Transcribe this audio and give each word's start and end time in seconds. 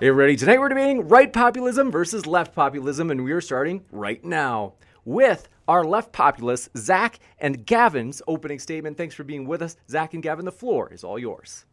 Hey, 0.00 0.08
ready? 0.08 0.34
Tonight 0.34 0.58
we're 0.58 0.70
debating 0.70 1.08
right 1.08 1.30
populism 1.30 1.90
versus 1.90 2.24
left 2.24 2.54
populism, 2.54 3.10
and 3.10 3.22
we 3.22 3.32
are 3.32 3.40
starting 3.42 3.84
right 3.92 4.24
now 4.24 4.72
with 5.04 5.46
our 5.68 5.84
left 5.84 6.10
populists, 6.10 6.70
Zach 6.74 7.18
and 7.38 7.66
Gavin's 7.66 8.22
opening 8.26 8.58
statement. 8.58 8.96
Thanks 8.96 9.14
for 9.14 9.24
being 9.24 9.46
with 9.46 9.60
us. 9.60 9.76
Zach 9.90 10.14
and 10.14 10.22
Gavin, 10.22 10.46
the 10.46 10.52
floor 10.52 10.90
is 10.90 11.04
all 11.04 11.18
yours. 11.18 11.66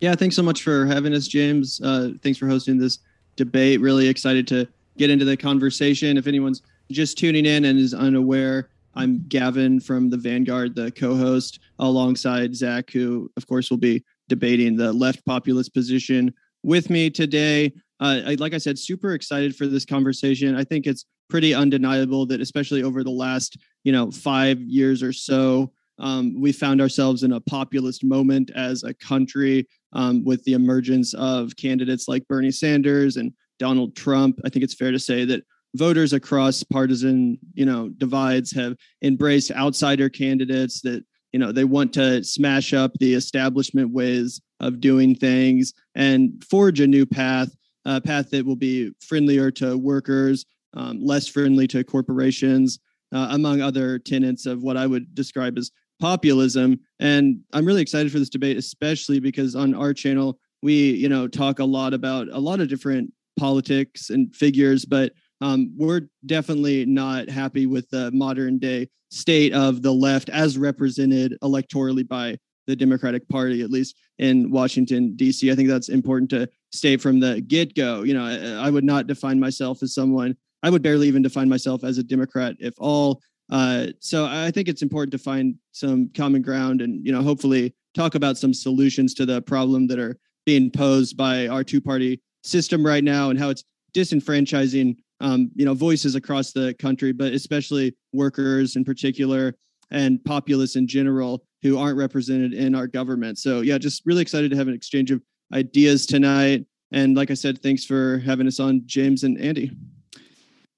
Yeah, 0.00 0.14
thanks 0.14 0.36
so 0.36 0.42
much 0.42 0.62
for 0.62 0.86
having 0.86 1.12
us, 1.12 1.28
James. 1.28 1.82
Uh, 1.82 2.12
thanks 2.22 2.38
for 2.38 2.48
hosting 2.48 2.78
this 2.78 3.00
debate. 3.36 3.82
Really 3.82 4.08
excited 4.08 4.48
to 4.48 4.66
get 4.96 5.10
into 5.10 5.26
the 5.26 5.36
conversation. 5.36 6.16
If 6.16 6.26
anyone's 6.26 6.62
just 6.90 7.18
tuning 7.18 7.44
in 7.44 7.66
and 7.66 7.78
is 7.78 7.92
unaware, 7.92 8.70
I'm 8.94 9.22
Gavin 9.28 9.80
from 9.80 10.08
the 10.08 10.16
Vanguard, 10.16 10.74
the 10.74 10.90
co 10.92 11.14
host, 11.14 11.58
alongside 11.78 12.56
Zach, 12.56 12.90
who, 12.90 13.30
of 13.36 13.46
course, 13.46 13.68
will 13.68 13.76
be 13.76 14.02
debating 14.28 14.76
the 14.76 14.94
left 14.94 15.26
populist 15.26 15.74
position 15.74 16.32
with 16.66 16.90
me 16.90 17.08
today. 17.08 17.72
Uh, 18.00 18.20
I, 18.26 18.34
like 18.34 18.52
I 18.52 18.58
said, 18.58 18.76
super 18.76 19.14
excited 19.14 19.54
for 19.54 19.68
this 19.68 19.84
conversation. 19.84 20.56
I 20.56 20.64
think 20.64 20.86
it's 20.86 21.06
pretty 21.30 21.54
undeniable 21.54 22.26
that, 22.26 22.40
especially 22.40 22.82
over 22.82 23.04
the 23.04 23.10
last, 23.10 23.56
you 23.84 23.92
know, 23.92 24.10
five 24.10 24.60
years 24.60 25.00
or 25.00 25.12
so, 25.12 25.72
um, 25.98 26.38
we 26.38 26.50
found 26.50 26.80
ourselves 26.80 27.22
in 27.22 27.32
a 27.32 27.40
populist 27.40 28.04
moment 28.04 28.50
as 28.54 28.82
a 28.82 28.92
country 28.94 29.66
um, 29.92 30.24
with 30.24 30.42
the 30.44 30.54
emergence 30.54 31.14
of 31.14 31.56
candidates 31.56 32.08
like 32.08 32.26
Bernie 32.28 32.50
Sanders 32.50 33.16
and 33.16 33.32
Donald 33.60 33.94
Trump. 33.94 34.38
I 34.44 34.50
think 34.50 34.64
it's 34.64 34.74
fair 34.74 34.90
to 34.90 34.98
say 34.98 35.24
that 35.24 35.44
voters 35.76 36.12
across 36.12 36.64
partisan, 36.64 37.38
you 37.54 37.64
know, 37.64 37.90
divides 37.90 38.52
have 38.52 38.76
embraced 39.02 39.52
outsider 39.52 40.08
candidates 40.08 40.80
that 40.82 41.04
you 41.32 41.38
know 41.38 41.52
they 41.52 41.64
want 41.64 41.92
to 41.94 42.22
smash 42.24 42.72
up 42.72 42.92
the 42.94 43.14
establishment 43.14 43.92
ways 43.92 44.40
of 44.60 44.80
doing 44.80 45.14
things 45.14 45.72
and 45.94 46.42
forge 46.48 46.80
a 46.80 46.86
new 46.86 47.06
path, 47.06 47.54
a 47.84 48.00
path 48.00 48.30
that 48.30 48.46
will 48.46 48.56
be 48.56 48.90
friendlier 49.00 49.50
to 49.50 49.76
workers, 49.76 50.46
um, 50.74 50.98
less 51.04 51.28
friendly 51.28 51.66
to 51.66 51.84
corporations, 51.84 52.78
uh, 53.14 53.28
among 53.30 53.60
other 53.60 53.98
tenets 53.98 54.46
of 54.46 54.62
what 54.62 54.76
I 54.76 54.86
would 54.86 55.14
describe 55.14 55.58
as 55.58 55.70
populism. 56.00 56.78
And 57.00 57.40
I'm 57.52 57.66
really 57.66 57.82
excited 57.82 58.12
for 58.12 58.18
this 58.18 58.28
debate, 58.28 58.56
especially 58.56 59.20
because 59.20 59.54
on 59.54 59.74
our 59.74 59.94
channel, 59.94 60.38
we, 60.62 60.92
you 60.92 61.08
know, 61.08 61.28
talk 61.28 61.58
a 61.58 61.64
lot 61.64 61.94
about 61.94 62.28
a 62.32 62.38
lot 62.38 62.60
of 62.60 62.68
different 62.68 63.12
politics 63.38 64.10
and 64.10 64.34
figures, 64.34 64.84
but 64.84 65.12
um, 65.40 65.72
we're 65.76 66.08
definitely 66.24 66.86
not 66.86 67.28
happy 67.28 67.66
with 67.66 67.88
the 67.90 68.10
modern 68.12 68.58
day 68.58 68.88
state 69.16 69.52
of 69.54 69.82
the 69.82 69.92
left 69.92 70.28
as 70.28 70.58
represented 70.58 71.36
electorally 71.42 72.06
by 72.06 72.36
the 72.66 72.76
Democratic 72.76 73.26
Party, 73.28 73.62
at 73.62 73.70
least 73.70 73.96
in 74.18 74.50
Washington, 74.50 75.14
D.C. 75.16 75.50
I 75.50 75.54
think 75.54 75.68
that's 75.68 75.88
important 75.88 76.30
to 76.30 76.48
state 76.72 77.00
from 77.00 77.20
the 77.20 77.40
get 77.40 77.74
go. 77.74 78.02
You 78.02 78.14
know, 78.14 78.24
I, 78.24 78.66
I, 78.66 78.70
would 78.70 78.84
not 78.84 79.06
define 79.06 79.40
myself 79.40 79.82
as 79.82 79.94
someone, 79.94 80.36
I 80.62 80.70
would 80.70 80.82
barely 80.82 81.08
even 81.08 81.22
define 81.22 81.48
myself 81.48 81.84
as 81.84 81.98
a 81.98 82.02
Democrat, 82.02 82.56
if 82.58 82.74
all. 82.78 83.22
Uh, 83.50 83.86
so 84.00 84.26
I 84.26 84.50
think 84.50 84.68
it's 84.68 84.82
important 84.82 85.12
to 85.12 85.18
find 85.18 85.54
some 85.70 86.10
common 86.14 86.42
ground 86.42 86.82
and, 86.82 87.06
you 87.06 87.12
know, 87.12 87.22
hopefully 87.22 87.74
talk 87.94 88.16
about 88.16 88.36
some 88.36 88.52
solutions 88.52 89.14
to 89.14 89.24
the 89.24 89.40
problem 89.42 89.86
that 89.86 90.00
are 90.00 90.18
being 90.44 90.70
posed 90.70 91.16
by 91.16 91.46
our 91.46 91.62
two 91.62 91.80
party 91.80 92.20
system 92.42 92.84
right 92.84 93.04
now 93.04 93.30
and 93.30 93.38
how 93.38 93.48
it's 93.48 93.64
disenfranchising 93.94 94.96
um, 95.20 95.50
you 95.54 95.64
know 95.64 95.74
voices 95.74 96.14
across 96.14 96.52
the 96.52 96.74
country 96.74 97.12
but 97.12 97.32
especially 97.32 97.94
workers 98.12 98.76
in 98.76 98.84
particular 98.84 99.54
and 99.90 100.22
populists 100.24 100.76
in 100.76 100.86
general 100.86 101.44
who 101.62 101.78
aren't 101.78 101.98
represented 101.98 102.52
in 102.52 102.74
our 102.74 102.86
government. 102.86 103.38
So 103.38 103.60
yeah, 103.60 103.78
just 103.78 104.02
really 104.04 104.22
excited 104.22 104.50
to 104.50 104.56
have 104.56 104.68
an 104.68 104.74
exchange 104.74 105.10
of 105.10 105.22
ideas 105.52 106.06
tonight. 106.06 106.64
And 106.92 107.16
like 107.16 107.30
I 107.30 107.34
said, 107.34 107.62
thanks 107.62 107.84
for 107.84 108.18
having 108.18 108.46
us 108.46 108.60
on, 108.60 108.82
James 108.86 109.24
and 109.24 109.40
Andy. 109.40 109.70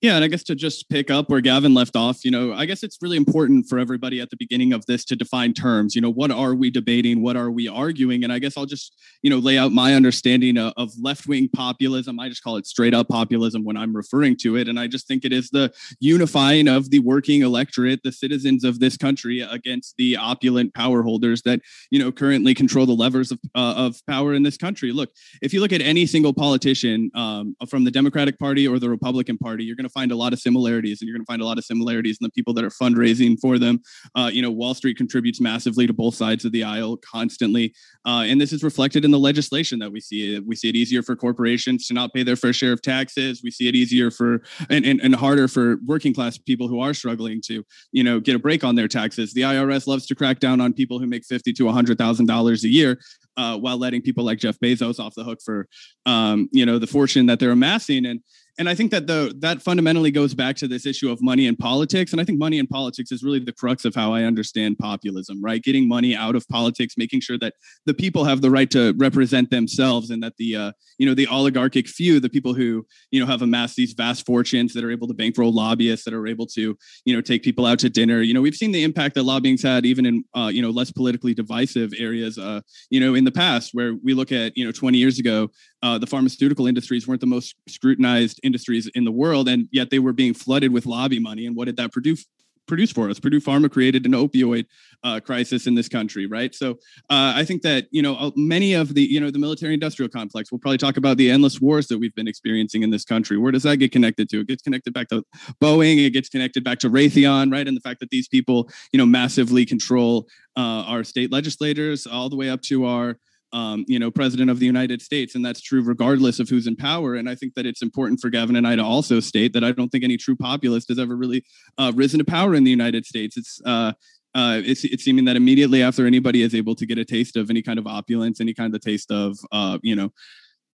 Yeah, 0.01 0.15
and 0.15 0.23
I 0.23 0.29
guess 0.29 0.45
to 0.45 0.55
just 0.55 0.89
pick 0.91 1.11
up 1.11 1.29
where 1.29 1.41
Gavin 1.41 1.75
left 1.75 1.97
off, 1.97 2.25
you 2.25 2.31
know, 2.31 2.53
I 2.53 2.67
guess 2.67 2.85
it's 2.85 2.99
really 3.03 3.17
important 3.17 3.69
for 3.69 3.81
everybody 3.81 4.21
at 4.21 4.31
the 4.31 4.37
beginning 4.37 4.73
of 4.73 4.87
this 4.87 5.05
to 5.07 5.17
define 5.17 5.55
terms. 5.55 5.97
You 5.97 6.01
know, 6.01 6.11
what 6.11 6.31
are 6.31 6.55
we 6.55 6.71
debating? 6.71 7.21
What 7.21 7.37
are 7.37 7.51
we 7.51 7.67
arguing? 7.67 8.23
And 8.23 8.33
I 8.33 8.39
guess 8.39 8.57
I'll 8.57 8.65
just, 8.65 8.97
you 9.23 9.31
know, 9.31 9.39
lay 9.39 9.59
out 9.59 9.73
my 9.73 9.95
understanding 9.95 10.57
of, 10.57 10.93
left 11.01 11.27
wing 11.27 11.49
populism. 11.53 12.21
I 12.21 12.29
just 12.29 12.45
call 12.45 12.57
it 12.57 12.67
straight 12.67 12.95
up 12.95 13.09
populism 13.09 13.65
when 13.65 13.77
I'm 13.77 13.95
referring 13.95 14.37
to 14.39 14.57
it. 14.57 14.69
And 14.69 14.79
I 14.79 14.87
just 14.87 15.09
think 15.09 15.25
it 15.25 15.33
is 15.33 15.51
the 15.51 15.73
unifying 15.99 16.69
of 16.69 16.91
the 16.91 17.01
working 17.01 17.43
electorate, 17.43 18.01
the 18.05 18.13
citizens 18.13 18.63
of 18.65 18.79
this 18.79 18.97
country 18.97 19.41
against 19.41 19.97
the 19.97 20.17
opulent 20.17 20.75
power 20.75 21.03
holders 21.03 21.43
that, 21.43 21.61
you 21.91 21.99
know, 21.99 22.13
currently 22.13 22.55
control 22.55 22.87
the 22.87 22.93
levers 22.93 23.33
of, 23.33 23.41
uh, 23.55 23.75
of 23.77 24.01
power 24.07 24.33
in 24.35 24.45
this 24.45 24.57
country. 24.57 24.93
Look, 24.93 25.11
if 25.43 25.53
you 25.53 25.61
look 25.61 25.73
at 25.73 25.83
any 25.83 26.07
single 26.07 26.33
politician 26.33 27.11
um, 27.15 27.57
from 27.69 27.83
the 27.85 27.91
Democratic 27.91 28.39
Party 28.39 28.67
or 28.67 28.79
the 28.79 28.89
Republican 28.89 29.37
Party, 29.39 29.65
you're 29.65 29.77
going 29.77 29.85
to 29.85 29.88
to 29.89 29.93
find 29.93 30.13
a 30.13 30.17
lot 30.17 30.33
of 30.33 30.39
similarities, 30.39 31.01
and 31.01 31.09
you're 31.09 31.17
going 31.17 31.25
to 31.25 31.31
find 31.31 31.43
a 31.43 31.45
lot 31.45 31.59
of 31.59 31.65
similarities 31.65 32.19
in 32.21 32.25
the 32.25 32.31
people 32.31 32.55
that 32.55 32.65
are 32.65 32.71
fundraising 32.71 33.39
for 33.41 33.59
them. 33.59 33.81
Uh, 34.15 34.31
you 34.33 34.43
know, 34.43 34.51
Wall 34.51 34.75
Street 34.75 34.97
contributes 34.97 35.41
massively 35.41 35.87
to 35.87 35.93
both 35.93 36.15
sides 36.15 36.45
of 36.45 36.53
the 36.53 36.65
aisle 36.65 36.97
constantly, 36.99 37.75
uh, 38.07 38.25
and 38.27 38.41
this 38.41 38.53
is 38.53 38.63
reflected 38.63 39.05
in 39.05 39.11
the 39.11 39.19
legislation 39.19 39.79
that 39.79 39.93
we 39.93 40.01
see. 40.01 40.39
We 40.41 40.57
see 40.57 40.69
it 40.69 40.77
easier 40.77 41.03
for 41.03 41.17
corporations 41.17 41.87
to 41.87 41.95
not 41.95 42.13
pay 42.13 42.23
their 42.23 42.37
fair 42.37 42.53
share 42.53 42.73
of 42.73 42.83
taxes. 42.83 43.41
We 43.43 43.51
see 43.51 43.69
it 43.69 43.75
easier 43.75 44.11
for 44.11 44.43
and, 44.69 44.85
and, 44.85 45.01
and 45.01 45.15
harder 45.15 45.49
for 45.49 45.79
working 45.87 46.15
class 46.15 46.39
people 46.39 46.69
who 46.69 46.81
are 46.81 46.95
struggling 46.95 47.41
to, 47.47 47.65
you 47.93 48.05
know, 48.05 48.21
get 48.21 48.37
a 48.37 48.39
break 48.39 48.65
on 48.65 48.75
their 48.75 48.89
taxes. 48.89 49.33
The 49.33 49.43
IRS 49.43 49.87
loves 49.87 50.07
to 50.07 50.15
crack 50.15 50.41
down 50.41 50.61
on 50.61 50.73
people 50.73 50.99
who 50.99 51.07
make 51.07 51.25
fifty 51.25 51.53
to 51.55 51.69
hundred 51.69 51.99
thousand 51.99 52.27
dollars 52.27 52.65
a 52.65 52.69
year, 52.69 52.99
uh, 53.37 53.57
while 53.57 53.79
letting 53.79 54.03
people 54.03 54.25
like 54.25 54.39
Jeff 54.39 54.59
Bezos 54.59 54.99
off 54.99 55.15
the 55.15 55.25
hook 55.25 55.41
for, 55.45 55.69
um, 56.07 56.49
you 56.53 56.67
know, 56.67 56.79
the 56.79 56.87
fortune 56.87 57.27
that 57.27 57.39
they're 57.39 57.53
amassing. 57.53 58.05
And 58.07 58.21
and 58.59 58.69
I 58.69 58.75
think 58.75 58.91
that 58.91 59.07
the 59.07 59.33
that 59.39 59.63
fundamentally 59.63 60.11
goes 60.11 60.35
back 60.35 60.57
to 60.57 60.67
this 60.67 60.85
issue 60.85 61.11
of 61.11 61.23
money 61.23 61.47
and 61.47 61.57
politics. 61.57 62.11
And 62.11 62.21
I 62.21 62.25
think 62.25 62.41
money 62.41 62.59
and 62.59 62.69
politics 62.69 63.13
is 63.13 63.23
really 63.23 63.39
the 63.39 63.53
crux 63.53 63.85
of 63.85 63.95
how 63.95 64.13
I 64.13 64.25
understand 64.25 64.79
populism, 64.79 65.41
right? 65.41 65.63
Getting 65.63 65.87
money 65.87 66.17
out 66.17 66.35
of 66.35 66.47
politics, 66.49 66.95
making 66.99 67.21
sure 67.21 67.39
that 67.39 67.55
the 67.87 67.95
people 67.95 68.25
have 68.25 68.41
the 68.41 68.51
right 68.51 68.69
to 68.73 68.95
represent 68.99 69.51
themselves, 69.51 70.11
and 70.11 70.23
that 70.25 70.35
the 70.39 70.57
uh, 70.57 70.73
you 70.99 71.07
know 71.07 71.15
the 71.15 71.29
oligarchic 71.29 71.87
few, 71.87 72.19
the 72.19 72.29
people 72.29 72.53
who 72.53 72.85
you 73.13 73.21
know 73.21 73.27
have 73.27 73.43
amassed 73.43 73.77
these 73.77 73.93
vast 73.93 74.27
fortunes 74.27 74.75
that 74.75 74.83
are 74.83 74.91
able 74.91 75.07
to 75.07 75.15
bankroll 75.15 75.53
lobbyists, 75.53 76.05
that 76.05 76.15
are 76.15 76.27
able 76.27 76.47
to 76.47 76.77
you 77.05 77.15
know 77.15 77.21
take 77.21 77.45
people 77.45 77.65
out 77.65 77.79
to 77.79 77.89
dinner. 77.89 78.23
You 78.23 78.35
know, 78.35 78.41
we've 78.41 78.57
seen 78.57 78.73
the 78.73 78.83
impact 78.83 79.15
that 79.15 79.23
lobbying's 79.23 79.63
had 79.63 79.87
even 79.87 80.05
in 80.05 80.25
uh, 80.35 80.51
you 80.53 80.63
know 80.63 80.71
less 80.71 80.91
politically 80.91 81.33
divisive 81.33 81.93
areas. 81.97 82.39
Uh, 82.39 82.61
you 82.91 82.99
know, 82.99 83.15
in 83.15 83.23
the 83.23 83.33
past, 83.33 83.71
where 83.73 83.95
we 84.03 84.15
look 84.15 84.33
at 84.33 84.57
you 84.57 84.65
know 84.65 84.73
20 84.73 84.99
years 84.99 85.21
ago, 85.21 85.49
uh, 85.83 85.97
the 85.97 86.07
pharmaceutical 86.07 86.67
industries 86.67 87.07
weren't 87.07 87.21
the 87.21 87.27
most 87.27 87.55
scrutinized 87.69 88.41
industries 88.49 88.91
in 88.95 89.05
the 89.05 89.13
world, 89.23 89.49
and 89.49 89.69
yet 89.71 89.91
they 89.91 89.99
were 89.99 90.13
being 90.13 90.35
flooded 90.35 90.73
with 90.73 90.87
lobby 90.87 91.19
money. 91.19 91.47
And 91.47 91.55
what 91.57 91.67
did 91.67 91.77
that 91.77 91.93
produce? 91.93 92.27
produce 92.69 92.93
for 92.93 93.11
us. 93.11 93.19
Purdue 93.19 93.41
Pharma 93.41 93.71
created 93.71 94.07
an 94.07 94.13
opioid 94.13 94.67
uh, 95.03 95.19
crisis 95.19 95.67
in 95.67 95.75
this 95.75 95.89
country, 95.89 96.27
right? 96.27 96.55
So 96.55 96.73
uh, 97.11 97.33
I 97.35 97.45
think 97.45 97.63
that 97.63 97.87
you 97.91 98.03
know 98.03 98.15
uh, 98.15 98.31
many 98.37 98.75
of 98.75 98.95
the 98.95 99.03
you 99.03 99.19
know 99.19 99.31
the 99.31 99.39
military-industrial 99.39 100.11
complex. 100.11 100.53
We'll 100.53 100.61
probably 100.61 100.79
talk 100.79 100.97
about 100.97 101.17
the 101.17 101.31
endless 101.31 101.61
wars 101.61 101.89
that 101.89 101.99
we've 101.99 102.15
been 102.15 102.29
experiencing 102.29 102.83
in 102.83 102.91
this 102.91 103.05
country. 103.05 103.37
Where 103.39 103.51
does 103.51 103.65
that 103.65 103.79
get 103.79 103.91
connected 103.91 104.29
to? 104.31 104.41
It 104.41 104.47
gets 104.47 104.63
connected 104.63 104.95
back 104.95 105.09
to 105.09 105.25
Boeing. 105.61 106.05
It 106.05 106.11
gets 106.11 106.29
connected 106.29 106.63
back 106.63 106.79
to 106.81 106.91
Raytheon, 106.91 107.51
right? 107.51 107.67
And 107.67 107.77
the 107.77 107.81
fact 107.81 107.99
that 108.01 108.11
these 108.11 108.29
people 108.29 108.71
you 108.93 108.99
know 108.99 109.07
massively 109.07 109.65
control 109.65 110.29
uh, 110.57 110.85
our 110.87 111.03
state 111.03 111.33
legislators, 111.33 112.07
all 112.07 112.29
the 112.29 112.37
way 112.37 112.51
up 112.51 112.63
to 112.63 112.85
our 112.85 113.19
um, 113.53 113.85
you 113.89 113.99
know, 113.99 114.11
president 114.11 114.51
of 114.51 114.59
the 114.59 114.67
United 114.67 115.01
States, 115.01 115.35
and 115.35 115.45
that's 115.45 115.61
true 115.61 115.83
regardless 115.83 116.39
of 116.39 116.49
who's 116.49 116.67
in 116.67 116.77
power. 116.77 117.15
And 117.15 117.29
I 117.29 117.35
think 117.35 117.55
that 117.55 117.67
it's 117.67 117.83
important 117.83 118.21
for 118.21 118.31
Gavin 118.31 118.57
and 118.57 118.67
I 118.67 118.77
to 118.77 118.85
also 118.85 119.21
state 119.21 119.53
that 119.55 119.65
I 119.65 119.73
don't 119.73 119.89
think 119.89 120.05
any 120.05 120.17
true 120.17 120.37
populist 120.37 120.89
has 120.89 120.99
ever 120.99 121.17
really 121.17 121.45
uh, 121.79 121.93
risen 121.95 122.19
to 122.19 122.25
power 122.25 122.55
in 122.55 122.65
the 122.65 122.71
United 122.71 123.07
States. 123.07 123.37
It's 123.37 123.61
uh, 123.65 123.93
uh, 124.35 124.61
it's, 124.65 124.85
it's 124.85 125.05
seeming 125.05 125.25
that 125.25 125.37
immediately 125.37 125.83
after 125.83 126.07
anybody 126.07 126.43
is 126.43 126.55
able 126.55 126.75
to 126.75 126.87
get 126.87 126.99
a 126.99 127.05
taste 127.05 127.37
of 127.37 127.51
any 127.51 127.63
kind 127.63 127.79
of 127.79 127.87
opulence, 127.87 128.41
any 128.41 128.55
kind 128.55 128.75
of 128.75 128.81
taste 128.81 129.11
of, 129.11 129.37
uh, 129.53 129.79
you 129.83 129.97
know, 129.97 130.13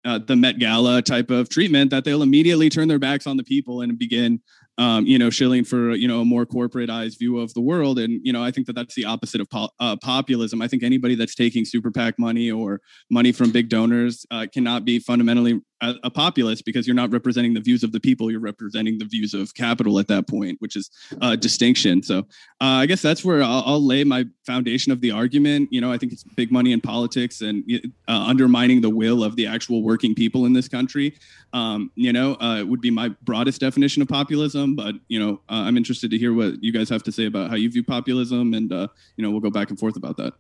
uh, 0.06 0.20
the 0.20 0.36
Met 0.36 0.60
Gala 0.60 1.02
type 1.02 1.30
of 1.30 1.48
treatment, 1.50 1.92
that 1.92 2.04
they'll 2.04 2.24
immediately 2.24 2.70
turn 2.70 2.88
their 2.88 3.00
backs 3.00 3.26
on 3.26 3.38
the 3.38 3.44
people 3.44 3.82
and 3.82 3.98
begin 3.98 4.42
um, 4.78 5.06
you 5.06 5.20
know, 5.20 5.30
shilling 5.30 5.64
for 5.64 5.92
you 5.92 6.08
know 6.08 6.22
a 6.22 6.26
more 6.26 6.46
corporatized 6.46 7.20
view 7.20 7.40
of 7.40 7.54
the 7.54 7.62
world. 7.62 8.00
And 8.00 8.20
you 8.24 8.34
know, 8.34 8.44
I 8.44 8.52
think 8.52 8.68
that 8.68 8.74
that's 8.74 8.96
the 8.96 9.06
opposite 9.06 9.40
of 9.40 9.50
po- 9.50 9.70
uh, 9.80 9.96
populism. 9.98 10.62
I 10.62 10.68
think 10.68 10.84
anybody 10.84 11.16
that's 11.16 11.36
taking 11.36 11.64
super 11.66 11.92
PAC 11.92 12.18
money 12.18 12.50
or 12.50 12.82
money 13.12 13.32
from 13.32 13.52
big 13.52 13.70
donors 13.70 14.26
uh, 14.32 14.48
cannot 14.52 14.84
be 14.84 15.00
fundamentally 15.00 15.62
a, 15.82 15.96
a, 16.06 16.10
populist 16.10 16.66
because 16.66 16.88
you're 16.88 16.96
not 16.96 17.12
representing 17.12 17.54
the 17.54 17.60
views 17.60 17.84
of 17.84 17.92
the 17.92 18.00
people. 18.00 18.32
You're 18.32 18.40
representing 18.40 18.98
the 18.98 19.06
views 19.06 19.34
of 19.34 19.54
capital 19.54 20.00
at 20.00 20.08
that 20.08 20.28
point 20.28 20.58
which 20.60 20.76
is 20.76 20.90
a 21.22 21.36
distinction. 21.38 22.02
So 22.02 22.20
uh, 22.62 22.82
i 22.82 22.86
guess 22.86 23.02
that's 23.02 23.24
where 23.24 23.44
I'll, 23.44 23.64
I'll, 23.66 23.84
lay 23.84 24.04
my 24.06 24.26
foundation 24.46 24.92
of 24.92 25.02
the 25.02 25.12
argument. 25.12 25.70
You 25.72 25.82
know 25.82 25.92
i 25.92 25.98
think 25.98 26.14
it's 26.14 26.24
big 26.24 26.52
money 26.52 26.72
in 26.72 26.82
politics 26.82 27.42
and 27.42 27.64
uh, 28.08 28.12
undermining 28.28 28.82
the 28.82 28.90
will 28.90 29.24
of 29.24 29.36
the 29.36 29.46
actual 29.46 29.84
working 29.84 30.16
people 30.16 30.46
in 30.46 30.54
this 30.54 30.68
country. 30.68 31.16
Um, 31.52 31.92
you 31.96 32.14
know 32.14 32.36
uh, 32.36 32.64
would 32.66 32.82
be 32.82 32.90
my 32.90 33.10
broadest 33.22 33.60
definition 33.60 34.02
of 34.02 34.08
populism 34.08 34.63
but 34.72 34.96
you 35.08 35.20
know 35.20 35.42
uh, 35.50 35.64
i'm 35.68 35.78
interested 35.78 36.10
to 36.10 36.18
hear 36.18 36.34
what 36.34 36.64
you 36.64 36.72
guys 36.72 36.90
have 36.90 37.04
to 37.04 37.12
say 37.12 37.26
about 37.26 37.50
how 37.50 37.56
you 37.56 37.70
view 37.70 37.84
populism 37.84 38.54
and 38.54 38.72
uh, 38.72 38.88
you 39.18 39.24
know 39.24 39.30
we'll 39.30 39.42
go 39.42 39.52
back 39.52 39.70
and 39.70 39.80
forth 39.80 39.96
about 39.96 40.18
that 40.18 40.34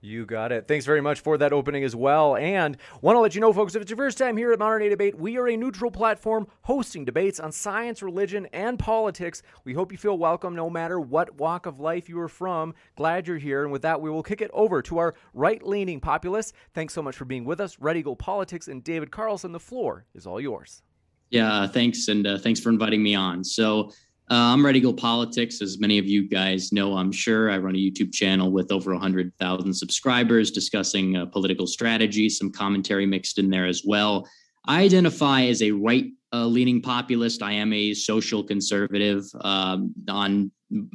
you 0.00 0.26
got 0.26 0.52
it. 0.52 0.68
Thanks 0.68 0.86
very 0.86 1.00
much 1.00 1.20
for 1.20 1.36
that 1.38 1.52
opening 1.52 1.82
as 1.82 1.96
well. 1.96 2.36
And 2.36 2.76
want 3.00 3.16
to 3.16 3.20
let 3.20 3.34
you 3.34 3.40
know, 3.40 3.52
folks, 3.52 3.74
if 3.74 3.82
it's 3.82 3.90
your 3.90 3.96
first 3.96 4.16
time 4.16 4.36
here 4.36 4.52
at 4.52 4.58
Modern 4.58 4.82
Day 4.82 4.88
Debate, 4.88 5.18
we 5.18 5.36
are 5.38 5.48
a 5.48 5.56
neutral 5.56 5.90
platform 5.90 6.46
hosting 6.62 7.04
debates 7.04 7.40
on 7.40 7.50
science, 7.50 8.00
religion, 8.00 8.46
and 8.52 8.78
politics. 8.78 9.42
We 9.64 9.74
hope 9.74 9.90
you 9.90 9.98
feel 9.98 10.16
welcome 10.16 10.54
no 10.54 10.70
matter 10.70 11.00
what 11.00 11.34
walk 11.34 11.66
of 11.66 11.80
life 11.80 12.08
you 12.08 12.20
are 12.20 12.28
from. 12.28 12.74
Glad 12.96 13.26
you're 13.26 13.38
here. 13.38 13.64
And 13.64 13.72
with 13.72 13.82
that, 13.82 14.00
we 14.00 14.10
will 14.10 14.22
kick 14.22 14.40
it 14.40 14.50
over 14.52 14.82
to 14.82 14.98
our 14.98 15.14
right 15.34 15.66
leaning 15.66 16.00
populists. 16.00 16.52
Thanks 16.74 16.94
so 16.94 17.02
much 17.02 17.16
for 17.16 17.24
being 17.24 17.44
with 17.44 17.60
us. 17.60 17.78
Red 17.80 17.96
Eagle 17.96 18.16
Politics 18.16 18.68
and 18.68 18.84
David 18.84 19.10
Carlson. 19.10 19.50
The 19.50 19.58
floor 19.58 20.04
is 20.14 20.26
all 20.26 20.40
yours. 20.40 20.82
Yeah, 21.30 21.66
thanks. 21.66 22.08
And 22.08 22.26
uh, 22.26 22.38
thanks 22.38 22.60
for 22.60 22.70
inviting 22.70 23.02
me 23.02 23.14
on. 23.14 23.44
So, 23.44 23.90
uh, 24.30 24.52
I'm 24.52 24.64
Red 24.64 24.76
Eagle 24.76 24.92
Politics. 24.92 25.62
As 25.62 25.78
many 25.78 25.98
of 25.98 26.04
you 26.04 26.28
guys 26.28 26.70
know, 26.70 26.94
I'm 26.98 27.10
sure 27.10 27.50
I 27.50 27.56
run 27.56 27.74
a 27.74 27.78
YouTube 27.78 28.12
channel 28.12 28.52
with 28.52 28.70
over 28.70 28.92
100,000 28.92 29.72
subscribers 29.72 30.50
discussing 30.50 31.16
uh, 31.16 31.24
political 31.24 31.66
strategy, 31.66 32.28
some 32.28 32.52
commentary 32.52 33.06
mixed 33.06 33.38
in 33.38 33.48
there 33.48 33.64
as 33.64 33.84
well. 33.86 34.28
I 34.66 34.82
identify 34.82 35.44
as 35.44 35.62
a 35.62 35.70
right 35.70 36.10
uh, 36.34 36.44
leaning 36.44 36.82
populist. 36.82 37.42
I 37.42 37.52
am 37.52 37.72
a 37.72 37.94
social 37.94 38.44
conservative 38.44 39.24
um, 39.40 39.94
on 40.10 40.50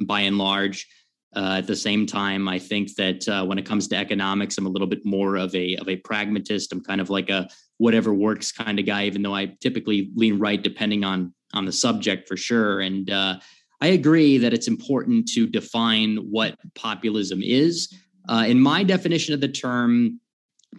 by 0.06 0.20
and 0.20 0.38
large. 0.38 0.86
Uh, 1.36 1.56
at 1.58 1.66
the 1.66 1.76
same 1.76 2.06
time, 2.06 2.48
I 2.48 2.58
think 2.58 2.94
that 2.94 3.28
uh, 3.28 3.44
when 3.44 3.58
it 3.58 3.66
comes 3.66 3.88
to 3.88 3.96
economics, 3.96 4.56
I'm 4.56 4.66
a 4.66 4.70
little 4.70 4.86
bit 4.86 5.04
more 5.04 5.36
of 5.36 5.54
a 5.54 5.76
of 5.76 5.88
a 5.88 5.96
pragmatist. 5.96 6.72
I'm 6.72 6.82
kind 6.82 7.00
of 7.00 7.10
like 7.10 7.30
a 7.30 7.48
whatever 7.78 8.14
works 8.14 8.52
kind 8.52 8.78
of 8.78 8.86
guy, 8.86 9.04
even 9.06 9.22
though 9.22 9.34
I 9.34 9.56
typically 9.60 10.10
lean 10.14 10.38
right 10.38 10.62
depending 10.62 11.04
on 11.04 11.34
on 11.52 11.64
the 11.64 11.72
subject 11.72 12.28
for 12.28 12.36
sure. 12.36 12.80
And 12.80 13.10
uh, 13.10 13.38
I 13.80 13.88
agree 13.88 14.38
that 14.38 14.54
it's 14.54 14.68
important 14.68 15.28
to 15.32 15.46
define 15.46 16.16
what 16.16 16.56
populism 16.74 17.42
is. 17.42 17.92
Uh, 18.28 18.44
in 18.46 18.60
my 18.60 18.82
definition 18.82 19.34
of 19.34 19.40
the 19.40 19.48
term, 19.48 20.20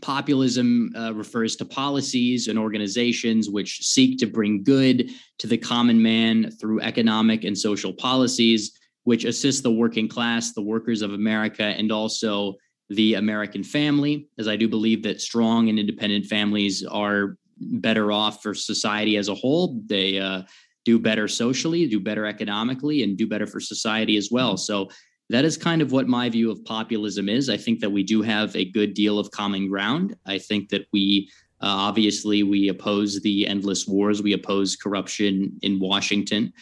populism 0.02 0.92
uh, 0.98 1.14
refers 1.14 1.56
to 1.56 1.66
policies 1.66 2.48
and 2.48 2.60
organizations 2.60 3.50
which 3.50 3.80
seek 3.80 4.18
to 4.20 4.26
bring 4.26 4.64
good 4.64 5.10
to 5.38 5.48
the 5.48 5.58
common 5.58 6.02
man 6.02 6.52
through 6.52 6.82
economic 6.82 7.44
and 7.44 7.58
social 7.58 7.94
policies 7.94 8.78
which 9.06 9.24
assists 9.24 9.62
the 9.62 9.72
working 9.72 10.08
class, 10.08 10.54
the 10.54 10.62
workers 10.62 11.02
of 11.02 11.14
America, 11.14 11.64
and 11.64 11.92
also 11.92 12.56
the 12.90 13.16
American 13.16 13.64
family, 13.64 14.28
as 14.38 14.48
I 14.48 14.56
do 14.56 14.68
believe 14.68 15.02
that 15.04 15.22
strong 15.22 15.70
and 15.70 15.80
independent 15.80 16.26
families 16.26 16.84
are 16.86 17.38
better 17.58 18.12
off 18.12 18.44
for 18.44 18.54
society 18.54 19.18
as 19.18 19.28
a 19.28 19.34
whole. 19.34 19.82
They 19.86 20.20
uh, 20.20 20.44
do 20.84 21.00
better 21.00 21.28
socially, 21.28 21.88
do 21.88 22.00
better 22.00 22.26
economically, 22.26 23.02
and 23.04 23.18
do 23.18 23.26
better 23.26 23.48
for 23.48 23.60
society 23.60 24.18
as 24.18 24.30
well. 24.32 24.58
So 24.58 24.90
that 25.30 25.46
is 25.46 25.58
kind 25.58 25.82
of 25.82 25.92
what 25.92 26.08
my 26.08 26.30
view 26.30 26.52
of 26.52 26.64
populism 26.66 27.30
is. 27.30 27.50
I 27.50 27.58
think 27.58 27.80
that 27.80 27.90
we 27.90 28.04
do 28.04 28.22
have 28.22 28.56
a 28.56 28.70
good 28.72 28.94
deal 28.94 29.18
of 29.18 29.32
common 29.32 29.68
ground. 29.68 30.16
I 30.26 30.38
think 30.38 30.70
that 30.70 30.86
we 30.94 31.30
uh, 31.62 31.68
obviously 31.68 32.44
we 32.44 32.68
oppose 32.70 33.22
the 33.22 33.48
endless 33.48 33.88
wars, 33.88 34.22
we 34.22 34.34
oppose 34.34 34.76
corruption 34.76 35.58
in 35.62 35.80
Washington. 35.80 36.54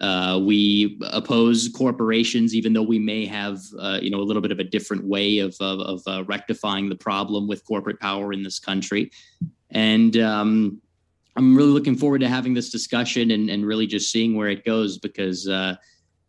Uh, 0.00 0.38
we 0.42 0.98
oppose 1.12 1.68
corporations, 1.74 2.54
even 2.54 2.72
though 2.72 2.82
we 2.82 2.98
may 2.98 3.24
have, 3.24 3.58
uh, 3.78 3.98
you 4.02 4.10
know, 4.10 4.20
a 4.20 4.26
little 4.26 4.42
bit 4.42 4.52
of 4.52 4.58
a 4.58 4.64
different 4.64 5.04
way 5.04 5.38
of 5.38 5.56
of, 5.60 5.80
of 5.80 6.02
uh, 6.06 6.24
rectifying 6.24 6.88
the 6.88 6.96
problem 6.96 7.48
with 7.48 7.64
corporate 7.64 7.98
power 7.98 8.32
in 8.32 8.42
this 8.42 8.58
country. 8.58 9.10
And 9.70 10.16
um, 10.18 10.82
I'm 11.36 11.56
really 11.56 11.70
looking 11.70 11.96
forward 11.96 12.20
to 12.20 12.28
having 12.28 12.54
this 12.54 12.70
discussion 12.70 13.30
and, 13.30 13.50
and 13.50 13.66
really 13.66 13.86
just 13.86 14.10
seeing 14.10 14.36
where 14.36 14.48
it 14.48 14.64
goes 14.64 14.98
because 14.98 15.48
uh, 15.48 15.76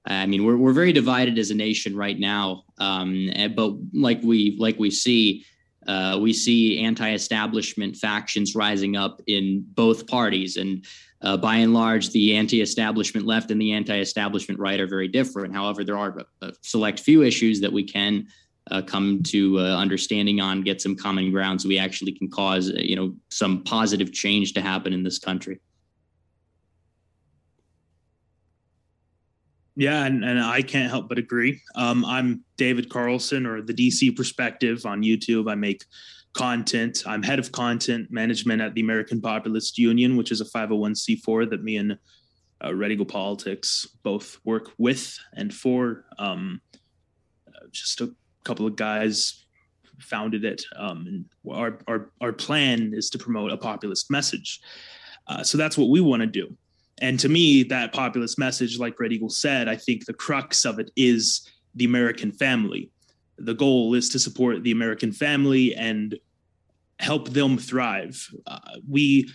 I 0.06 0.25
mean 0.25 0.46
we're 0.46 0.58
we're 0.58 0.74
very 0.74 0.94
divided 0.94 1.38
as 1.38 1.52
a 1.52 1.56
nation 1.56 1.96
right 1.96 2.18
now. 2.18 2.63
Um, 2.78 3.30
but 3.56 3.74
like 3.94 4.22
we 4.24 4.56
like 4.58 4.80
we 4.80 4.92
see, 4.92 5.46
uh, 5.88 6.18
we 6.22 6.31
see 6.31 6.80
anti-establishment 6.80 7.98
factions 7.98 8.56
rising 8.56 8.96
up 8.96 9.22
in 9.28 9.66
both 9.74 10.08
parties, 10.08 10.56
and 10.56 10.86
uh, 11.22 11.38
by 11.38 11.58
and 11.58 11.74
large, 11.74 12.12
the 12.12 12.36
anti-establishment 12.36 13.25
left 13.25 13.50
and 13.50 13.60
the 13.60 13.72
anti-establishment 13.72 14.60
right 14.60 14.80
are 14.80 14.88
very 14.88 15.08
different. 15.08 15.54
However, 15.54 15.84
there 15.84 15.98
are 15.98 16.24
a 16.42 16.54
select 16.62 17.00
few 17.00 17.24
issues 17.24 17.60
that 17.62 17.74
we 17.74 17.84
can 17.84 18.28
uh, 18.69 18.81
come 18.81 19.24
to 19.24 19.60
uh, 19.60 19.78
understanding 19.78 20.42
on, 20.42 20.62
get 20.62 20.81
some 20.81 20.96
common 20.96 21.31
ground, 21.31 21.62
so 21.62 21.69
we 21.69 21.80
actually 21.80 22.12
can 22.12 22.30
cause 22.30 22.69
uh, 22.69 22.75
you 22.78 22.96
know 22.96 23.16
some 23.30 23.64
positive 23.64 24.12
change 24.14 24.54
to 24.54 24.62
happen 24.62 24.94
in 24.94 25.04
this 25.04 25.18
country. 25.18 25.60
Yeah, 29.75 30.06
and, 30.06 30.25
and 30.25 30.40
I 30.40 30.63
can't 30.63 30.90
help 30.90 31.08
but 31.08 31.20
agree. 31.20 31.62
Um, 31.75 32.04
I'm 32.04 32.44
David 32.58 32.90
Carlson, 32.90 33.46
or 33.46 33.62
the 33.62 33.74
DC 33.74 34.16
Perspective 34.16 34.86
on 34.86 35.04
YouTube. 35.04 35.50
I 35.50 35.56
make 35.56 35.86
content. 36.38 37.04
I'm 37.07 37.24
head 37.24 37.39
of 37.39 37.51
content 37.51 38.12
management 38.12 38.62
at 38.62 38.75
the 38.75 38.81
American 38.81 39.19
Populist 39.19 39.80
Union, 39.80 40.16
which 40.16 40.31
is 40.31 40.39
a 40.39 40.45
501c4 40.45 41.50
that 41.50 41.63
me 41.63 41.78
and 41.78 41.98
uh, 42.63 42.75
Red 42.75 42.92
Eagle 42.92 43.07
Politics 43.07 43.88
both 44.04 44.38
work 44.45 44.72
with 44.78 45.18
and 45.34 45.51
for. 45.51 46.06
Um, 46.19 46.62
uh, 47.48 47.68
just 47.72 48.01
a 48.01 48.13
couple 48.44 48.68
of 48.68 48.75
guys 48.75 49.45
founded 50.00 50.45
it. 50.45 50.63
Um, 50.75 51.07
and 51.07 51.25
our, 51.51 51.80
our, 51.88 52.12
our 52.22 52.34
plan 52.34 52.94
is 52.94 53.10
to 53.10 53.18
promote 53.18 53.51
a 53.51 53.57
populist 53.57 54.12
message. 54.12 54.62
Uh, 55.25 55.44
so 55.44 55.57
that's 55.57 55.75
what 55.75 55.89
we 55.89 56.01
want 56.01 56.22
to 56.22 56.28
do. 56.28 56.56
And 57.00 57.19
to 57.19 57.30
me, 57.30 57.63
that 57.63 57.94
populist 57.94 58.38
message, 58.38 58.78
like 58.78 59.00
Red 59.00 59.12
Eagle 59.12 59.30
said, 59.30 59.68
I 59.68 59.75
think 59.75 60.06
the 60.06 60.13
crux 60.13 60.66
of 60.66 60.78
it 60.78 60.92
is 60.95 61.50
the 61.74 61.86
American 61.86 62.31
family. 62.31 62.92
The 63.39 63.56
goal 63.56 63.95
is 63.95 64.10
to 64.10 64.19
support 64.19 64.63
the 64.63 64.72
American 64.72 65.12
family 65.12 65.75
and 65.75 66.16
help 67.00 67.30
them 67.30 67.58
thrive. 67.58 68.28
Uh, 68.46 68.78
we 68.90 69.30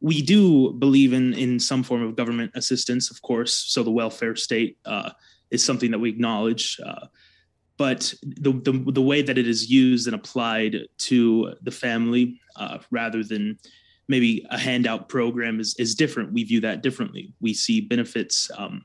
we 0.00 0.22
do 0.22 0.72
believe 0.72 1.12
in 1.12 1.34
in 1.34 1.60
some 1.60 1.82
form 1.82 2.02
of 2.02 2.16
government 2.16 2.52
assistance, 2.54 3.10
of 3.10 3.20
course. 3.22 3.54
So 3.54 3.82
the 3.82 3.90
welfare 3.90 4.36
state 4.36 4.78
uh, 4.84 5.10
is 5.50 5.64
something 5.64 5.90
that 5.90 5.98
we 5.98 6.08
acknowledge. 6.08 6.78
Uh, 6.84 7.06
but 7.76 8.12
the, 8.22 8.52
the, 8.52 8.92
the 8.92 9.00
way 9.00 9.22
that 9.22 9.38
it 9.38 9.48
is 9.48 9.70
used 9.70 10.06
and 10.06 10.14
applied 10.14 10.76
to 10.98 11.54
the 11.62 11.70
family 11.70 12.38
uh, 12.56 12.78
rather 12.90 13.24
than 13.24 13.58
maybe 14.06 14.44
a 14.50 14.58
handout 14.58 15.08
program 15.08 15.60
is, 15.60 15.74
is 15.78 15.94
different. 15.94 16.32
We 16.32 16.44
view 16.44 16.60
that 16.60 16.82
differently. 16.82 17.32
We 17.40 17.54
see 17.54 17.80
benefits 17.80 18.50
um, 18.58 18.84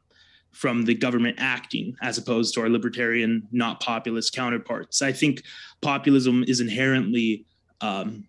from 0.56 0.86
the 0.86 0.96
government 0.96 1.36
acting 1.40 1.96
as 2.02 2.18
opposed 2.18 2.54
to 2.54 2.62
our 2.62 2.70
libertarian, 2.70 3.48
not 3.52 3.80
populist 3.82 4.34
counterparts. 4.34 5.02
I 5.02 5.12
think 5.12 5.44
populism 5.82 6.46
is 6.48 6.62
inherently, 6.62 7.46
um, 7.82 8.28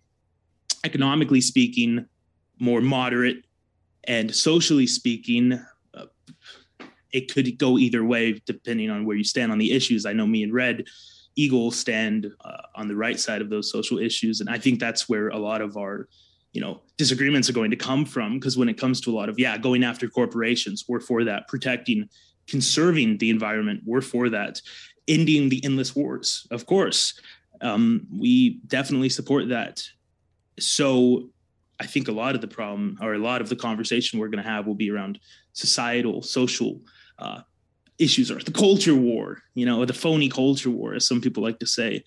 economically 0.83 1.41
speaking, 1.41 2.05
more 2.59 2.81
moderate 2.81 3.45
and 4.03 4.33
socially 4.33 4.87
speaking, 4.87 5.59
it 7.11 7.33
could 7.33 7.57
go 7.57 7.77
either 7.77 8.03
way 8.03 8.41
depending 8.45 8.89
on 8.89 9.05
where 9.05 9.15
you 9.15 9.23
stand 9.23 9.51
on 9.51 9.57
the 9.57 9.71
issues. 9.71 10.05
I 10.05 10.13
know 10.13 10.27
me 10.27 10.43
and 10.43 10.53
Red 10.53 10.85
Eagle 11.35 11.71
stand 11.71 12.31
uh, 12.43 12.61
on 12.75 12.87
the 12.87 12.95
right 12.95 13.19
side 13.19 13.41
of 13.41 13.49
those 13.49 13.71
social 13.71 13.99
issues, 13.99 14.41
and 14.41 14.49
I 14.49 14.57
think 14.57 14.79
that's 14.79 15.07
where 15.07 15.29
a 15.29 15.37
lot 15.37 15.61
of 15.61 15.77
our 15.77 16.07
you 16.53 16.61
know 16.61 16.81
disagreements 16.97 17.49
are 17.49 17.53
going 17.53 17.71
to 17.71 17.77
come 17.77 18.05
from 18.05 18.35
because 18.35 18.57
when 18.57 18.69
it 18.69 18.77
comes 18.77 19.01
to 19.01 19.11
a 19.11 19.15
lot 19.15 19.29
of 19.29 19.39
yeah 19.39 19.57
going 19.57 19.83
after 19.83 20.07
corporations 20.07 20.85
we're 20.87 20.99
for 20.99 21.23
that 21.23 21.47
protecting 21.47 22.09
conserving 22.47 23.17
the 23.17 23.29
environment 23.29 23.81
we're 23.85 24.01
for 24.01 24.29
that 24.29 24.61
ending 25.07 25.49
the 25.49 25.63
endless 25.63 25.95
wars 25.95 26.47
of 26.51 26.65
course 26.65 27.19
um, 27.61 28.05
we 28.15 28.59
definitely 28.67 29.09
support 29.09 29.49
that 29.49 29.81
so 30.59 31.29
i 31.79 31.85
think 31.85 32.07
a 32.07 32.11
lot 32.11 32.35
of 32.35 32.41
the 32.41 32.47
problem 32.47 32.97
or 33.01 33.13
a 33.13 33.19
lot 33.19 33.41
of 33.41 33.49
the 33.49 33.55
conversation 33.55 34.19
we're 34.19 34.27
going 34.27 34.43
to 34.43 34.49
have 34.49 34.65
will 34.65 34.75
be 34.75 34.89
around 34.89 35.19
societal 35.53 36.21
social 36.21 36.79
uh, 37.19 37.41
issues 37.99 38.29
are 38.31 38.39
the 38.39 38.51
culture 38.51 38.95
war, 38.95 39.41
you 39.55 39.65
know, 39.65 39.83
the 39.85 39.93
phony 39.93 40.29
culture 40.29 40.69
war, 40.69 40.93
as 40.93 41.07
some 41.07 41.21
people 41.21 41.43
like 41.43 41.59
to 41.59 41.67
say. 41.67 42.03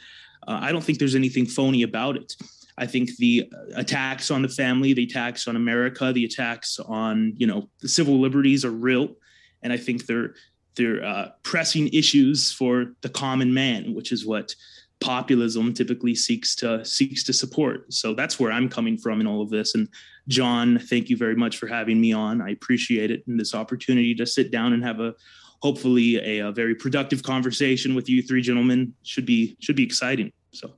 Uh, 0.47 0.59
I 0.61 0.73
don't 0.73 0.83
think 0.83 0.99
there's 0.99 1.15
anything 1.15 1.47
phony 1.47 1.83
about 1.83 2.17
it. 2.17 2.35
I 2.81 2.87
think 2.87 3.17
the 3.19 3.53
attacks 3.77 4.31
on 4.31 4.41
the 4.41 4.49
family, 4.49 4.95
the 4.95 5.05
attacks 5.05 5.47
on 5.47 5.55
America, 5.55 6.13
the 6.13 6.25
attacks 6.25 6.79
on 6.81 7.35
you 7.37 7.47
know 7.47 7.69
the 7.81 7.89
civil 7.89 8.19
liberties 8.19 8.65
are 8.65 8.71
real, 8.71 9.15
and 9.63 9.73
I 9.73 9.77
think 9.77 10.07
they're 10.07 10.35
they're 10.77 11.05
uh, 11.05 11.29
pressing 11.43 11.89
issues 11.89 12.53
for 12.53 12.95
the 13.03 13.11
common 13.11 13.53
man, 13.53 13.95
which 13.95 14.13
is 14.13 14.25
what 14.25 14.55
populism 15.01 15.75
typically 15.75 16.15
seeks 16.15 16.57
to 16.57 16.83
seeks 16.85 17.23
to 17.25 17.35
support. 17.35 17.93
So 17.93 18.15
that's 18.15 18.41
where 18.41 18.51
I'm 18.51 18.69
coming 18.69 18.97
from 18.97 19.21
in 19.21 19.27
all 19.27 19.43
of 19.43 19.51
this. 19.51 19.75
And 19.75 19.87
John, 20.29 20.79
thank 20.79 21.11
you 21.11 21.19
very 21.19 21.37
much 21.37 21.59
for 21.59 21.67
having 21.67 22.01
me 22.01 22.15
on. 22.15 22.41
I 22.41 22.51
appreciate 22.51 23.11
it 23.11 23.27
and 23.27 23.39
this 23.39 23.55
opportunity 23.55 24.15
to 24.15 24.27
sit 24.27 24.51
down 24.51 24.73
and 24.73 24.83
have 24.83 25.01
a 25.01 25.15
hopefully 25.61 26.17
a, 26.17 26.49
a 26.49 26.53
very 26.53 26.75
productive 26.75 27.23
conversation 27.23 27.95
with 27.95 28.09
you 28.09 28.23
three 28.23 28.41
gentlemen. 28.41 28.95
Should 29.03 29.27
be 29.27 29.57
should 29.61 29.77
be 29.77 29.85
exciting. 29.85 30.33
So 30.53 30.77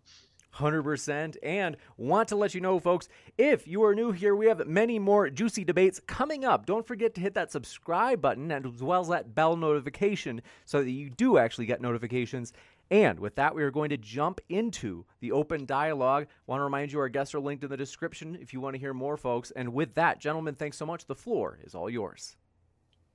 100%. 0.57 1.37
And 1.43 1.77
want 1.97 2.29
to 2.29 2.37
let 2.37 2.55
you 2.55 2.61
know, 2.61 2.79
folks, 2.79 3.09
if 3.39 3.67
you 3.67 3.83
are 3.85 3.95
new 3.95 4.13
here, 4.13 4.37
we 4.37 4.47
have 4.47 4.67
many 4.67 4.99
more 4.99 5.31
juicy 5.31 5.65
debates 5.65 6.01
coming 6.07 6.45
up. 6.45 6.67
Don't 6.67 6.87
forget 6.87 7.15
to 7.15 7.21
hit 7.21 7.35
that 7.35 7.53
subscribe 7.53 8.21
button 8.21 8.51
as 8.51 8.83
well 8.83 9.01
as 9.01 9.09
that 9.09 9.35
bell 9.35 9.57
notification 9.57 10.43
so 10.65 10.83
that 10.83 10.91
you 10.91 11.11
do 11.11 11.39
actually 11.39 11.67
get 11.67 11.81
notifications. 11.81 12.53
And 12.91 13.21
with 13.21 13.37
that, 13.37 13.55
we 13.55 13.63
are 13.63 13.71
going 13.71 13.89
to 13.89 13.97
jump 13.97 14.41
into 14.51 15.07
the 15.21 15.33
open 15.33 15.65
dialogue. 15.65 16.27
Want 16.47 16.61
to 16.61 16.65
remind 16.65 16.93
you, 16.93 17.01
our 17.01 17.09
guests 17.09 17.35
are 17.35 17.41
linked 17.41 17.65
in 17.65 17.71
the 17.71 17.77
description 17.77 18.37
if 18.41 18.53
you 18.53 18.61
want 18.61 18.75
to 18.75 18.81
hear 18.81 18.93
more, 18.93 19.17
folks. 19.17 19.51
And 19.53 19.73
with 19.73 19.95
that, 19.95 20.21
gentlemen, 20.21 20.57
thanks 20.57 20.77
so 20.77 20.85
much. 20.85 21.07
The 21.07 21.15
floor 21.15 21.59
is 21.65 21.75
all 21.75 21.89
yours. 21.89 22.37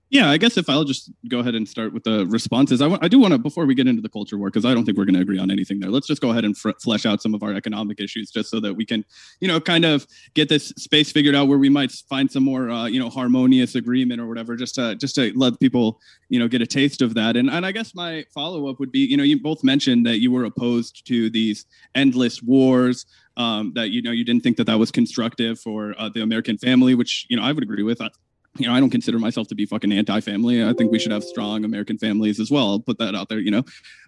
Yeah, 0.09 0.29
I 0.29 0.37
guess 0.37 0.55
if 0.55 0.69
I'll 0.69 0.85
just 0.85 1.11
go 1.27 1.39
ahead 1.39 1.53
and 1.53 1.67
start 1.67 1.91
with 1.91 2.05
the 2.05 2.25
responses, 2.27 2.81
I, 2.81 2.85
w- 2.85 2.99
I 3.01 3.09
do 3.09 3.19
want 3.19 3.33
to, 3.33 3.37
before 3.37 3.65
we 3.65 3.75
get 3.75 3.87
into 3.87 4.01
the 4.01 4.07
culture 4.07 4.37
war, 4.37 4.47
because 4.47 4.63
I 4.63 4.73
don't 4.73 4.85
think 4.85 4.97
we're 4.97 5.03
going 5.03 5.15
to 5.15 5.21
agree 5.21 5.37
on 5.37 5.51
anything 5.51 5.81
there. 5.81 5.89
Let's 5.89 6.07
just 6.07 6.21
go 6.21 6.29
ahead 6.31 6.45
and 6.45 6.57
flesh 6.57 7.05
out 7.05 7.21
some 7.21 7.33
of 7.33 7.43
our 7.43 7.53
economic 7.53 7.99
issues 7.99 8.31
just 8.31 8.49
so 8.49 8.61
that 8.61 8.73
we 8.73 8.85
can, 8.85 9.03
you 9.41 9.49
know, 9.49 9.59
kind 9.59 9.83
of 9.83 10.07
get 10.33 10.47
this 10.47 10.69
space 10.77 11.11
figured 11.11 11.35
out 11.35 11.49
where 11.49 11.57
we 11.57 11.67
might 11.67 11.91
find 11.91 12.31
some 12.31 12.43
more, 12.43 12.69
uh, 12.69 12.85
you 12.85 13.01
know, 13.01 13.09
harmonious 13.09 13.75
agreement 13.75 14.21
or 14.21 14.27
whatever, 14.27 14.55
just 14.55 14.75
to, 14.75 14.95
just 14.95 15.15
to 15.15 15.33
let 15.35 15.59
people, 15.59 15.99
you 16.29 16.39
know, 16.39 16.47
get 16.47 16.61
a 16.61 16.67
taste 16.67 17.01
of 17.01 17.13
that. 17.15 17.35
And, 17.35 17.49
and 17.49 17.65
I 17.65 17.73
guess 17.73 17.93
my 17.93 18.23
follow 18.33 18.69
up 18.69 18.79
would 18.79 18.93
be, 18.93 18.99
you 18.99 19.17
know, 19.17 19.23
you 19.23 19.41
both 19.41 19.61
mentioned 19.61 20.05
that 20.05 20.19
you 20.19 20.31
were 20.31 20.45
opposed 20.45 21.05
to 21.07 21.29
these 21.29 21.65
endless 21.95 22.41
wars. 22.41 23.05
Um, 23.35 23.73
that 23.75 23.91
you 23.91 24.01
know 24.01 24.09
you 24.09 24.25
didn't 24.25 24.41
think 24.41 24.57
that 24.57 24.63
that 24.63 24.79
was 24.79 24.89
constructive 24.89 25.59
for 25.59 25.93
uh, 25.99 26.09
the 26.09 26.23
American 26.23 26.57
family, 26.57 26.95
which 26.95 27.27
you 27.29 27.37
know 27.37 27.43
I 27.43 27.51
would 27.51 27.61
agree 27.61 27.83
with 27.83 27.99
you 28.59 28.67
know, 28.67 28.73
I 28.73 28.79
don't 28.79 28.89
consider 28.89 29.19
myself 29.19 29.47
to 29.49 29.55
be 29.55 29.65
fucking 29.65 29.91
anti-family. 29.91 30.63
I 30.63 30.73
think 30.73 30.91
we 30.91 30.99
should 30.99 31.11
have 31.11 31.23
strong 31.23 31.65
American 31.65 31.97
families 31.97 32.39
as 32.39 32.51
well. 32.51 32.69
I'll 32.69 32.79
put 32.79 32.97
that 32.99 33.15
out 33.15 33.29
there, 33.29 33.39
you 33.39 33.51
know. 33.51 33.63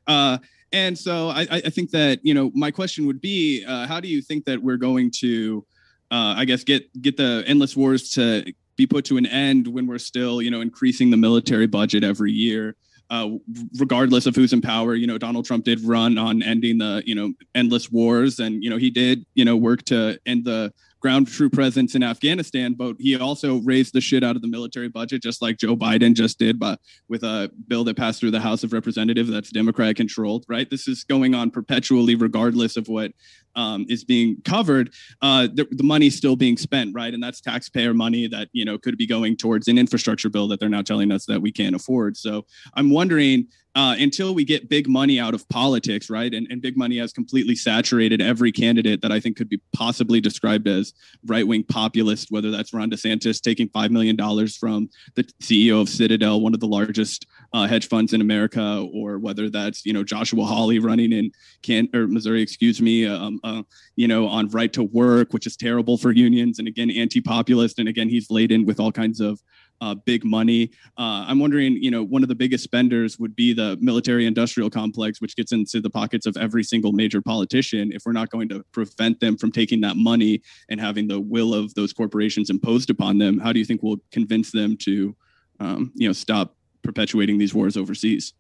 Uh, 0.08 0.38
and 0.72 0.98
so 0.98 1.30
I, 1.30 1.48
I, 1.52 1.60
think 1.62 1.92
that 1.92 2.20
you 2.24 2.34
know, 2.34 2.52
my 2.54 2.70
question 2.70 3.08
would 3.08 3.22
be, 3.22 3.66
uh, 3.66 3.88
how 3.88 4.00
do 4.00 4.08
you 4.08 4.22
think 4.22 4.46
that 4.46 4.62
we're 4.62 4.78
going 4.78 5.12
to, 5.20 5.66
uh, 6.12 6.36
I 6.38 6.46
guess, 6.46 6.64
get 6.64 7.02
get 7.02 7.18
the 7.18 7.44
endless 7.48 7.76
wars 7.76 8.12
to 8.12 8.46
be 8.76 8.86
put 8.86 9.06
to 9.06 9.18
an 9.18 9.26
end 9.26 9.68
when 9.68 9.88
we're 9.88 9.98
still, 9.98 10.42
you 10.42 10.52
know, 10.52 10.62
increasing 10.62 11.10
the 11.10 11.18
military 11.18 11.68
budget 11.68 12.04
every 12.04 12.32
year? 12.32 12.76
Uh, 13.10 13.32
regardless 13.80 14.28
of 14.28 14.36
who's 14.36 14.54
in 14.54 14.62
power, 14.62 14.94
you 14.94 15.08
know, 15.08 15.18
Donald 15.18 15.44
Trump 15.44 15.66
did 15.66 15.82
run 15.82 16.20
on 16.20 16.44
ending 16.44 16.78
the, 16.78 17.02
you 17.08 17.16
know, 17.16 17.34
endless 17.56 17.92
wars, 17.92 18.40
and 18.40 18.64
you 18.64 18.70
know, 18.70 18.78
he 18.78 18.92
did, 18.92 19.26
you 19.34 19.44
know, 19.44 19.58
work 19.58 19.84
to 19.86 20.20
end 20.28 20.46
the 20.46 20.72
ground 21.00 21.28
troop 21.28 21.54
presence 21.54 21.96
in 21.96 22.04
Afghanistan, 22.04 22.74
but 22.74 22.96
he 23.00 23.18
also 23.18 23.58
raised 23.58 23.94
the 23.94 24.02
shit 24.02 24.24
out 24.24 24.36
of 24.36 24.42
the 24.42 24.48
military 24.48 24.90
budget, 24.90 25.22
just 25.22 25.42
like 25.42 25.58
Joe 25.58 25.76
Biden 25.76 26.14
just 26.14 26.38
did, 26.40 26.60
but 26.60 26.80
with 27.08 27.24
a 27.24 27.52
bill 27.68 27.84
that 27.86 27.98
passed 27.98 28.20
through 28.20 28.32
the 28.32 28.40
House 28.40 28.64
of 28.64 28.74
Representatives 28.74 29.30
that's 29.30 29.50
Democrat 29.50 29.96
controlled, 29.96 30.46
right? 30.48 30.70
This 30.70 30.88
is 30.88 31.04
going 31.04 31.34
on 31.34 31.52
perpetually, 31.52 32.16
regardless 32.16 32.76
of 32.76 32.88
what 32.88 33.12
um, 33.56 33.86
is 33.90 34.04
being 34.04 34.38
covered, 34.44 34.94
uh, 35.22 35.48
the, 35.54 35.68
the 35.72 35.84
money's 35.84 36.16
still 36.16 36.36
being 36.36 36.58
spent, 36.58 36.94
right? 36.94 37.14
And 37.14 37.22
that's 37.22 37.42
taxpayer 37.42 37.94
money 37.94 38.28
that 38.28 38.50
you 38.52 38.66
know 38.66 38.78
could 38.78 38.98
be 38.98 39.08
going 39.08 39.36
towards 39.36 39.68
an 39.68 39.78
infrastructure 39.78 40.30
bill 40.30 40.48
that 40.50 40.60
they're 40.60 40.70
now 40.70 40.82
telling 40.82 41.12
us 41.12 41.26
that 41.26 41.42
we 41.42 41.52
can't 41.52 41.76
afford. 41.76 42.18
So 42.18 42.46
I'm 42.76 42.90
wondering 42.90 43.48
uh, 43.76 43.96
until 44.00 44.34
we 44.34 44.44
get 44.44 44.68
big 44.68 44.88
money 44.88 45.20
out 45.20 45.34
of 45.34 45.48
politics, 45.50 46.10
right? 46.10 46.34
And, 46.34 46.48
and 46.50 46.62
big 46.62 46.76
money 46.76 46.98
has 46.98 47.14
completely 47.14 47.56
saturated 47.56 48.22
every 48.22 48.52
candidate 48.52 49.02
that 49.02 49.12
I 49.12 49.20
think 49.20 49.38
could 49.38 49.50
be 49.50 49.62
possibly 49.74 50.20
described 50.20 50.68
as 50.68 50.94
right 51.26 51.48
wing 51.48 51.64
populist, 51.64 52.32
whether 52.32 52.50
that's 52.50 52.74
Ron 52.74 52.90
DeSantis 52.90 53.40
taking 53.40 53.70
$5 53.70 53.92
million 53.92 54.18
from 54.48 54.90
the 55.16 55.24
CEO 55.42 55.82
of 55.82 55.88
Citadel, 55.88 56.42
one 56.42 56.56
of 56.56 56.60
the 56.60 56.68
largest 56.68 57.28
uh, 57.54 57.68
hedge 57.68 57.88
funds 57.88 58.14
in 58.14 58.22
America, 58.22 58.88
or 58.92 59.20
whether 59.20 59.50
that's, 59.50 59.86
you 59.86 59.94
know, 59.94 60.04
Joshua 60.04 60.44
Hawley 60.46 60.80
running 60.80 61.12
in 61.12 61.32
Can 61.62 61.90
or 61.94 62.08
Missouri, 62.08 62.42
excuse 62.42 62.82
me, 62.82 63.06
um, 63.06 63.40
uh, 63.44 63.62
you 63.96 64.08
know, 64.08 64.28
on 64.28 64.50
right 64.50 64.74
to 64.74 64.84
work, 64.84 65.32
which 65.32 65.46
is 65.46 65.56
terrible 65.56 65.98
for 65.98 66.12
unions. 66.12 66.58
And 66.58 66.68
again, 66.68 66.90
anti 66.90 67.22
populist. 67.22 67.78
And 67.78 67.88
again, 67.88 68.10
he's 68.10 68.32
laden 68.32 68.66
with 68.66 68.80
all 68.80 68.92
kinds 68.92 69.20
of 69.20 69.42
uh, 69.82 69.96
big 69.96 70.24
money. 70.26 70.72
Uh, 70.98 71.26
I'm 71.28 71.40
wondering, 71.40 71.82
you 71.82 71.92
know, 71.92 72.04
one 72.04 72.24
of 72.24 72.30
the 72.30 72.36
biggest 72.36 72.64
spenders 72.64 73.20
would 73.20 73.36
be 73.36 73.54
the 73.54 73.78
military 73.82 74.26
industrial 74.26 74.70
complex, 74.70 75.22
which 75.22 75.36
gets 75.36 75.52
into 75.52 75.82
the 75.82 75.90
pockets 75.90 76.26
of 76.26 76.36
every 76.38 76.64
single 76.64 76.92
major 76.92 77.22
politician. 77.22 77.92
If 77.94 78.04
we're 78.06 78.14
not 78.14 78.30
going 78.30 78.50
to 78.50 78.64
prevent 78.72 79.20
them 79.20 79.38
from 79.38 79.52
taking 79.52 79.82
that 79.82 79.98
money 79.98 80.42
and 80.70 80.80
having 80.80 81.08
the 81.08 81.20
will 81.20 81.54
of 81.54 81.74
those 81.76 81.94
corporations 81.94 82.50
imposed 82.50 82.90
upon 82.90 83.18
them, 83.18 83.40
how 83.40 83.54
do 83.54 83.60
you 83.60 83.66
think 83.66 83.82
we'll 83.84 84.02
convince 84.12 84.52
them 84.52 84.78
to, 84.78 85.16
um, 85.60 85.92
you 85.96 86.08
know, 86.08 86.14
stop 86.14 86.56
perpetuating 86.84 87.38
these 87.38 87.54
wars 87.54 87.78
overseas? 87.78 88.34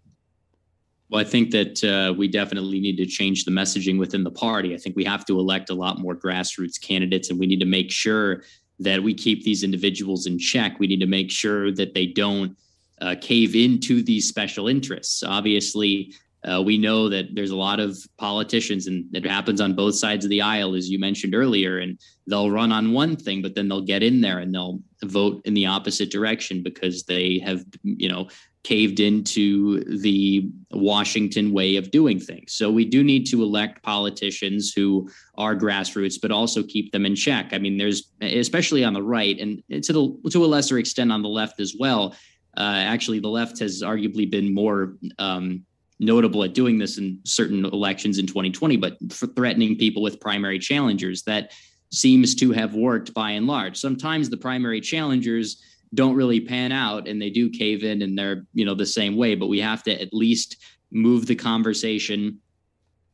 Well, 1.09 1.19
I 1.19 1.23
think 1.23 1.49
that 1.51 1.83
uh, 1.83 2.13
we 2.13 2.27
definitely 2.27 2.79
need 2.79 2.97
to 2.97 3.05
change 3.05 3.43
the 3.43 3.51
messaging 3.51 3.97
within 3.97 4.23
the 4.23 4.31
party. 4.31 4.75
I 4.75 4.77
think 4.77 4.95
we 4.95 5.03
have 5.05 5.25
to 5.25 5.39
elect 5.39 5.71
a 5.71 5.73
lot 5.73 5.99
more 5.99 6.15
grassroots 6.15 6.79
candidates, 6.79 7.31
and 7.31 7.39
we 7.39 7.47
need 7.47 7.59
to 7.61 7.65
make 7.65 7.89
sure 7.89 8.43
that 8.79 9.01
we 9.01 9.13
keep 9.13 9.43
these 9.43 9.63
individuals 9.63 10.25
in 10.25 10.39
check. 10.39 10.79
We 10.79 10.87
need 10.87 11.01
to 11.01 11.05
make 11.05 11.31
sure 11.31 11.71
that 11.73 11.93
they 11.93 12.07
don't 12.07 12.55
uh, 13.01 13.15
cave 13.21 13.55
into 13.55 14.01
these 14.03 14.27
special 14.27 14.67
interests. 14.67 15.23
Obviously, 15.23 16.13
uh, 16.45 16.61
we 16.61 16.77
know 16.77 17.09
that 17.09 17.35
there's 17.35 17.51
a 17.51 17.55
lot 17.55 17.79
of 17.79 17.97
politicians, 18.17 18.87
and 18.87 19.05
it 19.13 19.25
happens 19.25 19.59
on 19.59 19.75
both 19.75 19.95
sides 19.95 20.23
of 20.23 20.29
the 20.29 20.41
aisle, 20.41 20.73
as 20.73 20.89
you 20.89 20.97
mentioned 20.97 21.35
earlier. 21.35 21.79
And 21.79 21.99
they'll 22.27 22.51
run 22.51 22.71
on 22.71 22.93
one 22.93 23.15
thing, 23.17 23.41
but 23.41 23.55
then 23.55 23.67
they'll 23.67 23.81
get 23.81 24.03
in 24.03 24.21
there 24.21 24.39
and 24.39 24.53
they'll 24.53 24.79
vote 25.03 25.41
in 25.45 25.53
the 25.53 25.65
opposite 25.65 26.11
direction 26.11 26.63
because 26.63 27.03
they 27.03 27.39
have, 27.39 27.65
you 27.83 28.07
know, 28.07 28.29
caved 28.63 28.99
into 28.99 29.79
the 30.01 30.49
Washington 30.71 31.53
way 31.53 31.77
of 31.77 31.91
doing 31.91 32.19
things. 32.19 32.53
So 32.53 32.69
we 32.69 32.85
do 32.85 33.03
need 33.03 33.25
to 33.27 33.41
elect 33.41 33.81
politicians 33.83 34.73
who 34.73 35.09
are 35.37 35.55
grassroots, 35.55 36.15
but 36.21 36.31
also 36.31 36.63
keep 36.63 36.91
them 36.91 37.05
in 37.05 37.15
check. 37.15 37.49
I 37.53 37.57
mean, 37.57 37.77
there's 37.77 38.11
especially 38.21 38.83
on 38.83 38.93
the 38.93 39.03
right 39.03 39.39
and 39.39 39.63
to 39.83 39.93
the, 39.93 40.29
to 40.31 40.43
a 40.43 40.47
lesser 40.47 40.77
extent 40.77 41.11
on 41.11 41.21
the 41.21 41.29
left 41.29 41.59
as 41.59 41.75
well. 41.79 42.15
Uh, 42.57 42.83
actually, 42.83 43.19
the 43.19 43.29
left 43.29 43.59
has 43.59 43.81
arguably 43.81 44.29
been 44.29 44.53
more 44.53 44.97
um, 45.19 45.63
notable 45.99 46.43
at 46.43 46.53
doing 46.53 46.77
this 46.77 46.97
in 46.97 47.19
certain 47.23 47.65
elections 47.65 48.17
in 48.17 48.27
2020, 48.27 48.75
but 48.77 48.97
threatening 49.35 49.77
people 49.77 50.01
with 50.01 50.19
primary 50.19 50.59
challengers 50.59 51.23
that 51.23 51.51
seems 51.91 52.35
to 52.35 52.51
have 52.51 52.75
worked 52.75 53.13
by 53.13 53.31
and 53.31 53.47
large. 53.47 53.77
Sometimes 53.77 54.29
the 54.29 54.37
primary 54.37 54.81
challengers 54.81 55.61
don't 55.93 56.15
really 56.15 56.39
pan 56.39 56.71
out 56.71 57.07
and 57.07 57.21
they 57.21 57.29
do 57.29 57.49
cave 57.49 57.83
in 57.83 58.01
and 58.01 58.17
they're 58.17 58.45
you 58.53 58.65
know 58.65 58.75
the 58.75 58.85
same 58.85 59.15
way 59.15 59.35
but 59.35 59.47
we 59.47 59.59
have 59.59 59.83
to 59.83 60.01
at 60.01 60.13
least 60.13 60.57
move 60.91 61.25
the 61.25 61.35
conversation 61.35 62.39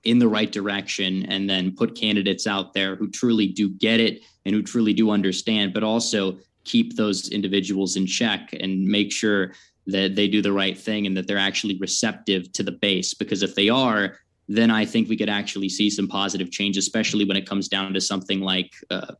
in 0.04 0.20
the 0.20 0.28
right 0.28 0.52
direction 0.52 1.26
and 1.26 1.50
then 1.50 1.76
put 1.76 1.96
candidates 1.96 2.46
out 2.46 2.74
there 2.74 2.96
who 2.96 3.10
truly 3.10 3.48
do 3.48 3.70
get 3.70 4.00
it 4.00 4.22
and 4.46 4.54
who 4.54 4.62
truly 4.62 4.94
do 4.94 5.10
understand 5.10 5.74
but 5.74 5.84
also 5.84 6.38
keep 6.64 6.96
those 6.96 7.30
individuals 7.30 7.96
in 7.96 8.06
check 8.06 8.54
and 8.60 8.86
make 8.86 9.12
sure 9.12 9.54
that 9.88 10.16
they 10.16 10.28
do 10.28 10.42
the 10.42 10.52
right 10.52 10.78
thing 10.78 11.06
and 11.06 11.16
that 11.16 11.28
they're 11.28 11.38
actually 11.38 11.78
receptive 11.78 12.52
to 12.52 12.64
the 12.64 12.72
base 12.72 13.14
because 13.14 13.42
if 13.42 13.56
they 13.56 13.70
are 13.70 14.18
then 14.48 14.70
i 14.70 14.86
think 14.86 15.08
we 15.08 15.18
could 15.18 15.30
actually 15.30 15.70
see 15.70 15.90
some 15.90 16.08
positive 16.08 16.52
change 16.52 16.78
especially 16.78 17.24
when 17.24 17.38
it 17.38 17.48
comes 17.48 17.68
down 17.68 17.94
to 17.94 18.02
something 18.02 18.42
like 18.42 18.74
uh, 18.92 19.14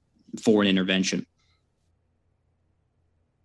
foreign 0.44 0.68
intervention 0.68 1.26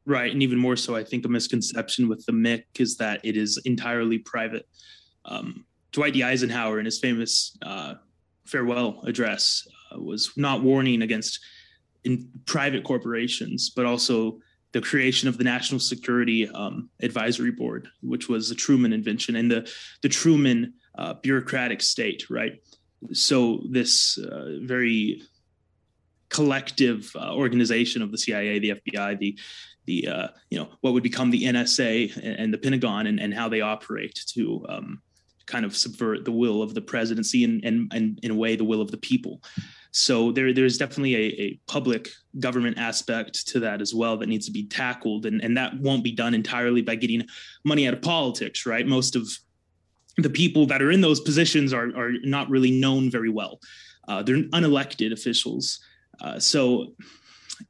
Right. 0.07 0.33
And 0.33 0.42
even 0.42 0.59
more 0.59 0.76
so, 0.76 0.97
I 0.97 1.04
think 1.04 1.25
a 1.25 1.28
misconception 1.28 2.09
with 2.09 2.25
the 2.26 2.33
MIC 2.33 2.66
is 2.78 2.97
that 2.97 3.21
it 3.23 3.37
is 3.37 3.61
entirely 3.64 4.19
private. 4.19 4.66
Um, 5.25 5.66
Dwight 5.92 6.14
D. 6.14 6.23
Eisenhower, 6.23 6.78
in 6.78 6.85
his 6.85 6.99
famous 6.99 7.57
uh, 7.62 7.95
farewell 8.47 9.02
address, 9.04 9.66
uh, 9.92 10.00
was 10.00 10.30
not 10.37 10.62
warning 10.62 11.02
against 11.02 11.40
in 12.04 12.28
private 12.47 12.85
corporations, 12.85 13.71
but 13.71 13.85
also 13.85 14.38
the 14.73 14.80
creation 14.80 15.28
of 15.28 15.37
the 15.37 15.45
National 15.45 15.80
Security 15.80 16.49
um, 16.49 16.88
Advisory 17.02 17.50
Board, 17.50 17.88
which 18.02 18.28
was 18.28 18.50
a 18.50 18.54
Truman 18.54 18.92
invention, 18.92 19.37
and 19.37 19.50
the 19.50 19.71
the 20.02 20.09
Truman 20.09 20.75
uh, 20.97 21.14
bureaucratic 21.14 21.83
state, 21.83 22.30
right? 22.30 22.52
So 23.12 23.62
this 23.71 24.19
uh, 24.19 24.59
very 24.62 25.23
collective 26.30 27.10
uh, 27.16 27.34
organization 27.34 28.02
of 28.02 28.10
the 28.10 28.18
CIA, 28.18 28.58
the 28.58 28.70
FBI, 28.70 29.18
the 29.18 29.38
the 29.87 30.06
uh, 30.08 30.28
you 30.50 30.58
know 30.58 30.68
what 30.80 30.92
would 30.94 31.02
become 31.02 31.30
the 31.30 31.44
NSA 31.44 32.16
and, 32.16 32.37
and 32.38 32.54
the 32.54 32.58
Pentagon 32.58 33.06
and, 33.06 33.20
and 33.20 33.34
how 33.34 33.49
they 33.49 33.60
operate 33.60 34.18
to 34.34 34.64
um, 34.68 35.02
kind 35.46 35.64
of 35.64 35.76
subvert 35.76 36.25
the 36.25 36.32
will 36.32 36.62
of 36.62 36.75
the 36.75 36.80
presidency 36.80 37.44
and, 37.44 37.64
and, 37.64 37.92
and 37.92 38.20
in 38.22 38.30
a 38.30 38.34
way 38.34 38.56
the 38.56 38.64
will 38.64 38.80
of 38.80 38.90
the 38.90 38.96
people. 38.96 39.42
So 39.92 40.30
there 40.30 40.52
there's 40.52 40.78
definitely 40.78 41.16
a, 41.16 41.42
a 41.42 41.60
public 41.66 42.08
government 42.38 42.78
aspect 42.78 43.49
to 43.49 43.60
that 43.60 43.80
as 43.80 43.92
well 43.92 44.16
that 44.18 44.28
needs 44.28 44.46
to 44.46 44.52
be 44.52 44.66
tackled 44.66 45.26
and, 45.26 45.42
and 45.42 45.56
that 45.56 45.78
won't 45.80 46.04
be 46.04 46.12
done 46.12 46.34
entirely 46.34 46.82
by 46.82 46.94
getting 46.94 47.26
money 47.64 47.88
out 47.88 47.94
of 47.94 48.02
politics, 48.02 48.66
right? 48.66 48.87
Most 48.87 49.16
of 49.16 49.28
the 50.16 50.30
people 50.30 50.66
that 50.66 50.82
are 50.82 50.92
in 50.92 51.00
those 51.00 51.20
positions 51.20 51.72
are 51.72 51.88
are 51.96 52.12
not 52.22 52.49
really 52.49 52.70
known 52.70 53.10
very 53.10 53.30
well. 53.30 53.58
Uh, 54.06 54.22
they're 54.22 54.42
unelected 54.50 55.12
officials. 55.12 55.80
Uh, 56.20 56.38
so 56.38 56.94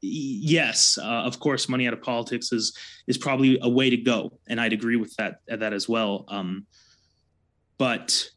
yes, 0.01 0.97
uh, 0.97 1.05
of 1.05 1.39
course, 1.39 1.69
money 1.69 1.87
out 1.87 1.93
of 1.93 2.01
politics 2.01 2.51
is 2.51 2.75
is 3.07 3.17
probably 3.17 3.59
a 3.61 3.69
way 3.69 3.89
to 3.89 3.97
go, 3.97 4.39
and 4.47 4.59
I'd 4.59 4.73
agree 4.73 4.95
with 4.95 5.15
that 5.15 5.39
that 5.47 5.73
as 5.73 5.87
well. 5.89 6.25
Um, 6.27 6.65
but 7.77 8.29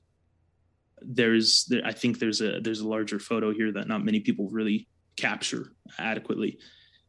there's 1.00 1.64
there, 1.66 1.82
I 1.84 1.92
think 1.92 2.18
there's 2.18 2.40
a 2.40 2.60
there's 2.60 2.80
a 2.80 2.88
larger 2.88 3.18
photo 3.18 3.52
here 3.52 3.72
that 3.72 3.88
not 3.88 4.04
many 4.04 4.20
people 4.20 4.48
really 4.50 4.88
capture 5.16 5.72
adequately 5.98 6.58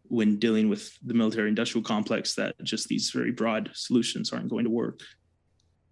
when 0.07 0.37
dealing 0.37 0.69
with 0.69 0.91
the 1.03 1.13
military 1.13 1.49
industrial 1.49 1.83
complex 1.83 2.35
that 2.35 2.55
just 2.63 2.87
these 2.87 3.09
very 3.09 3.31
broad 3.31 3.71
solutions 3.73 4.31
aren't 4.31 4.49
going 4.49 4.63
to 4.63 4.69
work 4.69 4.99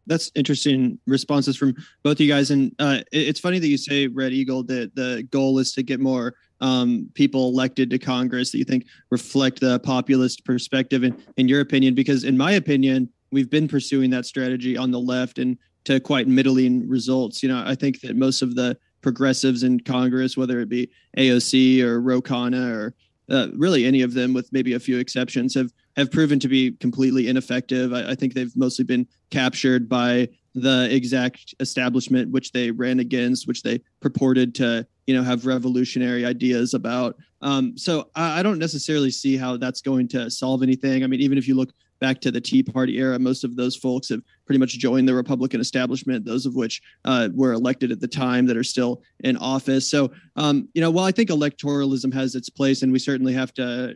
that's 0.05 0.29
interesting 0.35 0.99
responses 1.07 1.57
from 1.57 1.73
both 2.03 2.19
you 2.19 2.27
guys 2.27 2.51
and 2.51 2.75
uh, 2.77 2.99
it's 3.11 3.39
funny 3.39 3.57
that 3.57 3.67
you 3.67 3.77
say 3.77 4.07
red 4.07 4.31
eagle 4.31 4.63
that 4.63 4.93
the 4.95 5.27
goal 5.31 5.57
is 5.57 5.73
to 5.73 5.81
get 5.81 5.99
more 5.99 6.35
um, 6.61 7.09
people 7.13 7.49
elected 7.49 7.89
to 7.89 7.97
congress 7.97 8.51
that 8.51 8.57
you 8.57 8.63
think 8.63 8.85
reflect 9.09 9.59
the 9.59 9.79
populist 9.79 10.45
perspective 10.45 11.03
in, 11.03 11.15
in 11.37 11.47
your 11.47 11.61
opinion 11.61 11.93
because 11.93 12.23
in 12.23 12.37
my 12.37 12.53
opinion 12.53 13.09
we've 13.31 13.49
been 13.49 13.67
pursuing 13.67 14.09
that 14.11 14.25
strategy 14.25 14.77
on 14.77 14.91
the 14.91 14.99
left 14.99 15.39
and 15.39 15.57
to 15.85 15.99
quite 15.99 16.27
middling 16.27 16.87
results. 16.87 17.43
You 17.43 17.49
know, 17.49 17.63
I 17.65 17.75
think 17.75 18.01
that 18.01 18.15
most 18.15 18.41
of 18.41 18.55
the 18.55 18.77
progressives 19.01 19.63
in 19.63 19.79
Congress, 19.81 20.37
whether 20.37 20.61
it 20.61 20.69
be 20.69 20.89
AOC 21.17 21.81
or 21.81 21.99
Ro 22.01 22.21
Khanna 22.21 22.71
or 22.71 22.95
uh, 23.29 23.47
really 23.55 23.85
any 23.85 24.01
of 24.01 24.13
them, 24.13 24.33
with 24.33 24.51
maybe 24.51 24.73
a 24.73 24.79
few 24.79 24.97
exceptions, 24.97 25.53
have 25.55 25.71
have 25.95 26.11
proven 26.11 26.39
to 26.39 26.47
be 26.47 26.71
completely 26.73 27.27
ineffective. 27.27 27.93
I, 27.93 28.11
I, 28.11 28.15
think 28.15 28.33
they've 28.33 28.55
mostly 28.55 28.83
been 28.83 29.07
captured 29.29 29.87
by 29.87 30.27
the 30.55 30.87
exact 30.91 31.53
establishment 31.59 32.31
which 32.31 32.51
they 32.51 32.71
ran 32.71 32.99
against, 32.99 33.47
which 33.47 33.61
they 33.61 33.79
purported 34.01 34.55
to, 34.55 34.87
you 35.07 35.15
know, 35.15 35.23
have 35.23 35.45
revolutionary 35.45 36.25
ideas 36.25 36.73
about. 36.73 37.15
Um, 37.41 37.77
so 37.77 38.09
I, 38.15 38.39
I 38.39 38.43
don't 38.43 38.59
necessarily 38.59 39.11
see 39.11 39.37
how 39.37 39.57
that's 39.57 39.81
going 39.81 40.07
to 40.09 40.29
solve 40.29 40.63
anything. 40.63 41.03
I 41.03 41.07
mean, 41.07 41.21
even 41.21 41.37
if 41.37 41.47
you 41.47 41.55
look 41.55 41.73
back 42.03 42.19
to 42.19 42.31
the 42.31 42.41
Tea 42.41 42.61
Party 42.61 42.97
era, 42.97 43.17
most 43.17 43.45
of 43.45 43.55
those 43.55 43.77
folks 43.77 44.09
have 44.09 44.21
pretty 44.45 44.59
much 44.59 44.77
joined 44.77 45.07
the 45.07 45.13
Republican 45.13 45.61
establishment, 45.61 46.25
those 46.25 46.45
of 46.45 46.53
which 46.53 46.81
uh, 47.05 47.29
were 47.33 47.53
elected 47.53 47.93
at 47.93 48.01
the 48.01 48.07
time 48.09 48.45
that 48.45 48.57
are 48.57 48.63
still 48.63 49.01
in 49.23 49.37
office. 49.37 49.89
So, 49.89 50.11
um, 50.35 50.67
you 50.73 50.81
know, 50.81 50.91
while 50.91 51.05
I 51.05 51.13
think 51.13 51.29
electoralism 51.29 52.13
has 52.13 52.35
its 52.35 52.49
place 52.49 52.81
and 52.81 52.91
we 52.91 52.99
certainly 52.99 53.31
have 53.31 53.53
to, 53.53 53.95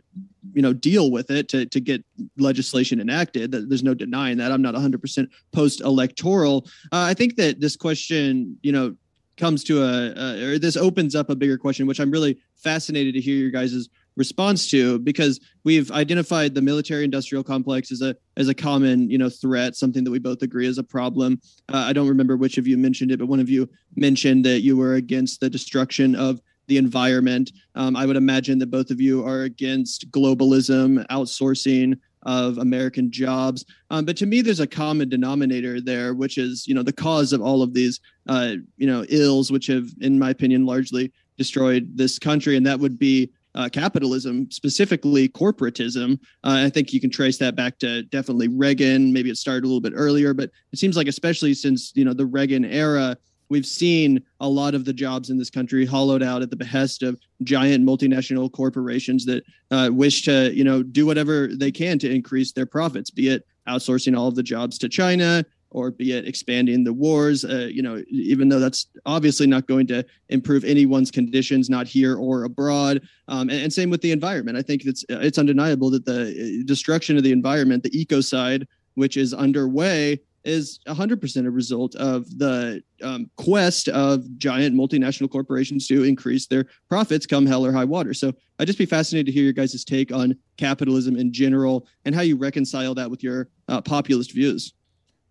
you 0.54 0.62
know, 0.62 0.72
deal 0.72 1.10
with 1.10 1.30
it 1.30 1.48
to, 1.50 1.66
to 1.66 1.80
get 1.80 2.02
legislation 2.38 2.98
enacted, 2.98 3.52
there's 3.52 3.84
no 3.84 3.92
denying 3.92 4.38
that. 4.38 4.52
I'm 4.52 4.62
not 4.62 4.74
100% 4.74 5.28
post 5.52 5.82
electoral. 5.82 6.66
Uh, 6.90 7.04
I 7.04 7.12
think 7.12 7.36
that 7.36 7.60
this 7.60 7.76
question, 7.76 8.58
you 8.62 8.72
know, 8.72 8.96
comes 9.38 9.64
to 9.64 9.82
a, 9.82 10.12
a, 10.16 10.44
or 10.44 10.58
this 10.58 10.76
opens 10.76 11.14
up 11.14 11.30
a 11.30 11.36
bigger 11.36 11.56
question, 11.56 11.86
which 11.86 12.00
I'm 12.00 12.10
really 12.10 12.38
fascinated 12.56 13.14
to 13.14 13.20
hear 13.20 13.36
your 13.36 13.50
guys' 13.50 13.88
response 14.18 14.68
to 14.68 14.98
because 14.98 15.40
we've 15.64 15.90
identified 15.92 16.52
the 16.52 16.60
military 16.60 17.04
industrial 17.04 17.44
complex 17.44 17.92
as 17.92 18.02
a 18.02 18.16
as 18.36 18.48
a 18.48 18.54
common 18.54 19.08
you 19.08 19.16
know 19.16 19.30
threat 19.30 19.76
something 19.76 20.02
that 20.02 20.10
we 20.10 20.18
both 20.18 20.42
agree 20.42 20.66
is 20.66 20.76
a 20.76 20.82
problem. 20.82 21.40
Uh, 21.72 21.84
i 21.86 21.92
don't 21.92 22.08
remember 22.08 22.36
which 22.36 22.58
of 22.58 22.66
you 22.66 22.76
mentioned 22.76 23.12
it 23.12 23.18
but 23.18 23.28
one 23.28 23.40
of 23.40 23.48
you 23.48 23.68
mentioned 23.94 24.44
that 24.44 24.60
you 24.60 24.76
were 24.76 24.94
against 24.94 25.40
the 25.40 25.48
destruction 25.48 26.16
of 26.16 26.40
the 26.66 26.76
environment. 26.76 27.52
Um, 27.76 27.94
i 27.94 28.04
would 28.04 28.16
imagine 28.16 28.58
that 28.58 28.72
both 28.72 28.90
of 28.90 29.00
you 29.00 29.24
are 29.24 29.42
against 29.42 30.10
globalism 30.10 31.06
outsourcing 31.06 31.96
of 32.28 32.58
american 32.58 33.10
jobs 33.10 33.64
um, 33.90 34.04
but 34.04 34.16
to 34.16 34.26
me 34.26 34.42
there's 34.42 34.60
a 34.60 34.66
common 34.66 35.08
denominator 35.08 35.80
there 35.80 36.12
which 36.12 36.36
is 36.36 36.66
you 36.68 36.74
know 36.74 36.82
the 36.82 36.92
cause 36.92 37.32
of 37.32 37.40
all 37.40 37.62
of 37.62 37.72
these 37.72 38.00
uh, 38.28 38.52
you 38.76 38.86
know 38.86 39.04
ills 39.08 39.50
which 39.50 39.66
have 39.66 39.86
in 40.00 40.18
my 40.18 40.28
opinion 40.28 40.66
largely 40.66 41.10
destroyed 41.38 41.88
this 41.94 42.18
country 42.18 42.56
and 42.56 42.66
that 42.66 42.78
would 42.78 42.98
be 42.98 43.30
uh, 43.54 43.68
capitalism, 43.68 44.48
specifically 44.50 45.28
corporatism. 45.28 46.12
Uh, 46.44 46.62
I 46.64 46.70
think 46.70 46.92
you 46.92 47.00
can 47.00 47.10
trace 47.10 47.38
that 47.38 47.56
back 47.56 47.78
to 47.78 48.04
definitely 48.04 48.46
Reagan. 48.46 49.12
Maybe 49.12 49.30
it 49.30 49.36
started 49.36 49.64
a 49.64 49.66
little 49.66 49.80
bit 49.80 49.94
earlier, 49.96 50.32
but 50.32 50.50
it 50.72 50.78
seems 50.78 50.96
like 50.96 51.08
especially 51.08 51.54
since 51.54 51.92
you 51.96 52.04
know 52.04 52.12
the 52.12 52.26
Reagan 52.26 52.64
era, 52.64 53.16
we've 53.48 53.66
seen 53.66 54.22
a 54.40 54.48
lot 54.48 54.74
of 54.74 54.84
the 54.84 54.92
jobs 54.92 55.30
in 55.30 55.38
this 55.38 55.50
country 55.50 55.84
hollowed 55.86 56.22
out 56.22 56.42
at 56.42 56.50
the 56.50 56.56
behest 56.56 57.02
of 57.02 57.18
giant 57.42 57.84
multinational 57.84 58.50
corporations 58.50 59.24
that 59.26 59.44
uh, 59.70 59.90
wish 59.92 60.22
to 60.22 60.54
you 60.54 60.64
know 60.64 60.82
do 60.82 61.06
whatever 61.06 61.48
they 61.48 61.70
can 61.70 61.98
to 61.98 62.10
increase 62.10 62.52
their 62.52 62.66
profits, 62.66 63.10
be 63.10 63.28
it 63.28 63.46
outsourcing 63.68 64.16
all 64.16 64.28
of 64.28 64.34
the 64.34 64.42
jobs 64.42 64.78
to 64.78 64.88
China, 64.88 65.44
or 65.70 65.90
be 65.90 66.12
it 66.12 66.26
expanding 66.26 66.84
the 66.84 66.92
wars, 66.92 67.44
uh, 67.44 67.68
you 67.70 67.82
know, 67.82 68.02
even 68.10 68.48
though 68.48 68.58
that's 68.58 68.86
obviously 69.04 69.46
not 69.46 69.66
going 69.66 69.86
to 69.86 70.04
improve 70.30 70.64
anyone's 70.64 71.10
conditions, 71.10 71.68
not 71.68 71.86
here 71.86 72.16
or 72.16 72.44
abroad. 72.44 73.02
Um, 73.28 73.50
and, 73.50 73.62
and, 73.62 73.72
same 73.72 73.90
with 73.90 74.00
the 74.00 74.12
environment. 74.12 74.56
I 74.56 74.62
think 74.62 74.84
it's 74.86 75.04
it's 75.08 75.38
undeniable 75.38 75.90
that 75.90 76.04
the 76.04 76.60
uh, 76.62 76.66
destruction 76.66 77.16
of 77.16 77.22
the 77.22 77.32
environment, 77.32 77.82
the 77.82 77.90
ecocide, 77.90 78.66
which 78.94 79.16
is 79.16 79.34
underway, 79.34 80.20
is 80.48 80.80
100% 80.88 81.46
a 81.46 81.50
result 81.50 81.94
of 81.96 82.26
the 82.38 82.82
um, 83.02 83.30
quest 83.36 83.88
of 83.88 84.24
giant 84.38 84.74
multinational 84.74 85.30
corporations 85.30 85.86
to 85.88 86.04
increase 86.04 86.46
their 86.46 86.66
profits 86.88 87.26
come 87.26 87.46
hell 87.46 87.64
or 87.64 87.72
high 87.72 87.84
water. 87.84 88.14
So 88.14 88.32
I'd 88.58 88.66
just 88.66 88.78
be 88.78 88.86
fascinated 88.86 89.26
to 89.26 89.32
hear 89.32 89.44
your 89.44 89.52
guys' 89.52 89.84
take 89.84 90.12
on 90.12 90.36
capitalism 90.56 91.16
in 91.16 91.32
general 91.32 91.86
and 92.04 92.14
how 92.14 92.22
you 92.22 92.36
reconcile 92.36 92.94
that 92.94 93.10
with 93.10 93.22
your 93.22 93.48
uh, 93.68 93.80
populist 93.80 94.32
views. 94.32 94.72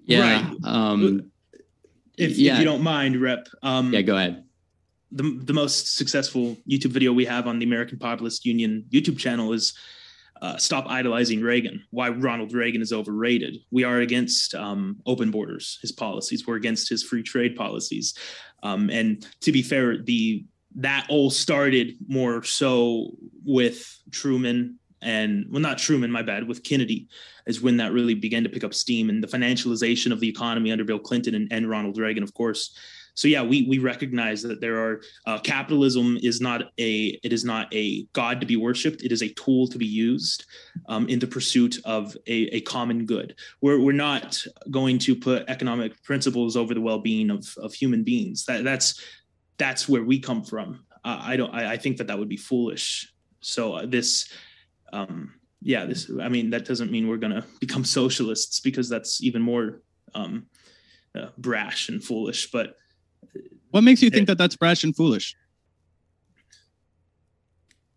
Yeah. 0.05 0.21
Right. 0.21 0.55
Um, 0.63 1.31
if, 2.17 2.37
yeah. 2.37 2.53
if 2.53 2.59
you 2.59 2.65
don't 2.65 2.83
mind, 2.83 3.19
Rep. 3.21 3.47
Um, 3.63 3.93
yeah, 3.93 4.01
go 4.01 4.15
ahead. 4.15 4.43
The, 5.11 5.39
the 5.43 5.53
most 5.53 5.95
successful 5.95 6.57
YouTube 6.69 6.91
video 6.91 7.13
we 7.13 7.25
have 7.25 7.47
on 7.47 7.59
the 7.59 7.65
American 7.65 7.97
Populist 7.97 8.45
Union 8.45 8.85
YouTube 8.89 9.17
channel 9.17 9.53
is 9.53 9.73
uh, 10.41 10.57
Stop 10.57 10.87
Idolizing 10.87 11.41
Reagan, 11.41 11.83
why 11.91 12.09
Ronald 12.09 12.53
Reagan 12.53 12.81
is 12.81 12.93
overrated. 12.93 13.57
We 13.71 13.83
are 13.83 13.99
against 13.99 14.55
um, 14.55 14.97
open 15.05 15.31
borders, 15.31 15.79
his 15.81 15.91
policies. 15.91 16.45
We're 16.45 16.55
against 16.55 16.89
his 16.89 17.03
free 17.03 17.23
trade 17.23 17.55
policies. 17.55 18.13
Um, 18.63 18.89
and 18.89 19.25
to 19.41 19.51
be 19.51 19.61
fair, 19.61 19.97
the 19.97 20.45
that 20.75 21.07
all 21.09 21.31
started 21.31 21.95
more 22.07 22.43
so 22.43 23.11
with 23.43 23.99
Truman 24.11 24.77
and 25.01 25.45
well 25.49 25.61
not 25.61 25.77
truman 25.77 26.11
my 26.11 26.21
bad 26.21 26.47
with 26.47 26.63
kennedy 26.63 27.07
is 27.45 27.61
when 27.61 27.77
that 27.77 27.91
really 27.91 28.15
began 28.15 28.43
to 28.43 28.49
pick 28.49 28.63
up 28.63 28.73
steam 28.73 29.09
and 29.09 29.23
the 29.23 29.27
financialization 29.27 30.11
of 30.11 30.19
the 30.19 30.27
economy 30.27 30.71
under 30.71 30.83
bill 30.83 30.99
clinton 30.99 31.35
and, 31.35 31.47
and 31.51 31.69
ronald 31.69 31.97
reagan 31.97 32.23
of 32.23 32.33
course 32.33 32.75
so 33.17 33.27
yeah 33.27 33.41
we 33.41 33.65
we 33.67 33.79
recognize 33.79 34.41
that 34.41 34.61
there 34.61 34.77
are 34.77 35.01
uh, 35.25 35.39
capitalism 35.39 36.17
is 36.21 36.39
not 36.39 36.61
a 36.77 37.19
it 37.23 37.33
is 37.33 37.43
not 37.43 37.67
a 37.73 38.05
god 38.13 38.39
to 38.39 38.45
be 38.45 38.55
worshipped 38.55 39.03
it 39.03 39.11
is 39.11 39.21
a 39.21 39.33
tool 39.33 39.67
to 39.67 39.77
be 39.77 39.85
used 39.85 40.45
um, 40.87 41.09
in 41.09 41.19
the 41.19 41.27
pursuit 41.27 41.77
of 41.83 42.15
a, 42.27 42.55
a 42.55 42.61
common 42.61 43.05
good 43.05 43.35
we're, 43.61 43.79
we're 43.79 43.91
not 43.91 44.41
going 44.71 44.97
to 44.97 45.15
put 45.15 45.43
economic 45.49 46.01
principles 46.03 46.55
over 46.55 46.73
the 46.73 46.81
well-being 46.81 47.29
of, 47.29 47.45
of 47.57 47.73
human 47.73 48.03
beings 48.03 48.45
that 48.45 48.63
that's 48.63 49.03
that's 49.57 49.89
where 49.89 50.03
we 50.03 50.19
come 50.19 50.43
from 50.43 50.85
uh, 51.03 51.19
i 51.21 51.35
don't 51.35 51.53
I, 51.53 51.73
I 51.73 51.77
think 51.77 51.97
that 51.97 52.07
that 52.07 52.19
would 52.19 52.29
be 52.29 52.37
foolish 52.37 53.11
so 53.41 53.73
uh, 53.73 53.85
this 53.85 54.29
um, 54.93 55.33
yeah, 55.61 55.85
this. 55.85 56.09
I 56.21 56.29
mean, 56.29 56.51
that 56.51 56.65
doesn't 56.65 56.91
mean 56.91 57.07
we're 57.07 57.17
going 57.17 57.33
to 57.33 57.43
become 57.59 57.83
socialists 57.99 58.59
because 58.59 58.89
that's 58.89 59.21
even 59.23 59.41
more 59.41 59.81
um, 60.15 60.47
uh, 61.15 61.27
brash 61.37 61.89
and 61.89 62.03
foolish. 62.03 62.51
But 62.51 62.75
what 63.71 63.83
makes 63.83 64.01
you 64.01 64.09
think 64.09 64.27
that 64.27 64.37
that's 64.37 64.55
brash 64.55 64.83
and 64.83 64.95
foolish? 64.95 65.35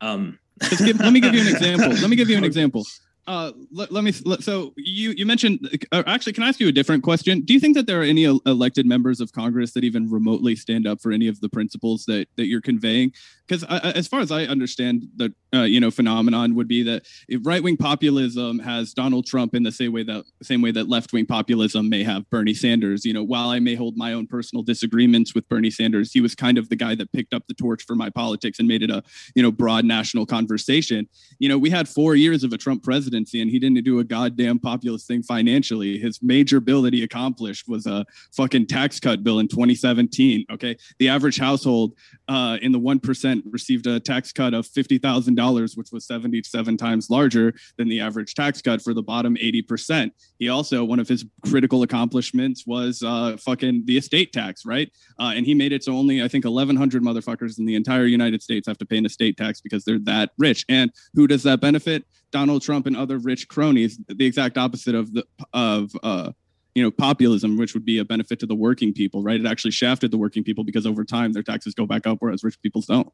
Um, 0.00 0.38
give, 0.78 0.98
let 1.00 1.12
me 1.12 1.20
give 1.20 1.34
you 1.34 1.40
an 1.40 1.48
example. 1.54 1.88
Let 1.88 2.10
me 2.10 2.16
give 2.16 2.28
you 2.28 2.36
an 2.36 2.44
example. 2.44 2.84
Uh, 3.26 3.52
let, 3.70 3.92
let 3.92 4.02
me. 4.02 4.12
Let, 4.24 4.42
so 4.42 4.72
you 4.76 5.10
you 5.10 5.26
mentioned. 5.26 5.68
Uh, 5.92 6.02
actually, 6.06 6.32
can 6.32 6.42
I 6.42 6.48
ask 6.48 6.58
you 6.58 6.68
a 6.68 6.72
different 6.72 7.02
question? 7.04 7.42
Do 7.42 7.52
you 7.52 7.60
think 7.60 7.76
that 7.76 7.86
there 7.86 8.00
are 8.00 8.04
any 8.04 8.24
elected 8.24 8.86
members 8.86 9.20
of 9.20 9.32
Congress 9.32 9.72
that 9.74 9.84
even 9.84 10.10
remotely 10.10 10.56
stand 10.56 10.86
up 10.86 11.00
for 11.00 11.12
any 11.12 11.28
of 11.28 11.40
the 11.40 11.48
principles 11.48 12.06
that 12.06 12.26
that 12.36 12.46
you're 12.46 12.60
conveying? 12.60 13.12
Because 13.50 13.64
as 13.64 14.06
far 14.06 14.20
as 14.20 14.30
I 14.30 14.44
understand, 14.44 15.08
the 15.16 15.34
uh, 15.52 15.62
you 15.62 15.80
know 15.80 15.90
phenomenon 15.90 16.54
would 16.54 16.68
be 16.68 16.84
that 16.84 17.04
right 17.42 17.60
wing 17.60 17.76
populism 17.76 18.60
has 18.60 18.94
Donald 18.94 19.26
Trump 19.26 19.56
in 19.56 19.64
the 19.64 19.72
same 19.72 19.92
way 19.92 20.04
that 20.04 20.24
same 20.40 20.62
way 20.62 20.70
that 20.70 20.88
left 20.88 21.12
wing 21.12 21.26
populism 21.26 21.88
may 21.88 22.04
have 22.04 22.30
Bernie 22.30 22.54
Sanders. 22.54 23.04
You 23.04 23.12
know, 23.12 23.24
while 23.24 23.48
I 23.48 23.58
may 23.58 23.74
hold 23.74 23.96
my 23.96 24.12
own 24.12 24.28
personal 24.28 24.62
disagreements 24.62 25.34
with 25.34 25.48
Bernie 25.48 25.70
Sanders, 25.70 26.12
he 26.12 26.20
was 26.20 26.36
kind 26.36 26.58
of 26.58 26.68
the 26.68 26.76
guy 26.76 26.94
that 26.94 27.10
picked 27.12 27.34
up 27.34 27.42
the 27.48 27.54
torch 27.54 27.82
for 27.84 27.96
my 27.96 28.08
politics 28.08 28.60
and 28.60 28.68
made 28.68 28.84
it 28.84 28.90
a 28.90 29.02
you 29.34 29.42
know 29.42 29.50
broad 29.50 29.84
national 29.84 30.26
conversation. 30.26 31.08
You 31.40 31.48
know, 31.48 31.58
we 31.58 31.70
had 31.70 31.88
four 31.88 32.14
years 32.14 32.44
of 32.44 32.52
a 32.52 32.58
Trump 32.58 32.84
presidency 32.84 33.40
and 33.42 33.50
he 33.50 33.58
didn't 33.58 33.82
do 33.84 33.98
a 33.98 34.04
goddamn 34.04 34.60
populist 34.60 35.08
thing 35.08 35.24
financially. 35.24 35.98
His 35.98 36.20
major 36.22 36.60
bill 36.60 36.82
that 36.82 36.94
he 36.94 37.02
accomplished 37.02 37.66
was 37.66 37.86
a 37.86 38.06
fucking 38.30 38.66
tax 38.66 39.00
cut 39.00 39.24
bill 39.24 39.40
in 39.40 39.48
2017. 39.48 40.44
Okay. 40.52 40.76
The 41.00 41.08
average 41.08 41.38
household 41.38 41.94
uh, 42.28 42.58
in 42.62 42.70
the 42.70 42.78
1% 42.78 43.39
received 43.46 43.86
a 43.86 44.00
tax 44.00 44.32
cut 44.32 44.54
of 44.54 44.66
fifty 44.66 44.98
thousand 44.98 45.34
dollars, 45.34 45.76
which 45.76 45.90
was 45.92 46.06
seventy-seven 46.06 46.76
times 46.76 47.10
larger 47.10 47.54
than 47.76 47.88
the 47.88 48.00
average 48.00 48.34
tax 48.34 48.60
cut 48.62 48.82
for 48.82 48.94
the 48.94 49.02
bottom 49.02 49.36
eighty 49.40 49.62
percent. 49.62 50.12
He 50.38 50.48
also 50.48 50.84
one 50.84 51.00
of 51.00 51.08
his 51.08 51.24
critical 51.46 51.82
accomplishments 51.82 52.64
was 52.66 53.02
uh, 53.02 53.36
fucking 53.38 53.82
the 53.86 53.96
estate 53.96 54.32
tax, 54.32 54.64
right? 54.64 54.90
Uh, 55.18 55.32
and 55.34 55.46
he 55.46 55.54
made 55.54 55.72
it 55.72 55.84
so 55.84 55.96
only 55.96 56.22
I 56.22 56.28
think 56.28 56.44
eleven 56.44 56.76
hundred 56.76 57.02
motherfuckers 57.02 57.58
in 57.58 57.66
the 57.66 57.74
entire 57.74 58.06
United 58.06 58.42
States 58.42 58.66
have 58.66 58.78
to 58.78 58.86
pay 58.86 58.98
an 58.98 59.06
estate 59.06 59.36
tax 59.36 59.60
because 59.60 59.84
they're 59.84 59.98
that 60.00 60.30
rich. 60.38 60.64
And 60.68 60.90
who 61.14 61.26
does 61.26 61.42
that 61.44 61.60
benefit? 61.60 62.04
Donald 62.32 62.62
Trump 62.62 62.86
and 62.86 62.96
other 62.96 63.18
rich 63.18 63.48
cronies. 63.48 63.98
The 64.06 64.26
exact 64.26 64.56
opposite 64.56 64.94
of 64.94 65.12
the 65.12 65.24
of 65.52 65.90
uh, 66.02 66.32
you 66.74 66.82
know 66.82 66.90
populism 66.90 67.56
which 67.56 67.74
would 67.74 67.84
be 67.84 67.98
a 67.98 68.04
benefit 68.04 68.38
to 68.38 68.46
the 68.46 68.54
working 68.54 68.92
people 68.92 69.22
right 69.22 69.40
it 69.40 69.46
actually 69.46 69.70
shafted 69.70 70.10
the 70.10 70.18
working 70.18 70.44
people 70.44 70.64
because 70.64 70.86
over 70.86 71.04
time 71.04 71.32
their 71.32 71.42
taxes 71.42 71.74
go 71.74 71.86
back 71.86 72.06
up 72.06 72.18
whereas 72.20 72.44
rich 72.44 72.60
people 72.62 72.82
don't 72.82 73.12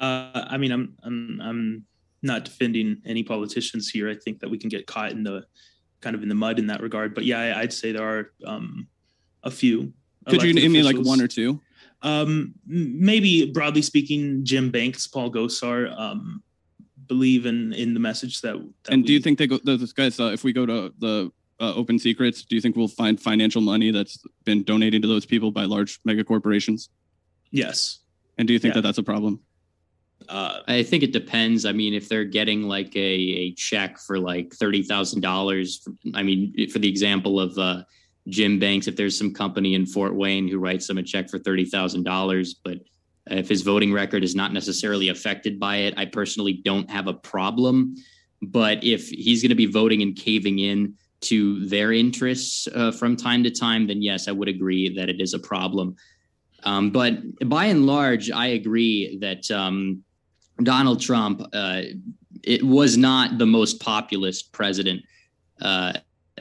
uh, 0.00 0.46
i 0.50 0.56
mean 0.56 0.72
i'm 0.72 0.94
i'm 1.02 1.40
i'm 1.42 1.84
not 2.22 2.44
defending 2.44 3.00
any 3.04 3.22
politicians 3.22 3.88
here 3.88 4.10
i 4.10 4.14
think 4.14 4.40
that 4.40 4.50
we 4.50 4.58
can 4.58 4.68
get 4.68 4.86
caught 4.86 5.12
in 5.12 5.22
the 5.22 5.44
kind 6.00 6.14
of 6.16 6.22
in 6.22 6.28
the 6.28 6.34
mud 6.34 6.58
in 6.58 6.66
that 6.66 6.80
regard 6.80 7.14
but 7.14 7.24
yeah 7.24 7.56
I, 7.56 7.62
would 7.62 7.72
say 7.72 7.92
there 7.92 8.08
are 8.08 8.32
um, 8.46 8.86
a 9.42 9.50
few 9.50 9.92
could 10.28 10.42
you 10.42 10.52
name 10.52 10.72
me 10.72 10.82
like 10.82 10.96
one 10.96 11.20
or 11.20 11.28
two 11.28 11.60
um, 12.02 12.54
maybe 12.66 13.50
broadly 13.50 13.82
speaking 13.82 14.44
jim 14.44 14.70
banks 14.70 15.06
paul 15.06 15.30
gosar 15.30 15.98
um, 15.98 16.42
believe 17.06 17.46
in 17.46 17.72
in 17.72 17.94
the 17.94 18.00
message 18.00 18.40
that, 18.42 18.56
that 18.84 18.92
and 18.92 19.06
do 19.06 19.12
you 19.12 19.20
think 19.20 19.38
they 19.38 19.46
go 19.46 19.58
those 19.64 19.92
guys 19.92 20.20
uh, 20.20 20.24
if 20.26 20.44
we 20.44 20.52
go 20.52 20.66
to 20.66 20.92
the 20.98 21.30
uh, 21.60 21.74
open 21.74 21.98
secrets, 21.98 22.42
do 22.42 22.54
you 22.54 22.60
think 22.60 22.76
we'll 22.76 22.88
find 22.88 23.20
financial 23.20 23.60
money 23.60 23.90
that's 23.90 24.22
been 24.44 24.62
donated 24.62 25.02
to 25.02 25.08
those 25.08 25.26
people 25.26 25.50
by 25.50 25.64
large 25.64 26.00
mega 26.04 26.24
corporations? 26.24 26.90
Yes. 27.50 28.00
And 28.38 28.46
do 28.46 28.52
you 28.52 28.58
think 28.58 28.74
yeah. 28.74 28.80
that 28.80 28.88
that's 28.88 28.98
a 28.98 29.02
problem? 29.02 29.40
Uh, 30.28 30.60
I 30.66 30.82
think 30.82 31.02
it 31.02 31.12
depends. 31.12 31.64
I 31.64 31.72
mean, 31.72 31.94
if 31.94 32.08
they're 32.08 32.24
getting 32.24 32.62
like 32.62 32.94
a, 32.96 32.98
a 32.98 33.52
check 33.54 33.98
for 33.98 34.18
like 34.18 34.52
thirty 34.54 34.82
thousand 34.82 35.20
dollars, 35.20 35.86
I 36.14 36.22
mean, 36.22 36.68
for 36.70 36.78
the 36.78 36.88
example 36.88 37.40
of 37.40 37.56
uh, 37.58 37.82
Jim 38.28 38.58
Banks, 38.58 38.86
if 38.86 38.96
there's 38.96 39.16
some 39.16 39.32
company 39.32 39.74
in 39.74 39.86
Fort 39.86 40.14
Wayne 40.14 40.48
who 40.48 40.58
writes 40.58 40.88
him 40.88 40.98
a 40.98 41.02
check 41.02 41.30
for 41.30 41.38
thirty 41.38 41.64
thousand 41.64 42.04
dollars, 42.04 42.54
but 42.54 42.78
if 43.28 43.48
his 43.48 43.62
voting 43.62 43.92
record 43.92 44.22
is 44.22 44.34
not 44.34 44.52
necessarily 44.52 45.08
affected 45.08 45.58
by 45.58 45.76
it, 45.76 45.94
I 45.96 46.04
personally 46.04 46.60
don't 46.64 46.90
have 46.90 47.08
a 47.08 47.14
problem. 47.14 47.96
But 48.42 48.84
if 48.84 49.08
he's 49.08 49.42
going 49.42 49.50
to 49.50 49.56
be 49.56 49.66
voting 49.66 50.02
and 50.02 50.14
caving 50.14 50.58
in 50.58 50.94
to 51.22 51.66
their 51.66 51.92
interests 51.92 52.68
uh, 52.74 52.92
from 52.92 53.16
time 53.16 53.42
to 53.44 53.50
time, 53.50 53.86
then 53.86 54.02
yes, 54.02 54.28
I 54.28 54.32
would 54.32 54.48
agree 54.48 54.94
that 54.96 55.08
it 55.08 55.20
is 55.20 55.34
a 55.34 55.38
problem. 55.38 55.96
Um, 56.62 56.90
but 56.90 57.18
by 57.46 57.66
and 57.66 57.86
large, 57.86 58.30
I 58.30 58.48
agree 58.48 59.18
that 59.20 59.50
um, 59.50 60.04
Donald 60.62 61.00
Trump 61.00 61.42
uh, 61.52 61.82
it 62.46 62.62
was 62.62 62.96
not 62.96 63.38
the 63.38 63.46
most 63.46 63.80
populist 63.80 64.52
president. 64.52 65.02
Uh, 65.60 65.94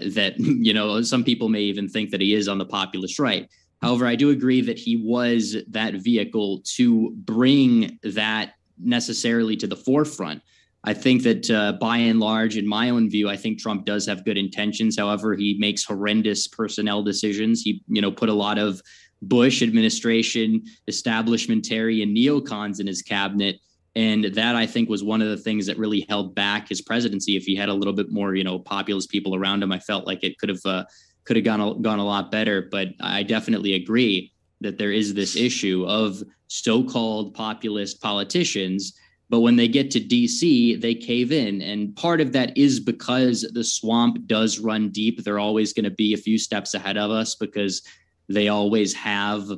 that 0.08 0.38
you 0.39 0.73
know, 0.73 1.01
some 1.01 1.23
people 1.23 1.49
may 1.49 1.62
even 1.62 1.89
think 1.89 2.12
that 2.12 2.21
he 2.21 2.34
is 2.34 2.47
on 2.47 2.58
the 2.58 2.65
populist 2.65 3.19
right. 3.19 3.49
However, 3.82 4.08
I 4.08 4.15
do 4.15 4.30
agree 4.30 4.62
that 4.62 4.80
he 4.80 4.97
was 4.97 5.58
that 5.69 5.95
vehicle 5.95 6.62
to 6.75 7.12
bring 7.17 7.99
that 8.04 8.54
necessarily 8.78 9.56
to 9.58 9.67
the 9.67 9.75
forefront. 9.75 10.41
I 10.84 10.93
think 10.93 11.23
that 11.23 11.49
uh, 11.49 11.73
by 11.73 11.97
and 11.97 12.19
large, 12.19 12.58
in 12.58 12.67
my 12.67 12.91
own 12.91 13.10
view, 13.10 13.28
I 13.28 13.38
think 13.38 13.60
Trump 13.60 13.86
does 13.86 14.06
have 14.06 14.23
good 14.23 14.38
intentions. 14.38 14.97
However, 14.97 15.34
he 15.36 15.56
makes 15.60 15.84
horrendous 15.84 16.47
personnel 16.47 17.04
decisions. 17.04 17.62
He, 17.62 17.82
you 17.88 18.01
know, 18.01 18.12
put 18.12 18.30
a 18.30 18.34
lot 18.34 18.60
of 18.60 18.82
Bush 19.21 19.63
administration 19.63 20.63
establishmentary 20.88 22.04
and 22.04 22.15
neocons 22.15 22.80
in 22.80 22.86
his 22.86 23.01
cabinet. 23.01 23.60
And 23.95 24.25
that 24.25 24.55
I 24.55 24.65
think 24.65 24.89
was 24.89 25.03
one 25.03 25.21
of 25.21 25.29
the 25.29 25.38
things 25.38 25.65
that 25.67 25.77
really 25.77 26.05
held 26.10 26.36
back 26.36 26.67
his 26.67 26.81
presidency. 26.81 27.38
If 27.38 27.45
he 27.45 27.55
had 27.55 27.69
a 27.69 27.73
little 27.73 27.93
bit 27.93 28.12
more, 28.12 28.36
you 28.36 28.43
know, 28.43 28.60
populist 28.60 29.10
people 29.10 29.36
around 29.36 29.63
him, 29.63 29.71
I 29.71 29.79
felt 29.79 30.05
like 30.05 30.23
it 30.23 30.38
could 30.38 30.49
have 30.49 30.65
uh, 30.65 30.84
could 31.23 31.38
have 31.38 31.45
gone 31.45 31.62
a, 31.62 31.75
gone 31.75 31.99
a 31.99 32.05
lot 32.05 32.31
better. 32.31 32.67
But 32.69 32.89
I 32.99 33.23
definitely 33.23 33.73
agree 33.73 34.34
that 34.62 34.77
there 34.77 34.91
is 34.91 35.13
this 35.13 35.36
issue 35.36 35.86
of 35.88 36.21
so-called 36.47 37.34
populist 37.34 38.01
politicians 38.01 38.93
but 39.29 39.39
when 39.39 39.55
they 39.55 39.67
get 39.67 39.89
to 39.91 39.99
DC, 39.99 40.79
they 40.79 40.93
cave 40.93 41.31
in. 41.31 41.62
And 41.62 41.95
part 41.95 42.21
of 42.21 42.31
that 42.34 42.55
is 42.58 42.79
because 42.79 43.41
the 43.53 43.63
swamp 43.63 44.27
does 44.27 44.60
run 44.60 44.89
deep. 44.89 45.23
They're 45.23 45.39
always 45.39 45.73
going 45.73 45.86
to 45.86 45.91
be 45.91 46.13
a 46.13 46.17
few 46.17 46.38
steps 46.38 46.73
ahead 46.73 46.97
of 46.97 47.12
us 47.12 47.36
because 47.36 47.81
they 48.29 48.49
always 48.49 48.93
have 48.93 49.49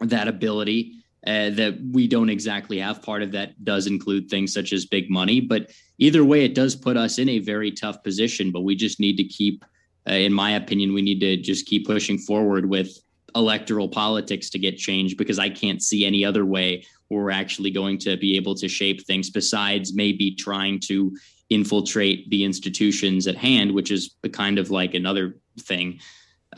that 0.00 0.28
ability 0.28 0.97
uh, 1.26 1.50
that 1.50 1.78
we 1.92 2.06
don't 2.06 2.30
exactly 2.30 2.78
have. 2.78 3.02
Part 3.02 3.22
of 3.22 3.32
that 3.32 3.62
does 3.64 3.86
include 3.86 4.28
things 4.28 4.52
such 4.52 4.72
as 4.72 4.86
big 4.86 5.10
money. 5.10 5.40
But 5.40 5.70
either 5.98 6.24
way, 6.24 6.44
it 6.44 6.54
does 6.54 6.76
put 6.76 6.96
us 6.96 7.18
in 7.18 7.28
a 7.28 7.38
very 7.38 7.70
tough 7.70 8.02
position. 8.02 8.52
But 8.52 8.62
we 8.62 8.76
just 8.76 9.00
need 9.00 9.16
to 9.16 9.24
keep, 9.24 9.64
uh, 10.08 10.14
in 10.14 10.32
my 10.32 10.52
opinion, 10.52 10.94
we 10.94 11.02
need 11.02 11.20
to 11.20 11.36
just 11.36 11.66
keep 11.66 11.86
pushing 11.86 12.18
forward 12.18 12.68
with 12.68 12.98
electoral 13.34 13.88
politics 13.88 14.48
to 14.50 14.58
get 14.58 14.78
changed 14.78 15.18
because 15.18 15.38
I 15.38 15.50
can't 15.50 15.82
see 15.82 16.04
any 16.04 16.24
other 16.24 16.44
way 16.44 16.84
we're 17.10 17.30
actually 17.30 17.70
going 17.70 17.98
to 17.98 18.16
be 18.16 18.36
able 18.36 18.54
to 18.54 18.68
shape 18.68 19.06
things 19.06 19.30
besides 19.30 19.94
maybe 19.94 20.34
trying 20.34 20.80
to 20.80 21.16
infiltrate 21.50 22.28
the 22.30 22.44
institutions 22.44 23.26
at 23.26 23.36
hand, 23.36 23.72
which 23.72 23.90
is 23.90 24.14
kind 24.32 24.58
of 24.58 24.70
like 24.70 24.94
another 24.94 25.36
thing 25.60 26.00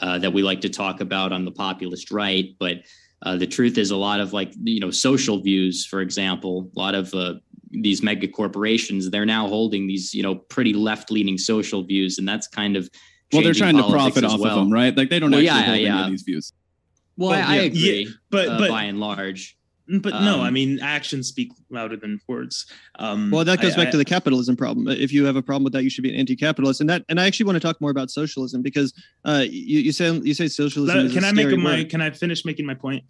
uh, 0.00 0.18
that 0.18 0.32
we 0.32 0.42
like 0.42 0.60
to 0.62 0.68
talk 0.68 1.00
about 1.00 1.32
on 1.32 1.44
the 1.44 1.50
populist 1.50 2.10
right. 2.10 2.56
But 2.58 2.78
uh, 3.22 3.36
the 3.36 3.46
truth 3.46 3.78
is, 3.78 3.90
a 3.90 3.96
lot 3.96 4.20
of 4.20 4.32
like, 4.32 4.52
you 4.62 4.80
know, 4.80 4.90
social 4.90 5.40
views, 5.40 5.86
for 5.86 6.00
example, 6.00 6.70
a 6.74 6.78
lot 6.78 6.94
of 6.94 7.12
uh, 7.14 7.34
these 7.70 8.02
mega 8.02 8.26
corporations, 8.26 9.10
they're 9.10 9.26
now 9.26 9.46
holding 9.46 9.86
these, 9.86 10.14
you 10.14 10.22
know, 10.22 10.34
pretty 10.34 10.72
left 10.72 11.10
leaning 11.10 11.38
social 11.38 11.82
views. 11.82 12.18
And 12.18 12.28
that's 12.28 12.46
kind 12.46 12.76
of, 12.76 12.88
well, 13.32 13.42
they're 13.42 13.54
trying 13.54 13.76
to 13.76 13.88
profit 13.88 14.24
off 14.24 14.40
well. 14.40 14.58
of 14.58 14.64
them, 14.64 14.72
right? 14.72 14.96
Like 14.96 15.10
they 15.10 15.18
don't 15.18 15.30
well, 15.30 15.40
actually 15.40 15.60
yeah, 15.60 15.62
hold 15.66 15.80
yeah. 15.80 15.94
any 15.94 16.04
of 16.04 16.10
these 16.10 16.22
views. 16.22 16.52
Well, 17.16 17.32
I, 17.32 17.40
I, 17.40 17.56
agree, 17.56 18.06
yeah, 18.06 18.10
but, 18.30 18.48
uh, 18.48 18.58
but 18.58 18.70
by 18.70 18.84
and 18.84 18.98
large. 18.98 19.56
But 19.98 20.12
um, 20.12 20.24
no, 20.24 20.40
I 20.40 20.48
um, 20.48 20.54
mean 20.54 20.78
actions 20.80 21.26
speak 21.26 21.52
louder 21.68 21.96
than 21.96 22.20
words. 22.28 22.66
Um, 22.98 23.30
well, 23.30 23.44
that 23.44 23.60
goes 23.60 23.74
I, 23.74 23.76
back 23.76 23.88
I, 23.88 23.90
to 23.92 23.96
the 23.96 24.04
capitalism 24.04 24.56
problem. 24.56 24.86
If 24.88 25.12
you 25.12 25.24
have 25.24 25.36
a 25.36 25.42
problem 25.42 25.64
with 25.64 25.72
that, 25.72 25.82
you 25.82 25.90
should 25.90 26.04
be 26.04 26.12
an 26.14 26.20
anti-capitalist. 26.20 26.80
And 26.80 26.88
that, 26.88 27.04
and 27.08 27.18
I 27.18 27.26
actually 27.26 27.46
want 27.46 27.56
to 27.56 27.60
talk 27.60 27.80
more 27.80 27.90
about 27.90 28.10
socialism 28.10 28.62
because 28.62 28.94
uh, 29.24 29.44
you, 29.48 29.80
you 29.80 29.92
say 29.92 30.12
you 30.12 30.34
say 30.34 30.46
socialism. 30.46 31.10
can 31.10 31.24
I 31.24 31.32
make 31.32 31.52
a, 31.52 31.56
my? 31.56 31.84
Can 31.84 32.00
I 32.00 32.10
finish 32.10 32.44
making 32.44 32.66
my 32.66 32.74
point? 32.74 33.04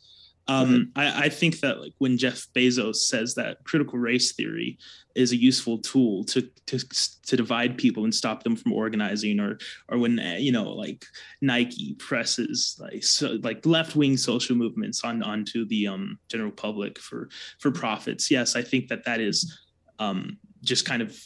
Um, 0.51 0.91
I, 0.97 1.27
I, 1.27 1.29
think 1.29 1.61
that 1.61 1.81
like 1.81 1.93
when 1.99 2.19
Jeff 2.19 2.49
Bezos 2.57 2.97
says 2.97 3.37
that 3.37 3.63
critical 3.63 4.01
race 4.01 4.33
theory 4.33 4.79
is 5.15 5.31
a 5.31 5.37
useful 5.37 5.79
tool 5.79 6.25
to 6.25 6.43
to 6.67 6.79
to 7.27 7.37
divide 7.37 7.79
people 7.79 8.03
and 8.03 8.13
stop 8.13 8.43
them 8.43 8.57
from 8.57 8.73
organizing, 8.73 9.39
or 9.39 9.59
or 9.89 9.99
when 9.99 10.19
eh, 10.19 10.39
you 10.39 10.51
know 10.51 10.73
like 10.73 11.05
Nike 11.41 11.95
presses 12.01 12.77
like 12.81 13.05
so, 13.05 13.39
like 13.45 13.65
left 13.65 13.95
wing 13.95 14.17
social 14.17 14.57
movements 14.57 15.05
on 15.05 15.23
onto 15.23 15.65
the 15.67 15.87
um, 15.87 16.19
general 16.29 16.51
public 16.51 16.99
for 16.99 17.29
for 17.61 17.71
profits. 17.71 18.29
Yes, 18.29 18.57
I 18.57 18.63
think 18.63 18.89
that 18.89 19.05
that 19.05 19.21
is 19.21 19.57
um, 20.01 20.37
just 20.65 20.85
kind 20.85 21.01
of 21.01 21.17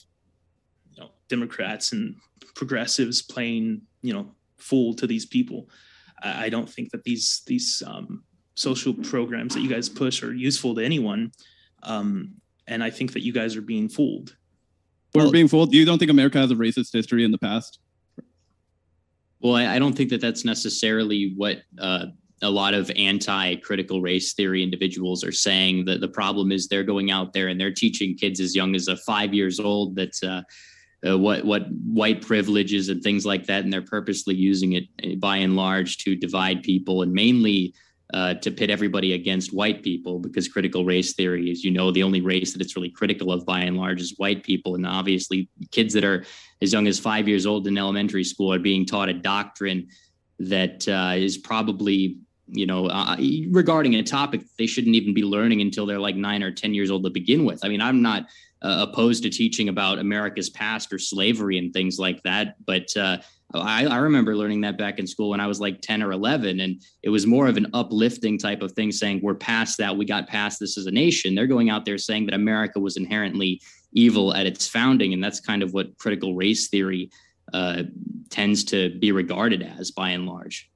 you 0.93 1.03
know 1.03 1.13
Democrats 1.31 1.93
and 1.93 2.15
progressives 2.55 3.23
playing 3.23 3.81
you 4.03 4.13
know 4.13 4.35
fool 4.59 4.93
to 4.97 5.07
these 5.07 5.25
people. 5.25 5.71
I, 6.23 6.45
I 6.45 6.49
don't 6.51 6.69
think 6.69 6.91
that 6.91 7.05
these 7.05 7.41
these 7.47 7.83
um, 7.87 8.23
social 8.55 8.95
programs 8.95 9.55
that 9.55 9.61
you 9.61 9.69
guys 9.69 9.89
push 9.89 10.23
are 10.23 10.33
useful 10.33 10.75
to 10.75 10.85
anyone. 10.85 11.33
Um, 11.83 12.35
and 12.67 12.83
I 12.83 12.91
think 12.91 13.13
that 13.13 13.23
you 13.23 13.33
guys 13.33 13.57
are 13.57 13.63
being 13.63 13.89
fooled. 13.89 14.37
We're 15.15 15.31
being 15.31 15.49
fooled. 15.49 15.73
You 15.73 15.85
don't 15.85 15.99
think 15.99 16.11
America 16.11 16.39
has 16.39 16.51
a 16.51 16.57
racist 16.57 16.93
history 16.93 17.25
in 17.25 17.31
the 17.31 17.39
past? 17.39 17.79
Well, 19.41 19.55
I, 19.55 19.77
I 19.77 19.79
don't 19.79 19.93
think 19.93 20.11
that 20.11 20.21
that's 20.21 20.45
necessarily 20.45 21.35
what 21.37 21.59
uh, 21.79 22.07
a 22.43 22.51
lot 22.51 22.75
of 22.75 22.91
anti-critical 22.97 24.01
race 24.01 24.33
theory 24.35 24.63
individuals 24.63 25.23
are 25.23 25.33
saying. 25.33 25.85
That 25.85 26.01
the 26.01 26.09
problem 26.09 26.51
is 26.51 26.67
they're 26.67 26.83
going 26.83 27.11
out 27.11 27.33
there 27.33 27.49
and 27.49 27.61
they're 27.61 27.73
teaching 27.73 28.17
kids 28.17 28.41
as 28.41 28.57
young 28.57 28.75
as 28.75 28.89
a 28.89 28.97
five 28.97 29.33
years 29.33 29.61
old 29.61 29.95
that 29.97 30.15
uh, 30.25 30.43
uh, 31.09 31.19
what 31.19 31.45
what 31.45 31.67
white 31.71 32.23
privileges 32.23 32.89
and 32.89 33.03
things 33.03 33.25
like 33.25 33.47
that, 33.47 33.63
and 33.63 33.73
they're 33.73 33.83
purposely 33.83 34.35
using 34.35 34.73
it 34.73 34.85
uh, 35.05 35.15
by 35.17 35.37
and 35.37 35.55
large 35.55 35.99
to 35.99 36.17
divide 36.17 36.63
people 36.63 37.03
and 37.03 37.13
mainly 37.13 37.75
uh, 38.13 38.35
to 38.35 38.51
pit 38.51 38.71
everybody 38.71 39.15
against 39.15 39.55
white 39.55 39.83
people 39.83 40.19
because 40.19 40.47
critical 40.47 40.85
race 40.85 41.15
theory 41.15 41.51
is, 41.51 41.65
you 41.65 41.71
know, 41.71 41.91
the 41.91 42.03
only 42.03 42.21
race 42.21 42.53
that 42.53 42.61
it's 42.61 42.77
really 42.77 42.91
critical 42.91 43.33
of 43.33 43.47
by 43.47 43.61
and 43.61 43.77
large 43.77 44.01
is 44.01 44.15
white 44.19 44.43
people. 44.43 44.75
And 44.75 44.87
obviously, 44.87 45.49
kids 45.71 45.95
that 45.95 46.05
are 46.05 46.25
as 46.61 46.73
young 46.73 46.87
as 46.87 46.99
five 46.99 47.27
years 47.27 47.47
old 47.47 47.67
in 47.67 47.79
elementary 47.79 48.25
school 48.25 48.53
are 48.53 48.59
being 48.59 48.85
taught 48.85 49.09
a 49.09 49.15
doctrine 49.15 49.89
that 50.39 50.87
uh, 50.87 51.15
is 51.17 51.39
probably, 51.39 52.19
you 52.47 52.67
know, 52.67 52.87
uh, 52.87 53.17
regarding 53.51 53.95
a 53.95 54.03
topic 54.03 54.43
they 54.59 54.67
shouldn't 54.67 54.95
even 54.95 55.15
be 55.15 55.23
learning 55.23 55.63
until 55.63 55.87
they're 55.87 55.99
like 55.99 56.17
nine 56.17 56.43
or 56.43 56.53
10 56.53 56.75
years 56.75 56.91
old 56.91 57.05
to 57.05 57.11
begin 57.11 57.45
with. 57.45 57.65
I 57.65 57.69
mean, 57.69 57.81
I'm 57.81 58.03
not 58.03 58.27
uh, 58.61 58.87
opposed 58.89 59.23
to 59.23 59.31
teaching 59.31 59.69
about 59.69 59.99
America's 59.99 60.51
past 60.51 60.93
or 60.93 60.99
slavery 60.99 61.59
and 61.59 61.73
things 61.73 61.99
like 61.99 62.23
that, 62.25 62.57
but 62.65 62.95
uh, 62.97 63.19
I, 63.61 63.85
I 63.85 63.97
remember 63.99 64.37
learning 64.37 64.63
that 64.63 64.79
back 64.79 64.99
in 64.99 65.07
school 65.07 65.31
when 65.31 65.41
I 65.41 65.47
was 65.47 65.61
like 65.61 65.81
10 65.81 66.03
or 66.03 66.13
11. 66.13 66.61
And 66.61 66.83
it 67.03 67.11
was 67.11 67.27
more 67.27 67.47
of 67.47 67.57
an 67.57 67.67
uplifting 67.75 68.39
type 68.39 68.63
of 68.63 68.73
thing 68.73 68.93
saying, 68.93 69.21
we're 69.23 69.35
past 69.35 69.79
that. 69.79 69.97
We 69.97 70.05
got 70.05 70.29
past 70.29 70.61
this 70.61 70.79
as 70.79 70.87
a 70.87 70.91
nation. 70.91 71.35
They're 71.35 71.47
going 71.47 71.71
out 71.71 71.85
there 71.85 71.99
saying 71.99 72.27
that 72.27 72.35
America 72.35 72.81
was 72.81 72.97
inherently 72.97 73.61
evil 73.93 74.35
at 74.35 74.47
its 74.47 74.67
founding. 74.67 75.13
And 75.13 75.23
that's 75.23 75.41
kind 75.41 75.63
of 75.63 75.73
what 75.73 75.97
critical 75.99 76.35
race 76.35 76.69
theory 76.69 77.11
uh, 77.53 77.85
tends 78.31 78.65
to 78.65 78.99
be 78.99 79.13
regarded 79.13 79.63
as 79.79 79.91
by 79.91 80.11
and 80.11 80.27
large. 80.27 80.71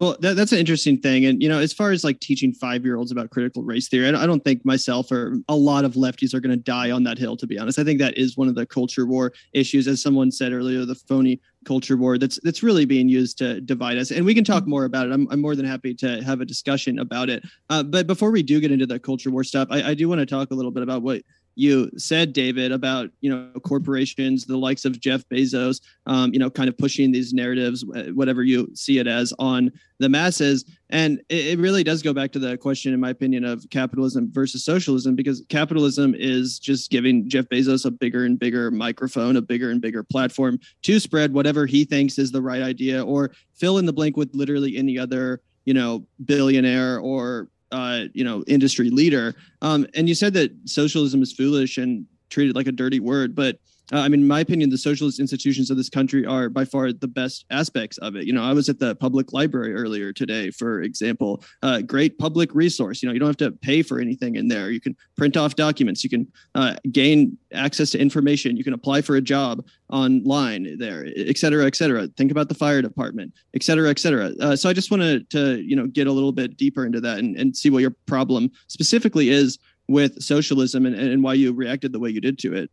Well, 0.00 0.16
that, 0.20 0.36
that's 0.36 0.52
an 0.52 0.58
interesting 0.58 0.98
thing. 0.98 1.26
And, 1.26 1.42
you 1.42 1.48
know, 1.48 1.58
as 1.58 1.72
far 1.72 1.90
as 1.90 2.04
like 2.04 2.20
teaching 2.20 2.52
five 2.52 2.84
year 2.84 2.96
olds 2.96 3.10
about 3.10 3.30
critical 3.30 3.64
race 3.64 3.88
theory, 3.88 4.08
I 4.08 4.26
don't 4.26 4.44
think 4.44 4.64
myself 4.64 5.10
or 5.10 5.38
a 5.48 5.56
lot 5.56 5.84
of 5.84 5.94
lefties 5.94 6.34
are 6.34 6.40
going 6.40 6.56
to 6.56 6.62
die 6.62 6.92
on 6.92 7.02
that 7.04 7.18
hill, 7.18 7.36
to 7.36 7.46
be 7.46 7.58
honest. 7.58 7.80
I 7.80 7.84
think 7.84 7.98
that 7.98 8.16
is 8.16 8.36
one 8.36 8.46
of 8.48 8.54
the 8.54 8.64
culture 8.64 9.06
war 9.06 9.32
issues. 9.52 9.88
As 9.88 10.00
someone 10.00 10.30
said 10.30 10.52
earlier, 10.52 10.84
the 10.84 10.94
phony 10.94 11.40
culture 11.68 11.98
war 11.98 12.16
that's 12.16 12.38
that's 12.42 12.62
really 12.62 12.86
being 12.86 13.08
used 13.20 13.36
to 13.38 13.60
divide 13.60 13.98
us. 13.98 14.10
And 14.10 14.24
we 14.24 14.34
can 14.34 14.44
talk 14.52 14.66
more 14.66 14.84
about 14.90 15.06
it. 15.06 15.12
I'm, 15.12 15.28
I'm 15.30 15.40
more 15.46 15.54
than 15.54 15.66
happy 15.66 15.92
to 16.02 16.22
have 16.28 16.40
a 16.40 16.46
discussion 16.46 16.98
about 16.98 17.28
it. 17.28 17.44
Uh, 17.68 17.82
but 17.82 18.06
before 18.06 18.30
we 18.30 18.42
do 18.42 18.58
get 18.58 18.72
into 18.72 18.86
the 18.86 18.98
culture 18.98 19.30
war 19.30 19.44
stuff, 19.44 19.68
I, 19.70 19.90
I 19.90 19.94
do 19.94 20.08
want 20.08 20.20
to 20.20 20.26
talk 20.26 20.50
a 20.50 20.54
little 20.54 20.70
bit 20.70 20.82
about 20.82 21.02
what 21.02 21.20
you 21.58 21.90
said, 21.96 22.32
David, 22.32 22.70
about 22.70 23.10
you 23.20 23.28
know 23.28 23.50
corporations, 23.64 24.44
the 24.44 24.56
likes 24.56 24.84
of 24.84 25.00
Jeff 25.00 25.28
Bezos, 25.28 25.80
um, 26.06 26.32
you 26.32 26.38
know, 26.38 26.48
kind 26.48 26.68
of 26.68 26.78
pushing 26.78 27.10
these 27.10 27.32
narratives, 27.32 27.84
whatever 28.14 28.44
you 28.44 28.70
see 28.74 28.98
it 28.98 29.08
as, 29.08 29.34
on 29.40 29.72
the 29.98 30.08
masses. 30.08 30.64
And 30.90 31.20
it, 31.28 31.46
it 31.46 31.58
really 31.58 31.82
does 31.82 32.00
go 32.00 32.12
back 32.12 32.30
to 32.32 32.38
the 32.38 32.56
question, 32.56 32.94
in 32.94 33.00
my 33.00 33.10
opinion, 33.10 33.44
of 33.44 33.68
capitalism 33.70 34.30
versus 34.32 34.64
socialism, 34.64 35.16
because 35.16 35.42
capitalism 35.48 36.14
is 36.16 36.60
just 36.60 36.92
giving 36.92 37.28
Jeff 37.28 37.46
Bezos 37.46 37.84
a 37.84 37.90
bigger 37.90 38.24
and 38.24 38.38
bigger 38.38 38.70
microphone, 38.70 39.36
a 39.36 39.42
bigger 39.42 39.72
and 39.72 39.80
bigger 39.80 40.04
platform 40.04 40.60
to 40.82 41.00
spread 41.00 41.32
whatever 41.32 41.66
he 41.66 41.84
thinks 41.84 42.18
is 42.18 42.30
the 42.30 42.40
right 42.40 42.62
idea, 42.62 43.04
or 43.04 43.32
fill 43.54 43.78
in 43.78 43.86
the 43.86 43.92
blank 43.92 44.16
with 44.16 44.30
literally 44.32 44.76
any 44.76 44.96
other 44.96 45.40
you 45.64 45.74
know 45.74 46.06
billionaire 46.24 47.00
or 47.00 47.48
uh, 47.72 48.04
you 48.14 48.24
know 48.24 48.44
industry 48.46 48.90
leader. 48.90 49.34
Um, 49.62 49.86
and 49.94 50.08
you 50.08 50.14
said 50.14 50.34
that 50.34 50.52
socialism 50.64 51.22
is 51.22 51.32
foolish 51.32 51.78
and 51.78 52.06
treated 52.30 52.56
like 52.56 52.66
a 52.66 52.72
dirty 52.72 53.00
word, 53.00 53.34
but 53.34 53.58
uh, 53.92 53.98
I 53.98 54.08
mean, 54.08 54.20
in 54.20 54.26
my 54.26 54.40
opinion, 54.40 54.70
the 54.70 54.78
socialist 54.78 55.18
institutions 55.20 55.70
of 55.70 55.76
this 55.76 55.88
country 55.88 56.26
are 56.26 56.48
by 56.48 56.64
far 56.64 56.92
the 56.92 57.08
best 57.08 57.44
aspects 57.50 57.98
of 57.98 58.16
it. 58.16 58.26
You 58.26 58.32
know, 58.32 58.42
I 58.42 58.52
was 58.52 58.68
at 58.68 58.78
the 58.78 58.94
public 58.96 59.32
library 59.32 59.74
earlier 59.74 60.12
today, 60.12 60.50
for 60.50 60.82
example. 60.82 61.42
Uh, 61.62 61.80
great 61.80 62.18
public 62.18 62.54
resource. 62.54 63.02
You 63.02 63.08
know, 63.08 63.12
you 63.12 63.20
don't 63.20 63.28
have 63.28 63.36
to 63.38 63.52
pay 63.52 63.82
for 63.82 64.00
anything 64.00 64.36
in 64.36 64.48
there. 64.48 64.70
You 64.70 64.80
can 64.80 64.96
print 65.16 65.36
off 65.36 65.54
documents. 65.54 66.04
You 66.04 66.10
can 66.10 66.32
uh, 66.54 66.76
gain 66.92 67.36
access 67.52 67.90
to 67.90 67.98
information. 67.98 68.56
You 68.56 68.64
can 68.64 68.74
apply 68.74 69.02
for 69.02 69.16
a 69.16 69.20
job 69.20 69.64
online 69.90 70.76
there, 70.78 71.06
et 71.16 71.38
cetera, 71.38 71.64
et 71.66 71.74
cetera. 71.74 72.08
Think 72.08 72.30
about 72.30 72.48
the 72.48 72.54
fire 72.54 72.82
department, 72.82 73.32
et 73.54 73.62
cetera, 73.62 73.88
et 73.88 73.98
cetera. 73.98 74.32
Uh, 74.40 74.54
so 74.54 74.68
I 74.68 74.74
just 74.74 74.90
wanted 74.90 75.30
to, 75.30 75.60
you 75.62 75.74
know, 75.74 75.86
get 75.86 76.06
a 76.06 76.12
little 76.12 76.32
bit 76.32 76.56
deeper 76.56 76.84
into 76.84 77.00
that 77.00 77.18
and, 77.18 77.36
and 77.36 77.56
see 77.56 77.70
what 77.70 77.80
your 77.80 77.94
problem 78.06 78.50
specifically 78.66 79.30
is 79.30 79.58
with 79.88 80.20
socialism 80.20 80.84
and, 80.84 80.94
and 80.94 81.22
why 81.22 81.32
you 81.32 81.52
reacted 81.54 81.92
the 81.92 81.98
way 81.98 82.10
you 82.10 82.20
did 82.20 82.38
to 82.40 82.52
it. 82.52 82.70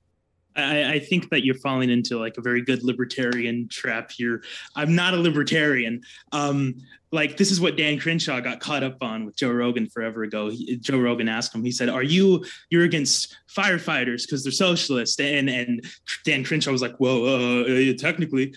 I, 0.55 0.93
I, 0.93 0.99
think 0.99 1.29
that 1.29 1.43
you're 1.43 1.55
falling 1.55 1.89
into 1.89 2.17
like 2.17 2.37
a 2.37 2.41
very 2.41 2.61
good 2.61 2.83
libertarian 2.83 3.67
trap 3.67 4.11
here. 4.11 4.43
I'm 4.75 4.95
not 4.95 5.13
a 5.13 5.17
libertarian. 5.17 6.01
Um, 6.31 6.75
like 7.11 7.37
this 7.37 7.51
is 7.51 7.59
what 7.61 7.77
Dan 7.77 7.99
Crenshaw 7.99 8.39
got 8.41 8.59
caught 8.59 8.83
up 8.83 8.97
on 9.01 9.25
with 9.25 9.35
Joe 9.35 9.51
Rogan 9.51 9.87
forever 9.87 10.23
ago. 10.23 10.49
He, 10.49 10.77
Joe 10.77 10.99
Rogan 10.99 11.29
asked 11.29 11.53
him, 11.53 11.63
he 11.63 11.71
said, 11.71 11.89
"Are 11.89 12.03
you 12.03 12.43
you're 12.69 12.83
against 12.83 13.37
firefighters 13.53 14.23
because 14.23 14.43
they're 14.43 14.51
socialist?" 14.51 15.19
And 15.19 15.49
and 15.49 15.85
Dan 16.23 16.43
Crenshaw 16.43 16.71
was 16.71 16.81
like, 16.81 16.99
"Well, 16.99 17.25
uh, 17.25 17.61
uh, 17.63 17.93
technically." 17.97 18.53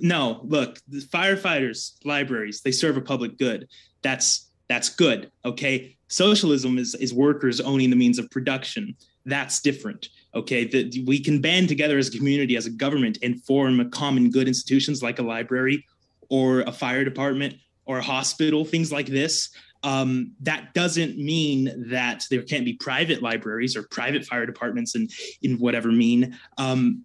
No, 0.00 0.42
look, 0.44 0.78
firefighters, 0.90 1.94
libraries, 2.04 2.60
they 2.60 2.70
serve 2.70 2.96
a 2.96 3.00
public 3.00 3.36
good. 3.36 3.68
That's 4.02 4.48
that's 4.68 4.88
good. 4.88 5.30
Okay. 5.44 5.96
Socialism 6.08 6.78
is 6.78 6.94
is 6.94 7.12
workers 7.12 7.60
owning 7.60 7.90
the 7.90 7.96
means 7.96 8.18
of 8.18 8.30
production. 8.30 8.94
That's 9.26 9.60
different 9.60 10.08
okay 10.34 10.64
that 10.64 11.04
we 11.06 11.18
can 11.18 11.40
band 11.40 11.68
together 11.68 11.98
as 11.98 12.08
a 12.08 12.16
community 12.16 12.56
as 12.56 12.66
a 12.66 12.70
government 12.70 13.18
and 13.22 13.42
form 13.44 13.80
a 13.80 13.88
common 13.88 14.30
good 14.30 14.48
institutions 14.48 15.02
like 15.02 15.18
a 15.18 15.22
library 15.22 15.84
or 16.28 16.60
a 16.62 16.72
fire 16.72 17.04
department 17.04 17.54
or 17.86 17.98
a 17.98 18.02
hospital 18.02 18.64
things 18.64 18.92
like 18.92 19.06
this. 19.06 19.50
Um, 19.84 20.32
that 20.40 20.74
doesn't 20.74 21.16
mean 21.18 21.88
that 21.88 22.24
there 22.30 22.42
can't 22.42 22.64
be 22.64 22.74
private 22.74 23.22
libraries 23.22 23.76
or 23.76 23.84
private 23.84 24.24
fire 24.24 24.44
departments 24.44 24.94
in 24.94 25.08
in 25.42 25.58
whatever 25.58 25.90
mean. 25.90 26.36
Um, 26.58 27.04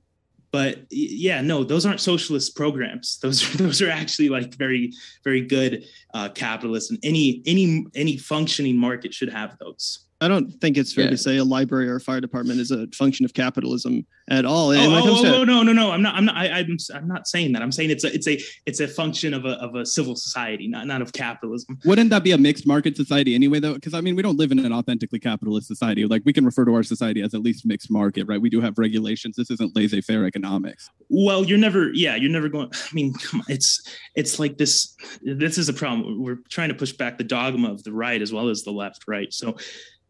but 0.51 0.85
yeah 0.91 1.41
no 1.41 1.63
those 1.63 1.85
aren't 1.85 2.01
socialist 2.01 2.55
programs. 2.55 3.19
Those 3.21 3.43
are 3.43 3.57
those 3.57 3.81
are 3.81 3.89
actually 3.89 4.29
like 4.29 4.55
very 4.55 4.93
very 5.23 5.41
good 5.41 5.85
uh, 6.13 6.29
capitalists 6.29 6.89
and 6.89 6.99
any 7.03 7.41
any 7.45 7.85
any 7.95 8.17
functioning 8.17 8.77
market 8.77 9.13
should 9.13 9.29
have 9.29 9.57
those 9.59 10.05
I 10.21 10.27
don't 10.27 10.51
think 10.61 10.77
it's 10.77 10.93
fair 10.93 11.05
yeah. 11.05 11.11
to 11.11 11.17
say 11.17 11.37
a 11.37 11.43
library 11.43 11.89
or 11.89 11.97
a 11.97 11.99
fire 11.99 12.21
department 12.21 12.59
is 12.59 12.71
a 12.71 12.87
function 12.87 13.25
of 13.25 13.33
capitalism 13.33 14.05
at 14.29 14.45
all. 14.45 14.71
And 14.71 14.93
oh, 14.93 15.01
oh, 15.03 15.23
to- 15.23 15.35
oh, 15.35 15.43
no, 15.43 15.63
no, 15.63 15.73
no. 15.73 15.91
I'm 15.91 16.01
not. 16.01 16.15
I'm 16.15 16.25
not. 16.25 16.37
I, 16.37 16.47
am 16.47 16.65
I'm, 16.65 16.95
I'm 16.95 17.07
not 17.07 17.27
saying 17.27 17.51
that. 17.53 17.61
I'm 17.61 17.71
saying 17.71 17.89
it's 17.89 18.05
a 18.05 18.13
it's 18.13 18.27
a 18.27 18.41
it's 18.65 18.79
a 18.79 18.87
function 18.87 19.33
of 19.33 19.43
a 19.45 19.53
of 19.61 19.75
a 19.75 19.85
civil 19.85 20.15
society, 20.15 20.67
not 20.67 20.87
not 20.87 21.01
of 21.01 21.11
capitalism. 21.11 21.77
Wouldn't 21.83 22.09
that 22.11 22.23
be 22.23 22.31
a 22.31 22.37
mixed 22.37 22.65
market 22.65 22.95
society 22.95 23.35
anyway, 23.35 23.59
though? 23.59 23.73
Because 23.73 23.93
I 23.93 24.01
mean, 24.01 24.15
we 24.15 24.21
don't 24.21 24.37
live 24.37 24.51
in 24.51 24.59
an 24.59 24.71
authentically 24.71 25.19
capitalist 25.19 25.67
society. 25.67 26.05
Like 26.05 26.21
we 26.25 26.31
can 26.31 26.45
refer 26.45 26.63
to 26.65 26.73
our 26.73 26.83
society 26.83 27.21
as 27.21 27.33
at 27.33 27.41
least 27.41 27.65
mixed 27.65 27.91
market, 27.91 28.25
right? 28.25 28.41
We 28.41 28.49
do 28.49 28.61
have 28.61 28.77
regulations. 28.77 29.35
This 29.35 29.51
isn't 29.51 29.75
laissez-faire 29.75 30.25
economics. 30.25 30.89
Well, 31.09 31.43
you're 31.43 31.57
never. 31.57 31.91
Yeah, 31.93 32.15
you're 32.15 32.31
never 32.31 32.47
going. 32.47 32.69
I 32.73 32.93
mean, 32.93 33.13
come 33.13 33.41
on. 33.41 33.45
It's 33.49 33.85
it's 34.15 34.39
like 34.39 34.57
this. 34.57 34.95
This 35.21 35.57
is 35.57 35.67
a 35.67 35.73
problem. 35.73 36.23
We're 36.23 36.39
trying 36.49 36.69
to 36.69 36.75
push 36.75 36.93
back 36.93 37.17
the 37.17 37.25
dogma 37.25 37.71
of 37.71 37.83
the 37.83 37.91
right 37.91 38.21
as 38.21 38.31
well 38.31 38.47
as 38.47 38.63
the 38.63 38.71
left, 38.71 39.03
right? 39.05 39.33
So 39.33 39.57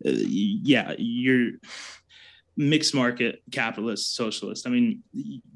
yeah, 0.03 0.93
you're 0.97 1.51
mixed 2.55 2.93
market 2.93 3.41
capitalist 3.51 4.15
socialist. 4.15 4.67
I 4.67 4.69
mean 4.69 5.01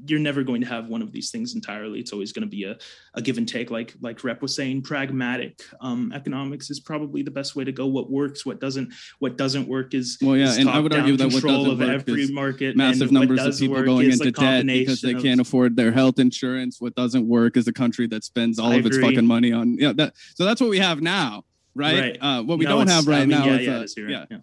you're 0.06 0.20
never 0.20 0.44
going 0.44 0.62
to 0.62 0.68
have 0.68 0.88
one 0.88 1.02
of 1.02 1.12
these 1.12 1.30
things 1.30 1.54
entirely. 1.54 2.00
It's 2.00 2.12
always 2.12 2.32
going 2.32 2.42
to 2.42 2.50
be 2.50 2.64
a, 2.64 2.78
a 3.14 3.22
give 3.22 3.38
and 3.38 3.48
take 3.48 3.70
like 3.70 3.94
like 4.02 4.24
rep 4.24 4.42
was 4.42 4.56
saying 4.56 4.82
pragmatic. 4.82 5.62
Um, 5.80 6.12
economics 6.14 6.70
is 6.70 6.80
probably 6.80 7.22
the 7.22 7.32
best 7.32 7.56
way 7.56 7.64
to 7.64 7.72
go. 7.72 7.86
What 7.86 8.10
works 8.10 8.46
what 8.46 8.60
doesn't 8.60 8.94
what 9.20 9.38
doesn't 9.38 9.68
work 9.68 9.94
is 9.94 10.18
well 10.22 10.36
yeah 10.36 10.46
is 10.46 10.58
and 10.58 10.70
i 10.70 10.80
would 10.80 10.94
argue 10.94 11.18
that 11.18 11.32
what 11.32 11.44
doesn't 11.44 11.78
work 11.78 11.90
every 11.90 12.24
is 12.24 12.32
market 12.32 12.76
massive 12.76 13.12
numbers 13.12 13.44
of 13.44 13.58
people 13.58 13.84
going 13.84 14.12
into 14.12 14.32
debt 14.32 14.66
because 14.66 15.02
they 15.02 15.14
can't 15.14 15.40
afford 15.40 15.76
their 15.76 15.92
health 15.92 16.20
insurance. 16.20 16.82
What 16.82 16.96
doesn't 16.96 17.28
work 17.28 17.58
is 17.58 17.68
a 17.68 17.74
country 17.74 18.08
that 18.08 18.24
spends 18.24 18.58
all 18.58 18.72
I 18.72 18.76
of 18.78 18.86
its 18.86 18.98
fucking 18.98 19.26
money 19.26 19.52
on 19.52 19.78
yeah 19.78 19.94
that 19.94 20.14
so 20.36 20.46
that's 20.46 20.62
what 20.62 20.70
we 20.70 20.80
have 20.80 21.02
now 21.02 21.44
right? 21.78 22.00
right. 22.00 22.18
Uh, 22.20 22.44
what 22.44 22.58
we 22.60 22.66
no, 22.66 22.78
don't 22.78 22.90
have 22.90 23.08
right 23.08 23.22
I 23.22 23.26
mean, 23.26 23.40
now 23.40 23.46
yeah, 23.46 23.82
is 23.82 23.96
yeah, 23.98 24.06
uh, 24.06 24.08
yeah. 24.08 24.26
yeah. 24.32 24.38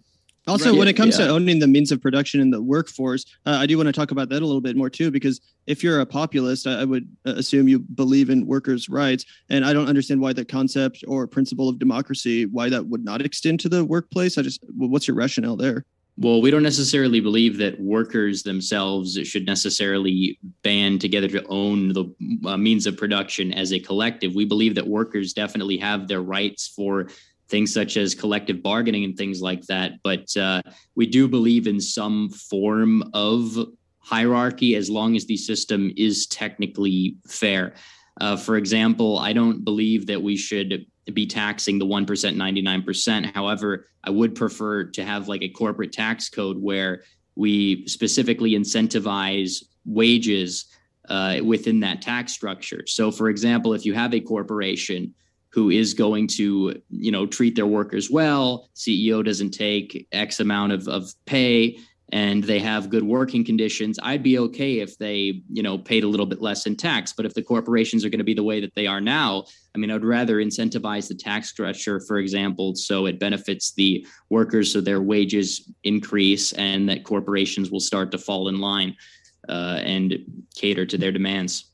Also, 0.47 0.69
right. 0.69 0.77
when 0.77 0.87
it 0.87 0.93
comes 0.93 1.17
yeah. 1.17 1.25
to 1.25 1.31
owning 1.31 1.57
the 1.57 1.67
means 1.67 1.91
of 1.91 1.99
production 1.99 2.39
in 2.39 2.51
the 2.51 2.61
workforce, 2.61 3.25
uh, 3.47 3.57
I 3.59 3.65
do 3.65 3.77
want 3.77 3.87
to 3.87 3.93
talk 3.93 4.11
about 4.11 4.29
that 4.29 4.43
a 4.43 4.45
little 4.45 4.61
bit 4.61 4.75
more 4.75 4.91
too, 4.91 5.09
because 5.09 5.41
if 5.65 5.83
you're 5.83 6.01
a 6.01 6.05
populist, 6.05 6.67
I, 6.67 6.81
I 6.81 6.85
would 6.85 7.07
uh, 7.25 7.31
assume 7.31 7.67
you 7.67 7.79
believe 7.79 8.29
in 8.29 8.45
workers' 8.45 8.87
rights, 8.87 9.25
and 9.49 9.65
I 9.65 9.73
don't 9.73 9.87
understand 9.87 10.21
why 10.21 10.33
the 10.33 10.45
concept 10.45 11.03
or 11.07 11.25
principle 11.25 11.67
of 11.67 11.79
democracy, 11.79 12.45
why 12.45 12.69
that 12.69 12.85
would 12.85 13.03
not 13.03 13.21
extend 13.21 13.59
to 13.61 13.69
the 13.69 13.83
workplace. 13.83 14.37
I 14.37 14.43
just, 14.43 14.63
what's 14.75 15.07
your 15.07 15.17
rationale 15.17 15.55
there? 15.55 15.83
Well, 16.17 16.41
we 16.41 16.49
don't 16.49 16.63
necessarily 16.63 17.19
believe 17.19 17.57
that 17.57 17.79
workers 17.79 18.43
themselves 18.43 19.19
should 19.27 19.45
necessarily 19.45 20.39
band 20.63 21.01
together 21.01 21.27
to 21.27 21.45
own 21.47 21.89
the 21.89 22.05
uh, 22.45 22.55
means 22.55 22.87
of 22.87 22.95
production 22.95 23.51
as 23.51 23.73
a 23.73 23.79
collective. 23.79 24.33
We 24.33 24.45
believe 24.45 24.75
that 24.75 24.87
workers 24.87 25.33
definitely 25.33 25.77
have 25.77 26.07
their 26.07 26.21
rights 26.21 26.69
for 26.69 27.09
things 27.49 27.73
such 27.73 27.97
as 27.97 28.15
collective 28.15 28.63
bargaining 28.63 29.03
and 29.03 29.17
things 29.17 29.41
like 29.41 29.63
that. 29.63 29.93
But 30.03 30.35
uh, 30.37 30.61
we 30.95 31.05
do 31.05 31.27
believe 31.27 31.67
in 31.67 31.81
some 31.81 32.29
form 32.29 33.03
of 33.13 33.57
hierarchy 33.99 34.75
as 34.75 34.89
long 34.89 35.17
as 35.17 35.25
the 35.25 35.35
system 35.35 35.91
is 35.97 36.27
technically 36.27 37.17
fair. 37.27 37.73
Uh, 38.21 38.37
for 38.37 38.55
example, 38.55 39.19
I 39.19 39.33
don't 39.33 39.65
believe 39.65 40.07
that 40.07 40.21
we 40.21 40.37
should 40.37 40.85
be 41.13 41.27
taxing 41.27 41.79
the 41.79 41.85
1%, 41.85 42.05
99%. 42.05 43.33
However, 43.33 43.85
I 44.03 44.09
would 44.09 44.35
prefer 44.35 44.85
to 44.85 45.05
have 45.05 45.27
like 45.27 45.41
a 45.41 45.49
corporate 45.49 45.91
tax 45.91 46.29
code 46.29 46.61
where 46.61 47.03
we 47.35 47.85
specifically 47.87 48.51
incentivize 48.51 49.63
wages 49.85 50.65
uh, 51.09 51.39
within 51.43 51.79
that 51.81 52.01
tax 52.01 52.33
structure. 52.33 52.83
So, 52.87 53.11
for 53.11 53.29
example, 53.29 53.73
if 53.73 53.85
you 53.85 53.93
have 53.93 54.13
a 54.13 54.19
corporation 54.19 55.13
who 55.49 55.69
is 55.69 55.93
going 55.93 56.27
to, 56.27 56.81
you 56.89 57.11
know, 57.11 57.25
treat 57.25 57.55
their 57.55 57.67
workers 57.67 58.09
well, 58.09 58.69
CEO 58.75 59.23
doesn't 59.23 59.51
take 59.51 60.07
X 60.11 60.39
amount 60.39 60.73
of, 60.73 60.87
of 60.87 61.13
pay, 61.25 61.77
and 62.11 62.43
they 62.43 62.59
have 62.59 62.89
good 62.89 63.03
working 63.03 63.43
conditions, 63.43 63.97
I'd 64.03 64.21
be 64.21 64.37
okay 64.37 64.79
if 64.79 64.97
they, 64.97 65.41
you 65.51 65.63
know, 65.63 65.77
paid 65.77 66.03
a 66.03 66.07
little 66.07 66.25
bit 66.25 66.41
less 66.41 66.67
in 66.67 66.75
tax. 66.75 67.13
But 67.13 67.25
if 67.25 67.33
the 67.33 67.41
corporations 67.41 68.05
are 68.05 68.09
going 68.09 68.19
to 68.19 68.25
be 68.25 68.35
the 68.35 68.43
way 68.43 68.61
that 68.61 68.75
they 68.75 68.85
are 68.85 69.01
now, 69.01 69.45
I 69.73 69.79
mean, 69.79 69.89
I'd 69.89 70.05
rather 70.05 70.37
incentivize 70.37 71.07
the 71.07 71.15
tax 71.15 71.49
structure, 71.49 71.99
for 71.99 72.19
example, 72.19 72.75
so 72.75 73.07
it 73.07 73.19
benefits 73.19 73.73
the 73.73 74.05
workers, 74.29 74.71
so 74.71 74.81
their 74.81 75.01
wages 75.01 75.71
increase, 75.83 76.53
and 76.53 76.87
that 76.89 77.03
corporations 77.03 77.71
will 77.71 77.79
start 77.79 78.11
to 78.11 78.17
fall 78.17 78.47
in 78.49 78.59
line 78.59 78.95
uh, 79.49 79.79
and 79.83 80.15
cater 80.55 80.85
to 80.85 80.97
their 80.97 81.11
demands. 81.11 81.71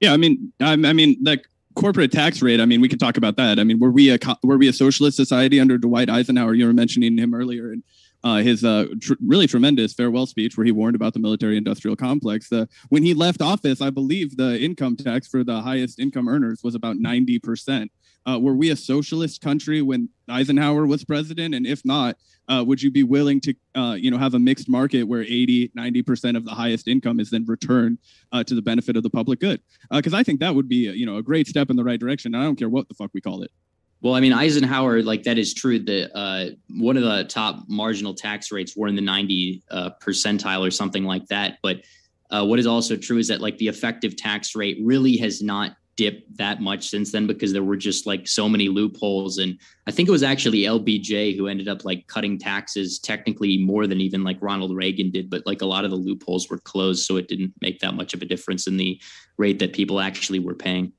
Yeah, 0.00 0.12
I 0.12 0.16
mean, 0.16 0.52
I, 0.60 0.72
I 0.72 0.92
mean, 0.92 1.16
like 1.22 1.46
corporate 1.74 2.12
tax 2.12 2.42
rate. 2.42 2.60
I 2.60 2.66
mean, 2.66 2.80
we 2.80 2.88
could 2.88 3.00
talk 3.00 3.16
about 3.16 3.36
that. 3.36 3.58
I 3.58 3.64
mean, 3.64 3.78
were 3.78 3.90
we 3.90 4.10
a 4.10 4.18
were 4.42 4.58
we 4.58 4.68
a 4.68 4.72
socialist 4.72 5.16
society 5.16 5.58
under 5.60 5.78
Dwight 5.78 6.10
Eisenhower? 6.10 6.54
You 6.54 6.66
were 6.66 6.72
mentioning 6.72 7.16
him 7.18 7.34
earlier, 7.34 7.72
and 7.72 7.82
uh, 8.28 8.42
his 8.42 8.62
uh, 8.62 8.84
tr- 9.00 9.14
really 9.26 9.46
tremendous 9.46 9.94
farewell 9.94 10.26
speech 10.26 10.56
where 10.56 10.66
he 10.66 10.72
warned 10.72 10.94
about 10.94 11.14
the 11.14 11.18
military-industrial 11.18 11.96
complex. 11.96 12.52
Uh, 12.52 12.66
when 12.90 13.02
he 13.02 13.14
left 13.14 13.40
office, 13.40 13.80
I 13.80 13.88
believe 13.88 14.36
the 14.36 14.60
income 14.60 14.96
tax 14.96 15.26
for 15.26 15.42
the 15.42 15.62
highest 15.62 15.98
income 15.98 16.28
earners 16.28 16.60
was 16.62 16.74
about 16.74 16.96
ninety 16.98 17.38
percent. 17.38 17.90
Uh, 18.28 18.38
were 18.38 18.54
we 18.54 18.68
a 18.68 18.76
socialist 18.76 19.40
country 19.40 19.80
when 19.80 20.10
Eisenhower 20.28 20.86
was 20.86 21.02
president? 21.02 21.54
And 21.54 21.66
if 21.66 21.82
not, 21.86 22.16
uh, 22.48 22.62
would 22.66 22.82
you 22.82 22.90
be 22.90 23.02
willing 23.02 23.40
to, 23.40 23.54
uh, 23.74 23.96
you 23.98 24.10
know, 24.10 24.18
have 24.18 24.34
a 24.34 24.38
mixed 24.38 24.68
market 24.68 25.04
where 25.04 25.22
80, 25.22 25.70
90% 25.74 26.36
of 26.36 26.44
the 26.44 26.50
highest 26.50 26.88
income 26.88 27.20
is 27.20 27.30
then 27.30 27.46
returned 27.46 27.96
to 28.44 28.54
the 28.54 28.60
benefit 28.60 28.98
of 28.98 29.02
the 29.02 29.08
public 29.08 29.40
good? 29.40 29.62
Because 29.90 30.12
I 30.12 30.22
think 30.22 30.40
that 30.40 30.54
would 30.54 30.68
be, 30.68 30.90
you 30.90 31.06
know, 31.06 31.16
a 31.16 31.22
great 31.22 31.46
step 31.46 31.70
in 31.70 31.76
the 31.76 31.84
right 31.84 31.98
direction. 31.98 32.34
I 32.34 32.42
don't 32.42 32.56
care 32.56 32.68
what 32.68 32.88
the 32.88 32.94
fuck 32.94 33.12
we 33.14 33.22
call 33.22 33.42
it. 33.42 33.50
Well, 34.00 34.14
I 34.14 34.20
mean, 34.20 34.32
Eisenhower, 34.32 35.02
like 35.02 35.24
that 35.24 35.38
is 35.38 35.54
true. 35.54 35.78
That 35.80 36.16
uh, 36.16 36.50
one 36.70 36.96
of 36.96 37.02
the 37.02 37.24
top 37.24 37.64
marginal 37.68 38.14
tax 38.14 38.52
rates 38.52 38.76
were 38.76 38.86
in 38.86 38.94
the 38.94 39.02
90 39.02 39.62
percentile 40.00 40.66
or 40.66 40.70
something 40.70 41.04
like 41.04 41.26
that. 41.26 41.58
But 41.62 41.82
what 42.30 42.58
is 42.58 42.66
also 42.66 42.96
true 42.96 43.18
is 43.18 43.28
that 43.28 43.40
like 43.40 43.58
the 43.58 43.68
effective 43.68 44.16
tax 44.16 44.54
rate 44.54 44.78
really 44.82 45.16
has 45.16 45.42
not 45.42 45.76
dipped 45.98 46.36
that 46.38 46.62
much 46.62 46.88
since 46.88 47.10
then 47.10 47.26
because 47.26 47.52
there 47.52 47.64
were 47.64 47.76
just 47.76 48.06
like 48.06 48.28
so 48.28 48.48
many 48.48 48.68
loopholes 48.68 49.38
and 49.38 49.58
i 49.88 49.90
think 49.90 50.08
it 50.08 50.12
was 50.12 50.22
actually 50.22 50.62
lbj 50.62 51.36
who 51.36 51.48
ended 51.48 51.66
up 51.66 51.84
like 51.84 52.06
cutting 52.06 52.38
taxes 52.38 53.00
technically 53.00 53.58
more 53.58 53.84
than 53.84 54.00
even 54.00 54.22
like 54.22 54.38
ronald 54.40 54.72
reagan 54.76 55.10
did 55.10 55.28
but 55.28 55.44
like 55.44 55.60
a 55.60 55.66
lot 55.66 55.84
of 55.84 55.90
the 55.90 55.96
loopholes 55.96 56.48
were 56.48 56.58
closed 56.58 57.04
so 57.04 57.16
it 57.16 57.26
didn't 57.26 57.52
make 57.60 57.80
that 57.80 57.94
much 57.94 58.14
of 58.14 58.22
a 58.22 58.24
difference 58.24 58.68
in 58.68 58.76
the 58.76 59.00
rate 59.38 59.58
that 59.58 59.72
people 59.72 59.98
actually 59.98 60.38
were 60.38 60.54
paying 60.54 60.92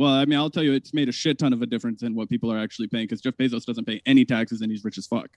well, 0.00 0.14
I 0.14 0.24
mean, 0.24 0.38
I'll 0.38 0.48
tell 0.48 0.62
you, 0.62 0.72
it's 0.72 0.94
made 0.94 1.10
a 1.10 1.12
shit 1.12 1.38
ton 1.38 1.52
of 1.52 1.60
a 1.60 1.66
difference 1.66 2.02
in 2.02 2.14
what 2.14 2.30
people 2.30 2.50
are 2.50 2.58
actually 2.58 2.88
paying 2.88 3.04
because 3.04 3.20
Jeff 3.20 3.36
Bezos 3.36 3.66
doesn't 3.66 3.84
pay 3.84 4.00
any 4.06 4.24
taxes 4.24 4.62
and 4.62 4.70
he's 4.70 4.82
rich 4.82 4.96
as 4.96 5.06
fuck. 5.06 5.28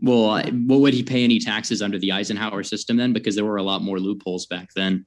Well, 0.00 0.30
I, 0.30 0.44
what 0.50 0.78
would 0.78 0.94
he 0.94 1.02
pay 1.02 1.24
any 1.24 1.40
taxes 1.40 1.82
under 1.82 1.98
the 1.98 2.12
Eisenhower 2.12 2.62
system 2.62 2.96
then? 2.96 3.12
Because 3.12 3.34
there 3.34 3.44
were 3.44 3.56
a 3.56 3.62
lot 3.64 3.82
more 3.82 3.98
loopholes 3.98 4.46
back 4.46 4.72
then. 4.74 5.04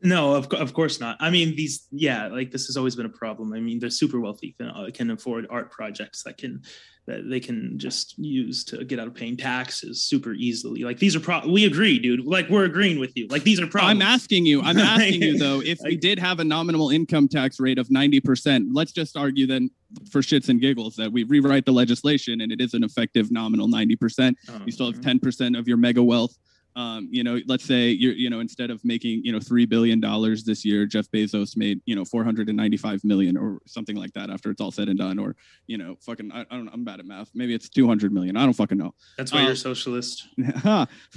No, 0.00 0.34
of, 0.34 0.50
of 0.54 0.72
course 0.72 1.00
not. 1.00 1.18
I 1.20 1.28
mean, 1.28 1.54
these, 1.54 1.86
yeah, 1.90 2.28
like 2.28 2.50
this 2.50 2.64
has 2.64 2.78
always 2.78 2.96
been 2.96 3.04
a 3.04 3.10
problem. 3.10 3.52
I 3.52 3.60
mean, 3.60 3.78
they're 3.78 3.90
super 3.90 4.20
wealthy, 4.20 4.54
can, 4.58 4.68
uh, 4.68 4.88
can 4.94 5.10
afford 5.10 5.46
art 5.50 5.70
projects 5.70 6.22
that 6.22 6.38
can, 6.38 6.62
that 7.06 7.28
they 7.28 7.40
can 7.40 7.78
just 7.78 8.16
use 8.18 8.64
to 8.64 8.82
get 8.84 8.98
out 8.98 9.06
of 9.06 9.14
paying 9.14 9.36
taxes 9.36 10.02
super 10.02 10.32
easily. 10.32 10.84
Like 10.84 10.98
these 10.98 11.14
are 11.14 11.20
pro, 11.20 11.46
we 11.46 11.66
agree, 11.66 11.98
dude. 11.98 12.24
Like 12.24 12.48
we're 12.48 12.64
agreeing 12.64 12.98
with 12.98 13.14
you. 13.16 13.26
Like 13.28 13.42
these 13.42 13.60
are 13.60 13.66
problems. 13.66 14.00
I'm 14.00 14.02
asking 14.02 14.46
you, 14.46 14.62
I'm 14.62 14.78
asking 14.78 15.22
you 15.22 15.38
though, 15.38 15.60
if 15.60 15.78
we 15.84 15.96
did 15.96 16.18
have 16.18 16.40
a 16.40 16.44
nominal 16.44 16.90
income 16.90 17.28
tax 17.28 17.60
rate 17.60 17.78
of 17.78 17.88
90%, 17.88 18.68
let's 18.72 18.92
just 18.92 19.16
argue 19.16 19.46
then 19.46 19.70
for 20.10 20.22
shits 20.22 20.48
and 20.48 20.60
giggles 20.60 20.96
that 20.96 21.12
we 21.12 21.24
rewrite 21.24 21.66
the 21.66 21.72
legislation 21.72 22.40
and 22.40 22.50
it 22.50 22.60
is 22.60 22.72
an 22.72 22.82
effective 22.82 23.30
nominal 23.30 23.68
90%. 23.68 24.34
Oh, 24.48 24.60
you 24.64 24.72
still 24.72 24.86
have 24.86 24.98
uh-huh. 25.00 25.14
10% 25.14 25.58
of 25.58 25.68
your 25.68 25.76
mega 25.76 26.02
wealth 26.02 26.36
um, 26.76 27.08
you 27.10 27.22
know, 27.22 27.40
let's 27.46 27.64
say 27.64 27.88
you're, 27.88 28.14
you 28.14 28.30
know, 28.30 28.40
instead 28.40 28.70
of 28.70 28.84
making, 28.84 29.24
you 29.24 29.32
know, 29.32 29.38
three 29.38 29.64
billion 29.64 30.00
dollars 30.00 30.42
this 30.42 30.64
year, 30.64 30.86
Jeff 30.86 31.08
Bezos 31.10 31.56
made, 31.56 31.80
you 31.86 31.94
know, 31.94 32.04
495 32.04 33.04
million 33.04 33.36
or 33.36 33.60
something 33.66 33.94
like 33.94 34.12
that 34.14 34.28
after 34.28 34.50
it's 34.50 34.60
all 34.60 34.72
said 34.72 34.88
and 34.88 34.98
done, 34.98 35.18
or, 35.18 35.36
you 35.66 35.78
know, 35.78 35.96
fucking, 36.00 36.32
I, 36.32 36.40
I 36.40 36.44
don't 36.50 36.64
know, 36.64 36.72
I'm 36.74 36.84
bad 36.84 36.98
at 36.98 37.06
math. 37.06 37.30
Maybe 37.34 37.54
it's 37.54 37.68
200 37.68 38.12
million. 38.12 38.36
I 38.36 38.44
don't 38.44 38.54
fucking 38.54 38.78
know. 38.78 38.92
That's 39.16 39.32
why 39.32 39.40
um, 39.40 39.44
you're 39.44 39.54
a 39.54 39.56
socialist. 39.56 40.26
that's 40.36 40.64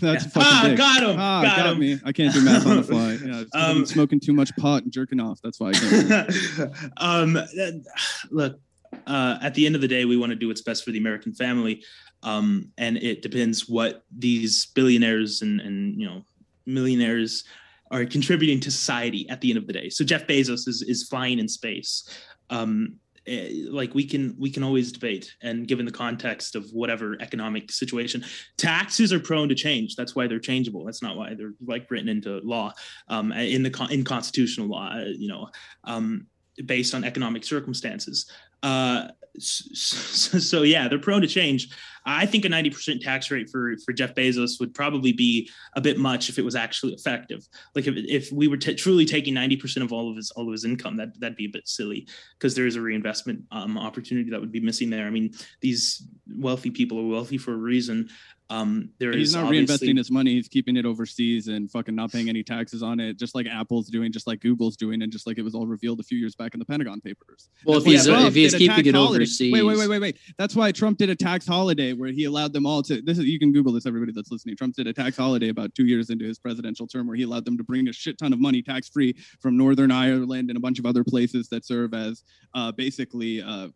yeah. 0.01 0.17
fucking 0.17 0.33
ah, 0.37 0.61
dick. 0.65 0.77
got 0.77 1.03
him. 1.03 1.15
Ah, 1.19 1.41
got, 1.41 1.57
got 1.57 1.67
him. 1.73 1.79
me. 1.79 1.99
I 2.05 2.11
can't 2.11 2.33
do 2.33 2.41
math 2.43 2.67
on 2.67 2.77
the 2.77 2.83
fly. 2.83 3.17
Yeah, 3.27 3.43
um, 3.53 3.85
smoking 3.85 4.19
too 4.19 4.31
much 4.31 4.55
pot 4.57 4.83
and 4.83 4.91
jerking 4.91 5.19
off. 5.19 5.39
That's 5.43 5.59
why 5.59 5.69
I 5.69 5.73
can't. 5.73 6.71
um, 6.97 7.37
look, 8.31 8.59
uh, 9.05 9.37
at 9.41 9.53
the 9.53 9.65
end 9.65 9.75
of 9.75 9.81
the 9.81 9.87
day, 9.87 10.05
we 10.05 10.17
want 10.17 10.31
to 10.31 10.35
do 10.35 10.47
what's 10.47 10.61
best 10.61 10.83
for 10.83 10.91
the 10.91 10.97
American 10.97 11.33
family. 11.33 11.83
Um, 12.27 12.73
and 12.77 12.97
it 12.97 13.21
depends 13.21 13.69
what 13.69 14.03
these 14.11 14.65
billionaires 14.67 15.41
and, 15.41 15.61
and 15.61 15.99
you 15.99 16.05
know 16.05 16.23
millionaires 16.65 17.45
are 17.89 18.03
contributing 18.05 18.59
to 18.59 18.69
society 18.69 19.29
at 19.29 19.39
the 19.39 19.49
end 19.49 19.57
of 19.57 19.65
the 19.65 19.71
day. 19.71 19.89
So 19.89 20.03
Jeff 20.03 20.27
Bezos 20.27 20.67
is 20.67 20.83
is 20.85 21.07
flying 21.07 21.39
in 21.39 21.47
space. 21.47 22.03
Um, 22.49 22.95
eh, 23.27 23.67
like 23.69 23.95
we 23.95 24.05
can 24.05 24.35
we 24.37 24.49
can 24.49 24.61
always 24.61 24.91
debate 24.91 25.33
and 25.41 25.69
given 25.69 25.85
the 25.85 25.91
context 25.91 26.57
of 26.57 26.69
whatever 26.71 27.15
economic 27.21 27.71
situation 27.71 28.25
taxes 28.57 29.13
are 29.13 29.19
prone 29.19 29.49
to 29.49 29.55
change 29.55 29.97
that's 29.97 30.15
why 30.15 30.27
they're 30.27 30.39
changeable 30.39 30.85
that's 30.85 31.03
not 31.03 31.17
why 31.17 31.33
they're 31.33 31.55
like 31.65 31.91
written 31.91 32.07
into 32.07 32.39
law 32.45 32.71
um, 33.09 33.33
in 33.33 33.63
the 33.63 33.87
in 33.91 34.05
constitutional 34.05 34.67
law 34.67 34.87
uh, 34.93 35.11
you 35.17 35.27
know 35.27 35.49
um, 35.83 36.25
based 36.65 36.95
on 36.95 37.03
economic 37.03 37.43
circumstances 37.43 38.31
uh, 38.63 39.07
so, 39.39 40.39
so, 40.39 40.61
yeah, 40.63 40.87
they're 40.87 40.99
prone 40.99 41.21
to 41.21 41.27
change. 41.27 41.69
I 42.07 42.25
think 42.25 42.45
a 42.45 42.47
90% 42.47 43.01
tax 43.01 43.29
rate 43.29 43.49
for, 43.49 43.75
for 43.85 43.91
Jeff 43.91 44.15
Bezos 44.15 44.61
would 44.61 44.73
probably 44.73 45.11
be 45.11 45.49
a 45.73 45.81
bit 45.81 45.97
much 45.97 46.29
if 46.29 46.39
it 46.39 46.45
was 46.45 46.55
actually 46.55 46.93
effective. 46.93 47.45
Like 47.75 47.85
if, 47.85 47.95
if 47.97 48.31
we 48.31 48.47
were 48.47 48.55
t- 48.55 48.75
truly 48.75 49.03
taking 49.03 49.35
90% 49.35 49.83
of 49.83 49.91
all 49.91 50.09
of 50.09 50.15
his 50.15 50.31
all 50.31 50.47
of 50.47 50.53
his 50.53 50.63
income, 50.63 50.95
that 50.97 51.19
that'd 51.19 51.35
be 51.35 51.45
a 51.45 51.49
bit 51.49 51.67
silly 51.67 52.07
because 52.39 52.55
there 52.55 52.65
is 52.65 52.77
a 52.77 52.81
reinvestment 52.81 53.43
um, 53.51 53.77
opportunity 53.77 54.29
that 54.29 54.39
would 54.39 54.53
be 54.53 54.61
missing 54.61 54.89
there. 54.89 55.05
I 55.05 55.09
mean, 55.09 55.33
these 55.59 56.07
wealthy 56.33 56.71
people 56.71 56.97
are 56.97 57.07
wealthy 57.07 57.37
for 57.37 57.53
a 57.53 57.57
reason. 57.57 58.09
Um, 58.49 58.91
there 58.97 59.11
he's 59.11 59.35
not 59.35 59.51
reinvesting 59.51 59.97
his 59.97 60.09
money; 60.09 60.31
he's 60.35 60.47
keeping 60.47 60.77
it 60.77 60.85
overseas 60.85 61.49
and 61.49 61.69
fucking 61.69 61.95
not 61.95 62.11
paying 62.11 62.29
any 62.29 62.43
taxes 62.43 62.81
on 62.81 62.99
it, 62.99 63.17
just 63.17 63.35
like 63.35 63.45
Apple's 63.45 63.87
doing, 63.87 64.11
just 64.11 64.25
like 64.25 64.39
Google's 64.39 64.77
doing, 64.77 65.01
and 65.01 65.11
just 65.11 65.27
like 65.27 65.37
it 65.37 65.41
was 65.41 65.53
all 65.53 65.67
revealed 65.67 65.99
a 65.99 66.03
few 66.03 66.17
years 66.17 66.33
back 66.33 66.53
in 66.53 66.59
the 66.59 66.65
Pentagon 66.65 67.01
Papers. 67.01 67.49
Well, 67.65 67.77
if 67.79 67.85
he's, 67.85 68.07
if 68.07 68.33
he's 68.33 68.55
keeping 68.55 68.85
it 68.85 68.95
holiday. 68.95 69.23
overseas, 69.23 69.51
wait, 69.51 69.63
wait, 69.63 69.77
wait, 69.77 69.89
wait, 69.89 69.99
wait. 69.99 70.17
That's 70.37 70.55
why 70.55 70.71
Trump 70.71 70.97
did 70.97 71.09
a 71.09 71.15
tax 71.15 71.45
holiday 71.45 71.91
where 71.91 72.11
he 72.11 72.23
allowed 72.23 72.53
them 72.53 72.65
all 72.65 72.81
to. 72.83 73.01
This 73.01 73.17
is 73.17 73.25
you 73.25 73.39
can 73.39 73.51
Google 73.51 73.73
this, 73.73 73.85
everybody 73.85 74.13
that's 74.13 74.31
listening. 74.31 74.55
Trump 74.55 74.75
did 74.75 74.87
a 74.87 74.93
tax 74.93 75.17
holiday 75.17 75.49
about 75.49 75.75
two 75.75 75.85
years 75.85 76.09
into 76.09 76.25
his 76.25 76.39
presidential 76.39 76.87
term 76.87 77.07
where 77.07 77.17
he 77.17 77.23
allowed 77.23 77.43
them 77.43 77.57
to 77.57 77.63
bring 77.63 77.89
a 77.89 77.93
shit 77.93 78.17
ton 78.17 78.31
of 78.31 78.39
money 78.39 78.61
tax 78.61 78.87
free 78.87 79.13
from 79.41 79.57
Northern 79.57 79.91
Ireland 79.91 80.49
and 80.49 80.55
a 80.55 80.61
bunch 80.61 80.79
of 80.79 80.85
other 80.85 81.03
places 81.03 81.49
that 81.49 81.65
serve 81.65 81.93
as 81.93 82.23
uh, 82.53 82.71
basically 82.71 83.41
uh, 83.41 83.67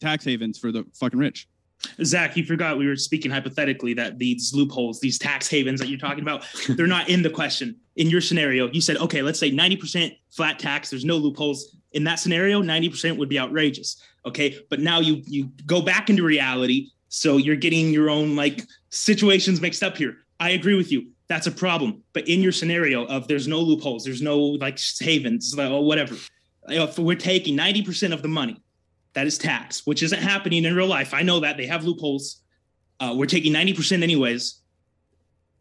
tax 0.00 0.24
havens 0.24 0.58
for 0.58 0.70
the 0.72 0.84
fucking 0.94 1.18
rich. 1.18 1.48
Zach, 2.04 2.36
you 2.36 2.44
forgot 2.44 2.78
we 2.78 2.86
were 2.86 2.96
speaking 2.96 3.30
hypothetically 3.30 3.94
that 3.94 4.18
these 4.18 4.52
loopholes, 4.54 5.00
these 5.00 5.18
tax 5.18 5.48
havens 5.48 5.80
that 5.80 5.88
you're 5.88 5.98
talking 5.98 6.22
about, 6.22 6.46
they're 6.68 6.86
not 6.86 7.08
in 7.08 7.22
the 7.22 7.30
question. 7.30 7.76
In 7.96 8.08
your 8.08 8.20
scenario, 8.20 8.70
you 8.70 8.80
said, 8.80 8.96
okay, 8.98 9.22
let's 9.22 9.38
say 9.38 9.50
90% 9.50 10.16
flat 10.30 10.58
tax, 10.58 10.90
there's 10.90 11.04
no 11.04 11.16
loopholes. 11.16 11.76
In 11.92 12.04
that 12.04 12.18
scenario, 12.18 12.62
90% 12.62 13.18
would 13.18 13.28
be 13.28 13.38
outrageous. 13.38 14.00
Okay. 14.24 14.58
But 14.70 14.80
now 14.80 15.00
you 15.00 15.22
you 15.26 15.50
go 15.66 15.82
back 15.82 16.08
into 16.08 16.22
reality. 16.22 16.88
So 17.08 17.36
you're 17.36 17.56
getting 17.56 17.90
your 17.90 18.08
own 18.08 18.36
like 18.36 18.62
situations 18.90 19.60
mixed 19.60 19.82
up 19.82 19.96
here. 19.96 20.16
I 20.40 20.50
agree 20.50 20.74
with 20.74 20.90
you. 20.90 21.10
That's 21.28 21.46
a 21.46 21.52
problem. 21.52 22.02
But 22.12 22.28
in 22.28 22.40
your 22.40 22.52
scenario 22.52 23.04
of 23.06 23.28
there's 23.28 23.48
no 23.48 23.60
loopholes, 23.60 24.04
there's 24.04 24.22
no 24.22 24.38
like 24.38 24.78
havens, 25.00 25.58
or 25.58 25.84
whatever. 25.84 26.16
If 26.68 26.98
we're 26.98 27.16
taking 27.16 27.56
90% 27.56 28.12
of 28.12 28.22
the 28.22 28.28
money, 28.28 28.61
that 29.14 29.26
is 29.26 29.38
tax, 29.38 29.86
which 29.86 30.02
isn't 30.02 30.20
happening 30.20 30.64
in 30.64 30.74
real 30.74 30.86
life. 30.86 31.12
I 31.14 31.22
know 31.22 31.40
that 31.40 31.56
they 31.56 31.66
have 31.66 31.84
loopholes. 31.84 32.42
Uh, 33.00 33.14
we're 33.16 33.26
taking 33.26 33.52
90% 33.52 34.02
anyways. 34.02 34.60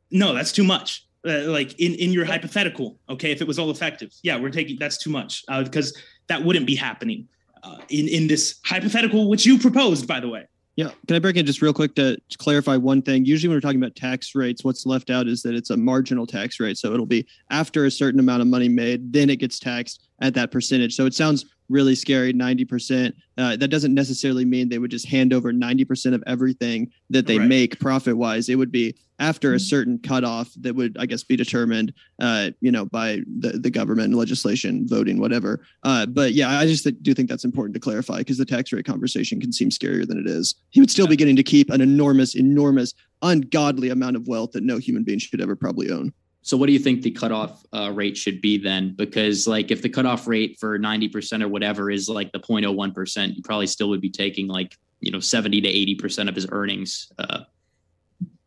No, 0.09 0.33
that's 0.33 0.51
too 0.51 0.63
much. 0.63 1.07
Uh, 1.27 1.43
like 1.43 1.79
in, 1.79 1.93
in 1.95 2.11
your 2.11 2.25
hypothetical, 2.25 2.97
okay, 3.09 3.31
if 3.31 3.41
it 3.41 3.47
was 3.47 3.59
all 3.59 3.69
effective, 3.69 4.11
yeah, 4.23 4.39
we're 4.39 4.49
taking 4.49 4.77
that's 4.79 4.97
too 4.97 5.11
much 5.11 5.43
uh, 5.49 5.63
because 5.63 5.95
that 6.27 6.43
wouldn't 6.43 6.65
be 6.65 6.75
happening 6.75 7.27
uh, 7.63 7.77
in 7.89 8.07
in 8.07 8.27
this 8.27 8.59
hypothetical, 8.65 9.29
which 9.29 9.45
you 9.45 9.59
proposed, 9.59 10.07
by 10.07 10.19
the 10.19 10.27
way. 10.27 10.47
Yeah, 10.77 10.89
can 11.05 11.17
I 11.17 11.19
break 11.19 11.35
in 11.35 11.45
just 11.45 11.61
real 11.61 11.73
quick 11.73 11.95
to, 11.95 12.17
clarify 12.39 12.77
one 12.77 13.01
thing? 13.01 13.25
Usually, 13.25 13.49
when 13.49 13.57
we're 13.57 13.61
talking 13.61 13.79
about 13.79 13.95
tax 13.95 14.33
rates, 14.33 14.63
what's 14.63 14.85
left 14.85 15.09
out 15.09 15.27
is 15.27 15.43
that 15.43 15.53
it's 15.53 15.69
a 15.69 15.77
marginal 15.77 16.25
tax 16.25 16.59
rate. 16.59 16.77
So 16.77 16.93
it'll 16.93 17.05
be 17.05 17.27
after 17.49 17.85
a 17.85 17.91
certain 17.91 18.19
amount 18.19 18.41
of 18.41 18.47
money 18.47 18.69
made, 18.69 19.11
then 19.11 19.29
it 19.29 19.35
gets 19.35 19.59
taxed 19.59 20.07
at 20.21 20.33
that 20.35 20.49
percentage. 20.49 20.95
So 20.95 21.05
it 21.05 21.13
sounds 21.13 21.45
really 21.71 21.95
scary 21.95 22.33
90% 22.33 23.13
uh, 23.37 23.55
that 23.55 23.69
doesn't 23.69 23.93
necessarily 23.93 24.45
mean 24.45 24.69
they 24.69 24.77
would 24.77 24.91
just 24.91 25.07
hand 25.07 25.33
over 25.33 25.51
90% 25.51 26.13
of 26.13 26.23
everything 26.27 26.91
that 27.09 27.25
they 27.25 27.39
right. 27.39 27.47
make 27.47 27.79
profit 27.79 28.15
wise 28.15 28.49
it 28.49 28.55
would 28.55 28.71
be 28.71 28.95
after 29.19 29.53
a 29.53 29.55
mm-hmm. 29.55 29.59
certain 29.59 29.99
cutoff 29.99 30.51
that 30.59 30.75
would 30.75 30.97
i 30.99 31.05
guess 31.05 31.23
be 31.23 31.35
determined 31.35 31.93
uh, 32.19 32.49
you 32.59 32.71
know 32.71 32.85
by 32.85 33.19
the, 33.39 33.51
the 33.51 33.69
government 33.69 34.13
legislation 34.13 34.87
voting 34.87 35.19
whatever. 35.19 35.63
Uh, 35.83 36.05
but 36.05 36.33
yeah 36.33 36.59
i 36.59 36.65
just 36.65 36.87
do 37.03 37.13
think 37.13 37.29
that's 37.29 37.45
important 37.45 37.73
to 37.73 37.79
clarify 37.79 38.17
because 38.17 38.37
the 38.37 38.45
tax 38.45 38.73
rate 38.73 38.85
conversation 38.85 39.39
can 39.39 39.53
seem 39.53 39.69
scarier 39.69 40.07
than 40.07 40.19
it 40.19 40.27
is. 40.27 40.55
He 40.71 40.79
would 40.79 40.91
still 40.91 41.07
be 41.07 41.15
getting 41.15 41.35
to 41.35 41.43
keep 41.43 41.69
an 41.69 41.81
enormous 41.81 42.35
enormous 42.35 42.93
ungodly 43.21 43.89
amount 43.89 44.15
of 44.15 44.27
wealth 44.27 44.51
that 44.51 44.63
no 44.63 44.77
human 44.77 45.03
being 45.03 45.19
should 45.19 45.41
ever 45.41 45.55
probably 45.55 45.91
own 45.91 46.11
so 46.43 46.57
what 46.57 46.67
do 46.67 46.73
you 46.73 46.79
think 46.79 47.03
the 47.03 47.11
cutoff 47.11 47.63
uh, 47.71 47.91
rate 47.93 48.17
should 48.17 48.41
be 48.41 48.57
then? 48.57 48.95
Because 48.95 49.47
like 49.47 49.69
if 49.69 49.81
the 49.81 49.89
cutoff 49.89 50.27
rate 50.27 50.57
for 50.59 50.79
90% 50.79 51.43
or 51.43 51.47
whatever 51.47 51.91
is 51.91 52.09
like 52.09 52.31
the 52.31 52.39
0.01%, 52.39 53.35
you 53.35 53.43
probably 53.43 53.67
still 53.67 53.89
would 53.89 54.01
be 54.01 54.09
taking 54.09 54.47
like, 54.47 54.75
you 55.01 55.11
know, 55.11 55.19
70 55.19 55.61
to 55.61 55.69
80% 56.01 56.27
of 56.27 56.35
his 56.35 56.47
earnings. 56.51 57.11
Uh, 57.19 57.41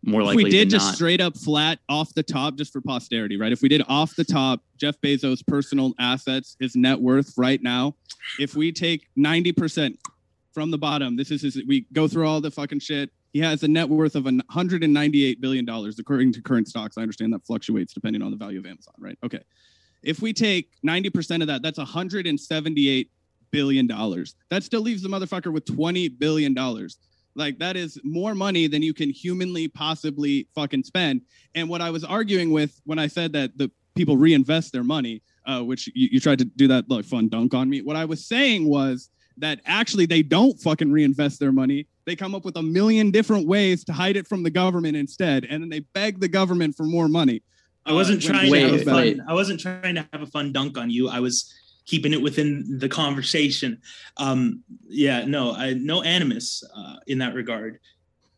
more 0.02 0.20
if 0.20 0.26
likely 0.26 0.44
we 0.44 0.50
did 0.50 0.70
just 0.70 0.86
not. 0.86 0.94
straight 0.96 1.20
up 1.20 1.36
flat 1.36 1.78
off 1.88 2.12
the 2.14 2.22
top, 2.22 2.56
just 2.56 2.72
for 2.72 2.80
posterity, 2.80 3.36
right? 3.36 3.52
If 3.52 3.62
we 3.62 3.68
did 3.68 3.82
off 3.88 4.14
the 4.16 4.24
top, 4.24 4.60
Jeff 4.76 5.00
Bezos' 5.00 5.46
personal 5.46 5.94
assets, 5.98 6.56
his 6.60 6.76
net 6.76 7.00
worth 7.00 7.32
right 7.36 7.62
now, 7.62 7.94
if 8.38 8.54
we 8.54 8.72
take 8.72 9.06
90% 9.16 9.96
from 10.52 10.70
the 10.70 10.78
bottom, 10.78 11.16
this 11.16 11.30
is 11.30 11.42
his, 11.42 11.62
we 11.66 11.86
go 11.92 12.06
through 12.06 12.26
all 12.26 12.40
the 12.40 12.50
fucking 12.50 12.80
shit. 12.80 13.10
He 13.34 13.40
has 13.40 13.64
a 13.64 13.68
net 13.68 13.88
worth 13.88 14.14
of 14.14 14.24
$198 14.24 15.40
billion, 15.40 15.68
according 15.68 16.32
to 16.32 16.40
current 16.40 16.68
stocks. 16.68 16.96
I 16.96 17.02
understand 17.02 17.32
that 17.32 17.44
fluctuates 17.44 17.92
depending 17.92 18.22
on 18.22 18.30
the 18.30 18.36
value 18.36 18.60
of 18.60 18.64
Amazon, 18.64 18.94
right? 18.96 19.18
Okay. 19.24 19.40
If 20.04 20.22
we 20.22 20.32
take 20.32 20.70
90% 20.86 21.40
of 21.40 21.48
that, 21.48 21.60
that's 21.60 21.80
$178 21.80 23.08
billion. 23.50 23.86
That 23.88 24.62
still 24.62 24.82
leaves 24.82 25.02
the 25.02 25.08
motherfucker 25.08 25.52
with 25.52 25.64
$20 25.64 26.16
billion. 26.16 26.56
Like 27.34 27.58
that 27.58 27.76
is 27.76 27.98
more 28.04 28.36
money 28.36 28.68
than 28.68 28.82
you 28.82 28.94
can 28.94 29.10
humanly 29.10 29.66
possibly 29.66 30.46
fucking 30.54 30.84
spend. 30.84 31.22
And 31.56 31.68
what 31.68 31.80
I 31.80 31.90
was 31.90 32.04
arguing 32.04 32.52
with 32.52 32.80
when 32.84 33.00
I 33.00 33.08
said 33.08 33.32
that 33.32 33.58
the 33.58 33.68
people 33.96 34.16
reinvest 34.16 34.72
their 34.72 34.84
money, 34.84 35.22
uh, 35.44 35.60
which 35.62 35.88
you, 35.88 36.08
you 36.12 36.20
tried 36.20 36.38
to 36.38 36.44
do 36.44 36.68
that 36.68 36.88
like 36.88 37.04
fun 37.04 37.28
dunk 37.28 37.52
on 37.52 37.68
me. 37.68 37.82
What 37.82 37.96
I 37.96 38.04
was 38.04 38.24
saying 38.24 38.68
was 38.68 39.10
that 39.38 39.60
actually 39.66 40.06
they 40.06 40.22
don't 40.22 40.58
fucking 40.60 40.90
reinvest 40.92 41.40
their 41.40 41.52
money. 41.52 41.86
They 42.06 42.14
come 42.16 42.34
up 42.34 42.44
with 42.44 42.56
a 42.56 42.62
million 42.62 43.10
different 43.10 43.46
ways 43.48 43.84
to 43.84 43.92
hide 43.92 44.16
it 44.16 44.26
from 44.26 44.42
the 44.42 44.50
government 44.50 44.96
instead, 44.96 45.44
and 45.44 45.62
then 45.62 45.68
they 45.70 45.80
beg 45.80 46.20
the 46.20 46.28
government 46.28 46.76
for 46.76 46.84
more 46.84 47.08
money. 47.08 47.42
I 47.86 47.92
wasn't 47.92 48.24
Uh, 48.24 48.28
trying 48.28 48.50
Wait, 48.50 48.60
to 48.60 48.66
have 48.72 48.80
a 48.80 48.84
fun. 48.84 48.94
wait. 48.96 49.18
I 49.28 49.34
wasn't 49.34 49.60
trying 49.60 49.94
to 49.96 50.06
have 50.12 50.22
a 50.22 50.26
fun 50.26 50.52
dunk 50.52 50.78
on 50.78 50.90
you. 50.90 51.08
I 51.08 51.20
was 51.20 51.52
keeping 51.86 52.12
it 52.14 52.22
within 52.22 52.78
the 52.78 52.88
conversation. 52.88 53.78
Um, 54.16 54.62
yeah, 54.88 55.24
no, 55.26 55.52
I, 55.52 55.74
no 55.74 56.02
animus 56.02 56.62
uh, 56.74 56.96
in 57.06 57.18
that 57.18 57.34
regard. 57.34 57.78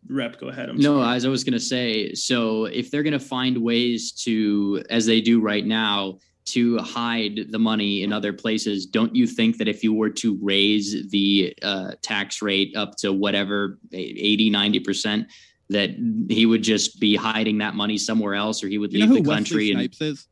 Rep, 0.08 0.38
go 0.40 0.48
ahead. 0.48 0.68
I'm 0.68 0.76
No, 0.78 1.00
sorry. 1.00 1.16
as 1.16 1.24
I 1.24 1.28
was 1.28 1.44
going 1.44 1.52
to 1.52 1.60
say, 1.60 2.12
so 2.14 2.64
if 2.66 2.90
they're 2.90 3.02
going 3.02 3.12
to 3.12 3.20
find 3.20 3.58
ways 3.58 4.12
to, 4.24 4.82
as 4.90 5.06
they 5.06 5.20
do 5.20 5.40
right 5.40 5.66
now, 5.66 6.18
to 6.46 6.78
hide 6.78 7.46
the 7.50 7.58
money 7.58 8.02
in 8.02 8.12
other 8.12 8.32
places, 8.32 8.86
don't 8.86 9.14
you 9.14 9.26
think 9.26 9.58
that 9.58 9.68
if 9.68 9.82
you 9.82 9.92
were 9.92 10.10
to 10.10 10.38
raise 10.40 11.08
the 11.10 11.54
uh, 11.62 11.92
tax 12.02 12.40
rate 12.40 12.74
up 12.76 12.96
to 12.96 13.12
whatever, 13.12 13.78
80, 13.92 14.50
90%, 14.50 15.26
that 15.68 15.90
he 16.28 16.46
would 16.46 16.62
just 16.62 17.00
be 17.00 17.16
hiding 17.16 17.58
that 17.58 17.74
money 17.74 17.98
somewhere 17.98 18.34
else 18.34 18.62
or 18.62 18.68
he 18.68 18.78
would 18.78 18.92
You 18.92 19.06
leave 19.06 19.24
the 19.24 19.28
Wesley 19.28 19.34
country? 19.34 19.70
And, 19.70 19.80
Snipes 19.80 20.00
is? 20.00 20.28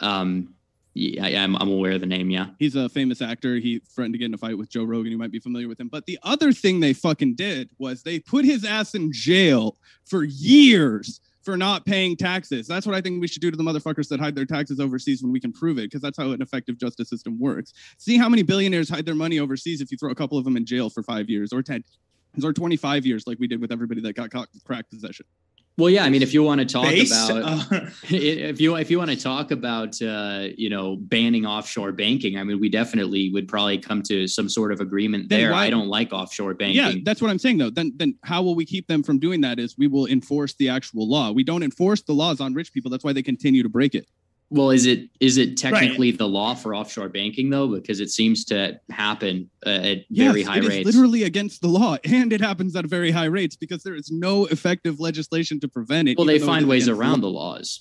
um, 0.00 0.54
yeah, 0.94 1.26
yeah, 1.26 1.42
I'm, 1.42 1.56
I'm 1.56 1.68
aware 1.68 1.92
of 1.92 2.00
the 2.00 2.06
name. 2.06 2.30
Yeah. 2.30 2.46
He's 2.60 2.76
a 2.76 2.88
famous 2.88 3.20
actor. 3.20 3.56
He 3.56 3.80
threatened 3.80 4.14
to 4.14 4.18
get 4.18 4.26
in 4.26 4.34
a 4.34 4.38
fight 4.38 4.56
with 4.56 4.70
Joe 4.70 4.84
Rogan. 4.84 5.10
You 5.10 5.18
might 5.18 5.32
be 5.32 5.40
familiar 5.40 5.66
with 5.66 5.80
him. 5.80 5.88
But 5.88 6.06
the 6.06 6.20
other 6.22 6.52
thing 6.52 6.78
they 6.78 6.92
fucking 6.92 7.34
did 7.34 7.70
was 7.78 8.04
they 8.04 8.20
put 8.20 8.44
his 8.44 8.64
ass 8.64 8.94
in 8.94 9.10
jail 9.12 9.76
for 10.04 10.22
years 10.22 11.20
for 11.44 11.56
not 11.56 11.84
paying 11.84 12.16
taxes. 12.16 12.66
That's 12.66 12.86
what 12.86 12.94
I 12.94 13.00
think 13.00 13.20
we 13.20 13.28
should 13.28 13.42
do 13.42 13.50
to 13.50 13.56
the 13.56 13.62
motherfuckers 13.62 14.08
that 14.08 14.18
hide 14.18 14.34
their 14.34 14.46
taxes 14.46 14.80
overseas 14.80 15.22
when 15.22 15.30
we 15.30 15.40
can 15.40 15.52
prove 15.52 15.78
it, 15.78 15.82
because 15.82 16.00
that's 16.00 16.16
how 16.16 16.30
an 16.30 16.40
effective 16.40 16.78
justice 16.78 17.08
system 17.08 17.38
works. 17.38 17.72
See 17.98 18.16
how 18.16 18.28
many 18.28 18.42
billionaires 18.42 18.88
hide 18.88 19.04
their 19.04 19.14
money 19.14 19.38
overseas 19.38 19.80
if 19.80 19.90
you 19.90 19.98
throw 19.98 20.10
a 20.10 20.14
couple 20.14 20.38
of 20.38 20.44
them 20.44 20.56
in 20.56 20.64
jail 20.64 20.88
for 20.88 21.02
five 21.02 21.28
years 21.28 21.52
or 21.52 21.62
10 21.62 21.84
or 22.42 22.52
25 22.52 23.06
years, 23.06 23.26
like 23.26 23.38
we 23.38 23.46
did 23.46 23.60
with 23.60 23.70
everybody 23.70 24.00
that 24.00 24.14
got 24.14 24.30
caught 24.30 24.48
with 24.52 24.64
crack 24.64 24.88
possession. 24.90 25.26
Well, 25.76 25.90
yeah. 25.90 26.04
I 26.04 26.10
mean, 26.10 26.22
if 26.22 26.32
you 26.32 26.42
want 26.44 26.60
to 26.60 26.66
talk 26.66 26.84
Base? 26.84 27.10
about, 27.12 27.72
Uh, 27.72 27.80
if 28.04 28.60
you 28.60 28.76
if 28.76 28.90
you 28.90 28.98
want 28.98 29.10
to 29.10 29.16
talk 29.16 29.50
about 29.50 30.00
uh, 30.00 30.48
you 30.56 30.70
know 30.70 30.96
banning 30.96 31.46
offshore 31.46 31.90
banking, 31.92 32.38
I 32.38 32.44
mean, 32.44 32.60
we 32.60 32.68
definitely 32.68 33.30
would 33.32 33.48
probably 33.48 33.78
come 33.78 34.02
to 34.04 34.28
some 34.28 34.48
sort 34.48 34.70
of 34.72 34.80
agreement 34.80 35.28
there. 35.28 35.50
why- 35.50 35.66
I 35.66 35.70
don't 35.70 35.88
like 35.88 36.12
offshore 36.12 36.54
banking. 36.54 36.76
Yeah, 36.76 36.92
that's 37.04 37.20
what 37.20 37.30
I'm 37.30 37.38
saying 37.38 37.58
though. 37.58 37.70
Then 37.70 37.92
then 37.96 38.16
how 38.22 38.42
will 38.42 38.54
we 38.54 38.64
keep 38.64 38.86
them 38.86 39.02
from 39.02 39.18
doing 39.18 39.40
that 39.40 39.58
is 39.58 39.76
we 39.76 39.88
will 39.88 40.06
enforce 40.06 40.54
the 40.54 40.68
actual 40.68 41.08
law. 41.08 41.32
We 41.32 41.42
don't 41.42 41.62
enforce 41.62 42.02
the 42.02 42.12
laws 42.14 42.40
on 42.40 42.54
rich 42.54 42.72
people. 42.72 42.90
That's 42.90 43.04
why 43.04 43.12
they 43.12 43.22
continue 43.22 43.62
to 43.62 43.68
break 43.68 43.94
it. 43.94 44.06
Well, 44.54 44.70
is 44.70 44.86
it 44.86 45.10
is 45.18 45.36
it 45.36 45.56
technically 45.56 46.12
the 46.12 46.28
law 46.28 46.54
for 46.54 46.76
offshore 46.76 47.08
banking 47.08 47.50
though? 47.50 47.66
Because 47.66 47.98
it 47.98 48.10
seems 48.10 48.44
to 48.44 48.78
happen 48.88 49.50
uh, 49.66 49.70
at 49.70 49.98
very 50.10 50.40
yes, 50.42 50.48
high 50.48 50.58
it 50.58 50.62
is 50.62 50.68
rates. 50.68 50.86
literally 50.86 51.24
against 51.24 51.60
the 51.60 51.66
law, 51.66 51.96
and 52.04 52.32
it 52.32 52.40
happens 52.40 52.76
at 52.76 52.86
very 52.86 53.10
high 53.10 53.24
rates 53.24 53.56
because 53.56 53.82
there 53.82 53.96
is 53.96 54.12
no 54.12 54.46
effective 54.46 55.00
legislation 55.00 55.58
to 55.58 55.66
prevent 55.66 56.08
it. 56.08 56.16
well, 56.16 56.26
they 56.28 56.36
even 56.36 56.46
though 56.46 56.52
it 56.52 56.56
find 56.56 56.68
ways 56.68 56.84
against 56.86 57.00
around 57.00 57.22
law. 57.22 57.28
the 57.28 57.34
laws. 57.34 57.80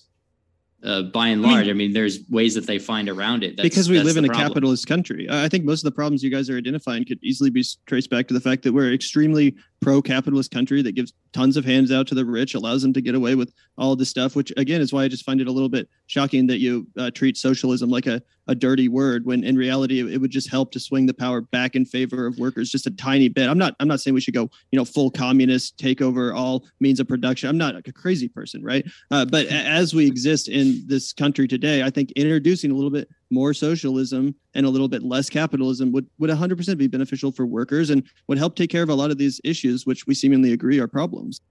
Uh, 0.84 1.04
by 1.04 1.28
and 1.28 1.46
I 1.46 1.48
mean- 1.48 1.52
large, 1.54 1.70
I 1.70 1.74
mean, 1.74 1.94
there's 1.94 2.28
ways 2.30 2.56
that 2.56 2.66
they 2.66 2.80
find 2.80 3.08
around 3.08 3.44
it. 3.44 3.56
That's, 3.56 3.70
because 3.70 3.88
we 3.88 3.98
that's 3.98 4.08
live 4.08 4.18
in 4.18 4.26
a 4.26 4.28
problem. 4.30 4.50
capitalist 4.50 4.88
country. 4.88 5.30
I 5.30 5.46
I 5.46 5.50
think 5.50 5.66
most 5.66 5.82
of 5.82 5.86
the 5.86 5.96
problems 5.96 6.24
you 6.24 6.32
guys 6.32 6.50
are 6.50 6.58
identifying 6.58 7.06
could 7.06 7.20
easily 7.22 7.52
be 7.52 7.64
traced 7.86 8.10
back 8.10 8.28
to 8.30 8.34
the 8.34 8.42
fact 8.42 8.64
that 8.64 8.74
we're 8.74 8.92
extremely 8.92 9.56
pro-capitalist 9.84 10.52
country 10.52 10.82
that 10.82 10.96
gives 10.96 11.14
tons 11.34 11.58
of 11.58 11.66
hands 11.66 11.92
out 11.92 12.08
to 12.08 12.16
the 12.16 12.26
rich, 12.26 12.56
allows 12.56 12.82
them 12.82 12.94
to 12.94 13.02
get 13.02 13.16
away 13.16 13.36
with 13.36 13.54
all 13.78 13.96
this 13.96 14.10
stuff. 14.10 14.36
Which 14.36 14.52
again 14.58 14.82
is 14.82 14.94
why 14.94 15.04
I 15.04 15.08
just 15.08 15.26
find 15.26 15.42
it 15.42 15.48
a 15.48 15.52
little 15.52 15.70
bit 15.70 15.90
shocking 16.08 16.48
that 16.48 16.60
you 16.60 16.88
uh, 16.98 17.12
treat 17.12 17.38
socialism 17.38 17.90
like 17.90 18.08
a, 18.08 18.22
a 18.48 18.56
dirty 18.56 18.88
word 18.88 19.26
when 19.26 19.44
in 19.44 19.56
reality 19.56 20.00
it, 20.00 20.14
it 20.14 20.18
would 20.20 20.32
just 20.32 20.50
help 20.50 20.72
to 20.72 20.80
swing 20.80 21.06
the 21.06 21.14
power 21.14 21.42
back 21.42 21.76
in 21.76 21.86
favor 21.86 22.26
of 22.26 22.38
workers 22.38 22.70
just 22.70 22.88
a 22.88 22.92
tiny 22.92 23.30
bit. 23.30 23.50
I'm 23.50 23.58
not 23.58 23.76
I'm 23.80 23.88
not 23.88 24.00
saying 24.00 24.14
we 24.14 24.22
should 24.22 24.34
go 24.34 24.50
you 24.72 24.78
know 24.78 24.86
full 24.86 25.12
communist 25.12 25.78
take 25.78 26.02
over 26.02 26.34
all 26.34 26.66
means 26.80 27.00
of 27.00 27.08
production. 27.08 27.50
I'm 27.50 27.58
not 27.58 27.76
like 27.76 27.88
a 27.88 27.94
crazy 27.94 28.28
person, 28.28 28.64
right? 28.64 28.86
Uh, 29.12 29.26
but 29.26 29.48
as 29.48 29.94
we 29.94 30.08
exist 30.08 30.48
in 30.48 30.84
this 30.88 31.14
country 31.14 31.48
today, 31.48 31.84
I 31.84 31.90
think 31.90 32.12
introducing 32.12 32.72
a 32.72 32.76
little 32.76 32.92
bit 32.92 33.10
more 33.30 33.54
socialism 33.54 34.36
and 34.56 34.66
a 34.66 34.70
little 34.70 34.88
bit 34.88 35.04
less 35.04 35.30
capitalism 35.30 35.92
would 35.92 36.08
would 36.20 36.30
100% 36.30 36.78
be 36.78 36.88
beneficial 36.88 37.32
for 37.32 37.46
workers 37.46 37.90
and 37.90 38.04
would 38.28 38.38
help 38.38 38.56
take 38.56 38.70
care 38.70 38.84
of 38.84 38.90
a 38.90 38.96
lot 38.96 39.12
of 39.12 39.18
these 39.18 39.40
issues, 39.44 39.86
which 39.86 40.08
we 40.08 40.14
seemingly 40.14 40.54
agree 40.54 40.80
are 40.80 40.88
problems. 40.88 41.42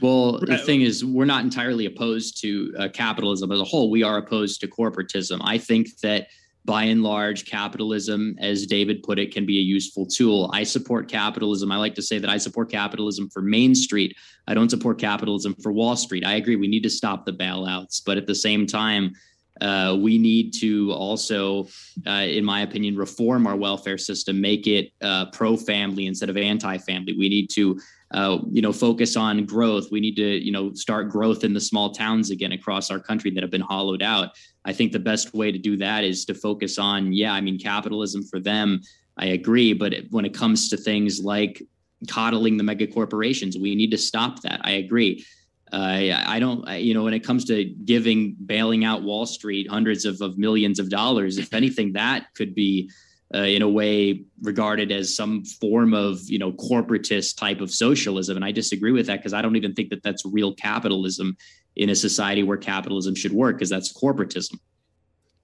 Well, 0.00 0.38
the 0.38 0.56
thing 0.56 0.82
is, 0.82 1.04
we're 1.04 1.24
not 1.24 1.42
entirely 1.42 1.84
opposed 1.84 2.40
to 2.42 2.72
uh, 2.78 2.88
capitalism 2.88 3.50
as 3.50 3.60
a 3.60 3.64
whole. 3.64 3.90
We 3.90 4.02
are 4.02 4.18
opposed 4.18 4.60
to 4.60 4.68
corporatism. 4.68 5.40
I 5.42 5.58
think 5.58 5.98
that 6.02 6.28
by 6.64 6.84
and 6.84 7.02
large, 7.02 7.46
capitalism, 7.46 8.36
as 8.38 8.66
David 8.66 9.02
put 9.02 9.18
it, 9.18 9.32
can 9.32 9.46
be 9.46 9.58
a 9.58 9.62
useful 9.62 10.06
tool. 10.06 10.50
I 10.52 10.62
support 10.62 11.08
capitalism. 11.08 11.72
I 11.72 11.76
like 11.76 11.94
to 11.96 12.02
say 12.02 12.18
that 12.18 12.30
I 12.30 12.36
support 12.36 12.70
capitalism 12.70 13.28
for 13.30 13.42
Main 13.42 13.74
Street. 13.74 14.16
I 14.46 14.54
don't 14.54 14.68
support 14.68 14.98
capitalism 14.98 15.54
for 15.62 15.72
Wall 15.72 15.96
Street. 15.96 16.24
I 16.24 16.34
agree 16.34 16.56
we 16.56 16.68
need 16.68 16.82
to 16.82 16.90
stop 16.90 17.24
the 17.24 17.32
bailouts, 17.32 18.02
but 18.04 18.18
at 18.18 18.26
the 18.26 18.34
same 18.34 18.66
time, 18.66 19.12
uh, 19.60 19.96
we 20.00 20.18
need 20.18 20.52
to 20.54 20.92
also, 20.92 21.68
uh, 22.06 22.26
in 22.26 22.44
my 22.44 22.62
opinion, 22.62 22.96
reform 22.96 23.46
our 23.46 23.56
welfare 23.56 23.98
system, 23.98 24.40
make 24.40 24.66
it 24.66 24.92
uh, 25.02 25.26
pro-family 25.32 26.06
instead 26.06 26.30
of 26.30 26.36
anti-family. 26.36 27.16
We 27.18 27.28
need 27.28 27.48
to 27.50 27.78
uh, 28.12 28.38
you 28.50 28.60
know, 28.60 28.72
focus 28.72 29.16
on 29.16 29.44
growth. 29.44 29.92
We 29.92 30.00
need 30.00 30.16
to, 30.16 30.44
you 30.44 30.50
know, 30.50 30.72
start 30.74 31.08
growth 31.08 31.44
in 31.44 31.54
the 31.54 31.60
small 31.60 31.92
towns 31.92 32.30
again 32.30 32.52
across 32.52 32.90
our 32.90 32.98
country 32.98 33.30
that 33.30 33.42
have 33.42 33.52
been 33.52 33.60
hollowed 33.60 34.02
out. 34.02 34.30
I 34.64 34.72
think 34.72 34.90
the 34.90 34.98
best 34.98 35.32
way 35.32 35.52
to 35.52 35.58
do 35.58 35.76
that 35.76 36.02
is 36.02 36.24
to 36.24 36.34
focus 36.34 36.76
on, 36.78 37.12
yeah, 37.12 37.32
I 37.32 37.40
mean, 37.40 37.58
capitalism 37.58 38.24
for 38.24 38.40
them. 38.40 38.80
I 39.16 39.26
agree, 39.26 39.74
but 39.74 39.94
when 40.10 40.24
it 40.24 40.34
comes 40.34 40.68
to 40.70 40.76
things 40.76 41.20
like 41.22 41.62
coddling 42.08 42.56
the 42.56 42.64
mega 42.64 42.86
corporations, 42.86 43.56
we 43.56 43.74
need 43.74 43.90
to 43.92 43.98
stop 43.98 44.42
that. 44.42 44.60
I 44.64 44.72
agree. 44.72 45.24
Uh, 45.72 46.22
I 46.26 46.38
don't, 46.40 46.68
you 46.78 46.94
know, 46.94 47.04
when 47.04 47.14
it 47.14 47.20
comes 47.20 47.44
to 47.46 47.64
giving, 47.64 48.36
bailing 48.44 48.84
out 48.84 49.02
Wall 49.02 49.26
Street 49.26 49.68
hundreds 49.70 50.04
of, 50.04 50.20
of 50.20 50.36
millions 50.38 50.78
of 50.78 50.90
dollars, 50.90 51.38
if 51.38 51.54
anything, 51.54 51.92
that 51.92 52.26
could 52.34 52.54
be 52.54 52.90
uh, 53.34 53.38
in 53.38 53.62
a 53.62 53.68
way 53.68 54.24
regarded 54.42 54.90
as 54.90 55.14
some 55.14 55.44
form 55.44 55.94
of 55.94 56.18
you 56.28 56.38
know 56.38 56.52
corporatist 56.52 57.36
type 57.36 57.60
of 57.60 57.70
socialism. 57.70 58.36
And 58.36 58.44
i 58.44 58.50
disagree 58.50 58.90
with 58.90 59.06
that 59.06 59.18
because 59.18 59.32
i 59.32 59.40
don't 59.40 59.54
even 59.54 59.72
think 59.72 59.90
that 59.90 60.02
that's 60.02 60.24
real 60.24 60.52
capitalism 60.54 61.36
in 61.76 61.90
a 61.90 61.94
society 61.94 62.42
where 62.42 62.56
capitalism 62.56 63.14
should 63.14 63.32
work 63.32 63.56
because 63.56 63.70
that's 63.70 63.92
corporatism. 63.92 64.58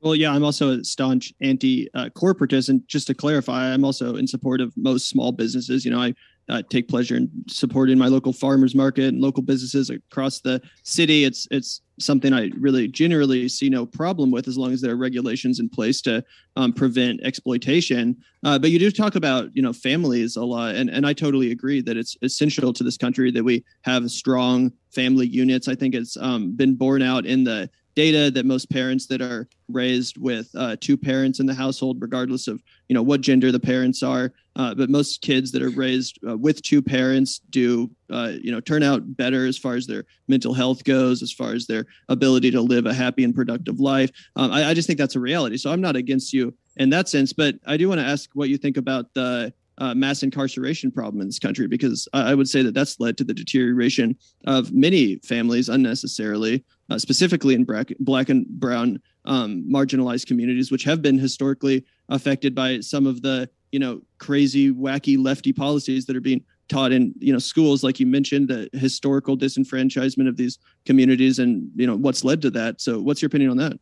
Well, 0.00 0.14
yeah, 0.14 0.32
I'm 0.32 0.44
also 0.44 0.78
a 0.78 0.84
staunch 0.84 1.32
anti-corporatist, 1.40 2.68
and 2.68 2.86
just 2.86 3.06
to 3.06 3.14
clarify, 3.14 3.72
I'm 3.72 3.84
also 3.84 4.16
in 4.16 4.26
support 4.26 4.60
of 4.60 4.72
most 4.76 5.08
small 5.08 5.32
businesses. 5.32 5.84
You 5.84 5.90
know, 5.90 6.00
I 6.00 6.14
uh, 6.48 6.62
take 6.70 6.88
pleasure 6.88 7.16
in 7.16 7.30
supporting 7.48 7.98
my 7.98 8.08
local 8.08 8.32
farmers 8.32 8.74
market 8.74 9.06
and 9.06 9.20
local 9.20 9.42
businesses 9.42 9.90
across 9.90 10.40
the 10.40 10.60
city. 10.82 11.24
It's 11.24 11.46
it's 11.50 11.80
something 11.98 12.32
I 12.32 12.50
really 12.58 12.88
generally 12.88 13.48
see 13.48 13.70
no 13.70 13.86
problem 13.86 14.30
with 14.30 14.48
as 14.48 14.58
long 14.58 14.72
as 14.72 14.80
there 14.80 14.92
are 14.92 14.96
regulations 14.96 15.60
in 15.60 15.68
place 15.68 16.00
to 16.02 16.22
um, 16.56 16.72
prevent 16.72 17.20
exploitation. 17.22 18.16
Uh, 18.44 18.58
but 18.58 18.70
you 18.70 18.78
do 18.78 18.90
talk 18.90 19.14
about 19.14 19.50
you 19.54 19.62
know 19.62 19.72
families 19.72 20.36
a 20.36 20.44
lot, 20.44 20.74
and 20.74 20.88
and 20.90 21.06
I 21.06 21.12
totally 21.12 21.50
agree 21.50 21.80
that 21.82 21.96
it's 21.96 22.16
essential 22.22 22.72
to 22.72 22.84
this 22.84 22.96
country 22.96 23.30
that 23.30 23.44
we 23.44 23.64
have 23.82 24.10
strong 24.10 24.72
family 24.94 25.26
units. 25.26 25.68
I 25.68 25.74
think 25.74 25.94
it's 25.94 26.16
um, 26.16 26.52
been 26.56 26.74
borne 26.74 27.02
out 27.02 27.26
in 27.26 27.44
the 27.44 27.68
data 27.96 28.30
that 28.30 28.46
most 28.46 28.70
parents 28.70 29.06
that 29.06 29.20
are 29.20 29.48
raised 29.68 30.18
with 30.18 30.48
uh, 30.54 30.76
two 30.80 30.96
parents 30.96 31.40
in 31.40 31.46
the 31.46 31.54
household, 31.54 31.96
regardless 32.00 32.46
of 32.46 32.62
you 32.88 32.94
know 32.94 33.02
what 33.02 33.22
gender 33.22 33.50
the 33.50 33.58
parents 33.58 34.02
are, 34.02 34.32
uh, 34.54 34.74
but 34.74 34.90
most 34.90 35.22
kids 35.22 35.50
that 35.50 35.62
are 35.62 35.70
raised 35.70 36.18
uh, 36.28 36.36
with 36.36 36.62
two 36.62 36.80
parents 36.80 37.40
do 37.50 37.90
uh, 38.10 38.32
you 38.40 38.52
know 38.52 38.60
turn 38.60 38.82
out 38.82 39.16
better 39.16 39.46
as 39.46 39.58
far 39.58 39.74
as 39.74 39.86
their 39.86 40.04
mental 40.28 40.54
health 40.54 40.84
goes, 40.84 41.22
as 41.22 41.32
far 41.32 41.54
as 41.54 41.66
their 41.66 41.86
ability 42.08 42.50
to 42.50 42.60
live 42.60 42.86
a 42.86 42.94
happy 42.94 43.24
and 43.24 43.34
productive 43.34 43.80
life. 43.80 44.12
Um, 44.36 44.52
I, 44.52 44.66
I 44.70 44.74
just 44.74 44.86
think 44.86 44.98
that's 44.98 45.16
a 45.16 45.20
reality. 45.20 45.56
So 45.56 45.72
I'm 45.72 45.80
not 45.80 45.96
against 45.96 46.32
you 46.32 46.54
in 46.76 46.90
that 46.90 47.08
sense, 47.08 47.32
but 47.32 47.56
I 47.66 47.76
do 47.76 47.88
want 47.88 48.00
to 48.00 48.06
ask 48.06 48.30
what 48.34 48.50
you 48.50 48.58
think 48.58 48.76
about 48.76 49.12
the 49.14 49.52
uh, 49.78 49.94
mass 49.94 50.22
incarceration 50.22 50.90
problem 50.90 51.20
in 51.20 51.28
this 51.28 51.38
country 51.38 51.66
because 51.66 52.08
I 52.12 52.34
would 52.34 52.48
say 52.48 52.62
that 52.62 52.74
that's 52.74 52.98
led 52.98 53.18
to 53.18 53.24
the 53.24 53.34
deterioration 53.34 54.16
of 54.46 54.72
many 54.72 55.16
families 55.16 55.68
unnecessarily, 55.68 56.64
uh, 56.90 56.98
specifically 56.98 57.54
in 57.54 57.64
black, 57.64 57.92
black 58.00 58.28
and 58.28 58.46
brown 58.46 59.00
um, 59.24 59.64
marginalized 59.68 60.26
communities, 60.26 60.70
which 60.70 60.84
have 60.84 61.02
been 61.02 61.18
historically 61.18 61.84
affected 62.08 62.54
by 62.54 62.80
some 62.80 63.06
of 63.06 63.22
the 63.22 63.48
you 63.72 63.78
know 63.78 64.00
crazy, 64.18 64.72
wacky, 64.72 65.22
lefty 65.22 65.52
policies 65.52 66.06
that 66.06 66.16
are 66.16 66.20
being 66.20 66.44
taught 66.68 66.92
in 66.92 67.12
you 67.18 67.32
know 67.32 67.38
schools, 67.38 67.82
like 67.82 68.00
you 68.00 68.06
mentioned, 68.06 68.48
the 68.48 68.68
historical 68.72 69.36
disenfranchisement 69.36 70.28
of 70.28 70.36
these 70.36 70.58
communities, 70.84 71.38
and 71.38 71.70
you 71.74 71.86
know 71.86 71.96
what's 71.96 72.24
led 72.24 72.42
to 72.42 72.50
that. 72.50 72.80
So, 72.80 73.00
what's 73.00 73.20
your 73.20 73.26
opinion 73.26 73.50
on 73.50 73.56
that? 73.58 73.78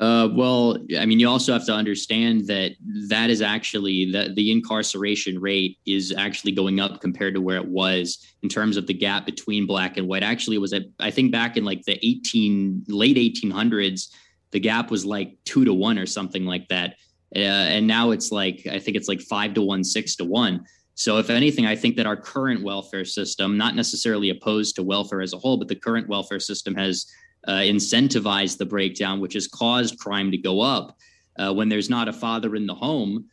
Uh, 0.00 0.28
well, 0.32 0.76
I 0.98 1.06
mean, 1.06 1.20
you 1.20 1.28
also 1.28 1.52
have 1.52 1.66
to 1.66 1.72
understand 1.72 2.48
that 2.48 2.72
that 3.08 3.30
is 3.30 3.40
actually 3.40 4.10
that 4.10 4.34
the 4.34 4.50
incarceration 4.50 5.40
rate 5.40 5.78
is 5.86 6.12
actually 6.16 6.52
going 6.52 6.80
up 6.80 7.00
compared 7.00 7.34
to 7.34 7.40
where 7.40 7.58
it 7.58 7.68
was 7.68 8.18
in 8.42 8.48
terms 8.48 8.76
of 8.76 8.88
the 8.88 8.94
gap 8.94 9.24
between 9.24 9.66
black 9.66 9.96
and 9.96 10.08
white. 10.08 10.24
Actually, 10.24 10.58
was 10.58 10.72
at 10.72 10.82
I 10.98 11.12
think 11.12 11.30
back 11.30 11.56
in 11.56 11.64
like 11.64 11.84
the 11.84 12.04
18 12.04 12.84
late 12.88 13.16
1800s, 13.16 14.08
the 14.50 14.58
gap 14.58 14.90
was 14.90 15.04
like 15.04 15.36
two 15.44 15.64
to 15.64 15.72
one 15.72 15.98
or 15.98 16.06
something 16.06 16.44
like 16.44 16.66
that, 16.68 16.96
uh, 17.36 17.38
and 17.38 17.86
now 17.86 18.10
it's 18.10 18.32
like 18.32 18.66
I 18.68 18.80
think 18.80 18.96
it's 18.96 19.08
like 19.08 19.20
five 19.20 19.54
to 19.54 19.62
one, 19.62 19.84
six 19.84 20.16
to 20.16 20.24
one. 20.24 20.64
So, 20.96 21.18
if 21.18 21.30
anything, 21.30 21.66
I 21.66 21.76
think 21.76 21.96
that 21.96 22.06
our 22.06 22.16
current 22.16 22.62
welfare 22.62 23.04
system, 23.04 23.56
not 23.56 23.76
necessarily 23.76 24.30
opposed 24.30 24.76
to 24.76 24.82
welfare 24.82 25.20
as 25.20 25.32
a 25.32 25.38
whole, 25.38 25.56
but 25.56 25.68
the 25.68 25.74
current 25.76 26.08
welfare 26.08 26.40
system 26.40 26.74
has 26.74 27.06
uh, 27.46 27.58
incentivize 27.58 28.56
the 28.56 28.66
breakdown, 28.66 29.20
which 29.20 29.34
has 29.34 29.46
caused 29.46 29.98
crime 29.98 30.30
to 30.30 30.38
go 30.38 30.60
up. 30.60 30.96
Uh, 31.38 31.52
when 31.52 31.68
there's 31.68 31.90
not 31.90 32.08
a 32.08 32.12
father 32.12 32.54
in 32.54 32.66
the 32.66 32.74
home, 32.74 33.26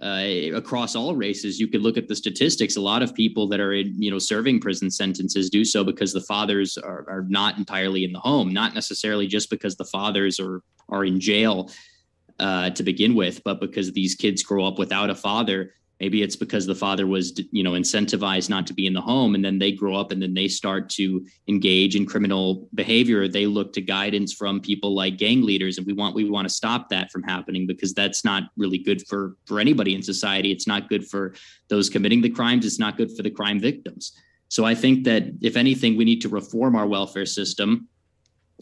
uh, 0.00 0.54
across 0.54 0.94
all 0.94 1.16
races, 1.16 1.58
you 1.58 1.66
could 1.66 1.82
look 1.82 1.96
at 1.96 2.06
the 2.06 2.14
statistics. 2.14 2.76
A 2.76 2.80
lot 2.80 3.02
of 3.02 3.14
people 3.14 3.48
that 3.48 3.58
are 3.58 3.72
in, 3.72 4.00
you 4.00 4.12
know, 4.12 4.18
serving 4.18 4.60
prison 4.60 4.90
sentences 4.90 5.50
do 5.50 5.64
so 5.64 5.82
because 5.82 6.12
the 6.12 6.20
fathers 6.20 6.78
are, 6.78 7.04
are 7.08 7.26
not 7.28 7.58
entirely 7.58 8.04
in 8.04 8.12
the 8.12 8.20
home, 8.20 8.52
not 8.52 8.74
necessarily 8.74 9.26
just 9.26 9.50
because 9.50 9.76
the 9.76 9.84
fathers 9.84 10.38
are 10.38 10.62
are 10.88 11.04
in 11.04 11.20
jail 11.20 11.70
uh, 12.38 12.70
to 12.70 12.82
begin 12.82 13.14
with, 13.14 13.42
but 13.42 13.60
because 13.60 13.92
these 13.92 14.14
kids 14.14 14.42
grow 14.42 14.64
up 14.64 14.78
without 14.78 15.10
a 15.10 15.14
father 15.14 15.74
maybe 16.00 16.22
it's 16.22 16.36
because 16.36 16.66
the 16.66 16.74
father 16.74 17.06
was 17.06 17.40
you 17.50 17.62
know 17.62 17.72
incentivized 17.72 18.48
not 18.48 18.66
to 18.66 18.74
be 18.74 18.86
in 18.86 18.92
the 18.92 19.00
home 19.00 19.34
and 19.34 19.44
then 19.44 19.58
they 19.58 19.72
grow 19.72 19.96
up 19.96 20.12
and 20.12 20.22
then 20.22 20.34
they 20.34 20.48
start 20.48 20.88
to 20.90 21.24
engage 21.48 21.96
in 21.96 22.06
criminal 22.06 22.68
behavior. 22.74 23.28
They 23.28 23.46
look 23.46 23.72
to 23.74 23.80
guidance 23.80 24.32
from 24.32 24.60
people 24.60 24.94
like 24.94 25.18
gang 25.18 25.42
leaders 25.42 25.78
and 25.78 25.86
we 25.86 25.92
want 25.92 26.14
we 26.14 26.28
want 26.28 26.48
to 26.48 26.54
stop 26.54 26.88
that 26.90 27.10
from 27.10 27.22
happening 27.22 27.66
because 27.66 27.94
that's 27.94 28.24
not 28.24 28.44
really 28.56 28.78
good 28.78 29.06
for 29.06 29.36
for 29.46 29.60
anybody 29.60 29.94
in 29.94 30.02
society. 30.02 30.52
It's 30.52 30.66
not 30.66 30.88
good 30.88 31.06
for 31.06 31.34
those 31.68 31.90
committing 31.90 32.22
the 32.22 32.30
crimes. 32.30 32.64
It's 32.64 32.78
not 32.78 32.96
good 32.96 33.16
for 33.16 33.22
the 33.22 33.30
crime 33.30 33.60
victims. 33.60 34.12
So 34.50 34.64
i 34.64 34.74
think 34.74 35.04
that 35.04 35.24
if 35.42 35.56
anything 35.56 35.96
we 35.96 36.06
need 36.06 36.22
to 36.22 36.28
reform 36.28 36.74
our 36.74 36.86
welfare 36.86 37.26
system 37.26 37.88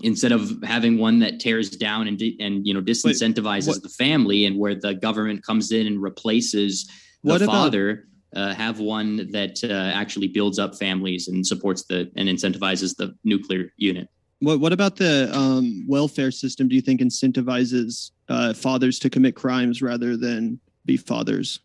instead 0.02 0.32
of 0.32 0.62
having 0.62 0.98
one 0.98 1.20
that 1.20 1.40
tears 1.40 1.70
down 1.70 2.06
and 2.08 2.20
and 2.40 2.66
you 2.66 2.74
know 2.74 2.82
disincentivizes 2.82 3.80
the 3.80 3.88
family 3.88 4.44
and 4.46 4.58
where 4.58 4.74
the 4.74 4.94
government 4.94 5.44
comes 5.44 5.72
in 5.72 5.86
and 5.86 6.02
replaces 6.02 6.90
what 7.32 7.38
the 7.38 7.44
about, 7.44 7.54
father 7.54 8.08
uh, 8.34 8.54
have 8.54 8.80
one 8.80 9.30
that 9.32 9.62
uh, 9.64 9.72
actually 9.72 10.28
builds 10.28 10.58
up 10.58 10.76
families 10.76 11.28
and 11.28 11.46
supports 11.46 11.84
the 11.84 12.10
and 12.16 12.28
incentivizes 12.28 12.96
the 12.96 13.14
nuclear 13.24 13.72
unit. 13.76 14.08
What 14.40 14.60
What 14.60 14.72
about 14.72 14.96
the 14.96 15.30
um, 15.36 15.84
welfare 15.88 16.30
system? 16.30 16.68
Do 16.68 16.74
you 16.74 16.82
think 16.82 17.00
incentivizes 17.00 18.10
uh, 18.28 18.54
fathers 18.54 18.98
to 19.00 19.10
commit 19.10 19.34
crimes 19.34 19.82
rather 19.82 20.16
than 20.16 20.60
be 20.84 20.96
fathers? 20.96 21.60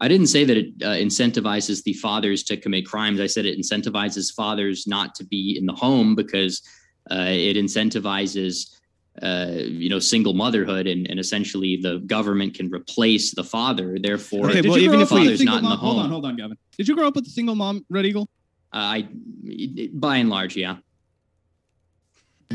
I 0.00 0.08
didn't 0.08 0.26
say 0.26 0.44
that 0.44 0.56
it 0.56 0.66
uh, 0.82 0.86
incentivizes 0.88 1.84
the 1.84 1.92
fathers 1.92 2.42
to 2.44 2.56
commit 2.56 2.84
crimes. 2.84 3.20
I 3.20 3.28
said 3.28 3.46
it 3.46 3.58
incentivizes 3.58 4.34
fathers 4.34 4.86
not 4.86 5.14
to 5.16 5.24
be 5.24 5.56
in 5.56 5.66
the 5.66 5.72
home 5.72 6.16
because 6.16 6.60
uh, 7.10 7.26
it 7.28 7.56
incentivizes 7.56 8.74
uh, 9.22 9.46
you 9.50 9.88
know, 9.88 9.98
single 9.98 10.34
motherhood, 10.34 10.86
and, 10.86 11.08
and 11.08 11.20
essentially 11.20 11.76
the 11.76 11.98
government 12.00 12.54
can 12.54 12.70
replace 12.70 13.34
the 13.34 13.44
father. 13.44 13.96
Therefore, 14.00 14.50
okay, 14.50 14.60
well, 14.60 14.78
even 14.78 15.00
if 15.00 15.08
the 15.08 15.16
father's 15.16 15.42
not 15.42 15.62
mom, 15.62 15.64
in 15.64 15.70
the 15.70 15.76
home. 15.76 15.94
Hold 15.94 16.04
on, 16.04 16.10
hold 16.10 16.26
on, 16.26 16.36
Gavin. 16.36 16.58
Did 16.76 16.88
you 16.88 16.96
grow 16.96 17.08
up 17.08 17.14
with 17.14 17.26
a 17.26 17.30
single 17.30 17.54
mom, 17.54 17.84
Red 17.88 18.06
Eagle? 18.06 18.28
Uh, 18.72 18.76
I, 18.76 19.08
by 19.92 20.16
and 20.16 20.30
large, 20.30 20.56
yeah 20.56 20.76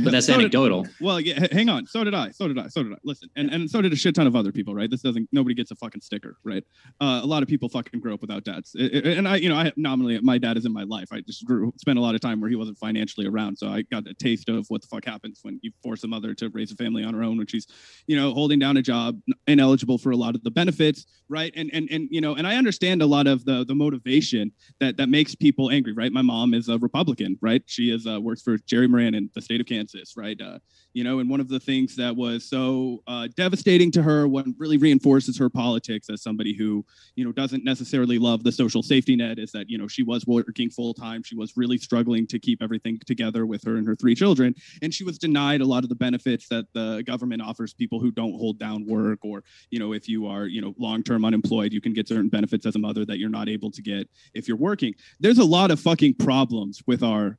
but 0.03 0.11
that's 0.11 0.27
so 0.27 0.33
anecdotal. 0.33 0.83
Did, 0.83 0.93
well, 1.01 1.19
yeah, 1.19 1.47
hang 1.51 1.69
on. 1.69 1.85
So 1.87 2.03
did 2.03 2.13
I. 2.13 2.31
So 2.31 2.47
did 2.47 2.57
I. 2.57 2.67
So 2.67 2.83
did 2.83 2.93
I. 2.93 2.97
Listen, 3.03 3.29
and 3.35 3.49
and 3.49 3.69
so 3.69 3.81
did 3.81 3.93
a 3.93 3.95
shit 3.95 4.15
ton 4.15 4.27
of 4.27 4.35
other 4.35 4.51
people, 4.51 4.75
right? 4.75 4.89
This 4.89 5.01
doesn't. 5.01 5.27
Nobody 5.31 5.55
gets 5.55 5.71
a 5.71 5.75
fucking 5.75 6.01
sticker, 6.01 6.37
right? 6.43 6.63
Uh, 6.99 7.21
a 7.23 7.25
lot 7.25 7.43
of 7.43 7.49
people 7.49 7.69
fucking 7.69 7.99
grow 7.99 8.13
up 8.13 8.21
without 8.21 8.43
dads, 8.43 8.75
and 8.75 9.27
I, 9.27 9.37
you 9.37 9.49
know, 9.49 9.55
I 9.55 9.71
nominally 9.75 10.19
my 10.21 10.37
dad 10.37 10.57
is 10.57 10.65
in 10.65 10.73
my 10.73 10.83
life. 10.83 11.09
I 11.11 11.21
just 11.21 11.45
grew, 11.45 11.73
spent 11.77 11.97
a 11.97 12.01
lot 12.01 12.15
of 12.15 12.21
time 12.21 12.41
where 12.41 12.49
he 12.49 12.55
wasn't 12.55 12.77
financially 12.77 13.27
around, 13.27 13.57
so 13.57 13.67
I 13.67 13.83
got 13.83 14.07
a 14.07 14.13
taste 14.13 14.49
of 14.49 14.65
what 14.69 14.81
the 14.81 14.87
fuck 14.87 15.05
happens 15.05 15.39
when 15.43 15.59
you 15.61 15.71
force 15.83 16.03
a 16.03 16.07
mother 16.07 16.33
to 16.35 16.49
raise 16.49 16.71
a 16.71 16.75
family 16.75 17.03
on 17.03 17.13
her 17.13 17.23
own 17.23 17.37
when 17.37 17.47
she's, 17.47 17.67
you 18.07 18.15
know, 18.15 18.33
holding 18.33 18.59
down 18.59 18.77
a 18.77 18.81
job, 18.81 19.19
ineligible 19.47 19.97
for 19.97 20.11
a 20.11 20.15
lot 20.15 20.35
of 20.35 20.43
the 20.43 20.51
benefits, 20.51 21.05
right? 21.27 21.53
And 21.55 21.69
and 21.73 21.87
and 21.91 22.07
you 22.11 22.21
know, 22.21 22.35
and 22.35 22.47
I 22.47 22.55
understand 22.55 23.01
a 23.01 23.05
lot 23.05 23.27
of 23.27 23.45
the 23.45 23.65
the 23.65 23.75
motivation 23.75 24.51
that 24.79 24.97
that 24.97 25.09
makes 25.09 25.35
people 25.35 25.69
angry, 25.71 25.93
right? 25.93 26.11
My 26.11 26.21
mom 26.21 26.53
is 26.53 26.69
a 26.69 26.77
Republican, 26.77 27.37
right? 27.41 27.63
She 27.65 27.91
is 27.91 28.07
uh, 28.07 28.19
works 28.19 28.41
for 28.41 28.57
Jerry 28.57 28.87
Moran 28.87 29.15
in 29.15 29.29
the 29.33 29.41
state 29.41 29.61
of 29.61 29.67
Kansas, 29.67 29.88
right? 30.15 30.39
Uh, 30.39 30.59
you 30.93 31.03
know, 31.03 31.19
and 31.19 31.29
one 31.29 31.39
of 31.39 31.47
the 31.47 31.59
things 31.59 31.95
that 31.95 32.15
was 32.15 32.47
so 32.49 33.03
uh, 33.07 33.27
devastating 33.35 33.91
to 33.91 34.01
her, 34.01 34.27
what 34.27 34.45
really 34.57 34.77
reinforces 34.77 35.37
her 35.37 35.49
politics 35.49 36.09
as 36.09 36.21
somebody 36.21 36.55
who, 36.55 36.85
you 37.15 37.25
know, 37.25 37.31
doesn't 37.31 37.63
necessarily 37.63 38.17
love 38.17 38.43
the 38.43 38.51
social 38.51 38.81
safety 38.83 39.15
net, 39.15 39.39
is 39.39 39.51
that 39.51 39.69
you 39.69 39.77
know 39.77 39.87
she 39.87 40.03
was 40.03 40.25
working 40.25 40.69
full 40.69 40.93
time, 40.93 41.23
she 41.23 41.35
was 41.35 41.53
really 41.55 41.77
struggling 41.77 42.27
to 42.27 42.39
keep 42.39 42.61
everything 42.61 42.99
together 43.05 43.45
with 43.45 43.63
her 43.63 43.77
and 43.77 43.87
her 43.87 43.95
three 43.95 44.15
children, 44.15 44.53
and 44.81 44.93
she 44.93 45.03
was 45.03 45.17
denied 45.17 45.61
a 45.61 45.65
lot 45.65 45.83
of 45.83 45.89
the 45.89 45.95
benefits 45.95 46.47
that 46.49 46.65
the 46.73 47.03
government 47.05 47.41
offers 47.41 47.73
people 47.73 47.99
who 47.99 48.11
don't 48.11 48.33
hold 48.33 48.59
down 48.59 48.85
work, 48.85 49.19
or 49.23 49.43
you 49.71 49.79
know, 49.79 49.93
if 49.93 50.07
you 50.07 50.27
are 50.27 50.45
you 50.45 50.61
know 50.61 50.73
long 50.77 51.03
term 51.03 51.25
unemployed, 51.25 51.73
you 51.73 51.81
can 51.81 51.93
get 51.93 52.07
certain 52.07 52.29
benefits 52.29 52.65
as 52.65 52.75
a 52.75 52.79
mother 52.79 53.05
that 53.05 53.19
you're 53.19 53.29
not 53.29 53.49
able 53.49 53.71
to 53.71 53.81
get 53.81 54.09
if 54.33 54.47
you're 54.47 54.57
working. 54.57 54.93
There's 55.19 55.39
a 55.39 55.45
lot 55.45 55.71
of 55.71 55.79
fucking 55.79 56.15
problems 56.15 56.81
with 56.87 57.03
our 57.03 57.37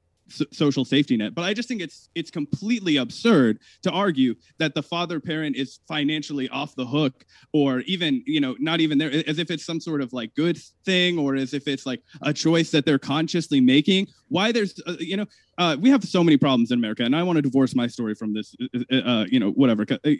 social 0.53 0.85
safety 0.85 1.17
net. 1.17 1.35
But 1.35 1.43
i 1.43 1.55
just 1.55 1.69
think 1.69 1.81
it's 1.81 2.09
it's 2.15 2.31
completely 2.31 2.97
absurd 2.97 3.59
to 3.83 3.91
argue 3.91 4.35
that 4.59 4.75
the 4.75 4.83
father 4.83 5.21
parent 5.21 5.57
is 5.57 5.81
financially 5.89 6.49
off 6.49 6.75
the 6.75 6.87
hook 6.87 7.25
or 7.53 7.81
even 7.81 8.23
you 8.27 8.41
know 8.41 8.57
not 8.59 8.81
even 8.81 8.99
there 8.99 9.11
as 9.27 9.39
if 9.39 9.51
it's 9.51 9.65
some 9.65 9.81
sort 9.81 10.01
of 10.01 10.13
like 10.13 10.35
good 10.35 10.59
thing 10.85 11.19
or 11.19 11.35
as 11.35 11.55
if 11.55 11.69
it's 11.69 11.87
like 11.87 12.03
a 12.23 12.33
choice 12.33 12.71
that 12.71 12.85
they're 12.85 12.99
consciously 12.99 13.61
making. 13.61 14.07
Why 14.29 14.53
there's 14.53 14.81
uh, 14.87 14.97
you 14.99 15.17
know 15.17 15.27
uh, 15.59 15.77
we 15.81 15.91
have 15.91 16.05
so 16.05 16.25
many 16.25 16.37
problems 16.37 16.71
in 16.71 16.79
america 16.79 17.03
and 17.05 17.15
i 17.15 17.23
want 17.23 17.37
to 17.37 17.43
divorce 17.43 17.75
my 17.75 17.87
story 17.87 18.15
from 18.15 18.33
this 18.33 18.55
uh, 18.75 18.97
uh 18.97 19.25
you 19.29 19.39
know 19.39 19.51
whatever 19.51 19.85
uh, 19.91 20.11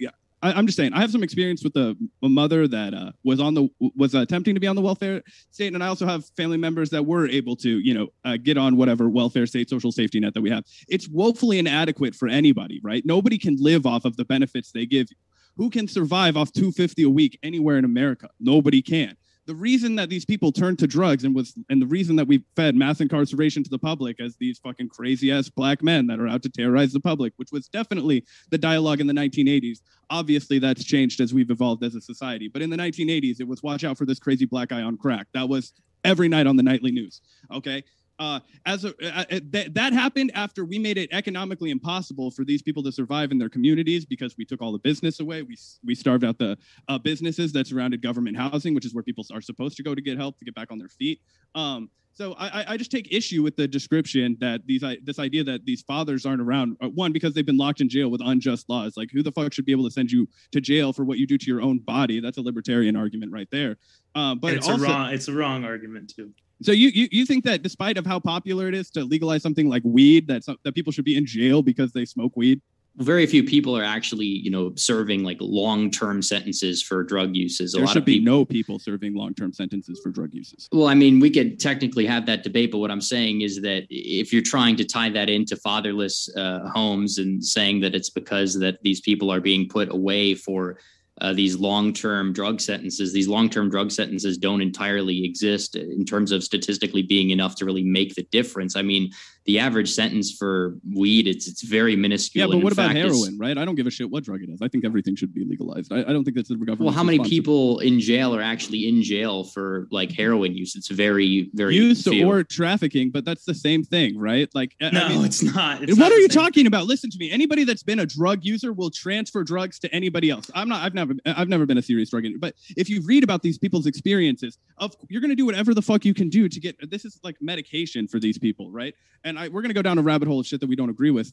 I, 0.43 0.59
am 0.59 0.67
just 0.67 0.77
saying, 0.77 0.93
I 0.95 1.01
have 1.01 1.11
some 1.11 1.23
experience 1.23 1.63
with 1.63 1.77
a, 1.77 1.97
a 2.23 2.29
mother 2.29 2.67
that 2.67 2.95
uh, 2.95 3.13
was 3.25 3.41
on 3.41 3.55
the 3.55 3.69
was 3.95 4.15
attempting 4.15 4.55
to 4.55 4.61
be 4.61 4.67
on 4.67 4.77
the 4.77 4.83
welfare 4.83 5.23
state, 5.51 5.75
and 5.75 5.83
I 5.83 5.89
also 5.89 6.07
have 6.07 6.25
family 6.37 6.57
members 6.57 6.91
that 6.91 7.05
were 7.05 7.29
able 7.29 7.57
to, 7.57 7.79
you 7.79 7.95
know, 7.95 8.09
uh, 8.25 8.37
get 8.37 8.57
on 8.57 8.77
whatever 8.77 9.09
welfare 9.09 9.47
state 9.47 9.69
social 9.69 9.93
safety 9.93 10.19
net 10.19 10.35
that 10.35 10.41
we 10.41 10.51
have. 10.51 10.65
It's 10.89 11.09
woefully 11.09 11.59
inadequate 11.59 12.15
for 12.15 12.29
anybody, 12.29 12.81
right? 12.83 13.05
Nobody 13.05 13.39
can 13.39 13.57
live 13.59 13.87
off 13.87 14.05
of 14.05 14.17
the 14.17 14.25
benefits 14.25 14.73
they 14.73 14.87
give 14.87 15.11
you. 15.11 15.17
Who 15.57 15.69
can 15.69 15.89
survive 15.89 16.37
off 16.37 16.53
250 16.53 17.03
a 17.03 17.11
week 17.11 17.39
anywhere 17.43 17.77
in 17.77 17.85
America? 17.85 18.31
Nobody 18.41 18.81
can 18.81 19.17
the 19.47 19.55
reason 19.55 19.97
that 19.97 20.09
these 20.09 20.25
people 20.25 20.53
turned 20.53 20.79
to 20.79 20.87
drugs 20.87 21.25
and 21.25 21.35
was 21.35 21.55
and 21.69 21.81
the 21.81 21.87
reason 21.87 22.17
that 22.17 22.27
we 22.27 22.45
fed 22.57 22.75
mass 22.75 23.01
incarceration 23.01 23.65
to 23.65 23.71
the 23.71 23.79
public 23.79 24.21
as 24.21 24.37
these 24.37 24.59
fucking 24.59 24.89
crazy 24.89 25.33
ass 25.33 25.49
black 25.49 25.83
men 25.83 26.07
that 26.07 26.21
are 26.21 26.29
out 26.29 26.43
to 26.43 26.49
terrorize 26.49 26.93
the 26.93 27.01
public, 27.01 27.33
which 27.37 27.51
was 27.51 27.69
definitely 27.69 28.25
the 28.51 28.59
dialogue 28.59 29.01
in 29.01 29.07
the 29.07 29.13
1980s. 29.13 29.79
Obviously, 30.11 30.59
that's 30.59 30.85
changed 30.85 31.21
as 31.21 31.33
we've 31.33 31.51
evolved 31.51 31.83
as 31.83 31.95
a 31.95 32.01
society. 32.01 32.49
But 32.49 32.63
in 32.63 32.71
the 32.71 32.77
1980s, 32.77 33.41
it 33.41 33.49
was 33.49 33.63
watch 33.63 33.85
out 33.85 33.99
for 33.99 34.05
this 34.05 34.19
crazy 34.19 34.45
black 34.45 34.69
guy 34.69 34.83
on 34.83 34.97
crack. 34.97 35.27
That 35.35 35.49
was 35.49 35.73
every 36.05 36.29
night 36.29 36.47
on 36.47 36.57
the 36.57 36.63
nightly 36.63 36.93
news. 36.93 37.21
Okay. 37.53 37.83
Uh, 38.21 38.39
as 38.67 38.85
a, 38.85 38.89
uh, 39.03 39.25
uh, 39.31 39.41
th- 39.51 39.73
that 39.73 39.95
happened 39.95 40.31
after 40.35 40.67
we 40.67 40.79
made 40.79 40.99
it 40.99 41.09
economically 41.11 41.71
impossible 41.71 42.31
for 42.31 42.45
these 42.45 42.61
people 42.61 42.83
to 42.83 42.93
survive 42.93 43.33
in 43.33 43.39
their 43.39 43.49
communities 43.49 44.05
because 44.05 44.37
we 44.37 44.45
took 44.45 44.61
all 44.61 44.73
the 44.73 44.79
business 44.79 45.21
away. 45.21 45.41
We, 45.41 45.57
we 45.83 45.95
starved 45.95 46.23
out 46.23 46.37
the 46.37 46.59
uh, 46.89 46.99
businesses 46.99 47.51
that 47.55 47.67
surrounded 47.67 48.03
government 48.03 48.37
housing, 48.37 48.75
which 48.75 48.85
is 48.85 48.95
where 48.95 49.03
people 49.03 49.25
are 49.33 49.41
supposed 49.41 49.79
to 49.79 49.83
go 49.83 49.95
to 49.95 50.03
get 50.03 50.19
help 50.19 50.39
to 50.39 50.45
get 50.45 50.55
back 50.55 50.71
on 50.71 50.79
their 50.79 50.91
feet. 50.91 51.21
Um, 51.55 51.89
so 52.13 52.35
I, 52.39 52.73
I, 52.75 52.77
just 52.77 52.91
take 52.91 53.11
issue 53.11 53.43
with 53.43 53.57
the 53.57 53.67
description 53.67 54.37
that 54.41 54.67
these 54.67 54.85
this 55.05 55.19
idea 55.19 55.45
that 55.45 55.65
these 55.65 55.81
fathers 55.83 56.27
aren't 56.27 56.43
around. 56.43 56.77
Uh, 56.83 56.89
one, 56.89 57.13
because 57.13 57.33
they've 57.33 57.47
been 57.47 57.57
locked 57.57 57.81
in 57.81 57.89
jail 57.89 58.11
with 58.11 58.21
unjust 58.23 58.69
laws. 58.69 58.95
Like 58.97 59.11
who 59.13 59.23
the 59.23 59.33
fuck 59.33 59.53
should 59.55 59.65
be 59.65 59.73
able 59.73 59.85
to 59.85 59.91
send 59.91 60.11
you 60.11 60.29
to 60.53 60.61
jail 60.61 60.93
for 60.93 61.05
what 61.05 61.19
you 61.19 61.27
do 61.27 61.39
to 61.39 61.47
your 61.47 61.63
own 61.63 61.79
body? 61.79 62.21
That's 62.21 62.37
a 62.37 62.43
libertarian 62.43 62.97
argument 62.97 63.33
right 63.33 63.49
there. 63.51 63.77
Um, 64.15 64.41
but 64.41 64.53
it's 64.53 64.69
also, 64.69 64.85
a 64.85 64.89
wrong 64.89 65.15
it's 65.15 65.29
a 65.29 65.33
wrong 65.33 65.65
argument 65.65 66.13
too. 66.15 66.35
So 66.63 66.73
you, 66.73 66.89
you 66.89 67.09
you 67.11 67.27
think 67.27 67.45
that 67.45 67.63
despite 67.63 67.97
of 67.97 68.07
how 68.07 68.21
popular 68.21 68.69
it 68.69 68.75
is 68.75 68.91
to 68.91 69.05
legalize 69.05 69.43
something 69.43 69.69
like 69.69 69.83
weed, 69.85 70.27
that 70.29 70.45
some, 70.45 70.57
that 70.65 70.75
people 70.75 70.93
should 70.93 71.05
be 71.05 71.17
in 71.17 71.27
jail 71.27 71.63
because 71.63 71.93
they 71.93 72.05
smoke 72.05 72.37
weed? 72.37 72.61
very 72.97 73.25
few 73.27 73.43
people 73.45 73.77
are 73.77 73.85
actually, 73.85 74.27
you 74.27 74.51
know, 74.51 74.73
serving 74.77 75.23
like 75.23 75.39
long-term 75.41 76.23
sentences 76.23 76.83
for 76.83 77.03
drug 77.03 77.35
uses. 77.35 77.75
A 77.75 77.79
there 77.79 77.87
lot 77.87 77.93
should 77.93 78.03
of 78.03 78.05
be 78.05 78.19
people, 78.19 78.33
no 78.33 78.45
people 78.45 78.79
serving 78.79 79.15
long-term 79.15 79.53
sentences 79.53 80.01
for 80.03 80.11
drug 80.11 80.35
uses. 80.35 80.69
Well, 80.73 80.89
I 80.89 80.95
mean, 80.95 81.21
we 81.21 81.31
could 81.31 81.61
technically 81.61 82.05
have 82.07 82.27
that 82.27 82.43
debate, 82.43 82.73
but 82.73 82.79
what 82.79 82.91
I'm 82.91 83.01
saying 83.01 83.43
is 83.43 83.63
that 83.63 83.87
if 83.89 84.33
you're 84.33 84.43
trying 84.43 84.77
to 84.77 84.85
tie 84.85 85.09
that 85.11 85.31
into 85.31 85.57
fatherless 85.57 86.29
uh, 86.37 86.69
homes 86.69 87.19
and 87.19 87.45
saying 87.45 87.81
that 87.81 87.95
it's 87.95 88.11
because 88.11 88.59
that 88.59 88.83
these 88.83 89.01
people 89.01 89.31
are 89.31 89.41
being 89.41 89.69
put 89.69 89.91
away 89.91 90.35
for 90.35 90.79
uh, 91.21 91.33
these 91.33 91.57
long-term 91.57 92.33
drug 92.33 92.61
sentences 92.61 93.13
these 93.13 93.29
long-term 93.29 93.71
drug 93.71 93.91
sentences 93.91 94.39
don't 94.39 94.63
entirely 94.63 95.25
exist 95.25 95.77
in 95.77 96.05
terms 96.05 96.33
of 96.33 96.43
statistically 96.43 97.03
being 97.03 97.31
enough 97.31 97.55
to 97.57 97.65
really 97.65 97.85
make 97.85 98.15
the 98.15 98.27
difference. 98.31 98.77
I 98.77 98.83
mean 98.83 99.13
the 99.45 99.59
average 99.59 99.91
sentence 99.91 100.33
for 100.33 100.77
weed 100.95 101.27
it's 101.27 101.47
it's 101.49 101.63
very 101.63 101.97
minuscule 101.97 102.49
yeah 102.49 102.55
but 102.55 102.63
what 102.63 102.73
about 102.73 102.95
heroin 102.95 103.37
right? 103.39 103.59
I 103.59 103.65
don't 103.65 103.75
give 103.75 103.87
a 103.87 103.91
shit 103.91 104.11
what 104.11 104.25
drug 104.25 104.43
it 104.43 104.49
is. 104.49 104.63
I 104.63 104.69
think 104.69 104.85
everything 104.85 105.17
should 105.17 105.35
be 105.35 105.45
legalized. 105.45 105.93
I, 105.93 106.01
I 106.01 106.13
don't 106.13 106.25
think 106.25 106.37
that's 106.37 106.49
the 106.49 106.57
government 106.57 106.81
well 106.81 106.93
how 106.93 107.03
many 107.03 107.19
people 107.21 107.81
in 107.81 108.01
jail 108.01 108.35
are 108.35 108.43
actually 108.43 108.89
in 108.89 109.03
jail 109.03 109.45
for 109.45 109.89
like 109.91 110.13
heroin 110.13 110.55
use? 110.55 110.77
It's 110.77 110.89
very 110.89 111.51
very 111.55 111.75
use 111.75 112.05
few. 112.05 112.27
or 112.27 112.45
trafficking 112.45 113.11
but 113.11 113.25
that's 113.25 113.45
the 113.45 113.55
same 113.55 113.85
thing 113.85 114.19
right? 114.19 114.49
Like 114.55 114.77
no 114.81 114.89
I 114.89 115.09
mean, 115.09 115.25
it's 115.25 115.43
not. 115.43 115.83
It's 115.83 115.93
what 115.93 116.11
not 116.11 116.13
are 116.13 116.19
you 116.19 116.29
talking 116.29 116.67
about? 116.67 116.87
Listen 116.87 117.11
to 117.11 117.19
me. 117.19 117.31
Anybody 117.31 117.65
that's 117.65 117.83
been 117.83 118.01
a 118.01 118.07
drug 118.07 118.45
user 118.45 118.73
will 118.73 118.91
transfer 118.91 119.43
drugs 119.43 119.79
to 119.81 119.95
anybody 119.95 120.31
else. 120.31 120.51
I'm 120.55 120.69
not 120.69 120.83
i've 120.83 120.95
never 120.95 121.11
never 121.11 121.21
I've 121.27 121.49
never 121.49 121.67
been 121.67 121.79
a 121.79 121.83
serious 121.83 122.11
drug 122.11 122.25
user, 122.25 122.39
but 122.39 122.55
if 122.77 122.89
you 122.89 123.03
read 123.03 123.25
about 123.25 123.43
these 123.43 123.59
people's 123.59 123.87
experiences, 123.87 124.59
of 124.79 124.95
you're 125.09 125.21
going 125.21 125.31
to 125.31 125.37
do 125.37 125.47
whatever 125.47 125.75
the 125.75 125.83
fuck 125.83 126.05
you 126.05 126.15
can 126.15 126.29
do 126.29 126.49
to 126.49 126.61
get 126.61 126.91
this 126.91 127.05
is 127.05 127.19
like 127.23 127.37
medication 127.41 128.07
for 128.07 128.19
these 128.19 128.39
people, 128.39 128.71
right? 128.71 128.95
And 129.25 129.30
I, 129.39 129.49
we're 129.49 129.63
going 129.63 129.71
to 129.71 129.75
go 129.75 129.83
down 129.83 129.99
a 129.99 130.03
rabbit 130.03 130.29
hole 130.29 130.41
of 130.41 130.47
shit 130.47 130.61
that 130.61 130.69
we 130.69 130.77
don't 130.77 130.91
agree 130.91 131.11
with, 131.11 131.33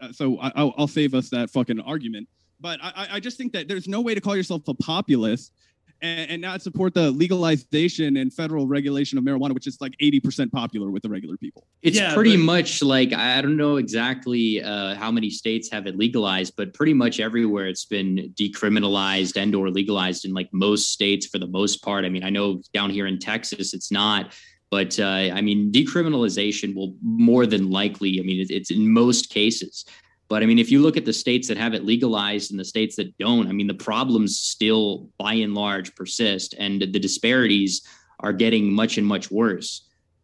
uh, 0.00 0.12
so 0.12 0.38
I, 0.38 0.62
will 0.62 0.74
I'll 0.76 0.88
save 0.88 1.14
us 1.14 1.28
that 1.30 1.50
fucking 1.50 1.80
argument. 1.80 2.28
But 2.60 2.80
I, 2.82 3.08
I 3.12 3.20
just 3.20 3.36
think 3.36 3.52
that 3.52 3.68
there's 3.68 3.86
no 3.86 4.00
way 4.00 4.14
to 4.14 4.20
call 4.20 4.34
yourself 4.34 4.66
a 4.68 4.74
populist 4.74 5.52
and, 6.02 6.30
and, 6.30 6.42
not 6.42 6.62
support 6.62 6.94
the 6.94 7.10
legalization 7.10 8.18
and 8.18 8.32
federal 8.32 8.66
regulation 8.66 9.18
of 9.18 9.24
marijuana, 9.24 9.54
which 9.54 9.66
is 9.66 9.80
like 9.80 9.94
80% 10.02 10.52
popular 10.52 10.90
with 10.90 11.02
the 11.02 11.08
regular 11.08 11.36
people. 11.36 11.66
It's 11.82 11.96
yeah, 11.96 12.14
pretty 12.14 12.36
but- 12.36 12.42
much 12.42 12.82
like, 12.82 13.12
I 13.12 13.40
don't 13.40 13.56
know 13.56 13.76
exactly 13.76 14.62
uh, 14.62 14.94
how 14.94 15.10
many 15.10 15.30
states 15.30 15.70
have 15.70 15.86
it 15.86 15.96
legalized, 15.96 16.54
but 16.56 16.74
pretty 16.74 16.92
much 16.92 17.20
everywhere 17.20 17.66
it's 17.66 17.86
been 17.86 18.32
decriminalized 18.38 19.40
and 19.40 19.54
or 19.54 19.70
legalized 19.70 20.24
in 20.24 20.34
like 20.34 20.48
most 20.52 20.92
states 20.92 21.26
for 21.26 21.38
the 21.38 21.46
most 21.46 21.82
part. 21.82 22.04
I 22.04 22.08
mean, 22.08 22.24
I 22.24 22.30
know 22.30 22.60
down 22.74 22.90
here 22.90 23.06
in 23.06 23.18
Texas, 23.18 23.72
it's 23.72 23.90
not, 23.90 24.34
but 24.70 24.98
uh, 24.98 25.04
I 25.04 25.40
mean, 25.40 25.72
decriminalization 25.72 26.74
will 26.74 26.94
more 27.02 27.46
than 27.46 27.70
likely, 27.70 28.18
I 28.20 28.22
mean, 28.22 28.44
it's 28.48 28.70
in 28.70 28.92
most 28.92 29.30
cases 29.30 29.84
but 30.28 30.42
I 30.42 30.46
mean, 30.46 30.58
if 30.58 30.70
you 30.70 30.80
look 30.80 30.96
at 30.96 31.04
the 31.04 31.12
states 31.12 31.48
that 31.48 31.56
have 31.56 31.74
it 31.74 31.84
legalized 31.84 32.50
and 32.50 32.58
the 32.58 32.64
states 32.64 32.96
that 32.96 33.16
don't, 33.18 33.46
I 33.48 33.52
mean, 33.52 33.68
the 33.68 33.74
problems 33.74 34.38
still 34.38 35.08
by 35.18 35.34
and 35.34 35.54
large 35.54 35.94
persist 35.94 36.54
and 36.58 36.80
the 36.80 36.98
disparities 36.98 37.82
are 38.20 38.32
getting 38.32 38.72
much 38.72 38.98
and 38.98 39.06
much 39.06 39.30
worse. 39.30 39.82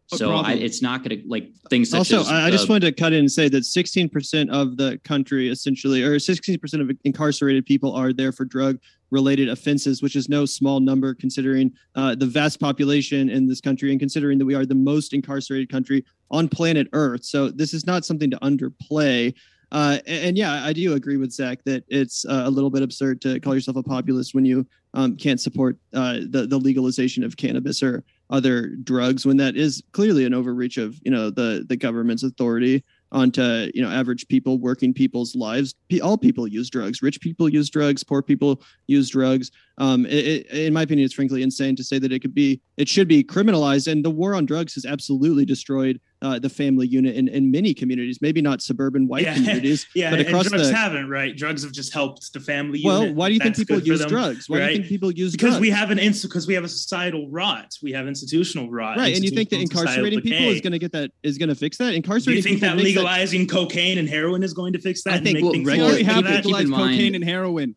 What 0.09 0.19
so 0.19 0.31
I, 0.33 0.53
it's 0.53 0.81
not 0.81 1.03
going 1.03 1.21
to 1.21 1.27
like 1.27 1.49
things 1.69 1.89
such 1.89 1.99
also, 1.99 2.19
as. 2.19 2.29
I, 2.29 2.47
I 2.47 2.51
just 2.51 2.67
wanted 2.67 2.85
to 2.85 3.01
cut 3.01 3.13
in 3.13 3.19
and 3.19 3.31
say 3.31 3.47
that 3.47 3.63
16% 3.63 4.49
of 4.49 4.75
the 4.75 4.99
country 5.05 5.49
essentially, 5.49 6.03
or 6.03 6.15
16% 6.15 6.81
of 6.81 6.91
incarcerated 7.05 7.65
people 7.65 7.93
are 7.93 8.11
there 8.11 8.33
for 8.33 8.43
drug 8.43 8.79
related 9.13 9.47
offenses, 9.47 10.01
which 10.01 10.15
is 10.15 10.27
no 10.27 10.43
small 10.43 10.79
number 10.79 11.13
considering 11.13 11.71
uh, 11.95 12.15
the 12.15 12.25
vast 12.25 12.59
population 12.59 13.29
in 13.29 13.47
this 13.47 13.61
country 13.61 13.91
and 13.91 13.99
considering 13.99 14.39
that 14.39 14.45
we 14.45 14.55
are 14.55 14.65
the 14.65 14.75
most 14.75 15.13
incarcerated 15.13 15.69
country 15.69 16.03
on 16.31 16.49
planet 16.49 16.87
Earth. 16.93 17.23
So 17.23 17.49
this 17.49 17.73
is 17.73 17.85
not 17.85 18.03
something 18.03 18.31
to 18.31 18.37
underplay. 18.39 19.33
Uh, 19.71 19.99
and, 20.07 20.25
and, 20.25 20.37
yeah, 20.37 20.65
I 20.65 20.73
do 20.73 20.93
agree 20.93 21.17
with 21.17 21.31
Zach 21.31 21.63
that 21.65 21.83
it's 21.87 22.25
uh, 22.25 22.43
a 22.45 22.49
little 22.49 22.69
bit 22.69 22.81
absurd 22.81 23.21
to 23.21 23.39
call 23.39 23.55
yourself 23.55 23.77
a 23.77 23.83
populist 23.83 24.33
when 24.33 24.45
you 24.45 24.67
um, 24.95 25.15
can't 25.15 25.41
support 25.41 25.77
uh, 25.93 26.19
the 26.29 26.45
the 26.47 26.57
legalization 26.57 27.23
of 27.23 27.37
cannabis 27.37 27.81
or 27.81 28.03
other 28.29 28.69
drugs 28.83 29.25
when 29.25 29.37
that 29.37 29.55
is 29.55 29.81
clearly 29.91 30.25
an 30.25 30.33
overreach 30.33 30.77
of 30.77 30.99
you 31.03 31.09
know 31.09 31.31
the 31.31 31.65
the 31.67 31.75
government's 31.75 32.21
authority 32.21 32.83
onto 33.13 33.69
you 33.73 33.81
know 33.81 33.89
average 33.89 34.27
people 34.27 34.57
working 34.57 34.93
people's 34.93 35.35
lives. 35.35 35.75
All 36.01 36.17
people 36.17 36.47
use 36.47 36.69
drugs. 36.69 37.01
Rich 37.01 37.21
people 37.21 37.47
use 37.47 37.69
drugs. 37.69 38.03
Poor 38.03 38.21
people 38.21 38.61
use 38.87 39.09
drugs 39.09 39.51
um, 39.77 40.05
it, 40.05 40.11
it, 40.11 40.47
in 40.47 40.73
my 40.73 40.83
opinion 40.83 41.05
it's 41.05 41.13
frankly 41.13 41.41
insane 41.41 41.75
to 41.75 41.83
say 41.83 41.99
that 41.99 42.11
it 42.11 42.19
could 42.19 42.35
be 42.35 42.61
it 42.77 42.87
should 42.87 43.07
be 43.07 43.23
criminalized 43.23 43.91
and 43.91 44.05
the 44.05 44.09
war 44.09 44.35
on 44.35 44.45
drugs 44.45 44.75
has 44.75 44.85
absolutely 44.85 45.45
destroyed 45.45 45.99
uh, 46.23 46.39
the 46.39 46.49
family 46.49 46.87
unit 46.87 47.15
in, 47.15 47.27
in 47.27 47.51
many 47.51 47.73
communities, 47.73 48.19
maybe 48.21 48.41
not 48.41 48.61
suburban 48.61 49.07
white 49.07 49.23
yeah. 49.23 49.33
communities, 49.35 49.85
yeah, 49.93 50.09
but 50.09 50.21
across 50.21 50.47
drugs 50.47 50.69
the, 50.69 50.75
haven't, 50.75 51.09
right? 51.09 51.35
Drugs 51.35 51.63
have 51.63 51.73
just 51.73 51.93
helped 51.93 52.31
the 52.31 52.39
family 52.39 52.81
well, 52.83 53.01
unit. 53.01 53.15
why 53.15 53.27
do 53.27 53.33
you 53.33 53.41
think 53.41 53.57
people 53.57 53.79
use 53.79 53.99
them, 53.99 54.07
drugs? 54.07 54.47
Why 54.47 54.59
right? 54.59 54.65
do 54.67 54.71
you 54.71 54.77
think 54.77 54.87
people 54.87 55.11
use 55.11 55.33
drugs? 55.33 55.35
because 55.35 55.49
drugs? 55.55 55.61
we 55.61 55.69
have 55.69 55.91
an 55.91 55.99
ins- 55.99 56.23
because 56.23 56.47
we 56.47 56.53
have 56.53 56.63
a 56.63 56.69
societal 56.69 57.29
rot. 57.29 57.73
We 57.83 57.91
have 57.91 58.07
institutional 58.07 58.71
rot. 58.71 58.97
Right, 58.97 59.13
and 59.13 59.23
you 59.23 59.31
think 59.31 59.49
that 59.49 59.59
incarcerating 59.59 60.21
people 60.21 60.47
is 60.47 60.61
going 60.61 60.71
to 60.71 60.79
get 60.79 60.93
that 60.93 61.11
is 61.23 61.37
going 61.37 61.49
to 61.49 61.55
fix 61.55 61.77
that? 61.77 61.93
Incarcerating 61.93 62.41
do 62.41 62.49
you 62.49 62.57
think 62.57 62.61
that 62.61 62.77
legalizing 62.77 63.41
that, 63.41 63.53
cocaine 63.53 63.97
and 63.97 64.07
heroin 64.07 64.43
is 64.43 64.53
going 64.53 64.73
to 64.73 64.79
fix 64.79 65.03
that? 65.03 65.15
I 65.15 65.19
think 65.19 65.41
well, 65.41 65.51
we 65.51 65.81
already 65.81 66.03
have 66.03 66.23
legalized 66.23 66.71
cocaine 66.71 67.15
and 67.15 67.23
heroin. 67.23 67.75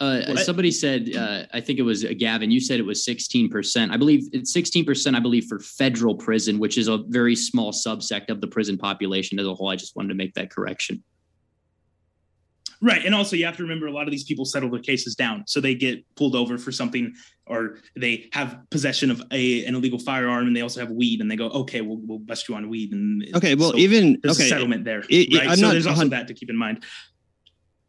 Uh, 0.00 0.34
somebody 0.36 0.70
said, 0.70 1.14
uh, 1.14 1.42
I 1.52 1.60
think 1.60 1.78
it 1.78 1.82
was 1.82 2.06
uh, 2.06 2.12
Gavin. 2.16 2.50
You 2.50 2.58
said 2.58 2.80
it 2.80 2.86
was 2.86 3.04
16%. 3.04 3.90
I 3.90 3.96
believe 3.98 4.28
it's 4.32 4.56
16%. 4.56 5.14
I 5.14 5.20
believe 5.20 5.44
for 5.44 5.60
federal 5.60 6.14
prison, 6.14 6.58
which 6.58 6.78
is 6.78 6.88
a 6.88 6.98
very 7.08 7.36
small 7.36 7.70
subsect 7.70 8.30
of 8.30 8.40
the 8.40 8.46
prison 8.46 8.78
population 8.78 9.38
as 9.38 9.46
a 9.46 9.54
whole. 9.54 9.68
I 9.68 9.76
just 9.76 9.94
wanted 9.96 10.08
to 10.08 10.14
make 10.14 10.32
that 10.34 10.50
correction. 10.50 11.04
Right, 12.82 13.04
and 13.04 13.14
also 13.14 13.36
you 13.36 13.44
have 13.44 13.58
to 13.58 13.62
remember 13.62 13.88
a 13.88 13.92
lot 13.92 14.04
of 14.04 14.10
these 14.10 14.24
people 14.24 14.46
settle 14.46 14.70
their 14.70 14.80
cases 14.80 15.14
down, 15.14 15.44
so 15.46 15.60
they 15.60 15.74
get 15.74 16.02
pulled 16.16 16.34
over 16.34 16.56
for 16.56 16.72
something, 16.72 17.12
or 17.44 17.76
they 17.94 18.30
have 18.32 18.58
possession 18.70 19.10
of 19.10 19.22
a 19.32 19.66
an 19.66 19.74
illegal 19.74 19.98
firearm, 19.98 20.46
and 20.46 20.56
they 20.56 20.62
also 20.62 20.80
have 20.80 20.90
weed, 20.90 21.20
and 21.20 21.30
they 21.30 21.36
go, 21.36 21.50
okay, 21.50 21.82
we'll 21.82 21.98
we'll 21.98 22.20
bust 22.20 22.48
you 22.48 22.54
on 22.54 22.70
weed, 22.70 22.92
and 22.92 23.22
okay, 23.36 23.54
well, 23.54 23.72
so 23.72 23.76
even 23.76 24.18
there's 24.22 24.38
okay, 24.38 24.46
a 24.46 24.48
settlement 24.48 24.86
there, 24.86 25.04
it, 25.10 25.28
right? 25.36 25.48
I'm 25.48 25.56
so 25.56 25.66
not 25.66 25.72
there's 25.72 25.86
also 25.86 26.08
that 26.08 26.26
to 26.28 26.32
keep 26.32 26.48
in 26.48 26.56
mind. 26.56 26.82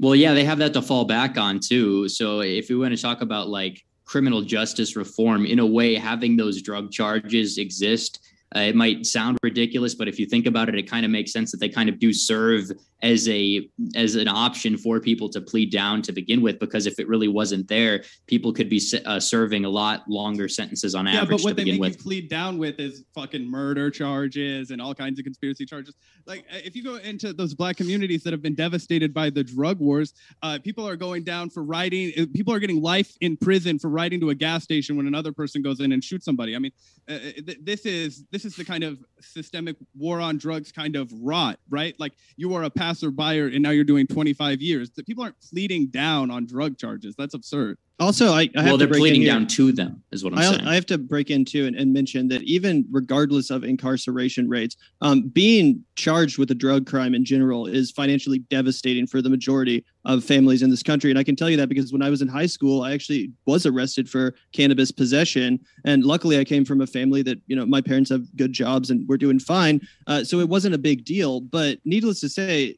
Well, 0.01 0.15
yeah, 0.15 0.33
they 0.33 0.43
have 0.43 0.57
that 0.57 0.73
to 0.73 0.81
fall 0.81 1.05
back 1.05 1.37
on 1.37 1.59
too. 1.59 2.09
So 2.09 2.41
if 2.41 2.69
we 2.69 2.75
want 2.75 2.93
to 2.93 3.01
talk 3.01 3.21
about 3.21 3.47
like 3.47 3.81
criminal 4.03 4.41
justice 4.41 4.97
reform, 4.97 5.45
in 5.45 5.59
a 5.59 5.65
way, 5.65 5.95
having 5.95 6.35
those 6.35 6.61
drug 6.61 6.91
charges 6.91 7.57
exist 7.57 8.19
uh, 8.55 8.59
it 8.59 8.75
might 8.75 9.05
sound 9.05 9.37
ridiculous, 9.43 9.95
but 9.95 10.07
if 10.07 10.19
you 10.19 10.25
think 10.25 10.45
about 10.45 10.67
it, 10.67 10.75
it 10.75 10.89
kind 10.89 11.05
of 11.05 11.11
makes 11.11 11.31
sense 11.31 11.51
that 11.51 11.59
they 11.59 11.69
kind 11.69 11.87
of 11.87 11.99
do 11.99 12.11
serve 12.11 12.69
as 13.01 13.29
a 13.29 13.69
as 13.95 14.15
an 14.15 14.27
option 14.27 14.77
for 14.77 14.99
people 14.99 15.29
to 15.29 15.39
plead 15.39 15.71
down 15.71 16.01
to 16.01 16.11
begin 16.11 16.41
with. 16.41 16.59
Because 16.59 16.85
if 16.85 16.99
it 16.99 17.07
really 17.07 17.29
wasn't 17.29 17.67
there, 17.69 18.03
people 18.27 18.51
could 18.51 18.69
be 18.69 18.81
uh, 19.05 19.19
serving 19.19 19.65
a 19.65 19.69
lot 19.69 20.09
longer 20.09 20.49
sentences 20.49 20.93
on 20.93 21.05
yeah, 21.05 21.21
average. 21.21 21.29
Yeah, 21.29 21.37
but 21.37 21.43
what 21.43 21.55
they 21.55 21.71
make 21.71 21.79
with. 21.79 21.97
you 21.97 22.03
plead 22.03 22.29
down 22.29 22.57
with 22.57 22.79
is 22.79 23.05
fucking 23.15 23.49
murder 23.49 23.89
charges 23.89 24.71
and 24.71 24.81
all 24.81 24.93
kinds 24.93 25.17
of 25.19 25.23
conspiracy 25.23 25.65
charges. 25.65 25.95
Like 26.25 26.45
uh, 26.51 26.57
if 26.63 26.75
you 26.75 26.83
go 26.83 26.97
into 26.97 27.31
those 27.31 27.53
black 27.53 27.77
communities 27.77 28.23
that 28.23 28.33
have 28.33 28.41
been 28.41 28.55
devastated 28.55 29.13
by 29.13 29.29
the 29.29 29.43
drug 29.43 29.79
wars, 29.79 30.13
uh, 30.43 30.59
people 30.61 30.87
are 30.87 30.97
going 30.97 31.23
down 31.23 31.49
for 31.49 31.63
riding. 31.63 32.11
Uh, 32.17 32.25
people 32.33 32.53
are 32.53 32.59
getting 32.59 32.81
life 32.81 33.15
in 33.21 33.37
prison 33.37 33.79
for 33.79 33.89
riding 33.89 34.19
to 34.19 34.29
a 34.29 34.35
gas 34.35 34.63
station 34.63 34.97
when 34.97 35.07
another 35.07 35.31
person 35.31 35.61
goes 35.61 35.79
in 35.79 35.93
and 35.93 36.03
shoots 36.03 36.25
somebody. 36.25 36.53
I 36.55 36.59
mean, 36.59 36.73
uh, 37.07 37.17
th- 37.17 37.59
this 37.63 37.85
is 37.85 38.25
this 38.31 38.41
this 38.41 38.51
is 38.51 38.57
the 38.57 38.65
kind 38.65 38.83
of 38.83 39.03
systemic 39.19 39.75
war 39.95 40.19
on 40.19 40.37
drugs 40.37 40.71
kind 40.71 40.95
of 40.95 41.11
rot, 41.21 41.59
right? 41.69 41.93
Like 41.99 42.13
you 42.37 42.55
are 42.55 42.63
a 42.63 42.69
passerby 42.91 43.55
and 43.55 43.61
now 43.61 43.69
you're 43.69 43.83
doing 43.83 44.07
25 44.07 44.61
years. 44.61 44.91
The 44.91 45.03
people 45.03 45.23
aren't 45.23 45.39
pleading 45.41 45.87
down 45.87 46.31
on 46.31 46.45
drug 46.45 46.77
charges. 46.77 47.15
That's 47.17 47.33
absurd. 47.33 47.77
Also, 48.01 48.31
I, 48.31 48.49
I 48.57 48.63
well, 48.63 48.77
they're 48.77 48.87
pleading 48.87 49.23
down 49.23 49.45
to 49.45 49.71
them, 49.71 50.01
is 50.11 50.23
what 50.23 50.33
I'm 50.33 50.39
I, 50.39 50.43
saying. 50.43 50.67
I 50.67 50.73
have 50.73 50.87
to 50.87 50.97
break 50.97 51.29
into 51.29 51.67
and, 51.67 51.75
and 51.75 51.93
mention 51.93 52.27
that 52.29 52.41
even 52.41 52.83
regardless 52.89 53.51
of 53.51 53.63
incarceration 53.63 54.49
rates, 54.49 54.75
um, 55.01 55.27
being 55.27 55.85
charged 55.93 56.39
with 56.39 56.49
a 56.49 56.55
drug 56.55 56.87
crime 56.87 57.13
in 57.13 57.23
general 57.23 57.67
is 57.67 57.91
financially 57.91 58.39
devastating 58.39 59.05
for 59.05 59.21
the 59.21 59.29
majority 59.29 59.85
of 60.03 60.23
families 60.23 60.63
in 60.63 60.71
this 60.71 60.81
country. 60.81 61.11
And 61.11 61.19
I 61.19 61.23
can 61.23 61.35
tell 61.35 61.47
you 61.47 61.57
that 61.57 61.69
because 61.69 61.93
when 61.93 62.01
I 62.01 62.09
was 62.09 62.23
in 62.23 62.27
high 62.27 62.47
school, 62.47 62.81
I 62.81 62.91
actually 62.93 63.31
was 63.45 63.67
arrested 63.67 64.09
for 64.09 64.33
cannabis 64.51 64.91
possession, 64.91 65.59
and 65.85 66.03
luckily 66.03 66.39
I 66.39 66.43
came 66.43 66.65
from 66.65 66.81
a 66.81 66.87
family 66.87 67.21
that 67.21 67.39
you 67.45 67.55
know 67.55 67.67
my 67.67 67.81
parents 67.81 68.09
have 68.09 68.35
good 68.35 68.51
jobs 68.51 68.89
and 68.89 69.07
we're 69.07 69.17
doing 69.17 69.37
fine, 69.37 69.79
uh, 70.07 70.23
so 70.23 70.39
it 70.39 70.49
wasn't 70.49 70.73
a 70.73 70.79
big 70.79 71.05
deal. 71.05 71.39
But 71.39 71.77
needless 71.85 72.19
to 72.21 72.29
say, 72.29 72.77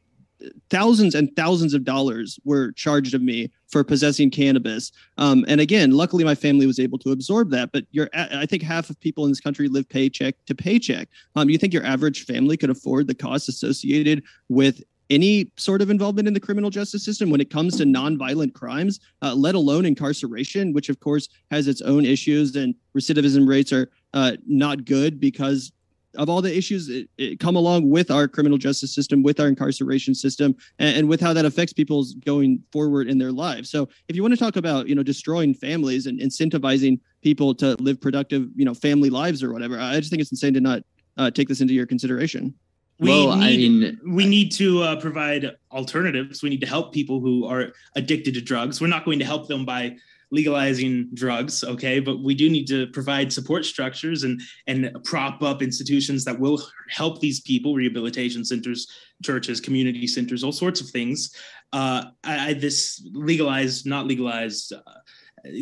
thousands 0.70 1.16
and 1.16 1.36
thousands 1.36 1.74
of 1.74 1.84
dollars 1.84 2.39
were 2.44 2.72
charged 2.74 3.14
of 3.14 3.22
me 3.22 3.52
for 3.68 3.84
possessing 3.84 4.30
cannabis. 4.30 4.91
Um, 5.18 5.46
and 5.48 5.60
again, 5.60 5.91
luckily 5.91 6.24
my 6.24 6.36
family 6.36 6.66
was 6.66 6.80
able 6.80 6.98
to 7.00 7.12
absorb 7.12 7.50
that. 7.52 7.72
But 7.72 7.86
you're, 7.91 8.10
I 8.14 8.46
think 8.46 8.62
half 8.62 8.89
of 8.89 9.00
people 9.00 9.26
in 9.26 9.32
this 9.32 9.39
country 9.39 9.68
live 9.68 9.89
paycheck 9.89 10.36
to 10.46 10.56
paycheck. 10.56 11.10
Um, 11.36 11.50
you 11.50 11.58
think 11.58 11.74
your 11.74 11.86
average 11.86 12.26
family 12.26 12.58
could 12.58 12.70
afford 12.70 13.08
the 13.08 13.16
costs 13.16 13.48
associated 13.48 14.24
with 14.50 14.84
any 15.10 15.52
sort 15.58 15.82
of 15.82 15.89
involvement 15.89 16.28
in 16.28 16.34
the 16.34 16.39
criminal 16.39 16.70
justice 16.70 17.04
system 17.04 17.30
when 17.30 17.41
it 17.41 17.50
comes 17.50 17.78
to 17.78 17.84
nonviolent 17.84 18.54
crimes, 18.54 19.00
uh, 19.22 19.34
let 19.34 19.54
alone 19.54 19.86
incarceration, 19.86 20.74
which 20.74 20.89
of 20.89 21.00
course 21.00 21.28
has 21.52 21.68
its 21.68 21.82
own 21.82 22.06
issues 22.06 22.56
and 22.56 22.74
recidivism 22.98 23.48
rates 23.48 23.72
are 23.72 23.91
uh, 24.14 24.34
not 24.48 24.86
good 24.86 25.20
because 25.20 25.72
of 26.16 26.30
all 26.30 26.41
the 26.41 26.55
issues 26.55 26.88
that 26.88 27.07
that 27.18 27.39
come 27.39 27.55
along 27.55 27.89
with 27.89 28.11
our 28.11 28.28
criminal 28.28 28.57
justice 28.57 28.93
system, 28.93 29.24
with 29.24 29.39
our 29.39 29.47
incarceration 29.47 30.14
system, 30.14 30.55
and, 30.80 30.97
and 30.97 31.09
with 31.09 31.22
how 31.22 31.34
that 31.34 31.45
affects 31.45 31.74
people's 31.74 32.14
going 32.26 32.61
forward 32.72 33.07
in 33.07 33.18
their 33.18 33.32
lives. 33.32 33.70
So, 33.70 33.89
if 34.07 34.16
you 34.16 34.22
want 34.22 34.34
to 34.34 34.39
talk 34.39 34.55
about 34.55 34.88
you 34.88 34.95
know 34.95 35.03
destroying 35.03 35.53
families 35.53 36.05
and 36.05 36.20
incentivizing 36.20 36.99
people 37.22 37.55
to 37.55 37.76
live 37.82 37.99
productive 38.01 38.49
you 38.55 38.66
know 38.66 38.74
family 38.74 39.09
lives 39.09 39.43
or 39.43 39.51
whatever, 39.51 39.80
I 39.80 39.99
just 39.99 40.09
think 40.09 40.22
it's 40.22 40.32
insane 40.32 40.53
to 40.53 40.61
not 40.61 40.84
uh, 41.18 41.32
take 41.32 41.47
this 41.47 41.61
into 41.61 41.74
your 41.74 41.86
consideration. 41.86 42.53
We 42.99 43.09
well, 43.09 43.36
need, 43.36 43.43
I 43.43 43.57
mean, 43.57 43.99
we 44.05 44.26
need 44.26 44.51
to 44.53 44.84
uh, 44.84 45.01
provide 45.01 45.51
alternatives. 45.72 46.43
We 46.43 46.49
need 46.49 46.61
to 46.61 46.68
help 46.68 46.93
people 46.93 47.20
who 47.20 47.45
are 47.45 47.74
addicted 47.95 48.36
to 48.36 48.41
drugs. 48.41 48.80
We're 48.80 48.88
not 48.88 49.03
going 49.03 49.20
to 49.20 49.26
help 49.26 49.47
them 49.47 49.66
by 49.66 49.97
legalizing 50.34 51.08
drugs, 51.14 51.64
okay? 51.64 52.00
But 52.00 52.24
we 52.24 52.34
do 52.34 52.50
need 52.50 52.68
to 52.68 52.88
provide 52.88 53.32
support 53.32 53.66
structures 53.66 54.24
and 54.24 54.42
and 54.68 54.92
prop 55.04 55.42
up 55.44 55.62
institutions 55.62 56.26
that 56.26 56.38
will 56.40 56.60
help 56.90 57.22
these 57.22 57.40
people, 57.42 57.76
rehabilitation 57.76 58.44
centers, 58.44 58.88
churches, 59.24 59.62
community 59.62 60.08
centers, 60.08 60.44
all 60.44 60.52
sorts 60.52 60.82
of 60.82 60.90
things. 60.90 61.36
Uh, 61.72 62.06
I, 62.24 62.50
I, 62.50 62.54
this 62.54 63.08
legalized, 63.14 63.86
not 63.86 64.08
legalized 64.08 64.74
uh, 64.74 64.80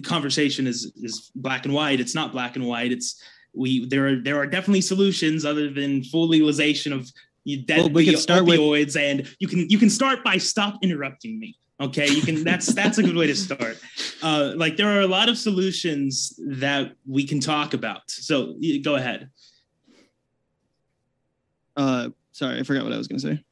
conversation 0.03 0.67
is 0.67 0.91
is 0.95 1.31
black 1.35 1.65
and 1.65 1.73
white. 1.73 1.99
It's 1.99 2.15
not 2.15 2.31
black 2.31 2.55
and 2.55 2.65
white. 2.65 2.91
It's 2.91 3.21
we 3.53 3.85
there 3.85 4.07
are 4.07 4.15
there 4.15 4.37
are 4.37 4.47
definitely 4.47 4.81
solutions 4.81 5.43
other 5.43 5.69
than 5.69 6.03
full 6.05 6.27
legalization 6.27 6.93
of 6.93 7.11
deadly 7.65 7.83
well, 7.83 7.89
we 7.89 8.05
can 8.05 8.17
start 8.17 8.43
opioids, 8.43 8.95
with- 8.95 8.97
and 8.97 9.35
you 9.39 9.47
can 9.47 9.69
you 9.69 9.77
can 9.77 9.89
start 9.89 10.23
by 10.23 10.37
stop 10.37 10.79
interrupting 10.81 11.39
me. 11.39 11.57
Okay, 11.81 12.07
you 12.07 12.21
can. 12.21 12.43
That's 12.43 12.73
that's 12.73 12.99
a 12.99 13.03
good 13.03 13.15
way 13.15 13.25
to 13.25 13.35
start. 13.35 13.79
Uh, 14.21 14.53
like 14.55 14.77
there 14.77 14.87
are 14.87 15.01
a 15.01 15.07
lot 15.07 15.29
of 15.29 15.37
solutions 15.37 16.39
that 16.45 16.93
we 17.07 17.25
can 17.25 17.39
talk 17.39 17.73
about. 17.73 18.01
So 18.07 18.55
go 18.83 18.95
ahead. 18.95 19.29
Uh, 21.75 22.09
sorry, 22.33 22.59
I 22.59 22.63
forgot 22.63 22.83
what 22.83 22.93
I 22.93 22.97
was 22.97 23.07
going 23.07 23.19
to 23.19 23.35
say. 23.35 23.43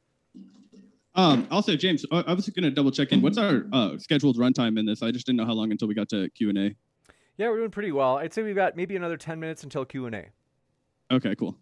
Um, 1.16 1.48
also, 1.50 1.74
James, 1.74 2.06
I 2.12 2.32
was 2.32 2.48
going 2.48 2.62
to 2.62 2.70
double 2.70 2.92
check 2.92 3.10
in. 3.10 3.20
What's 3.20 3.36
our 3.36 3.64
uh, 3.72 3.98
scheduled 3.98 4.38
runtime 4.38 4.78
in 4.78 4.86
this? 4.86 5.02
I 5.02 5.10
just 5.10 5.26
didn't 5.26 5.38
know 5.38 5.46
how 5.46 5.54
long 5.54 5.72
until 5.72 5.88
we 5.88 5.94
got 5.94 6.08
to 6.10 6.30
Q 6.30 6.50
and 6.50 6.58
A. 6.58 6.74
Yeah, 7.36 7.48
we're 7.48 7.58
doing 7.58 7.70
pretty 7.70 7.90
well. 7.90 8.18
I'd 8.18 8.32
say 8.32 8.44
we've 8.44 8.54
got 8.54 8.76
maybe 8.76 8.94
another 8.94 9.16
ten 9.16 9.40
minutes 9.40 9.64
until 9.64 9.84
Q 9.84 10.06
and 10.06 10.14
A. 10.14 10.26
Okay, 11.10 11.34
cool. 11.34 11.58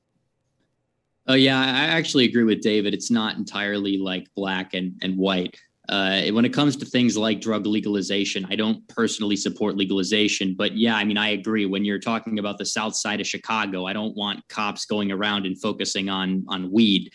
Oh 1.27 1.35
yeah, 1.35 1.59
I 1.59 1.87
actually 1.87 2.27
agree 2.27 2.45
with 2.45 2.61
David. 2.61 2.93
It's 2.93 3.11
not 3.11 3.37
entirely 3.37 3.97
like 3.97 4.27
black 4.35 4.75
and, 4.75 4.95
and 5.03 5.17
white. 5.17 5.59
Uh, 5.89 6.27
when 6.33 6.45
it 6.45 6.53
comes 6.53 6.77
to 6.77 6.85
things 6.85 7.17
like 7.17 7.41
drug 7.41 7.65
legalization, 7.65 8.47
I 8.51 8.57
don't 8.57 8.87
personally 8.89 9.37
support 9.37 9.77
legalization, 9.77 10.55
but 10.55 10.77
yeah, 10.77 10.95
I 10.95 11.05
mean, 11.05 11.17
I 11.17 11.31
agree. 11.31 11.65
When 11.65 11.85
you're 11.85 11.99
talking 11.99 12.39
about 12.39 12.59
the 12.59 12.67
South 12.67 12.95
Side 12.95 13.23
of 13.23 13.27
Chicago, 13.27 13.87
I 13.87 13.95
don't 13.95 14.15
want 14.15 14.47
cops 14.49 14.85
going 14.85 15.11
around 15.11 15.47
and 15.47 15.59
focusing 15.59 16.11
on 16.11 16.45
on 16.49 16.71
weed, 16.71 17.11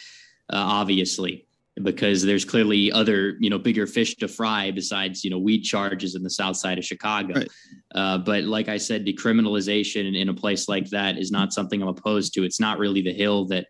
uh, 0.51 0.57
obviously, 0.57 1.45
because 1.83 2.23
there's 2.23 2.45
clearly 2.45 2.91
other 2.91 3.37
you 3.39 3.51
know 3.51 3.59
bigger 3.59 3.85
fish 3.85 4.15
to 4.15 4.27
fry 4.27 4.71
besides 4.71 5.23
you 5.23 5.29
know 5.29 5.37
weed 5.37 5.61
charges 5.61 6.15
in 6.15 6.23
the 6.23 6.29
South 6.31 6.57
Side 6.57 6.79
of 6.79 6.85
Chicago. 6.85 7.35
Right. 7.35 7.49
Uh, 7.93 8.17
but 8.17 8.45
like 8.45 8.69
I 8.69 8.77
said, 8.77 9.05
decriminalization 9.05 10.19
in 10.19 10.29
a 10.29 10.33
place 10.33 10.67
like 10.67 10.89
that 10.89 11.19
is 11.19 11.29
not 11.29 11.53
something 11.53 11.79
I'm 11.79 11.89
opposed 11.89 12.33
to. 12.33 12.43
It's 12.43 12.59
not 12.59 12.79
really 12.79 13.03
the 13.03 13.13
hill 13.13 13.45
that 13.45 13.67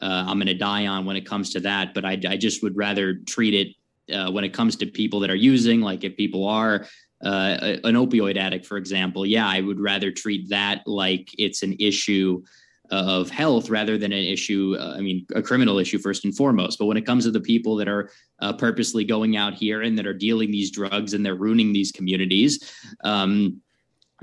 uh, 0.00 0.26
I'm 0.28 0.38
going 0.38 0.46
to 0.46 0.54
die 0.54 0.86
on 0.86 1.06
when 1.06 1.16
it 1.16 1.26
comes 1.26 1.50
to 1.54 1.60
that. 1.60 1.92
But 1.92 2.04
I, 2.04 2.20
I 2.28 2.36
just 2.36 2.62
would 2.62 2.76
rather 2.76 3.14
treat 3.14 3.54
it 3.54 3.74
uh, 4.12 4.30
when 4.30 4.44
it 4.44 4.52
comes 4.52 4.76
to 4.76 4.86
people 4.86 5.20
that 5.20 5.30
are 5.30 5.36
using, 5.36 5.80
like 5.80 6.04
if 6.04 6.16
people 6.16 6.46
are 6.46 6.86
uh, 7.24 7.76
an 7.84 7.94
opioid 7.94 8.36
addict, 8.36 8.66
for 8.66 8.76
example, 8.76 9.24
yeah, 9.24 9.48
I 9.48 9.60
would 9.60 9.80
rather 9.80 10.10
treat 10.10 10.48
that 10.50 10.82
like 10.86 11.30
it's 11.38 11.62
an 11.62 11.76
issue 11.78 12.42
of 12.90 13.30
health 13.30 13.70
rather 13.70 13.96
than 13.96 14.12
an 14.12 14.24
issue, 14.24 14.76
uh, 14.78 14.94
I 14.96 15.00
mean, 15.00 15.26
a 15.34 15.42
criminal 15.42 15.78
issue 15.78 15.98
first 15.98 16.24
and 16.24 16.36
foremost. 16.36 16.78
But 16.78 16.86
when 16.86 16.98
it 16.98 17.06
comes 17.06 17.24
to 17.24 17.30
the 17.30 17.40
people 17.40 17.76
that 17.76 17.88
are 17.88 18.10
uh, 18.40 18.52
purposely 18.52 19.04
going 19.04 19.36
out 19.36 19.54
here 19.54 19.82
and 19.82 19.96
that 19.98 20.06
are 20.06 20.14
dealing 20.14 20.50
these 20.50 20.70
drugs 20.70 21.14
and 21.14 21.24
they're 21.24 21.34
ruining 21.34 21.72
these 21.72 21.92
communities, 21.92 22.70
um, 23.02 23.60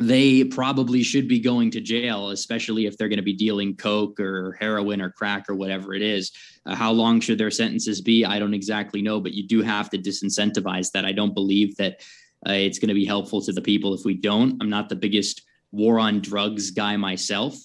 they 0.02 0.44
probably 0.44 1.04
should 1.04 1.28
be 1.28 1.40
going 1.40 1.72
to 1.72 1.82
jail, 1.82 2.30
especially 2.32 2.86
if 2.86 2.98
they're 2.98 3.08
going 3.08 3.18
to 3.18 3.24
be 3.24 3.34
dealing 3.34 3.76
coke 3.76 4.20
or 4.20 4.58
heroin 4.60 5.02
or 5.02 5.12
crack 5.12 5.50
or 5.50 5.56
whatever 5.56 5.94
it 5.94 6.02
is. 6.02 6.32
Uh, 6.66 6.76
how 6.76 6.92
long 6.92 7.20
should 7.20 7.38
their 7.38 7.52
sentences 7.52 8.02
be? 8.02 8.26
I 8.26 8.40
don't 8.40 8.54
exactly 8.54 9.02
know, 9.02 9.20
but 9.20 9.34
you 9.34 9.48
do 9.48 9.62
have 9.62 9.90
to 9.92 9.98
disincentivize 9.98 10.92
that. 10.92 11.06
I 11.06 11.12
don't 11.12 11.34
believe 11.34 11.78
that 11.78 12.02
uh, 12.48 12.54
it's 12.54 12.80
going 12.80 12.90
to 12.90 12.96
be 12.96 13.06
helpful 13.06 13.42
to 13.44 13.54
the 13.54 13.62
people 13.62 13.94
if 13.94 14.04
we 14.04 14.16
don't. 14.16 14.62
I'm 14.62 14.70
not 14.70 14.90
the 14.90 14.96
biggest 14.96 15.44
war 15.72 16.00
on 16.00 16.20
drugs 16.20 16.72
guy 16.72 16.98
myself, 16.98 17.56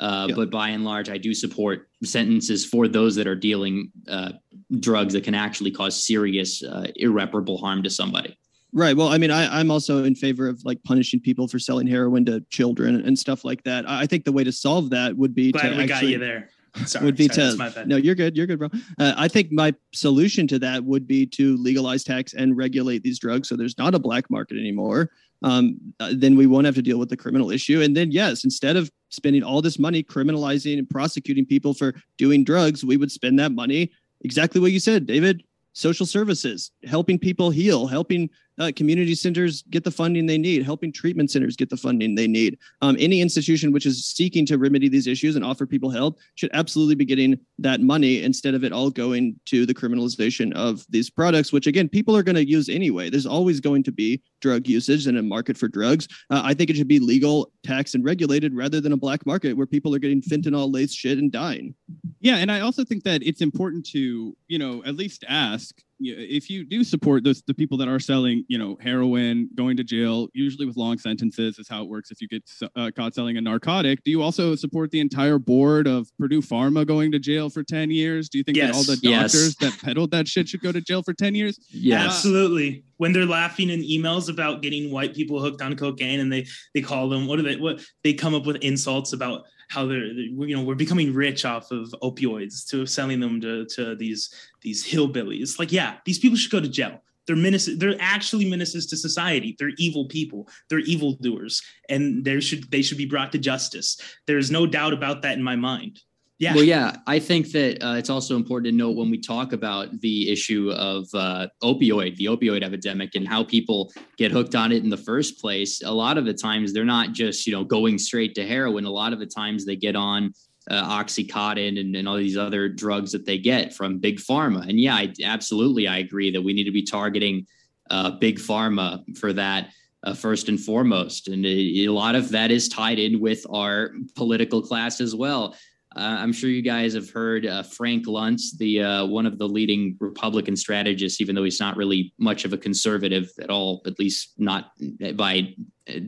uh, 0.00 0.26
yeah. 0.28 0.34
but 0.34 0.50
by 0.50 0.70
and 0.70 0.84
large, 0.84 1.10
I 1.10 1.18
do 1.18 1.34
support 1.34 1.88
sentences 2.02 2.64
for 2.64 2.88
those 2.88 3.14
that 3.16 3.26
are 3.26 3.36
dealing 3.36 3.92
uh, 4.08 4.32
drugs 4.80 5.12
that 5.12 5.24
can 5.24 5.34
actually 5.34 5.70
cause 5.70 6.04
serious, 6.04 6.62
uh, 6.62 6.86
irreparable 6.96 7.58
harm 7.58 7.82
to 7.82 7.90
somebody. 7.90 8.38
Right. 8.76 8.96
Well, 8.96 9.06
I 9.06 9.18
mean, 9.18 9.30
I, 9.30 9.60
I'm 9.60 9.70
also 9.70 10.02
in 10.02 10.16
favor 10.16 10.48
of 10.48 10.60
like 10.64 10.82
punishing 10.82 11.20
people 11.20 11.46
for 11.46 11.60
selling 11.60 11.86
heroin 11.86 12.24
to 12.24 12.40
children 12.50 13.06
and 13.06 13.16
stuff 13.16 13.44
like 13.44 13.62
that. 13.62 13.88
I 13.88 14.04
think 14.04 14.24
the 14.24 14.32
way 14.32 14.42
to 14.42 14.50
solve 14.50 14.90
that 14.90 15.16
would 15.16 15.32
be 15.32 15.52
Glad 15.52 15.62
to 15.62 15.76
we 15.76 15.82
actually, 15.84 15.86
got 15.86 16.04
you 16.04 16.18
there. 16.18 16.50
Sorry, 16.86 17.04
would 17.04 17.16
be 17.16 17.28
sorry, 17.28 17.56
to 17.70 17.86
no, 17.86 17.94
you're 17.94 18.16
good, 18.16 18.36
you're 18.36 18.48
good, 18.48 18.58
bro. 18.58 18.68
Uh, 18.98 19.14
I 19.16 19.28
think 19.28 19.52
my 19.52 19.72
solution 19.92 20.48
to 20.48 20.58
that 20.58 20.82
would 20.82 21.06
be 21.06 21.24
to 21.26 21.56
legalize 21.58 22.02
tax 22.02 22.34
and 22.34 22.56
regulate 22.56 23.04
these 23.04 23.20
drugs 23.20 23.48
so 23.48 23.54
there's 23.54 23.78
not 23.78 23.94
a 23.94 23.98
black 24.00 24.28
market 24.28 24.58
anymore. 24.58 25.08
Um, 25.44 25.78
uh, 26.00 26.14
then 26.16 26.34
we 26.34 26.46
won't 26.46 26.66
have 26.66 26.74
to 26.74 26.82
deal 26.82 26.98
with 26.98 27.10
the 27.10 27.16
criminal 27.16 27.52
issue. 27.52 27.80
And 27.80 27.96
then 27.96 28.10
yes, 28.10 28.42
instead 28.42 28.76
of 28.76 28.90
spending 29.10 29.44
all 29.44 29.62
this 29.62 29.78
money 29.78 30.02
criminalizing 30.02 30.76
and 30.78 30.90
prosecuting 30.90 31.46
people 31.46 31.74
for 31.74 31.94
doing 32.18 32.42
drugs, 32.42 32.84
we 32.84 32.96
would 32.96 33.12
spend 33.12 33.38
that 33.38 33.52
money 33.52 33.92
exactly 34.22 34.60
what 34.60 34.72
you 34.72 34.80
said, 34.80 35.06
David. 35.06 35.44
Social 35.74 36.06
services, 36.06 36.72
helping 36.84 37.18
people 37.18 37.50
heal, 37.50 37.86
helping 37.86 38.30
uh, 38.58 38.72
community 38.74 39.14
centers 39.14 39.62
get 39.70 39.84
the 39.84 39.90
funding 39.90 40.26
they 40.26 40.38
need, 40.38 40.62
helping 40.62 40.92
treatment 40.92 41.30
centers 41.30 41.56
get 41.56 41.70
the 41.70 41.76
funding 41.76 42.14
they 42.14 42.26
need. 42.26 42.58
Um, 42.82 42.96
any 42.98 43.20
institution 43.20 43.72
which 43.72 43.86
is 43.86 44.04
seeking 44.04 44.46
to 44.46 44.58
remedy 44.58 44.88
these 44.88 45.06
issues 45.06 45.36
and 45.36 45.44
offer 45.44 45.66
people 45.66 45.90
help 45.90 46.18
should 46.34 46.50
absolutely 46.52 46.94
be 46.94 47.04
getting 47.04 47.38
that 47.58 47.80
money 47.80 48.22
instead 48.22 48.54
of 48.54 48.64
it 48.64 48.72
all 48.72 48.90
going 48.90 49.38
to 49.46 49.66
the 49.66 49.74
criminalization 49.74 50.52
of 50.54 50.86
these 50.88 51.10
products, 51.10 51.52
which 51.52 51.66
again, 51.66 51.88
people 51.88 52.16
are 52.16 52.22
going 52.22 52.36
to 52.36 52.48
use 52.48 52.68
anyway. 52.68 53.10
There's 53.10 53.26
always 53.26 53.60
going 53.60 53.82
to 53.84 53.92
be 53.92 54.22
drug 54.40 54.66
usage 54.68 55.06
and 55.06 55.18
a 55.18 55.22
market 55.22 55.56
for 55.56 55.68
drugs. 55.68 56.08
Uh, 56.30 56.42
I 56.44 56.54
think 56.54 56.70
it 56.70 56.76
should 56.76 56.88
be 56.88 56.98
legal, 56.98 57.52
taxed, 57.64 57.94
and 57.94 58.04
regulated 58.04 58.54
rather 58.54 58.80
than 58.80 58.92
a 58.92 58.96
black 58.96 59.26
market 59.26 59.56
where 59.56 59.66
people 59.66 59.94
are 59.94 59.98
getting 59.98 60.22
fentanyl 60.22 60.72
laced 60.72 60.96
shit 60.96 61.18
and 61.18 61.32
dying. 61.32 61.74
Yeah. 62.20 62.36
And 62.36 62.50
I 62.50 62.60
also 62.60 62.84
think 62.84 63.04
that 63.04 63.22
it's 63.22 63.40
important 63.40 63.86
to, 63.86 64.36
you 64.48 64.58
know, 64.58 64.82
at 64.84 64.96
least 64.96 65.24
ask 65.28 65.82
if 66.04 66.50
you 66.50 66.64
do 66.64 66.84
support 66.84 67.24
those 67.24 67.42
the 67.42 67.54
people 67.54 67.76
that 67.78 67.88
are 67.88 67.98
selling 67.98 68.44
you 68.48 68.58
know 68.58 68.76
heroin 68.80 69.48
going 69.54 69.76
to 69.76 69.84
jail 69.84 70.28
usually 70.32 70.66
with 70.66 70.76
long 70.76 70.98
sentences 70.98 71.58
is 71.58 71.68
how 71.68 71.82
it 71.82 71.88
works 71.88 72.10
if 72.10 72.20
you 72.20 72.28
get 72.28 72.42
uh, 72.76 72.90
caught 72.96 73.14
selling 73.14 73.36
a 73.36 73.40
narcotic 73.40 74.02
do 74.04 74.10
you 74.10 74.22
also 74.22 74.54
support 74.54 74.90
the 74.90 75.00
entire 75.00 75.38
board 75.38 75.86
of 75.86 76.08
purdue 76.18 76.40
pharma 76.40 76.86
going 76.86 77.10
to 77.10 77.18
jail 77.18 77.48
for 77.48 77.62
10 77.62 77.90
years 77.90 78.28
do 78.28 78.38
you 78.38 78.44
think 78.44 78.56
yes. 78.56 78.70
that 78.70 78.76
all 78.76 78.84
the 78.84 78.96
doctors 78.96 79.56
yes. 79.60 79.72
that 79.72 79.84
peddled 79.84 80.10
that 80.10 80.28
shit 80.28 80.48
should 80.48 80.60
go 80.60 80.72
to 80.72 80.80
jail 80.80 81.02
for 81.02 81.12
10 81.12 81.34
years 81.34 81.58
yeah 81.70 82.04
absolutely 82.04 82.84
when 82.96 83.12
they're 83.12 83.26
laughing 83.26 83.70
in 83.70 83.80
emails 83.80 84.30
about 84.30 84.62
getting 84.62 84.90
white 84.90 85.14
people 85.14 85.40
hooked 85.40 85.62
on 85.62 85.76
cocaine 85.76 86.20
and 86.20 86.32
they 86.32 86.46
they 86.74 86.80
call 86.80 87.08
them 87.08 87.26
what 87.26 87.36
do 87.36 87.42
they 87.42 87.56
what 87.56 87.80
they 88.02 88.12
come 88.12 88.34
up 88.34 88.46
with 88.46 88.56
insults 88.56 89.12
about 89.12 89.44
how 89.68 89.86
they're, 89.86 90.04
you 90.04 90.56
know 90.56 90.62
we're 90.62 90.74
becoming 90.74 91.12
rich 91.12 91.44
off 91.44 91.70
of 91.70 91.94
opioids 92.02 92.66
to 92.68 92.86
selling 92.86 93.20
them 93.20 93.40
to, 93.40 93.66
to 93.66 93.94
these 93.96 94.32
these 94.62 94.86
hillbillies. 94.86 95.58
Like 95.58 95.72
yeah 95.72 95.96
these 96.04 96.18
people 96.18 96.36
should 96.36 96.52
go 96.52 96.60
to 96.60 96.68
jail. 96.68 97.02
They're 97.26 97.36
menaces 97.36 97.78
they're 97.78 97.96
actually 98.00 98.48
menaces 98.48 98.86
to 98.86 98.96
society. 98.96 99.56
They're 99.58 99.72
evil 99.78 100.06
people. 100.06 100.48
They're 100.68 100.80
evil 100.80 101.16
doers 101.20 101.62
and 101.88 102.24
they 102.24 102.40
should 102.40 102.70
they 102.70 102.82
should 102.82 102.98
be 102.98 103.06
brought 103.06 103.32
to 103.32 103.38
justice. 103.38 103.98
There's 104.26 104.50
no 104.50 104.66
doubt 104.66 104.92
about 104.92 105.22
that 105.22 105.36
in 105.36 105.42
my 105.42 105.56
mind 105.56 106.00
yeah. 106.38 106.54
Well, 106.54 106.64
yeah, 106.64 106.96
I 107.06 107.20
think 107.20 107.52
that 107.52 107.84
uh, 107.84 107.94
it's 107.94 108.10
also 108.10 108.34
important 108.34 108.72
to 108.72 108.76
note 108.76 108.96
when 108.96 109.08
we 109.08 109.20
talk 109.20 109.52
about 109.52 110.00
the 110.00 110.30
issue 110.30 110.72
of 110.72 111.06
uh, 111.14 111.46
opioid, 111.62 112.16
the 112.16 112.24
opioid 112.24 112.64
epidemic, 112.64 113.14
and 113.14 113.26
how 113.26 113.44
people 113.44 113.92
get 114.16 114.32
hooked 114.32 114.56
on 114.56 114.72
it 114.72 114.82
in 114.82 114.90
the 114.90 114.96
first 114.96 115.40
place. 115.40 115.80
A 115.82 115.92
lot 115.92 116.18
of 116.18 116.24
the 116.24 116.34
times, 116.34 116.72
they're 116.72 116.84
not 116.84 117.12
just 117.12 117.46
you 117.46 117.52
know 117.52 117.62
going 117.62 117.98
straight 117.98 118.34
to 118.34 118.46
heroin. 118.46 118.84
A 118.84 118.90
lot 118.90 119.12
of 119.12 119.20
the 119.20 119.26
times, 119.26 119.64
they 119.64 119.76
get 119.76 119.94
on 119.94 120.32
uh, 120.68 121.02
oxycontin 121.02 121.78
and, 121.78 121.94
and 121.94 122.08
all 122.08 122.16
these 122.16 122.36
other 122.36 122.68
drugs 122.68 123.12
that 123.12 123.26
they 123.26 123.38
get 123.38 123.72
from 123.72 123.98
big 123.98 124.18
pharma. 124.18 124.68
And 124.68 124.80
yeah, 124.80 124.96
I, 124.96 125.12
absolutely, 125.22 125.86
I 125.86 125.98
agree 125.98 126.32
that 126.32 126.42
we 126.42 126.52
need 126.52 126.64
to 126.64 126.72
be 126.72 126.84
targeting 126.84 127.46
uh, 127.90 128.10
big 128.10 128.38
pharma 128.38 129.04
for 129.16 129.32
that. 129.34 129.68
Uh, 130.02 130.12
first 130.12 130.50
and 130.50 130.60
foremost. 130.60 131.28
And 131.28 131.46
a, 131.46 131.84
a, 131.86 131.88
lot 131.88 132.14
of 132.14 132.28
that 132.28 132.50
is 132.50 132.68
tied 132.68 132.98
in 132.98 133.20
with 133.20 133.46
our 133.48 133.92
political 134.14 134.60
class 134.60 135.00
as 135.00 135.14
well. 135.14 135.56
Uh, 135.96 136.16
I'm 136.20 136.32
sure 136.32 136.50
you 136.50 136.62
guys 136.62 136.94
have 136.94 137.10
heard 137.10 137.46
uh, 137.46 137.62
Frank 137.62 138.06
Luntz, 138.06 138.56
the 138.56 138.82
uh, 138.82 139.06
one 139.06 139.26
of 139.26 139.38
the 139.38 139.48
leading 139.48 139.96
Republican 140.00 140.56
strategists, 140.56 141.20
even 141.20 141.34
though 141.34 141.44
he's 141.44 141.60
not 141.60 141.76
really 141.76 142.12
much 142.18 142.44
of 142.44 142.52
a 142.52 142.58
conservative 142.58 143.28
at 143.40 143.50
all, 143.50 143.82
at 143.86 143.98
least 143.98 144.32
not 144.38 144.72
by 145.14 145.54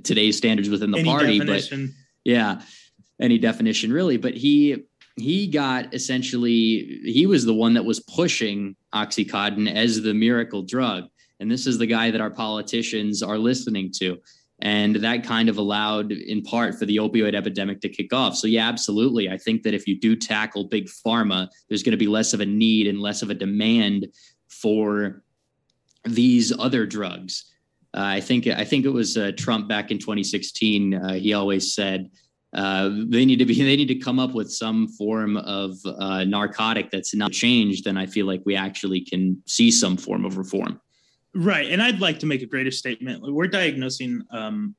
today's 0.03 0.37
standards 0.37 0.69
within 0.69 0.91
the 0.91 0.99
any 0.99 1.09
party. 1.09 1.39
Definition. 1.39 1.87
But 1.87 2.31
yeah, 2.31 2.63
any 3.21 3.39
definition 3.39 3.93
really. 3.93 4.17
But 4.17 4.35
he 4.35 4.85
he 5.17 5.47
got 5.47 5.95
essentially 5.95 7.01
he 7.05 7.27
was 7.27 7.45
the 7.45 7.55
one 7.55 7.75
that 7.75 7.85
was 7.85 8.01
pushing 8.01 8.77
oxycontin 8.95 9.73
as 9.73 10.03
the 10.03 10.15
miracle 10.15 10.63
drug 10.63 11.05
and 11.41 11.51
this 11.51 11.67
is 11.67 11.79
the 11.79 11.87
guy 11.87 12.11
that 12.11 12.21
our 12.21 12.31
politicians 12.31 13.23
are 13.23 13.39
listening 13.39 13.91
to 13.99 14.19
and 14.61 14.97
that 14.97 15.25
kind 15.25 15.49
of 15.49 15.59
allowed 15.59 16.13
in 16.13 16.43
part 16.43 16.79
for 16.79 16.87
the 16.87 16.97
opioid 16.97 17.35
epidemic 17.35 17.81
to 17.83 17.89
kick 17.89 18.13
off. 18.13 18.37
So 18.37 18.47
yeah 18.47 18.69
absolutely. 18.69 19.29
I 19.29 19.37
think 19.37 19.63
that 19.63 19.75
if 19.75 19.87
you 19.87 19.99
do 19.99 20.17
tackle 20.17 20.65
big 20.65 20.87
pharma 20.87 21.49
there's 21.69 21.83
going 21.83 21.93
to 21.93 21.99
be 21.99 22.07
less 22.07 22.33
of 22.33 22.41
a 22.41 22.47
need 22.47 22.87
and 22.87 23.01
less 23.01 23.23
of 23.23 23.31
a 23.31 23.35
demand 23.35 24.09
for 24.49 25.23
these 26.05 26.57
other 26.59 26.87
drugs. 26.87 27.53
Uh, 27.97 28.03
i 28.03 28.21
think 28.21 28.47
i 28.47 28.65
think 28.65 28.85
it 28.85 28.91
was 28.91 29.17
uh, 29.17 29.33
trump 29.39 29.69
back 29.69 29.91
in 29.91 29.99
2016 29.99 30.95
uh, 30.95 31.13
he 31.15 31.33
always 31.33 31.75
said 31.75 32.11
uh, 32.53 32.91
they 33.09 33.25
need 33.25 33.39
to 33.39 33.47
be 33.47 33.55
they 33.71 33.77
need 33.77 33.89
to 33.89 33.95
come 33.95 34.19
up 34.19 34.33
with 34.33 34.51
some 34.53 34.89
form 34.89 35.37
of 35.39 35.77
uh, 35.87 36.25
narcotic 36.25 36.91
that's 36.91 37.15
not 37.15 37.33
changed 37.33 37.85
then 37.85 37.97
i 37.97 38.05
feel 38.05 38.27
like 38.27 38.43
we 38.45 38.55
actually 38.55 39.01
can 39.01 39.41
see 39.47 39.71
some 39.71 39.97
form 39.97 40.25
of 40.27 40.37
reform 40.37 40.79
Right. 41.37 41.71
And 41.71 41.83
I'd 41.83 42.01
like 42.01 42.21
to 42.21 42.27
make 42.27 42.41
a 42.41 42.47
greater 42.47 42.71
statement. 42.71 43.23
We're 43.23 43.47
diagnosing, 43.47 44.23
um, 44.31 44.75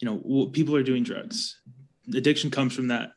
you 0.00 0.06
know, 0.06 0.46
people 0.46 0.74
are 0.74 0.82
doing 0.82 1.02
drugs. 1.02 1.60
Addiction 2.14 2.50
comes 2.50 2.74
from 2.74 2.88
that. 2.88 3.10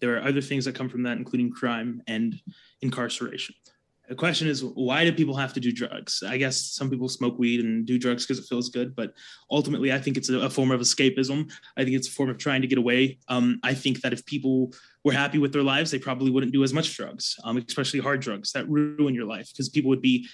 There 0.00 0.16
are 0.16 0.26
other 0.26 0.40
things 0.40 0.64
that 0.64 0.74
come 0.74 0.88
from 0.88 1.02
that, 1.02 1.18
including 1.18 1.52
crime 1.52 2.02
and 2.06 2.40
incarceration. 2.80 3.54
The 4.08 4.14
question 4.14 4.48
is, 4.48 4.64
why 4.64 5.04
do 5.04 5.12
people 5.12 5.36
have 5.36 5.52
to 5.52 5.60
do 5.60 5.70
drugs? 5.70 6.22
I 6.26 6.38
guess 6.38 6.56
some 6.58 6.88
people 6.88 7.10
smoke 7.10 7.38
weed 7.38 7.60
and 7.60 7.84
do 7.84 7.98
drugs 7.98 8.24
because 8.24 8.42
it 8.42 8.48
feels 8.48 8.70
good, 8.70 8.96
but 8.96 9.12
ultimately, 9.50 9.92
I 9.92 9.98
think 9.98 10.16
it's 10.16 10.30
a, 10.30 10.48
form 10.48 10.70
of 10.70 10.80
escapism. 10.80 11.52
I 11.76 11.84
think 11.84 11.96
it's 11.96 12.08
a 12.08 12.12
form 12.12 12.30
of 12.30 12.38
trying 12.38 12.62
to 12.62 12.66
get 12.66 12.78
away. 12.78 13.18
Um, 13.28 13.60
I 13.62 13.74
think 13.74 14.00
that 14.00 14.14
if 14.14 14.24
people 14.24 14.72
were 15.04 15.12
happy 15.12 15.36
with 15.36 15.52
their 15.52 15.62
lives, 15.62 15.90
they 15.90 15.98
probably 15.98 16.30
wouldn't 16.30 16.54
do 16.54 16.64
as 16.64 16.72
much 16.72 16.96
drugs, 16.96 17.36
um, 17.44 17.58
especially 17.58 18.00
hard 18.00 18.20
drugs 18.20 18.52
that 18.52 18.66
ruin 18.70 19.14
your 19.14 19.26
life 19.26 19.50
because 19.52 19.68
people 19.68 19.90
would 19.90 20.00
be 20.00 20.26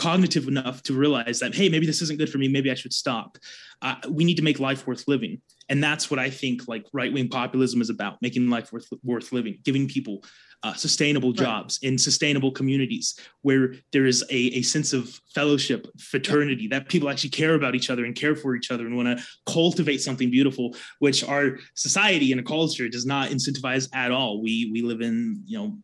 cognitive 0.00 0.48
enough 0.48 0.82
to 0.84 0.94
realize 0.94 1.38
that 1.40 1.54
hey 1.54 1.68
maybe 1.68 1.86
this 1.86 2.00
isn't 2.00 2.18
good 2.18 2.30
for 2.30 2.38
me. 2.38 2.48
Maybe 2.48 2.70
i 2.70 2.74
should 2.74 2.94
stop. 2.94 3.36
Uh, 3.82 3.96
we 4.08 4.24
need 4.24 4.36
to 4.36 4.42
make 4.42 4.60
life 4.60 4.86
worth 4.86 5.06
living. 5.06 5.40
And 5.68 5.84
that's 5.84 6.10
what 6.10 6.18
i 6.18 6.30
think 6.30 6.66
like 6.66 6.84
right-wing 6.92 7.28
populism 7.28 7.80
is 7.80 7.90
about 7.90 8.14
making 8.22 8.48
life 8.48 8.72
worth 8.72 8.88
worth 9.04 9.30
living 9.32 9.58
giving 9.62 9.86
people 9.86 10.24
uh, 10.62 10.74
sustainable 10.74 11.32
jobs 11.32 11.78
right. 11.82 11.88
in 11.88 11.96
sustainable 11.96 12.50
communities 12.50 13.18
where 13.42 13.74
there 13.92 14.04
is 14.04 14.22
a, 14.30 14.40
a 14.60 14.62
sense 14.62 14.92
of 14.92 15.08
fellowship 15.34 15.86
fraternity 15.98 16.66
that 16.68 16.88
people 16.88 17.08
actually 17.08 17.30
care 17.30 17.54
about 17.54 17.74
each 17.74 17.88
other 17.88 18.04
and 18.04 18.14
care 18.14 18.36
for 18.36 18.54
each 18.54 18.70
other 18.70 18.84
and 18.86 18.94
want 18.94 19.08
to 19.08 19.24
cultivate 19.46 20.02
something 20.02 20.30
beautiful 20.30 20.74
which 20.98 21.24
our 21.24 21.58
society 21.74 22.30
and 22.32 22.40
a 22.40 22.44
culture 22.44 22.88
does 22.88 23.06
not 23.06 23.30
incentivize 23.30 23.88
at 23.94 24.10
all. 24.10 24.42
We 24.42 24.70
we 24.72 24.82
live 24.82 25.00
in 25.00 25.42
you 25.46 25.58
know 25.58 25.78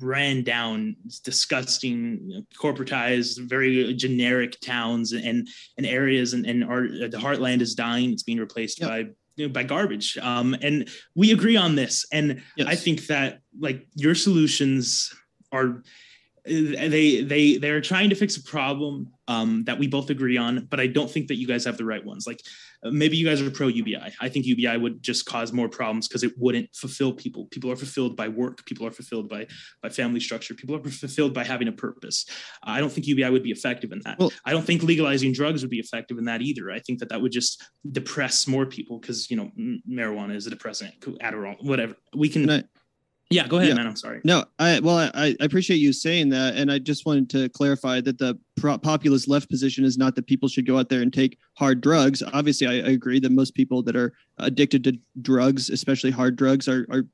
ran 0.00 0.42
down, 0.42 0.96
disgusting, 1.24 2.20
you 2.24 2.36
know, 2.36 2.42
corporatized, 2.60 3.38
very 3.48 3.94
generic 3.94 4.58
towns 4.60 5.12
and 5.12 5.48
and 5.76 5.86
areas, 5.86 6.32
and, 6.32 6.46
and 6.46 6.64
our 6.64 6.82
the 6.82 7.18
heartland 7.18 7.60
is 7.60 7.74
dying. 7.74 8.12
It's 8.12 8.22
being 8.22 8.38
replaced 8.38 8.80
yep. 8.80 8.88
by 8.88 8.98
you 9.36 9.46
know, 9.46 9.52
by 9.52 9.62
garbage. 9.62 10.18
Um, 10.18 10.54
and 10.60 10.88
we 11.14 11.32
agree 11.32 11.56
on 11.56 11.74
this. 11.74 12.06
And 12.12 12.42
yes. 12.56 12.66
I 12.68 12.74
think 12.74 13.06
that 13.06 13.40
like 13.58 13.86
your 13.94 14.14
solutions 14.14 15.14
are 15.52 15.82
they 16.44 17.22
they 17.22 17.56
they're 17.56 17.80
trying 17.80 18.10
to 18.10 18.16
fix 18.16 18.36
a 18.36 18.42
problem 18.42 19.12
um, 19.28 19.64
that 19.64 19.78
we 19.78 19.86
both 19.86 20.10
agree 20.10 20.36
on, 20.36 20.66
but 20.70 20.80
I 20.80 20.86
don't 20.88 21.10
think 21.10 21.28
that 21.28 21.36
you 21.36 21.46
guys 21.46 21.64
have 21.64 21.76
the 21.76 21.84
right 21.84 22.04
ones. 22.04 22.26
Like 22.26 22.40
maybe 22.84 23.16
you 23.16 23.26
guys 23.26 23.40
are 23.40 23.50
pro 23.50 23.68
UBI. 23.68 24.12
I 24.20 24.28
think 24.28 24.46
UBI 24.46 24.76
would 24.76 25.02
just 25.02 25.24
cause 25.26 25.52
more 25.52 25.68
problems 25.68 26.08
because 26.08 26.22
it 26.22 26.32
wouldn't 26.36 26.74
fulfill 26.74 27.12
people. 27.12 27.46
People 27.50 27.70
are 27.70 27.76
fulfilled 27.76 28.16
by 28.16 28.28
work. 28.28 28.64
People 28.66 28.86
are 28.86 28.90
fulfilled 28.90 29.28
by 29.28 29.46
by 29.82 29.88
family 29.88 30.20
structure. 30.20 30.54
People 30.54 30.76
are 30.76 30.82
fulfilled 30.90 31.34
by 31.34 31.44
having 31.44 31.68
a 31.68 31.72
purpose. 31.72 32.26
I 32.62 32.80
don't 32.80 32.90
think 32.90 33.06
UBI 33.06 33.30
would 33.30 33.42
be 33.42 33.50
effective 33.50 33.92
in 33.92 34.00
that. 34.04 34.18
Well, 34.18 34.32
I 34.44 34.52
don't 34.52 34.64
think 34.64 34.82
legalizing 34.82 35.32
drugs 35.32 35.62
would 35.62 35.70
be 35.70 35.78
effective 35.78 36.18
in 36.18 36.24
that 36.24 36.42
either. 36.42 36.70
I 36.70 36.80
think 36.80 36.98
that 36.98 37.08
that 37.10 37.20
would 37.20 37.32
just 37.32 37.62
depress 37.90 38.46
more 38.48 38.66
people 38.66 38.98
because 38.98 39.30
you 39.30 39.36
know 39.36 39.50
marijuana 39.88 40.34
is 40.34 40.46
a 40.46 40.50
depressant, 40.50 40.98
Adderall, 41.00 41.62
whatever. 41.62 41.94
We 42.14 42.28
can. 42.28 42.68
Yeah, 43.30 43.48
go 43.48 43.56
ahead, 43.56 43.70
yeah. 43.70 43.74
man. 43.76 43.86
I'm 43.86 43.96
sorry. 43.96 44.20
No, 44.24 44.44
I 44.58 44.80
well, 44.80 44.98
I, 44.98 45.34
I 45.40 45.44
appreciate 45.44 45.78
you 45.78 45.92
saying 45.94 46.28
that, 46.30 46.54
and 46.54 46.70
I 46.70 46.78
just 46.78 47.06
wanted 47.06 47.30
to 47.30 47.48
clarify 47.48 48.00
that 48.02 48.18
the 48.18 48.38
populist 48.60 49.28
left 49.28 49.48
position 49.48 49.84
is 49.84 49.98
not 49.98 50.14
that 50.14 50.26
people 50.26 50.48
should 50.48 50.66
go 50.66 50.78
out 50.78 50.88
there 50.88 51.02
and 51.02 51.12
take 51.12 51.38
hard 51.54 51.80
drugs. 51.80 52.22
Obviously, 52.32 52.66
I, 52.66 52.86
I 52.86 52.90
agree 52.92 53.20
that 53.20 53.32
most 53.32 53.54
people 53.54 53.82
that 53.84 53.96
are 53.96 54.12
addicted 54.38 54.84
to 54.84 54.98
drugs, 55.20 55.70
especially 55.70 56.10
hard 56.10 56.36
drugs, 56.36 56.68
are 56.68 56.86
are 56.90 57.04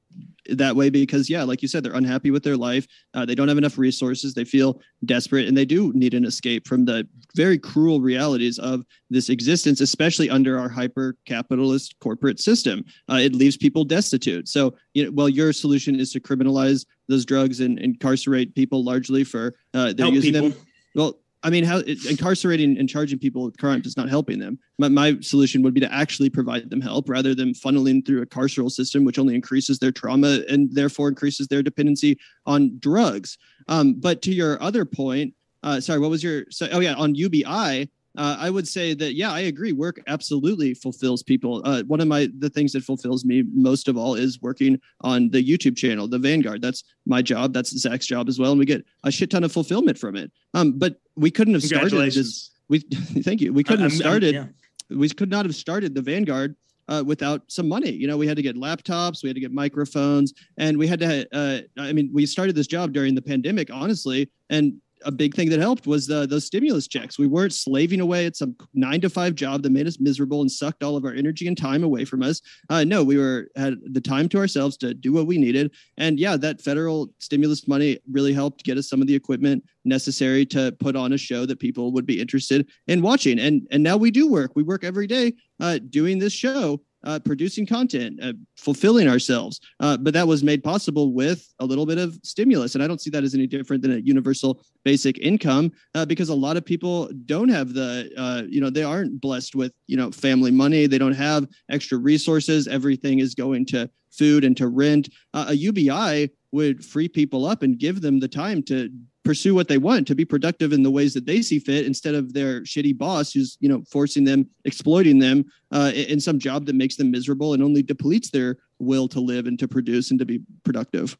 that 0.51 0.75
way 0.75 0.89
because 0.89 1.29
yeah 1.29 1.43
like 1.43 1.61
you 1.61 1.69
said 1.69 1.83
they're 1.83 1.95
unhappy 1.95 2.31
with 2.31 2.43
their 2.43 2.57
life 2.57 2.87
uh, 3.15 3.25
they 3.25 3.35
don't 3.35 3.49
have 3.49 3.59
enough 3.59 3.77
resources 3.77 4.33
they 4.33 4.45
feel 4.45 4.81
desperate 5.05 5.47
and 5.47 5.57
they 5.57 5.65
do 5.65 5.93
need 5.93 6.15
an 6.15 6.25
escape 6.25 6.67
from 6.67 6.85
the 6.85 7.07
very 7.37 7.59
cruel 7.59 8.01
realities 8.01 8.59
of 8.59 8.83
this 9.11 9.29
existence 9.29 9.81
especially 9.81 10.31
under 10.31 10.59
our 10.59 10.69
hyper 10.69 11.17
capitalist 11.27 11.95
corporate 12.01 12.41
system 12.41 12.83
uh, 13.11 13.17
it 13.17 13.35
leaves 13.35 13.57
people 13.57 13.85
destitute 13.85 14.49
so 14.49 14.75
you 14.95 15.05
know 15.05 15.11
well 15.13 15.29
your 15.29 15.53
solution 15.53 16.01
is 16.01 16.13
to 16.13 16.21
criminalize 16.21 16.87
those 17.09 17.25
drugs 17.25 17.61
and 17.61 17.79
incarcerate 17.79 18.55
people 18.55 18.83
largely 18.83 19.25
for 19.25 19.55
uh, 19.75 19.93
they're 19.93 20.07
Help 20.07 20.15
using 20.15 20.33
people. 20.33 20.51
them 20.51 20.59
well 20.95 21.19
I 21.43 21.51
mean, 21.51 21.63
how 21.63 21.79
incarcerating 22.09 22.77
and 22.79 22.89
charging 22.89 23.19
people 23.19 23.45
with 23.45 23.59
crimes 23.59 23.87
is 23.87 23.97
not 23.97 24.09
helping 24.09 24.41
them. 24.41 24.59
My, 24.79 24.89
my 24.89 25.17
solution 25.21 25.63
would 25.63 25.75
be 25.75 25.81
to 25.81 25.93
actually 25.93 26.31
provide 26.31 26.69
them 26.69 26.81
help 26.81 27.09
rather 27.09 27.35
than 27.35 27.53
funneling 27.53 28.05
through 28.05 28.23
a 28.23 28.27
carceral 28.27 28.71
system, 28.71 29.05
which 29.05 29.19
only 29.19 29.37
increases 29.37 29.79
their 29.79 29.93
trauma 29.93 30.41
and 30.49 30.73
therefore 30.75 31.09
increases 31.09 31.47
their 31.47 31.63
dependency 31.63 32.19
on 32.47 32.77
drugs. 32.81 33.39
Um, 33.69 33.95
but 33.95 34.21
to 34.23 34.35
your 34.35 34.61
other 34.61 34.85
point, 34.85 35.35
uh, 35.63 35.81
sorry, 35.81 36.01
what 36.01 36.11
was 36.11 36.23
your? 36.23 36.45
So, 36.51 36.69
oh 36.73 36.81
yeah, 36.81 36.95
on 36.95 37.15
UBI, 37.15 37.89
uh, 38.19 38.37
I 38.39 38.51
would 38.51 38.67
say 38.67 38.95
that 38.95 39.15
yeah, 39.15 39.33
I 39.33 39.41
agree. 39.41 39.73
Work 39.73 40.03
absolutely 40.09 40.75
fulfills 40.75 41.23
people. 41.23 41.63
Uh, 41.65 41.85
one 41.85 42.01
of 42.01 42.09
my 42.09 42.29
the 42.39 42.51
things 42.51 42.73
that 42.73 42.83
fulfills 42.83 43.25
me 43.25 43.45
most 43.55 43.87
of 43.87 43.97
all 43.97 44.17
is 44.17 44.43
working 44.43 44.81
on 45.03 45.31
the 45.31 45.43
YouTube 45.43 45.77
channel, 45.77 46.09
the 46.09 46.19
Vanguard. 46.19 46.61
That's 46.61 46.83
my 47.07 47.23
job. 47.23 47.55
That's 47.55 47.71
Zach's 47.71 48.07
job 48.07 48.29
as 48.29 48.39
well, 48.39 48.51
and 48.51 48.59
we 48.59 48.67
get 48.67 48.85
a 49.05 49.13
shit 49.13 49.31
ton 49.31 49.45
of 49.45 49.53
fulfillment 49.53 49.97
from 49.97 50.17
it. 50.17 50.33
Um, 50.53 50.73
but 50.73 51.01
we 51.17 51.31
couldn't 51.31 51.55
have 51.55 51.63
started 51.63 51.93
this. 52.13 52.51
We 52.71 52.81
thank 52.81 53.41
you. 53.41 53.55
We 53.55 53.65
couldn't 53.65 53.87
I'm, 53.87 53.91
have 53.91 53.99
started. 53.99 54.37
I'm, 54.37 54.55
yeah. 54.91 54.97
We 54.99 55.09
could 55.09 55.31
not 55.31 55.47
have 55.47 55.55
started 55.55 55.95
the 55.95 56.03
Vanguard 56.03 56.55
uh, 56.89 57.03
without 57.07 57.43
some 57.49 57.67
money. 57.67 57.91
You 57.91 58.07
know, 58.07 58.19
we 58.19 58.27
had 58.27 58.37
to 58.37 58.43
get 58.43 58.57
laptops, 58.57 59.23
we 59.23 59.31
had 59.31 59.37
to 59.37 59.41
get 59.41 59.53
microphones, 59.53 60.35
and 60.59 60.77
we 60.77 60.87
had 60.87 61.01
to. 61.01 61.27
Uh, 61.33 61.61
I 61.79 61.95
mean, 61.95 62.11
we 62.13 62.27
started 62.27 62.55
this 62.55 62.67
job 62.67 62.93
during 62.93 63.15
the 63.15 63.23
pandemic, 63.23 63.71
honestly, 63.73 64.31
and 64.51 64.75
a 65.05 65.13
big 65.13 65.35
thing 65.35 65.51
that 65.51 65.61
helped 65.61 65.87
was 65.87 66.07
the 66.07 66.27
those 66.27 66.45
stimulus 66.45 66.89
checks. 66.89 67.19
We 67.19 67.27
weren't 67.27 67.53
slaving 67.53 68.01
away 68.01 68.27
at 68.27 68.37
some 68.37 68.57
nine 68.75 69.01
to 69.03 69.11
five 69.11 69.35
job 69.35 69.63
that 69.63 69.71
made 69.71 69.87
us 69.87 70.01
miserable 70.01 70.41
and 70.41 70.51
sucked 70.51 70.83
all 70.83 70.97
of 70.97 71.05
our 71.05 71.13
energy 71.13 71.47
and 71.47 71.57
time 71.57 71.85
away 71.85 72.05
from 72.05 72.23
us. 72.23 72.41
Uh, 72.71 72.85
no, 72.85 73.05
we 73.05 73.17
were 73.17 73.49
had 73.57 73.75
the 73.93 74.01
time 74.01 74.29
to 74.31 74.39
ourselves 74.39 74.77
to 74.79 74.95
do 74.95 75.13
what 75.13 75.27
we 75.27 75.39
needed, 75.39 75.73
and 75.97 76.19
yeah, 76.19 76.37
that 76.37 76.61
federal 76.61 77.11
stimulus 77.19 77.69
money 77.69 77.99
really 78.11 78.33
helped 78.33 78.65
get 78.65 78.79
us 78.79 78.89
some 78.89 79.01
of 79.01 79.07
the 79.07 79.15
equipment 79.15 79.65
necessary 79.85 80.45
to 80.47 80.73
put 80.81 80.97
on 80.97 81.13
a 81.13 81.19
show 81.19 81.47
that 81.47 81.59
people 81.59 81.93
would 81.93 82.07
be 82.07 82.21
interested 82.21 82.69
in 82.87 83.03
watching. 83.03 83.39
And 83.39 83.67
and 83.71 83.83
now 83.83 83.97
we 83.97 84.11
do 84.11 84.31
work. 84.31 84.53
We 84.55 84.63
work 84.63 84.85
every 84.85 85.07
day 85.07 85.35
uh, 85.61 85.79
doing 85.91 86.19
this 86.19 86.33
show 86.33 86.81
uh, 87.05 87.19
producing 87.25 87.67
content, 87.67 88.19
uh, 88.23 88.33
fulfilling 88.57 89.09
ourselves. 89.09 89.61
Uh, 89.81 89.97
but 89.97 90.15
that 90.15 90.27
was 90.27 90.43
made 90.43 90.63
possible 90.63 91.13
with 91.13 91.47
a 91.61 91.65
little 91.65 91.87
bit 91.87 91.99
of 91.99 92.19
stimulus. 92.23 92.75
And 92.75 92.83
I 92.83 92.87
don't 92.87 93.01
see 93.01 93.11
that 93.11 93.25
as 93.25 93.35
any 93.35 93.47
different 93.47 93.83
than 93.83 93.93
a 93.93 93.99
universal 93.99 94.61
basic 94.85 95.19
income 95.19 95.73
uh, 95.95 96.05
because 96.05 96.29
a 96.29 96.35
lot 96.35 96.57
of 96.57 96.65
people 96.65 97.11
don't 97.27 97.49
have 97.49 97.75
the, 97.75 98.11
uh, 98.17 98.43
you 98.49 98.61
know, 98.61 98.71
they 98.71 98.83
aren't 98.83 99.21
blessed 99.21 99.55
with, 99.55 99.73
you 99.87 99.97
know, 99.97 100.11
family 100.11 100.51
money. 100.51 100.87
They 100.87 100.99
don't 100.99 101.13
have 101.13 101.47
extra 101.71 101.99
resources. 101.99 102.67
Everything 102.67 103.21
is 103.21 103.35
going 103.35 103.67
to 103.67 103.91
food 104.11 104.45
and 104.45 104.57
to 104.57 104.69
rent. 104.69 105.09
Uh, 105.35 105.47
a 105.49 105.55
UBI 105.55 106.31
would 106.53 106.85
free 106.85 107.09
people 107.09 107.47
up 107.47 107.63
and 107.63 107.79
give 107.79 108.01
them 108.01 108.21
the 108.21 108.29
time 108.29 108.63
to 108.65 108.91
pursue 109.29 109.55
what 109.55 109.69
they 109.69 109.77
want 109.77 110.07
to 110.07 110.15
be 110.15 110.25
productive 110.25 110.73
in 110.73 110.83
the 110.83 110.91
ways 110.91 111.13
that 111.13 111.27
they 111.27 111.43
see 111.43 111.59
fit 111.59 111.85
instead 111.85 112.15
of 112.15 112.33
their 112.33 112.63
shitty 112.63 112.97
boss 112.97 113.31
who's 113.31 113.59
you 113.61 113.69
know 113.69 113.83
forcing 113.87 114.25
them 114.25 114.49
exploiting 114.65 115.19
them 115.19 115.45
uh, 115.71 115.93
in 115.95 116.19
some 116.19 116.39
job 116.39 116.65
that 116.65 116.75
makes 116.75 116.97
them 116.97 117.11
miserable 117.11 117.53
and 117.53 117.63
only 117.63 117.83
depletes 117.83 118.31
their 118.31 118.57
will 118.79 119.07
to 119.07 119.21
live 119.21 119.47
and 119.47 119.59
to 119.59 119.69
produce 119.69 120.11
and 120.11 120.19
to 120.19 120.25
be 120.25 120.41
productive. 120.65 121.15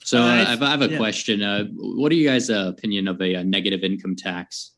So 0.00 0.20
uh, 0.20 0.26
I, 0.26 0.36
have, 0.44 0.62
I 0.62 0.70
have 0.72 0.82
a 0.82 0.90
yeah. 0.90 0.98
question. 0.98 1.42
Uh, 1.42 1.64
what 1.76 2.12
are 2.12 2.16
you 2.16 2.28
guys 2.28 2.50
uh, 2.50 2.66
opinion 2.76 3.08
of 3.08 3.18
a, 3.22 3.36
a, 3.36 3.44
negative 3.44 3.82
income 3.82 4.14
tax? 4.14 4.72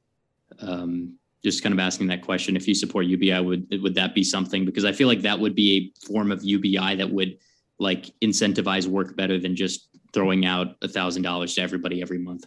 Um, 0.61 1.19
just 1.43 1.65
kind 1.65 1.73
of 1.73 1.81
asking 1.81 2.07
that 2.07 2.23
question. 2.23 2.55
If 2.55 2.69
you 2.69 2.75
support 2.77 3.07
ubi 3.07 3.37
would 3.41 3.67
would 3.83 3.97
that 3.97 4.15
be 4.15 4.23
something? 4.23 4.65
Because 4.65 4.85
i 4.85 4.93
feel 4.93 5.09
like 5.09 5.23
that 5.23 5.41
would 5.41 5.57
be 5.57 5.73
a 5.77 6.07
form 6.07 6.31
of 6.31 6.45
ubi 6.45 6.77
that 6.77 7.11
would 7.11 7.39
like 7.81 8.13
incentivize 8.23 8.87
work 8.87 9.17
better 9.17 9.41
than 9.41 9.57
just 9.57 9.89
throwing 10.13 10.47
out 10.47 10.77
a 10.83 10.89
thousand 10.89 11.23
dollars 11.23 11.55
to 11.55 11.63
everybody 11.63 12.01
every 12.01 12.19
month 12.19 12.47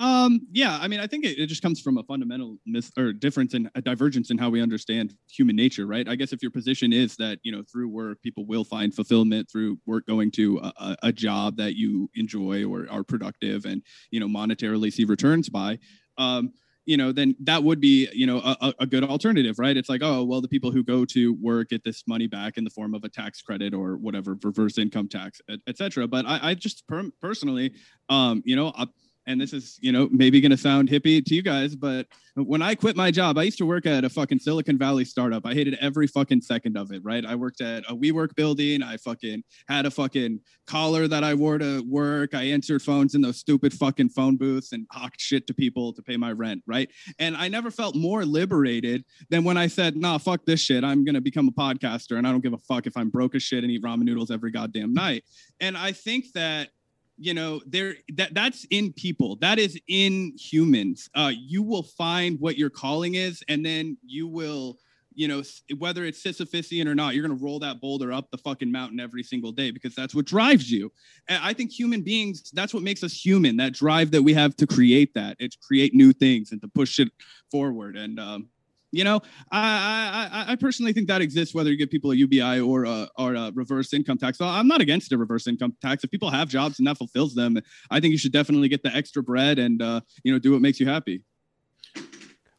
Um, 0.00 0.40
yeah, 0.50 0.78
I 0.80 0.88
mean, 0.88 0.98
I 0.98 1.06
think 1.06 1.24
it, 1.24 1.38
it 1.38 1.46
just 1.46 1.62
comes 1.62 1.80
from 1.80 1.98
a 1.98 2.02
fundamental 2.02 2.58
mis- 2.66 2.90
or 2.98 3.12
difference 3.12 3.54
in 3.54 3.70
a 3.76 3.80
divergence 3.80 4.30
in 4.30 4.38
how 4.38 4.50
we 4.50 4.60
understand 4.60 5.14
human 5.30 5.54
nature, 5.54 5.86
right? 5.86 6.08
I 6.08 6.16
guess 6.16 6.32
if 6.32 6.42
your 6.42 6.50
position 6.50 6.92
is 6.92 7.16
that, 7.16 7.38
you 7.44 7.52
know, 7.52 7.62
through 7.70 7.88
work, 7.88 8.20
people 8.20 8.44
will 8.44 8.64
find 8.64 8.92
fulfillment 8.92 9.48
through 9.50 9.78
work 9.86 10.06
going 10.06 10.32
to 10.32 10.58
a, 10.58 10.96
a 11.04 11.12
job 11.12 11.56
that 11.58 11.76
you 11.76 12.10
enjoy 12.16 12.64
or 12.64 12.88
are 12.90 13.04
productive 13.04 13.66
and, 13.66 13.82
you 14.10 14.18
know, 14.18 14.26
monetarily 14.26 14.92
see 14.92 15.04
returns 15.04 15.48
by, 15.48 15.78
um, 16.18 16.52
you 16.86 16.96
know, 16.96 17.12
then 17.12 17.34
that 17.40 17.62
would 17.62 17.80
be, 17.80 18.08
you 18.12 18.26
know, 18.26 18.38
a, 18.38 18.74
a, 18.80 18.86
good 18.86 19.04
alternative, 19.04 19.58
right? 19.58 19.76
It's 19.76 19.88
like, 19.88 20.02
oh, 20.02 20.22
well, 20.22 20.40
the 20.40 20.48
people 20.48 20.70
who 20.70 20.84
go 20.84 21.04
to 21.06 21.34
work 21.40 21.70
get 21.70 21.82
this 21.82 22.02
money 22.06 22.26
back 22.26 22.58
in 22.58 22.64
the 22.64 22.70
form 22.70 22.94
of 22.94 23.04
a 23.04 23.08
tax 23.08 23.40
credit 23.40 23.72
or 23.72 23.96
whatever, 23.96 24.36
reverse 24.42 24.76
income 24.76 25.08
tax, 25.08 25.40
et, 25.48 25.60
et. 25.66 26.10
But 26.10 26.26
I, 26.26 26.50
I 26.50 26.54
just 26.54 26.86
per- 26.86 27.10
personally, 27.22 27.72
um, 28.10 28.42
you 28.44 28.54
know, 28.54 28.72
I, 28.76 28.86
and 29.26 29.40
this 29.40 29.52
is 29.52 29.78
you 29.80 29.92
know 29.92 30.08
maybe 30.10 30.40
going 30.40 30.50
to 30.50 30.56
sound 30.56 30.88
hippie 30.88 31.24
to 31.24 31.34
you 31.34 31.42
guys 31.42 31.74
but 31.74 32.06
when 32.36 32.62
i 32.62 32.74
quit 32.74 32.96
my 32.96 33.10
job 33.10 33.38
i 33.38 33.42
used 33.42 33.58
to 33.58 33.66
work 33.66 33.86
at 33.86 34.04
a 34.04 34.08
fucking 34.08 34.38
silicon 34.38 34.78
valley 34.78 35.04
startup. 35.04 35.46
I 35.46 35.54
hated 35.54 35.76
every 35.80 36.06
fucking 36.06 36.40
second 36.40 36.76
of 36.76 36.92
it 36.92 37.02
right? 37.04 37.24
I 37.24 37.34
worked 37.34 37.60
at 37.60 37.84
a 37.88 37.94
WeWork 37.94 38.34
building. 38.34 38.82
I 38.82 38.96
fucking 38.96 39.42
had 39.68 39.86
a 39.86 39.90
fucking 39.90 40.40
collar 40.66 41.06
that 41.08 41.22
i 41.24 41.34
wore 41.34 41.58
to 41.58 41.82
work. 41.88 42.34
I 42.34 42.44
answered 42.44 42.82
phones 42.82 43.14
in 43.14 43.20
those 43.20 43.38
stupid 43.38 43.72
fucking 43.72 44.10
phone 44.10 44.36
booths 44.36 44.72
and 44.72 44.86
hawked 44.90 45.20
shit 45.20 45.46
to 45.46 45.54
people 45.54 45.92
to 45.92 46.02
pay 46.02 46.16
my 46.16 46.32
rent 46.32 46.62
right? 46.66 46.90
And 47.18 47.36
i 47.36 47.48
never 47.48 47.70
felt 47.70 47.94
more 47.94 48.24
liberated 48.24 49.04
than 49.30 49.44
when 49.44 49.56
i 49.56 49.66
said 49.66 49.96
nah 49.96 50.18
fuck 50.18 50.44
this 50.44 50.60
shit. 50.60 50.84
I'm 50.84 51.04
going 51.04 51.14
to 51.14 51.20
become 51.20 51.48
a 51.48 51.52
podcaster 51.52 52.18
and 52.18 52.26
i 52.26 52.30
don't 52.30 52.42
give 52.42 52.52
a 52.52 52.58
fuck 52.58 52.86
if 52.86 52.96
i'm 52.96 53.10
broke 53.10 53.34
as 53.34 53.42
shit 53.42 53.64
and 53.64 53.70
eat 53.70 53.82
ramen 53.82 54.02
noodles 54.02 54.30
every 54.30 54.50
goddamn 54.50 54.92
night. 54.92 55.24
And 55.60 55.76
i 55.76 55.92
think 55.92 56.26
that 56.34 56.70
you 57.16 57.34
know 57.34 57.60
there 57.66 57.94
that 58.14 58.34
that's 58.34 58.66
in 58.70 58.92
people. 58.92 59.36
That 59.36 59.58
is 59.58 59.78
in 59.88 60.34
humans. 60.38 61.08
Uh 61.14 61.32
you 61.34 61.62
will 61.62 61.82
find 61.82 62.38
what 62.40 62.56
your 62.58 62.70
calling 62.70 63.14
is 63.14 63.42
and 63.48 63.64
then 63.64 63.96
you 64.04 64.26
will 64.26 64.78
you 65.16 65.28
know 65.28 65.42
whether 65.78 66.04
it's 66.04 66.22
sisyphusian 66.22 66.86
or 66.86 66.94
not 66.94 67.14
you're 67.14 67.26
going 67.26 67.38
to 67.38 67.44
roll 67.44 67.60
that 67.60 67.80
boulder 67.80 68.12
up 68.12 68.30
the 68.30 68.38
fucking 68.38 68.70
mountain 68.70 68.98
every 68.98 69.22
single 69.22 69.52
day 69.52 69.70
because 69.70 69.94
that's 69.94 70.14
what 70.14 70.24
drives 70.24 70.70
you. 70.70 70.90
And 71.28 71.42
i 71.42 71.52
think 71.52 71.70
human 71.70 72.02
beings 72.02 72.50
that's 72.52 72.74
what 72.74 72.82
makes 72.82 73.02
us 73.04 73.12
human 73.12 73.56
that 73.58 73.72
drive 73.72 74.10
that 74.10 74.22
we 74.22 74.34
have 74.34 74.56
to 74.56 74.66
create 74.66 75.14
that. 75.14 75.36
It's 75.38 75.56
create 75.56 75.94
new 75.94 76.12
things 76.12 76.52
and 76.52 76.60
to 76.62 76.68
push 76.68 76.98
it 76.98 77.10
forward. 77.50 77.96
And 77.96 78.18
um 78.18 78.48
you 78.96 79.04
know, 79.04 79.20
I, 79.50 80.44
I 80.46 80.52
I 80.52 80.56
personally 80.56 80.92
think 80.92 81.08
that 81.08 81.20
exists 81.20 81.54
whether 81.54 81.70
you 81.70 81.76
give 81.76 81.90
people 81.90 82.10
a 82.12 82.14
UBI 82.14 82.60
or 82.60 82.84
a, 82.84 83.08
or 83.18 83.34
a 83.34 83.52
reverse 83.54 83.92
income 83.92 84.18
tax. 84.18 84.38
So 84.38 84.46
I'm 84.46 84.68
not 84.68 84.80
against 84.80 85.12
a 85.12 85.18
reverse 85.18 85.46
income 85.46 85.76
tax. 85.80 86.04
If 86.04 86.10
people 86.10 86.30
have 86.30 86.48
jobs 86.48 86.78
and 86.78 86.86
that 86.86 86.98
fulfills 86.98 87.34
them, 87.34 87.58
I 87.90 88.00
think 88.00 88.12
you 88.12 88.18
should 88.18 88.32
definitely 88.32 88.68
get 88.68 88.82
the 88.82 88.94
extra 88.94 89.22
bread 89.22 89.58
and 89.58 89.82
uh, 89.82 90.00
you 90.22 90.32
know 90.32 90.38
do 90.38 90.52
what 90.52 90.60
makes 90.60 90.80
you 90.80 90.88
happy. 90.88 91.22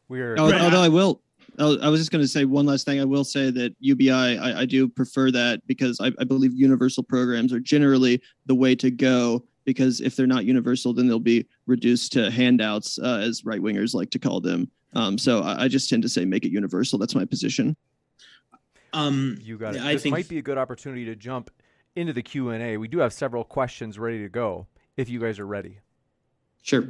We're 0.08 0.36
although, 0.36 0.58
although 0.58 0.82
I 0.82 0.88
will. 0.88 1.22
I 1.58 1.88
was 1.88 2.00
just 2.00 2.10
going 2.10 2.22
to 2.22 2.28
say 2.28 2.44
one 2.44 2.66
last 2.66 2.84
thing. 2.84 3.00
I 3.00 3.06
will 3.06 3.24
say 3.24 3.50
that 3.50 3.74
UBI, 3.80 4.10
I, 4.12 4.60
I 4.60 4.64
do 4.66 4.88
prefer 4.88 5.30
that 5.30 5.66
because 5.66 5.98
I, 6.00 6.12
I 6.18 6.24
believe 6.24 6.52
universal 6.52 7.02
programs 7.02 7.50
are 7.50 7.60
generally 7.60 8.20
the 8.44 8.54
way 8.54 8.74
to 8.74 8.90
go 8.90 9.42
because 9.66 10.00
if 10.00 10.16
they're 10.16 10.26
not 10.26 10.44
universal, 10.44 10.94
then 10.94 11.08
they'll 11.08 11.18
be 11.18 11.46
reduced 11.66 12.12
to 12.12 12.30
handouts, 12.30 12.98
uh, 12.98 13.20
as 13.22 13.44
right 13.44 13.60
wingers 13.60 13.94
like 13.94 14.10
to 14.10 14.18
call 14.18 14.40
them. 14.40 14.70
Um, 14.96 15.18
so 15.18 15.42
I, 15.42 15.64
I, 15.64 15.68
just 15.68 15.90
tend 15.90 16.02
to 16.04 16.08
say 16.08 16.24
make 16.24 16.46
it 16.46 16.50
universal. 16.50 16.98
That's 16.98 17.14
my 17.14 17.26
position. 17.26 17.76
Um, 18.94 19.36
you 19.42 19.58
got 19.58 19.76
it. 19.76 19.82
I 19.82 19.92
this 19.92 20.02
think... 20.04 20.14
might 20.14 20.26
be 20.26 20.38
a 20.38 20.42
good 20.42 20.56
opportunity 20.56 21.04
to 21.04 21.14
jump 21.14 21.50
into 21.94 22.14
the 22.14 22.22
Q 22.22 22.48
and 22.48 22.62
A. 22.62 22.78
We 22.78 22.88
do 22.88 22.98
have 22.98 23.12
several 23.12 23.44
questions 23.44 23.98
ready 23.98 24.22
to 24.22 24.30
go. 24.30 24.66
If 24.96 25.10
you 25.10 25.20
guys 25.20 25.38
are 25.38 25.46
ready. 25.46 25.80
Sure. 26.62 26.88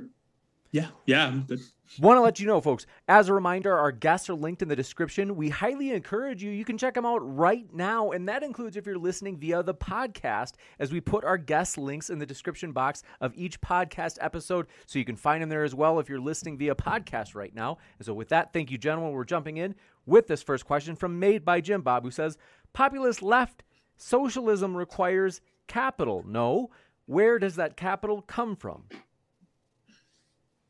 Yeah, 0.76 0.88
yeah. 1.06 1.28
i 1.50 1.56
Want 2.02 2.18
to 2.18 2.20
let 2.20 2.38
you 2.38 2.46
know, 2.46 2.60
folks, 2.60 2.84
as 3.08 3.30
a 3.30 3.32
reminder, 3.32 3.74
our 3.74 3.92
guests 3.92 4.28
are 4.28 4.34
linked 4.34 4.60
in 4.60 4.68
the 4.68 4.76
description. 4.76 5.34
We 5.34 5.48
highly 5.48 5.90
encourage 5.90 6.42
you. 6.42 6.50
You 6.50 6.66
can 6.66 6.76
check 6.76 6.92
them 6.92 7.06
out 7.06 7.20
right 7.20 7.66
now. 7.72 8.10
And 8.10 8.28
that 8.28 8.42
includes 8.42 8.76
if 8.76 8.84
you're 8.84 8.98
listening 8.98 9.38
via 9.38 9.62
the 9.62 9.72
podcast, 9.72 10.52
as 10.78 10.92
we 10.92 11.00
put 11.00 11.24
our 11.24 11.38
guest 11.38 11.78
links 11.78 12.10
in 12.10 12.18
the 12.18 12.26
description 12.26 12.72
box 12.72 13.02
of 13.22 13.32
each 13.36 13.58
podcast 13.62 14.18
episode. 14.20 14.66
So 14.84 14.98
you 14.98 15.06
can 15.06 15.16
find 15.16 15.40
them 15.40 15.48
there 15.48 15.64
as 15.64 15.74
well 15.74 15.98
if 15.98 16.10
you're 16.10 16.20
listening 16.20 16.58
via 16.58 16.74
podcast 16.74 17.34
right 17.34 17.54
now. 17.54 17.78
And 17.98 18.04
so, 18.04 18.12
with 18.12 18.28
that, 18.28 18.52
thank 18.52 18.70
you, 18.70 18.76
gentlemen. 18.76 19.12
We're 19.12 19.24
jumping 19.24 19.56
in 19.56 19.76
with 20.04 20.26
this 20.26 20.42
first 20.42 20.66
question 20.66 20.94
from 20.94 21.18
Made 21.18 21.42
by 21.42 21.62
Jim 21.62 21.80
Bob, 21.80 22.02
who 22.02 22.10
says 22.10 22.36
Populist 22.74 23.22
left 23.22 23.62
socialism 23.96 24.76
requires 24.76 25.40
capital. 25.68 26.22
No. 26.26 26.68
Where 27.06 27.38
does 27.38 27.56
that 27.56 27.78
capital 27.78 28.20
come 28.20 28.56
from? 28.56 28.82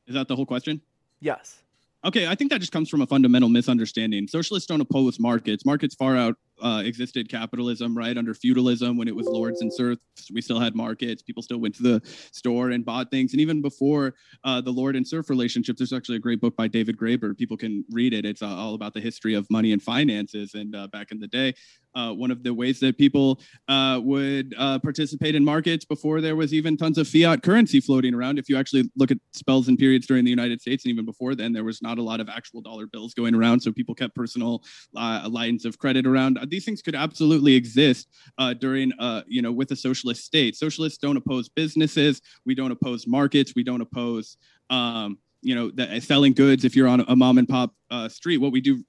Is 0.06 0.14
that 0.14 0.28
the 0.28 0.36
whole 0.36 0.46
question? 0.46 0.80
Yes. 1.20 1.62
Okay, 2.04 2.28
I 2.28 2.34
think 2.34 2.50
that 2.52 2.60
just 2.60 2.72
comes 2.72 2.88
from 2.88 3.02
a 3.02 3.06
fundamental 3.06 3.48
misunderstanding. 3.48 4.28
Socialists 4.28 4.66
don't 4.66 4.80
oppose 4.80 5.18
markets. 5.18 5.64
Markets 5.64 5.94
far 5.94 6.16
out 6.16 6.36
uh, 6.62 6.82
existed 6.84 7.28
capitalism, 7.28 7.96
right? 7.96 8.16
Under 8.16 8.34
feudalism, 8.34 8.96
when 8.96 9.08
it 9.08 9.14
was 9.14 9.26
lords 9.26 9.60
and 9.60 9.72
serfs, 9.72 10.00
we 10.32 10.40
still 10.40 10.60
had 10.60 10.74
markets. 10.74 11.22
People 11.22 11.42
still 11.42 11.58
went 11.58 11.74
to 11.76 11.82
the 11.82 12.02
store 12.32 12.70
and 12.70 12.84
bought 12.84 13.10
things. 13.10 13.32
And 13.32 13.40
even 13.40 13.60
before 13.60 14.14
uh, 14.44 14.60
the 14.60 14.70
lord 14.70 14.96
and 14.96 15.06
serf 15.06 15.28
relationship, 15.28 15.76
there's 15.76 15.92
actually 15.92 16.16
a 16.16 16.20
great 16.20 16.40
book 16.40 16.56
by 16.56 16.68
David 16.68 16.96
Graeber. 16.96 17.36
People 17.36 17.56
can 17.56 17.84
read 17.90 18.14
it. 18.14 18.24
It's 18.24 18.42
uh, 18.42 18.48
all 18.48 18.74
about 18.74 18.94
the 18.94 19.00
history 19.00 19.34
of 19.34 19.48
money 19.50 19.72
and 19.72 19.82
finances. 19.82 20.54
And 20.54 20.74
uh, 20.74 20.86
back 20.88 21.12
in 21.12 21.18
the 21.18 21.26
day, 21.26 21.54
uh, 21.94 22.12
one 22.12 22.30
of 22.30 22.42
the 22.42 22.52
ways 22.52 22.78
that 22.80 22.98
people 22.98 23.40
uh, 23.68 23.98
would 24.02 24.54
participate 24.56 25.34
in 25.34 25.42
markets 25.42 25.84
before 25.84 26.20
there 26.20 26.36
was 26.36 26.52
even 26.52 26.76
tons 26.76 26.98
of 26.98 27.08
fiat 27.08 27.42
currency 27.42 27.80
floating 27.80 28.14
around. 28.14 28.38
If 28.38 28.50
you 28.50 28.58
actually 28.58 28.90
look 28.96 29.10
at 29.10 29.16
spells 29.32 29.68
and 29.68 29.78
periods 29.78 30.06
during 30.06 30.24
the 30.24 30.30
United 30.30 30.60
States, 30.60 30.84
and 30.84 30.92
even 30.92 31.06
before 31.06 31.34
then, 31.34 31.54
there 31.54 31.64
was 31.64 31.80
not 31.80 31.96
a 31.96 32.02
lot 32.02 32.20
of 32.20 32.28
actual 32.28 32.60
dollar 32.60 32.86
bills 32.86 33.14
going 33.14 33.34
around. 33.34 33.60
So 33.60 33.72
people 33.72 33.94
kept 33.94 34.14
personal 34.14 34.62
lines 34.92 35.64
of 35.64 35.78
credit 35.78 36.06
around. 36.06 36.38
These 36.50 36.64
things 36.64 36.82
could 36.82 36.94
absolutely 36.94 37.54
exist 37.54 38.08
uh, 38.38 38.54
during, 38.54 38.92
uh, 38.98 39.22
you 39.26 39.42
know, 39.42 39.52
with 39.52 39.70
a 39.72 39.76
socialist 39.76 40.24
state. 40.24 40.56
Socialists 40.56 40.98
don't 40.98 41.16
oppose 41.16 41.48
businesses. 41.48 42.22
We 42.44 42.54
don't 42.54 42.72
oppose 42.72 43.06
markets. 43.06 43.52
We 43.54 43.62
don't 43.62 43.80
oppose. 43.80 44.36
Um, 44.70 45.18
you 45.42 45.54
know, 45.54 45.70
the, 45.70 46.00
selling 46.00 46.32
goods 46.32 46.64
if 46.64 46.74
you're 46.74 46.88
on 46.88 47.04
a 47.06 47.14
mom 47.14 47.38
and 47.38 47.48
pop 47.48 47.72
uh, 47.90 48.08
street. 48.08 48.38
What 48.38 48.50
we 48.50 48.60
do 48.60 48.82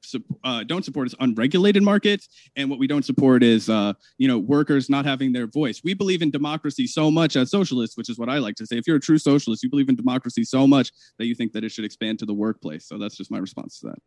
uh, 0.44 0.64
don't 0.64 0.84
support 0.84 1.06
is 1.06 1.14
unregulated 1.20 1.84
markets, 1.84 2.30
and 2.56 2.68
what 2.68 2.80
we 2.80 2.88
don't 2.88 3.06
support 3.06 3.44
is 3.44 3.70
uh, 3.70 3.94
you 4.18 4.28
know 4.28 4.40
workers 4.40 4.90
not 4.90 5.06
having 5.06 5.34
their 5.34 5.46
voice. 5.46 5.82
We 5.84 5.94
believe 5.94 6.24
in 6.24 6.32
democracy 6.32 6.88
so 6.88 7.12
much 7.12 7.36
as 7.36 7.52
socialists, 7.52 7.96
which 7.96 8.10
is 8.10 8.18
what 8.18 8.28
I 8.28 8.40
like 8.40 8.56
to 8.56 8.66
say. 8.66 8.78
If 8.78 8.88
you're 8.88 8.98
a 8.98 9.00
true 9.00 9.20
socialist, 9.20 9.62
you 9.62 9.70
believe 9.70 9.90
in 9.90 9.96
democracy 9.96 10.44
so 10.44 10.66
much 10.66 10.92
that 11.20 11.28
you 11.28 11.36
think 11.36 11.52
that 11.54 11.64
it 11.64 11.72
should 11.72 11.86
expand 11.86 12.18
to 12.20 12.26
the 12.26 12.34
workplace. 12.34 12.88
So 12.88 12.98
that's 12.98 13.16
just 13.16 13.30
my 13.30 13.38
response 13.38 13.80
to 13.82 13.88
that. 13.88 14.00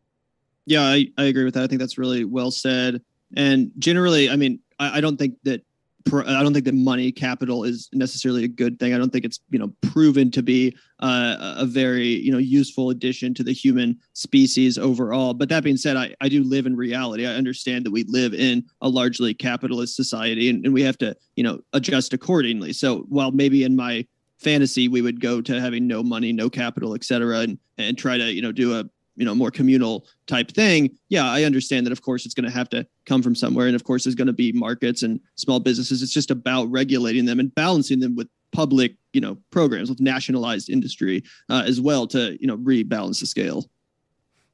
Yeah, 0.65 0.83
I, 0.83 1.07
I 1.17 1.23
agree 1.25 1.43
with 1.43 1.53
that. 1.55 1.63
I 1.63 1.67
think 1.67 1.79
that's 1.79 1.97
really 1.97 2.25
well 2.25 2.51
said. 2.51 3.01
And 3.35 3.71
generally, 3.77 4.29
I 4.29 4.35
mean, 4.35 4.59
I, 4.79 4.97
I 4.97 5.01
don't 5.01 5.17
think 5.17 5.35
that 5.43 5.63
I 6.07 6.41
don't 6.41 6.53
think 6.53 6.65
that 6.65 6.73
money 6.73 7.11
capital 7.11 7.63
is 7.63 7.89
necessarily 7.93 8.43
a 8.43 8.47
good 8.47 8.79
thing. 8.79 8.93
I 8.93 8.97
don't 8.97 9.11
think 9.11 9.25
it's 9.25 9.39
you 9.49 9.59
know 9.59 9.71
proven 9.81 10.31
to 10.31 10.41
be 10.41 10.75
uh, 10.99 11.55
a 11.57 11.65
very 11.65 12.07
you 12.07 12.31
know 12.31 12.37
useful 12.37 12.89
addition 12.89 13.33
to 13.35 13.43
the 13.43 13.53
human 13.53 13.97
species 14.13 14.77
overall. 14.77 15.33
But 15.33 15.49
that 15.49 15.63
being 15.63 15.77
said, 15.77 15.97
I, 15.97 16.15
I 16.21 16.29
do 16.29 16.43
live 16.43 16.65
in 16.65 16.75
reality. 16.75 17.27
I 17.27 17.33
understand 17.35 17.85
that 17.85 17.91
we 17.91 18.03
live 18.07 18.33
in 18.33 18.63
a 18.81 18.89
largely 18.89 19.33
capitalist 19.33 19.95
society, 19.95 20.49
and, 20.49 20.65
and 20.65 20.73
we 20.73 20.81
have 20.81 20.97
to 20.99 21.15
you 21.35 21.43
know 21.43 21.59
adjust 21.73 22.13
accordingly. 22.13 22.73
So 22.73 23.05
while 23.09 23.31
maybe 23.31 23.63
in 23.63 23.75
my 23.75 24.05
fantasy 24.39 24.87
we 24.87 25.01
would 25.01 25.21
go 25.21 25.39
to 25.39 25.61
having 25.61 25.85
no 25.85 26.01
money, 26.01 26.33
no 26.33 26.49
capital, 26.49 26.95
et 26.95 27.03
cetera, 27.03 27.39
and 27.39 27.59
and 27.77 27.97
try 27.97 28.17
to 28.17 28.31
you 28.31 28.41
know 28.41 28.51
do 28.51 28.79
a 28.79 28.85
you 29.15 29.25
know 29.25 29.35
more 29.35 29.51
communal 29.51 30.05
type 30.27 30.51
thing 30.51 30.89
yeah 31.09 31.29
i 31.29 31.43
understand 31.43 31.85
that 31.85 31.91
of 31.91 32.01
course 32.01 32.25
it's 32.25 32.33
going 32.33 32.49
to 32.49 32.55
have 32.55 32.69
to 32.69 32.85
come 33.05 33.21
from 33.21 33.35
somewhere. 33.35 33.67
And 33.67 33.75
of 33.75 33.83
course 33.83 34.03
there's 34.03 34.15
going 34.15 34.27
to 34.27 34.33
be 34.33 34.51
markets 34.51 35.03
and 35.03 35.19
small 35.35 35.59
businesses. 35.59 36.01
It's 36.01 36.13
just 36.13 36.31
about 36.31 36.65
regulating 36.71 37.25
them 37.25 37.39
and 37.39 37.53
balancing 37.55 37.99
them 37.99 38.15
with 38.15 38.27
public 38.51 38.95
you 39.13 39.21
know 39.21 39.37
programs 39.49 39.89
with 39.89 40.01
nationalized 40.01 40.69
industry 40.69 41.23
uh, 41.49 41.63
as 41.65 41.79
well 41.79 42.05
to 42.07 42.37
you 42.39 42.47
know 42.47 42.57
rebalance 42.57 43.19
the 43.19 43.25
scale. 43.25 43.69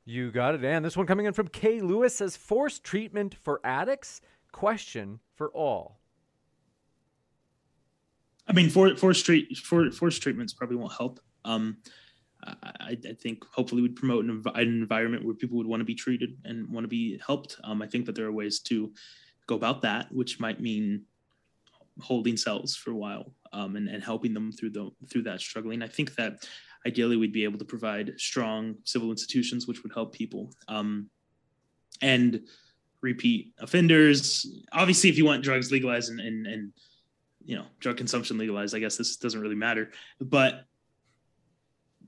You 0.06 0.32
got 0.32 0.56
it. 0.56 0.64
And 0.64 0.86
this 0.86 0.96
one 0.96 1.06
coming 1.06 1.26
in 1.26 1.34
from 1.34 1.48
kay 1.48 1.82
lewis 1.82 2.16
says 2.16 2.38
forced 2.38 2.84
treatment 2.84 3.36
for 3.44 3.60
addicts? 3.64 4.22
Question 4.52 5.20
for 5.36 5.50
all. 5.50 6.00
I 8.48 8.54
mean 8.54 8.70
for 8.70 8.96
forced 8.96 9.26
treat 9.26 9.58
for 9.58 9.92
forced 9.92 10.22
treatments 10.22 10.54
probably 10.54 10.78
won't 10.78 10.94
help. 10.94 11.20
Um 11.44 11.78
I, 12.64 12.98
I, 13.10 13.14
think 13.14 13.44
hopefully 13.46 13.82
we'd 13.82 13.96
promote 13.96 14.26
an, 14.26 14.44
an, 14.56 14.68
environment 14.68 15.26
where 15.26 15.36
people 15.36 15.58
would 15.58 15.68
want 15.68 15.82
to 15.82 15.86
be 15.86 15.96
treated 15.96 16.38
and 16.46 16.70
want 16.70 16.84
to 16.84 16.90
be 16.90 17.20
helped. 17.26 17.58
Um, 17.64 17.82
I 17.82 17.88
think 17.88 18.06
that 18.06 18.16
there 18.16 18.26
are 18.26 18.32
ways 18.32 18.60
to 18.62 18.92
go 19.48 19.56
about 19.56 19.82
that, 19.82 20.12
which 20.12 20.40
might 20.40 20.62
mean 20.62 21.04
holding 22.00 22.38
cells 22.38 22.76
for 22.76 22.92
a 22.92 22.96
while 22.96 23.34
um, 23.54 23.76
and, 23.76 23.88
and 23.88 24.04
helping 24.04 24.34
them 24.34 24.52
through 24.52 24.70
the 24.70 24.90
through 25.10 25.24
that 25.24 25.42
struggling. 25.42 25.82
I 25.82 25.88
think 25.88 26.16
that 26.16 26.48
ideally 26.86 27.18
we'd 27.18 27.34
be 27.34 27.44
able 27.44 27.60
to 27.60 27.66
provide 27.66 28.14
strong 28.18 28.76
civil 28.84 29.12
institutions 29.12 29.68
which 29.68 29.84
would 29.84 29.92
help 29.94 30.14
people 30.14 30.54
um, 30.68 31.10
and 32.02 32.42
repeat 33.02 33.54
offenders. 33.60 34.64
Obviously, 34.72 35.10
if 35.10 35.18
you 35.18 35.26
want 35.26 35.44
drugs 35.44 35.72
legalized 35.72 36.12
and, 36.12 36.20
and 36.20 36.48
and 36.48 36.72
you 37.44 37.56
know 37.56 37.66
drug 37.80 37.98
consumption 37.98 38.38
legalized, 38.38 38.76
I 38.76 38.80
guess 38.80 38.98
this 38.98 39.18
doesn't 39.18 39.42
really 39.42 39.56
matter, 39.56 39.92
but 40.22 40.66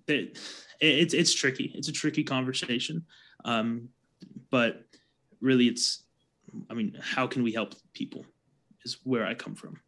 it, 0.09 0.37
it's 0.79 1.13
it's 1.13 1.33
tricky. 1.33 1.71
It's 1.75 1.87
a 1.87 1.93
tricky 1.93 2.23
conversation, 2.23 3.05
um, 3.45 3.89
but 4.49 4.83
really, 5.41 5.67
it's. 5.67 6.03
I 6.69 6.73
mean, 6.73 6.97
how 6.99 7.27
can 7.27 7.43
we 7.43 7.51
help 7.51 7.75
people? 7.93 8.25
Is 8.83 8.97
where 9.03 9.25
I 9.25 9.35
come 9.35 9.55
from. 9.55 9.79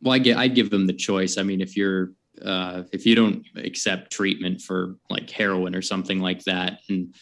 Well, 0.00 0.14
I 0.14 0.18
get 0.18 0.38
I 0.38 0.48
give 0.48 0.70
them 0.70 0.86
the 0.86 0.94
choice. 0.94 1.36
I 1.36 1.42
mean, 1.42 1.60
if 1.60 1.76
you're 1.76 2.12
uh, 2.44 2.84
if 2.92 3.04
you 3.04 3.14
don't 3.14 3.44
accept 3.56 4.12
treatment 4.12 4.62
for 4.62 4.96
like 5.10 5.28
heroin 5.30 5.74
or 5.74 5.82
something 5.82 6.20
like 6.20 6.44
that, 6.44 6.80
and 6.88 7.14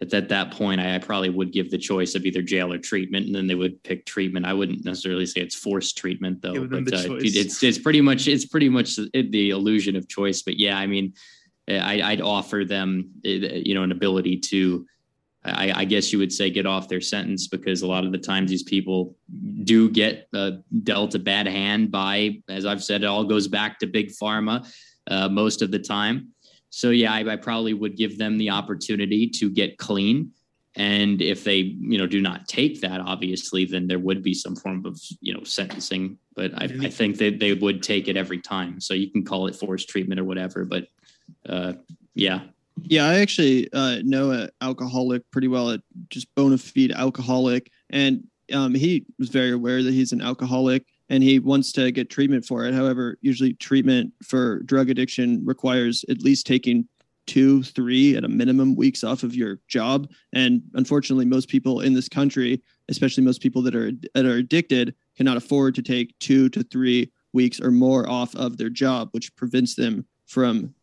at, 0.00 0.12
at 0.12 0.28
that 0.28 0.50
point, 0.50 0.80
I, 0.80 0.96
I, 0.96 0.98
probably 0.98 1.30
would 1.30 1.52
give 1.52 1.70
the 1.70 1.78
choice 1.78 2.14
of 2.14 2.26
either 2.26 2.42
jail 2.42 2.72
or 2.72 2.78
treatment, 2.78 3.26
and 3.26 3.34
then 3.34 3.46
they 3.46 3.54
would 3.54 3.82
pick 3.82 4.04
treatment. 4.04 4.46
I 4.46 4.52
wouldn't 4.52 4.84
necessarily 4.84 5.26
say 5.26 5.40
it's 5.40 5.54
forced 5.54 5.96
treatment 5.96 6.42
though, 6.42 6.66
but 6.66 6.92
uh, 6.92 7.16
it's 7.18 7.62
it's 7.62 7.78
pretty 7.78 8.00
much 8.00 8.28
it's 8.28 8.46
pretty 8.46 8.68
much 8.68 8.96
the 8.96 9.50
illusion 9.50 9.96
of 9.96 10.08
choice. 10.08 10.42
But 10.42 10.58
yeah, 10.58 10.78
I 10.78 10.86
mean, 10.86 11.14
I, 11.68 12.10
would 12.10 12.20
offer 12.20 12.64
them 12.64 13.10
you 13.22 13.74
know 13.74 13.82
an 13.82 13.92
ability 13.92 14.38
to. 14.38 14.86
I, 15.44 15.72
I, 15.72 15.84
guess 15.84 16.12
you 16.12 16.18
would 16.18 16.32
say 16.32 16.50
get 16.50 16.66
off 16.66 16.88
their 16.88 17.00
sentence 17.00 17.46
because 17.46 17.82
a 17.82 17.86
lot 17.86 18.04
of 18.04 18.10
the 18.10 18.18
times 18.18 18.50
these 18.50 18.64
people 18.64 19.16
do 19.62 19.88
get 19.88 20.28
uh, 20.34 20.50
dealt 20.82 21.14
a 21.14 21.18
bad 21.18 21.46
hand 21.46 21.92
by, 21.92 22.42
as 22.48 22.66
I've 22.66 22.82
said, 22.82 23.02
it 23.02 23.06
all 23.06 23.24
goes 23.24 23.46
back 23.46 23.78
to 23.78 23.86
big 23.86 24.10
pharma 24.10 24.68
uh, 25.08 25.28
most 25.28 25.62
of 25.62 25.70
the 25.70 25.78
time. 25.78 26.32
So 26.70 26.90
yeah, 26.90 27.12
I, 27.12 27.32
I, 27.32 27.36
probably 27.36 27.72
would 27.72 27.96
give 27.96 28.18
them 28.18 28.36
the 28.36 28.50
opportunity 28.50 29.28
to 29.28 29.48
get 29.48 29.78
clean. 29.78 30.32
And 30.74 31.22
if 31.22 31.44
they, 31.44 31.56
you 31.56 31.98
know, 31.98 32.06
do 32.06 32.20
not 32.20 32.46
take 32.46 32.80
that, 32.82 33.00
obviously, 33.00 33.64
then 33.64 33.86
there 33.86 33.98
would 33.98 34.22
be 34.22 34.34
some 34.34 34.54
form 34.54 34.84
of, 34.86 35.00
you 35.20 35.34
know, 35.34 35.42
sentencing. 35.42 36.18
But 36.36 36.52
I, 36.54 36.64
I 36.64 36.90
think 36.90 37.16
that 37.18 37.40
they 37.40 37.54
would 37.54 37.82
take 37.82 38.06
it 38.06 38.16
every 38.16 38.40
time. 38.40 38.80
So 38.80 38.94
you 38.94 39.10
can 39.10 39.24
call 39.24 39.46
it 39.46 39.56
forced 39.56 39.88
treatment 39.88 40.20
or 40.20 40.24
whatever. 40.24 40.64
But 40.64 40.86
uh, 41.48 41.74
yeah. 42.14 42.40
Yeah, 42.82 43.06
I 43.06 43.18
actually 43.18 43.68
uh, 43.72 44.02
know 44.04 44.30
an 44.30 44.50
alcoholic 44.60 45.28
pretty 45.32 45.48
well, 45.48 45.70
a 45.70 45.80
just 46.10 46.32
bona 46.36 46.58
fide 46.58 46.92
alcoholic, 46.92 47.72
and 47.90 48.24
um, 48.52 48.74
he 48.74 49.04
was 49.18 49.30
very 49.30 49.50
aware 49.50 49.82
that 49.82 49.92
he's 49.92 50.12
an 50.12 50.22
alcoholic 50.22 50.86
and 51.10 51.22
he 51.22 51.38
wants 51.38 51.72
to 51.72 51.90
get 51.90 52.10
treatment 52.10 52.44
for 52.44 52.66
it. 52.66 52.74
However, 52.74 53.18
usually 53.20 53.54
treatment 53.54 54.12
for 54.22 54.60
drug 54.60 54.90
addiction 54.90 55.44
requires 55.44 56.04
at 56.08 56.22
least 56.22 56.46
taking 56.46 56.86
two, 57.26 57.62
three 57.62 58.16
at 58.16 58.24
a 58.24 58.28
minimum 58.28 58.74
weeks 58.74 59.04
off 59.04 59.22
of 59.22 59.34
your 59.34 59.60
job. 59.68 60.10
And 60.32 60.62
unfortunately, 60.74 61.26
most 61.26 61.48
people 61.48 61.80
in 61.80 61.94
this 61.94 62.08
country, 62.08 62.62
especially 62.88 63.22
most 63.22 63.42
people 63.42 63.62
that 63.62 63.74
are 63.74 63.92
that 64.14 64.24
are 64.24 64.36
addicted, 64.36 64.94
cannot 65.16 65.36
afford 65.36 65.74
to 65.76 65.82
take 65.82 66.18
two 66.18 66.48
to 66.50 66.62
three 66.62 67.12
weeks 67.32 67.60
or 67.60 67.70
more 67.70 68.08
off 68.08 68.34
of 68.34 68.56
their 68.56 68.70
job, 68.70 69.08
which 69.12 69.34
prevents 69.36 69.74
them 69.74 70.06
from 70.26 70.74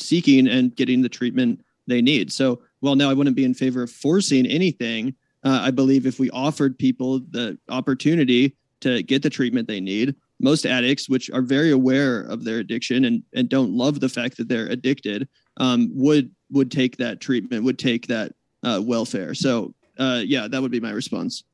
seeking 0.00 0.48
and 0.48 0.74
getting 0.76 1.02
the 1.02 1.08
treatment 1.08 1.64
they 1.86 2.00
need. 2.00 2.32
So, 2.32 2.60
well, 2.80 2.96
now 2.96 3.10
I 3.10 3.14
wouldn't 3.14 3.36
be 3.36 3.44
in 3.44 3.54
favor 3.54 3.82
of 3.82 3.90
forcing 3.90 4.46
anything, 4.46 5.14
uh, 5.44 5.60
I 5.62 5.70
believe 5.70 6.06
if 6.06 6.18
we 6.18 6.30
offered 6.30 6.78
people 6.78 7.20
the 7.30 7.58
opportunity 7.68 8.56
to 8.80 9.02
get 9.02 9.22
the 9.22 9.30
treatment 9.30 9.68
they 9.68 9.80
need. 9.80 10.14
Most 10.40 10.66
addicts, 10.66 11.08
which 11.08 11.30
are 11.30 11.42
very 11.42 11.70
aware 11.70 12.20
of 12.22 12.44
their 12.44 12.58
addiction 12.58 13.04
and, 13.04 13.22
and 13.34 13.48
don't 13.48 13.72
love 13.72 14.00
the 14.00 14.08
fact 14.08 14.36
that 14.36 14.48
they're 14.48 14.66
addicted, 14.66 15.28
um, 15.58 15.90
would 15.94 16.30
would 16.50 16.70
take 16.70 16.96
that 16.98 17.20
treatment, 17.20 17.64
would 17.64 17.78
take 17.78 18.06
that 18.08 18.32
uh, 18.62 18.80
welfare. 18.82 19.34
So, 19.34 19.74
uh, 19.98 20.22
yeah, 20.24 20.48
that 20.48 20.60
would 20.60 20.70
be 20.70 20.80
my 20.80 20.90
response. 20.90 21.44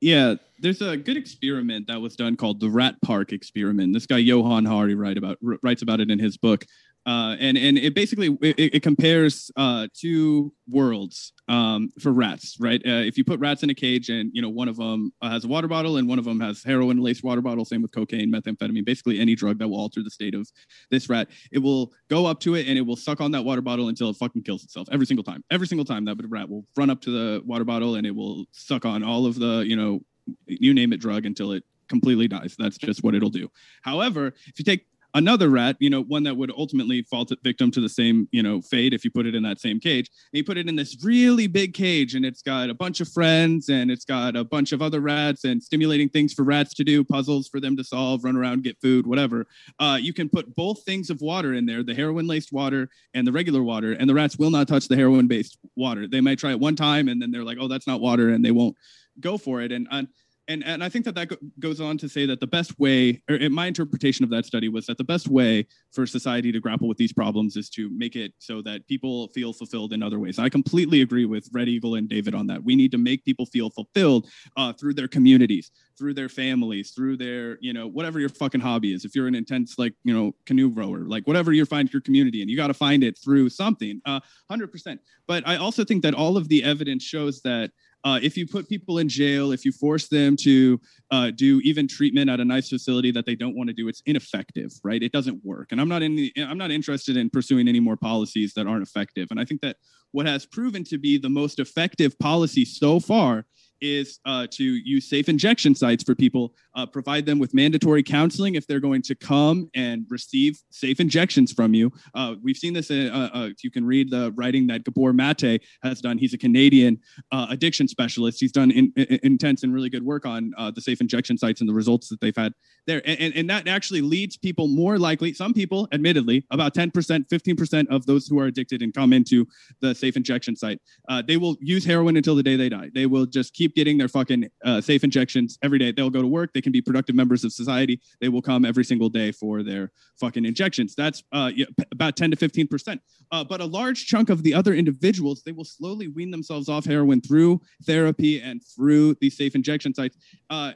Yeah, 0.00 0.34
there's 0.58 0.82
a 0.82 0.96
good 0.96 1.16
experiment 1.16 1.86
that 1.88 2.00
was 2.00 2.14
done 2.14 2.36
called 2.36 2.60
the 2.60 2.68
Rat 2.68 2.96
Park 3.02 3.32
experiment. 3.32 3.92
This 3.92 4.06
guy 4.06 4.18
Johann 4.18 4.64
Hari 4.64 4.94
write 4.94 5.18
about 5.18 5.38
writes 5.40 5.82
about 5.82 6.00
it 6.00 6.10
in 6.10 6.18
his 6.18 6.36
book. 6.36 6.64
Uh, 7.06 7.36
and 7.38 7.58
and 7.58 7.76
it 7.76 7.94
basically 7.94 8.36
it, 8.40 8.76
it 8.76 8.82
compares 8.82 9.50
uh, 9.56 9.86
two 9.94 10.52
worlds 10.68 11.32
um, 11.48 11.90
for 12.00 12.12
rats, 12.12 12.56
right? 12.58 12.80
Uh, 12.86 13.02
if 13.04 13.18
you 13.18 13.24
put 13.24 13.38
rats 13.40 13.62
in 13.62 13.70
a 13.70 13.74
cage 13.74 14.08
and 14.08 14.30
you 14.32 14.40
know 14.40 14.48
one 14.48 14.68
of 14.68 14.76
them 14.76 15.12
has 15.22 15.44
a 15.44 15.48
water 15.48 15.68
bottle 15.68 15.98
and 15.98 16.08
one 16.08 16.18
of 16.18 16.24
them 16.24 16.40
has 16.40 16.62
heroin 16.62 16.98
laced 16.98 17.22
water 17.22 17.42
bottle, 17.42 17.64
same 17.64 17.82
with 17.82 17.92
cocaine, 17.92 18.32
methamphetamine, 18.32 18.84
basically 18.84 19.20
any 19.20 19.34
drug 19.34 19.58
that 19.58 19.68
will 19.68 19.78
alter 19.78 20.02
the 20.02 20.10
state 20.10 20.34
of 20.34 20.48
this 20.90 21.08
rat, 21.10 21.28
it 21.52 21.58
will 21.58 21.92
go 22.08 22.24
up 22.24 22.40
to 22.40 22.54
it 22.54 22.66
and 22.68 22.78
it 22.78 22.82
will 22.82 22.96
suck 22.96 23.20
on 23.20 23.30
that 23.32 23.44
water 23.44 23.60
bottle 23.60 23.88
until 23.88 24.08
it 24.08 24.16
fucking 24.16 24.42
kills 24.42 24.64
itself 24.64 24.88
every 24.90 25.06
single 25.06 25.24
time. 25.24 25.44
Every 25.50 25.66
single 25.66 25.84
time 25.84 26.06
that 26.06 26.16
rat 26.28 26.48
will 26.48 26.64
run 26.76 26.88
up 26.88 27.02
to 27.02 27.10
the 27.10 27.42
water 27.44 27.64
bottle 27.64 27.96
and 27.96 28.06
it 28.06 28.14
will 28.14 28.46
suck 28.52 28.86
on 28.86 29.02
all 29.02 29.26
of 29.26 29.38
the 29.38 29.64
you 29.66 29.76
know 29.76 30.00
you 30.46 30.72
name 30.72 30.94
it 30.94 31.00
drug 31.00 31.26
until 31.26 31.52
it 31.52 31.64
completely 31.88 32.28
dies. 32.28 32.56
That's 32.58 32.78
just 32.78 33.02
what 33.02 33.14
it'll 33.14 33.30
do. 33.30 33.50
However, 33.82 34.28
if 34.46 34.58
you 34.58 34.64
take 34.64 34.86
another 35.14 35.48
rat, 35.48 35.76
you 35.78 35.88
know, 35.88 36.02
one 36.02 36.24
that 36.24 36.36
would 36.36 36.52
ultimately 36.56 37.02
fall 37.02 37.26
victim 37.42 37.70
to 37.70 37.80
the 37.80 37.88
same, 37.88 38.28
you 38.32 38.42
know, 38.42 38.60
fate 38.60 38.92
if 38.92 39.04
you 39.04 39.10
put 39.10 39.26
it 39.26 39.34
in 39.34 39.42
that 39.44 39.60
same 39.60 39.78
cage. 39.78 40.10
And 40.32 40.38
you 40.38 40.44
put 40.44 40.58
it 40.58 40.68
in 40.68 40.76
this 40.76 41.02
really 41.04 41.46
big 41.46 41.72
cage 41.72 42.14
and 42.14 42.24
it's 42.24 42.42
got 42.42 42.68
a 42.68 42.74
bunch 42.74 43.00
of 43.00 43.08
friends 43.08 43.68
and 43.68 43.90
it's 43.90 44.04
got 44.04 44.36
a 44.36 44.44
bunch 44.44 44.72
of 44.72 44.82
other 44.82 45.00
rats 45.00 45.44
and 45.44 45.62
stimulating 45.62 46.08
things 46.08 46.34
for 46.34 46.42
rats 46.42 46.74
to 46.74 46.84
do, 46.84 47.04
puzzles 47.04 47.48
for 47.48 47.60
them 47.60 47.76
to 47.76 47.84
solve, 47.84 48.24
run 48.24 48.36
around, 48.36 48.64
get 48.64 48.80
food, 48.80 49.06
whatever. 49.06 49.46
Uh, 49.78 49.98
you 50.00 50.12
can 50.12 50.28
put 50.28 50.54
both 50.56 50.82
things 50.82 51.10
of 51.10 51.20
water 51.20 51.54
in 51.54 51.64
there, 51.64 51.82
the 51.82 51.94
heroin 51.94 52.26
laced 52.26 52.52
water 52.52 52.88
and 53.14 53.26
the 53.26 53.32
regular 53.32 53.62
water, 53.62 53.92
and 53.92 54.10
the 54.10 54.14
rats 54.14 54.36
will 54.36 54.50
not 54.50 54.66
touch 54.66 54.88
the 54.88 54.96
heroin 54.96 55.28
based 55.28 55.58
water. 55.76 56.08
They 56.08 56.20
might 56.20 56.38
try 56.38 56.50
it 56.50 56.60
one 56.60 56.76
time 56.76 57.08
and 57.08 57.22
then 57.22 57.30
they're 57.30 57.44
like, 57.44 57.58
oh, 57.60 57.68
that's 57.68 57.86
not 57.86 58.00
water, 58.00 58.30
and 58.30 58.44
they 58.44 58.50
won't 58.50 58.76
go 59.20 59.38
for 59.38 59.60
it. 59.60 59.70
And, 59.70 59.86
and 59.90 60.08
and 60.48 60.64
and 60.64 60.84
I 60.84 60.88
think 60.88 61.04
that 61.04 61.14
that 61.14 61.28
go- 61.28 61.36
goes 61.58 61.80
on 61.80 61.98
to 61.98 62.08
say 62.08 62.26
that 62.26 62.40
the 62.40 62.46
best 62.46 62.78
way, 62.78 63.22
or 63.28 63.38
my 63.50 63.66
interpretation 63.66 64.24
of 64.24 64.30
that 64.30 64.44
study 64.44 64.68
was 64.68 64.86
that 64.86 64.98
the 64.98 65.04
best 65.04 65.28
way 65.28 65.66
for 65.92 66.06
society 66.06 66.52
to 66.52 66.60
grapple 66.60 66.88
with 66.88 66.98
these 66.98 67.12
problems 67.12 67.56
is 67.56 67.70
to 67.70 67.90
make 67.90 68.16
it 68.16 68.32
so 68.38 68.60
that 68.62 68.86
people 68.86 69.28
feel 69.28 69.52
fulfilled 69.52 69.92
in 69.92 70.02
other 70.02 70.18
ways. 70.18 70.38
I 70.38 70.48
completely 70.48 71.00
agree 71.02 71.24
with 71.24 71.48
Red 71.52 71.68
Eagle 71.68 71.94
and 71.94 72.08
David 72.08 72.34
on 72.34 72.46
that. 72.48 72.62
We 72.62 72.76
need 72.76 72.90
to 72.92 72.98
make 72.98 73.24
people 73.24 73.46
feel 73.46 73.70
fulfilled 73.70 74.28
uh, 74.56 74.72
through 74.72 74.94
their 74.94 75.08
communities, 75.08 75.70
through 75.96 76.14
their 76.14 76.28
families, 76.28 76.90
through 76.90 77.16
their 77.16 77.58
you 77.60 77.72
know 77.72 77.86
whatever 77.86 78.20
your 78.20 78.28
fucking 78.28 78.60
hobby 78.60 78.92
is. 78.92 79.04
If 79.04 79.14
you're 79.14 79.28
an 79.28 79.34
intense 79.34 79.78
like 79.78 79.94
you 80.04 80.14
know 80.14 80.34
canoe 80.46 80.68
rower, 80.68 81.00
like 81.00 81.26
whatever 81.26 81.52
you 81.52 81.64
find 81.64 81.92
your 81.92 82.02
community, 82.02 82.42
and 82.42 82.50
you 82.50 82.56
got 82.56 82.68
to 82.68 82.74
find 82.74 83.02
it 83.02 83.18
through 83.22 83.48
something, 83.48 84.00
uh, 84.04 84.20
hundred 84.50 84.72
percent. 84.72 85.00
But 85.26 85.46
I 85.46 85.56
also 85.56 85.84
think 85.84 86.02
that 86.02 86.14
all 86.14 86.36
of 86.36 86.48
the 86.48 86.62
evidence 86.62 87.02
shows 87.02 87.40
that 87.42 87.70
uh, 88.04 88.20
if 88.22 88.36
you 88.36 88.46
put 88.46 88.68
people 88.68 88.98
in 88.98 89.08
jail, 89.08 89.50
if 89.50 89.64
you 89.64 89.72
force 89.72 90.08
them 90.08 90.36
to 90.36 90.78
uh, 91.10 91.30
do 91.30 91.60
even 91.64 91.88
treatment 91.88 92.28
at 92.28 92.38
a 92.38 92.44
nice 92.44 92.68
facility 92.68 93.10
that 93.10 93.24
they 93.24 93.34
don't 93.34 93.56
want 93.56 93.68
to 93.68 93.74
do, 93.74 93.88
it's 93.88 94.02
ineffective, 94.04 94.70
right? 94.84 95.02
It 95.02 95.12
doesn't 95.12 95.40
work. 95.42 95.68
And 95.72 95.80
I'm 95.80 95.88
not 95.88 96.02
in 96.02 96.14
the, 96.14 96.32
I'm 96.36 96.58
not 96.58 96.70
interested 96.70 97.16
in 97.16 97.30
pursuing 97.30 97.66
any 97.66 97.80
more 97.80 97.96
policies 97.96 98.52
that 98.54 98.66
aren't 98.66 98.86
effective. 98.86 99.28
And 99.30 99.40
I 99.40 99.44
think 99.44 99.62
that 99.62 99.76
what 100.12 100.26
has 100.26 100.44
proven 100.44 100.84
to 100.84 100.98
be 100.98 101.18
the 101.18 101.30
most 101.30 101.58
effective 101.58 102.18
policy 102.18 102.64
so 102.64 103.00
far 103.00 103.46
is 103.84 104.18
uh, 104.24 104.46
to 104.50 104.64
use 104.64 105.08
safe 105.08 105.28
injection 105.28 105.74
sites 105.74 106.02
for 106.02 106.14
people, 106.14 106.54
uh, 106.74 106.86
provide 106.86 107.26
them 107.26 107.38
with 107.38 107.52
mandatory 107.52 108.02
counseling 108.02 108.54
if 108.54 108.66
they're 108.66 108.80
going 108.80 109.02
to 109.02 109.14
come 109.14 109.68
and 109.74 110.06
receive 110.08 110.58
safe 110.70 111.00
injections 111.00 111.52
from 111.52 111.74
you. 111.74 111.92
Uh, 112.14 112.34
we've 112.42 112.56
seen 112.56 112.72
this. 112.72 112.90
Uh, 112.90 113.10
uh, 113.12 113.36
uh, 113.36 113.48
you 113.62 113.70
can 113.70 113.84
read 113.84 114.10
the 114.10 114.32
writing 114.36 114.66
that 114.66 114.84
Gabor 114.84 115.12
Mate 115.12 115.62
has 115.82 116.00
done. 116.00 116.16
He's 116.16 116.32
a 116.32 116.38
Canadian 116.38 116.98
addiction 117.30 117.86
specialist. 117.86 118.40
He's 118.40 118.52
done 118.52 118.70
in, 118.70 118.90
in, 118.96 119.18
intense 119.22 119.62
and 119.62 119.74
really 119.74 119.90
good 119.90 120.02
work 120.02 120.24
on 120.24 120.52
the 120.74 120.80
safe 120.80 121.00
injection 121.00 121.36
sites 121.36 121.60
and 121.60 121.68
the 121.68 121.74
results 121.74 122.08
that 122.08 122.20
they've 122.20 122.36
had 122.36 122.54
there. 122.86 123.02
And, 123.04 123.20
and, 123.20 123.36
and 123.36 123.50
that 123.50 123.68
actually 123.68 124.00
leads 124.00 124.38
people 124.38 124.68
more 124.68 124.98
likely, 124.98 125.34
some 125.34 125.52
people, 125.52 125.88
admittedly, 125.92 126.46
about 126.50 126.74
10%, 126.74 126.90
15% 127.28 127.86
of 127.88 128.06
those 128.06 128.26
who 128.26 128.38
are 128.38 128.46
addicted 128.46 128.80
and 128.80 128.94
come 128.94 129.12
into 129.12 129.46
the 129.80 129.94
safe 129.94 130.16
injection 130.16 130.56
site, 130.56 130.80
they 131.26 131.36
will 131.36 131.56
use 131.60 131.84
heroin 131.84 132.16
until 132.16 132.34
the 132.34 132.42
day 132.42 132.56
they 132.56 132.70
die. 132.70 132.90
They 132.94 133.06
will 133.06 133.26
just 133.26 133.52
keep 133.52 133.73
getting 133.74 133.98
their 133.98 134.08
fucking 134.08 134.48
uh, 134.64 134.80
safe 134.80 135.04
injections 135.04 135.58
every 135.62 135.78
day. 135.78 135.92
They'll 135.92 136.10
go 136.10 136.22
to 136.22 136.28
work. 136.28 136.52
They 136.52 136.60
can 136.60 136.72
be 136.72 136.80
productive 136.80 137.14
members 137.14 137.44
of 137.44 137.52
society. 137.52 138.00
They 138.20 138.28
will 138.28 138.42
come 138.42 138.64
every 138.64 138.84
single 138.84 139.08
day 139.08 139.32
for 139.32 139.62
their 139.62 139.92
fucking 140.18 140.44
injections. 140.44 140.94
That's 140.94 141.22
uh, 141.32 141.50
about 141.92 142.16
10 142.16 142.30
to 142.32 142.36
15 142.36 142.68
percent. 142.68 143.00
Uh, 143.30 143.44
but 143.44 143.60
a 143.60 143.64
large 143.64 144.06
chunk 144.06 144.30
of 144.30 144.42
the 144.42 144.54
other 144.54 144.74
individuals, 144.74 145.42
they 145.44 145.52
will 145.52 145.64
slowly 145.64 146.08
wean 146.08 146.30
themselves 146.30 146.68
off 146.68 146.84
heroin 146.84 147.20
through 147.20 147.60
therapy 147.84 148.40
and 148.40 148.62
through 148.64 149.14
these 149.20 149.36
safe 149.36 149.54
injection 149.54 149.94
sites. 149.94 150.16
Uh, 150.50 150.72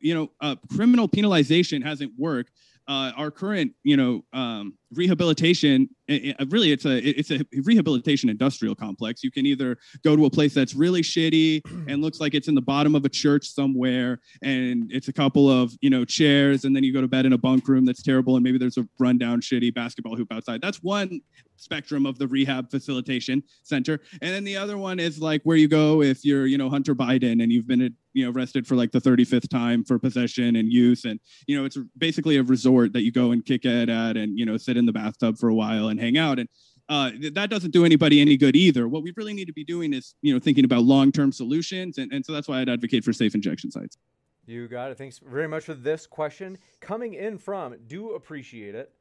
you 0.00 0.14
know, 0.14 0.30
uh, 0.40 0.56
criminal 0.74 1.08
penalization 1.08 1.84
hasn't 1.84 2.12
worked. 2.18 2.52
Uh, 2.88 3.12
our 3.16 3.30
current, 3.30 3.72
you 3.84 3.96
know, 3.96 4.24
um, 4.32 4.74
rehabilitation 4.92 5.88
it, 6.10 6.36
it, 6.40 6.50
really 6.50 6.72
it's 6.72 6.84
a 6.84 6.98
it's 6.98 7.30
a 7.30 7.40
rehabilitation 7.62 8.28
industrial 8.28 8.74
complex. 8.74 9.22
You 9.22 9.30
can 9.30 9.46
either 9.46 9.78
go 10.02 10.16
to 10.16 10.26
a 10.26 10.30
place 10.30 10.52
that's 10.52 10.74
really 10.74 11.02
shitty 11.02 11.62
and 11.88 12.02
looks 12.02 12.20
like 12.20 12.34
it's 12.34 12.48
in 12.48 12.54
the 12.54 12.60
bottom 12.60 12.94
of 12.94 13.04
a 13.04 13.08
church 13.08 13.48
somewhere 13.48 14.20
and 14.42 14.90
it's 14.90 15.08
a 15.08 15.12
couple 15.12 15.48
of 15.48 15.72
you 15.80 15.88
know 15.88 16.04
chairs 16.04 16.64
and 16.64 16.74
then 16.74 16.82
you 16.82 16.92
go 16.92 17.00
to 17.00 17.08
bed 17.08 17.26
in 17.26 17.32
a 17.32 17.38
bunk 17.38 17.68
room 17.68 17.84
that's 17.84 18.02
terrible 18.02 18.34
and 18.34 18.42
maybe 18.42 18.58
there's 18.58 18.76
a 18.76 18.86
rundown 18.98 19.40
shitty 19.40 19.72
basketball 19.72 20.16
hoop 20.16 20.32
outside. 20.32 20.60
That's 20.60 20.82
one 20.82 21.20
spectrum 21.56 22.06
of 22.06 22.18
the 22.18 22.26
rehab 22.26 22.70
facilitation 22.70 23.42
center. 23.62 24.00
And 24.22 24.34
then 24.34 24.44
the 24.44 24.56
other 24.56 24.78
one 24.78 24.98
is 24.98 25.20
like 25.20 25.42
where 25.44 25.58
you 25.58 25.68
go 25.68 26.02
if 26.02 26.24
you're 26.24 26.46
you 26.46 26.58
know 26.58 26.68
hunter 26.68 26.94
biden 26.94 27.42
and 27.42 27.52
you've 27.52 27.68
been 27.68 27.94
you 28.12 28.24
know 28.24 28.32
arrested 28.32 28.66
for 28.66 28.74
like 28.74 28.90
the 28.90 29.00
35th 29.00 29.48
time 29.48 29.84
for 29.84 29.98
possession 29.98 30.56
and 30.56 30.72
use. 30.72 31.04
And 31.04 31.20
you 31.46 31.56
know 31.56 31.64
it's 31.64 31.78
basically 31.96 32.38
a 32.38 32.42
resort 32.42 32.92
that 32.94 33.02
you 33.02 33.12
go 33.12 33.30
and 33.30 33.44
kick 33.44 33.64
it 33.64 33.88
at 33.88 34.16
and 34.16 34.36
you 34.36 34.44
know 34.44 34.56
sit 34.56 34.76
in 34.80 34.86
the 34.86 34.92
bathtub 34.92 35.38
for 35.38 35.48
a 35.48 35.54
while 35.54 35.86
and 35.86 36.00
hang 36.00 36.18
out. 36.18 36.40
And 36.40 36.48
uh, 36.88 37.12
that 37.34 37.50
doesn't 37.50 37.70
do 37.70 37.84
anybody 37.84 38.20
any 38.20 38.36
good 38.36 38.56
either. 38.56 38.88
What 38.88 39.04
we 39.04 39.12
really 39.16 39.32
need 39.32 39.44
to 39.44 39.52
be 39.52 39.62
doing 39.62 39.94
is, 39.94 40.16
you 40.22 40.34
know, 40.34 40.40
thinking 40.40 40.64
about 40.64 40.82
long-term 40.82 41.30
solutions, 41.30 41.98
and, 41.98 42.12
and 42.12 42.26
so 42.26 42.32
that's 42.32 42.48
why 42.48 42.60
I'd 42.60 42.68
advocate 42.68 43.04
for 43.04 43.12
safe 43.12 43.36
injection 43.36 43.70
sites. 43.70 43.96
You 44.44 44.66
got 44.66 44.90
it. 44.90 44.98
Thanks 44.98 45.20
very 45.24 45.46
much 45.46 45.62
for 45.62 45.74
this 45.74 46.08
question 46.08 46.58
coming 46.80 47.14
in 47.14 47.38
from. 47.38 47.76
Do 47.86 48.14
appreciate 48.14 48.74
it. 48.74 48.92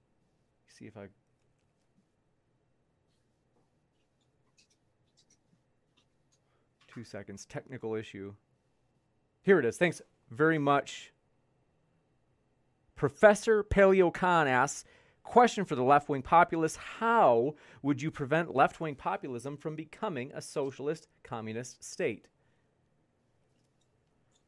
See 0.68 0.86
if 0.86 0.96
I. 0.96 1.08
Two 6.94 7.04
seconds. 7.04 7.46
Technical 7.46 7.96
issue. 7.96 8.36
Here 9.42 9.58
it 9.58 9.66
is. 9.66 9.78
Thanks 9.78 10.02
very 10.30 10.60
much. 10.60 11.12
Professor 12.96 13.64
PaleoCon 13.64 14.46
asks 14.46 14.84
Question 15.30 15.64
for 15.64 15.76
the 15.76 15.84
left 15.84 16.10
wing 16.10 16.24
populists 16.24 16.76
How 16.76 17.54
would 17.84 18.02
you 18.02 18.10
prevent 18.10 18.56
left 18.56 18.82
wing 18.82 18.96
populism 18.96 19.58
from 19.58 19.76
becoming 19.76 20.32
a 20.34 20.42
socialist 20.42 21.08
communist 21.22 21.84
state? 21.84 22.28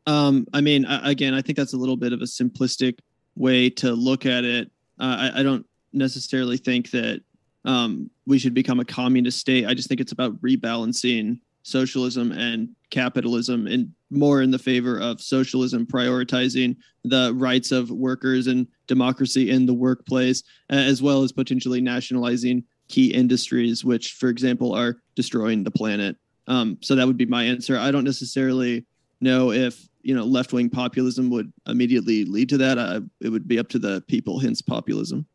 Um, 0.07 0.47
I 0.51 0.61
mean, 0.61 0.85
again, 0.85 1.35
I 1.35 1.43
think 1.43 1.55
that's 1.55 1.73
a 1.73 1.77
little 1.77 1.97
bit 1.97 2.13
of 2.13 2.21
a 2.21 2.25
simplistic 2.25 2.97
way 3.35 3.69
to 3.69 3.93
look 3.93 4.25
at 4.25 4.43
it. 4.43 4.71
Uh, 4.99 5.31
I, 5.35 5.41
I, 5.41 5.43
don't 5.43 5.67
necessarily 5.93 6.57
think 6.57 6.89
that 6.89 7.21
um, 7.63 8.09
we 8.25 8.39
should 8.39 8.55
become 8.55 8.79
a 8.79 8.85
communist 8.85 9.37
state. 9.37 9.67
I 9.67 9.75
just 9.75 9.87
think 9.87 10.01
it's 10.01 10.11
about 10.11 10.41
rebalancing 10.41 11.41
socialism 11.63 12.31
and 12.31 12.69
capitalism 12.89 13.67
and 13.67 13.91
more 14.09 14.41
in 14.41 14.51
the 14.51 14.59
favor 14.59 14.99
of 14.99 15.21
socialism 15.21 15.85
prioritizing 15.85 16.75
the 17.03 17.33
rights 17.35 17.71
of 17.71 17.89
workers 17.89 18.47
and 18.47 18.67
democracy 18.87 19.49
in 19.49 19.65
the 19.65 19.73
workplace 19.73 20.43
as 20.69 21.01
well 21.01 21.23
as 21.23 21.31
potentially 21.31 21.81
nationalizing 21.81 22.63
key 22.89 23.13
industries 23.13 23.85
which 23.85 24.13
for 24.13 24.29
example 24.29 24.73
are 24.73 24.97
destroying 25.15 25.63
the 25.63 25.71
planet. 25.71 26.17
Um, 26.47 26.77
so 26.81 26.95
that 26.95 27.07
would 27.07 27.17
be 27.17 27.25
my 27.25 27.43
answer. 27.43 27.77
I 27.77 27.91
don't 27.91 28.03
necessarily 28.03 28.85
know 29.21 29.51
if 29.51 29.87
you 30.01 30.15
know 30.15 30.25
left-wing 30.25 30.69
populism 30.69 31.29
would 31.29 31.53
immediately 31.67 32.25
lead 32.25 32.49
to 32.49 32.57
that. 32.57 32.77
I, 32.77 32.99
it 33.21 33.29
would 33.29 33.47
be 33.47 33.59
up 33.59 33.69
to 33.69 33.79
the 33.79 34.01
people 34.07 34.39
hence 34.39 34.61
populism. 34.61 35.25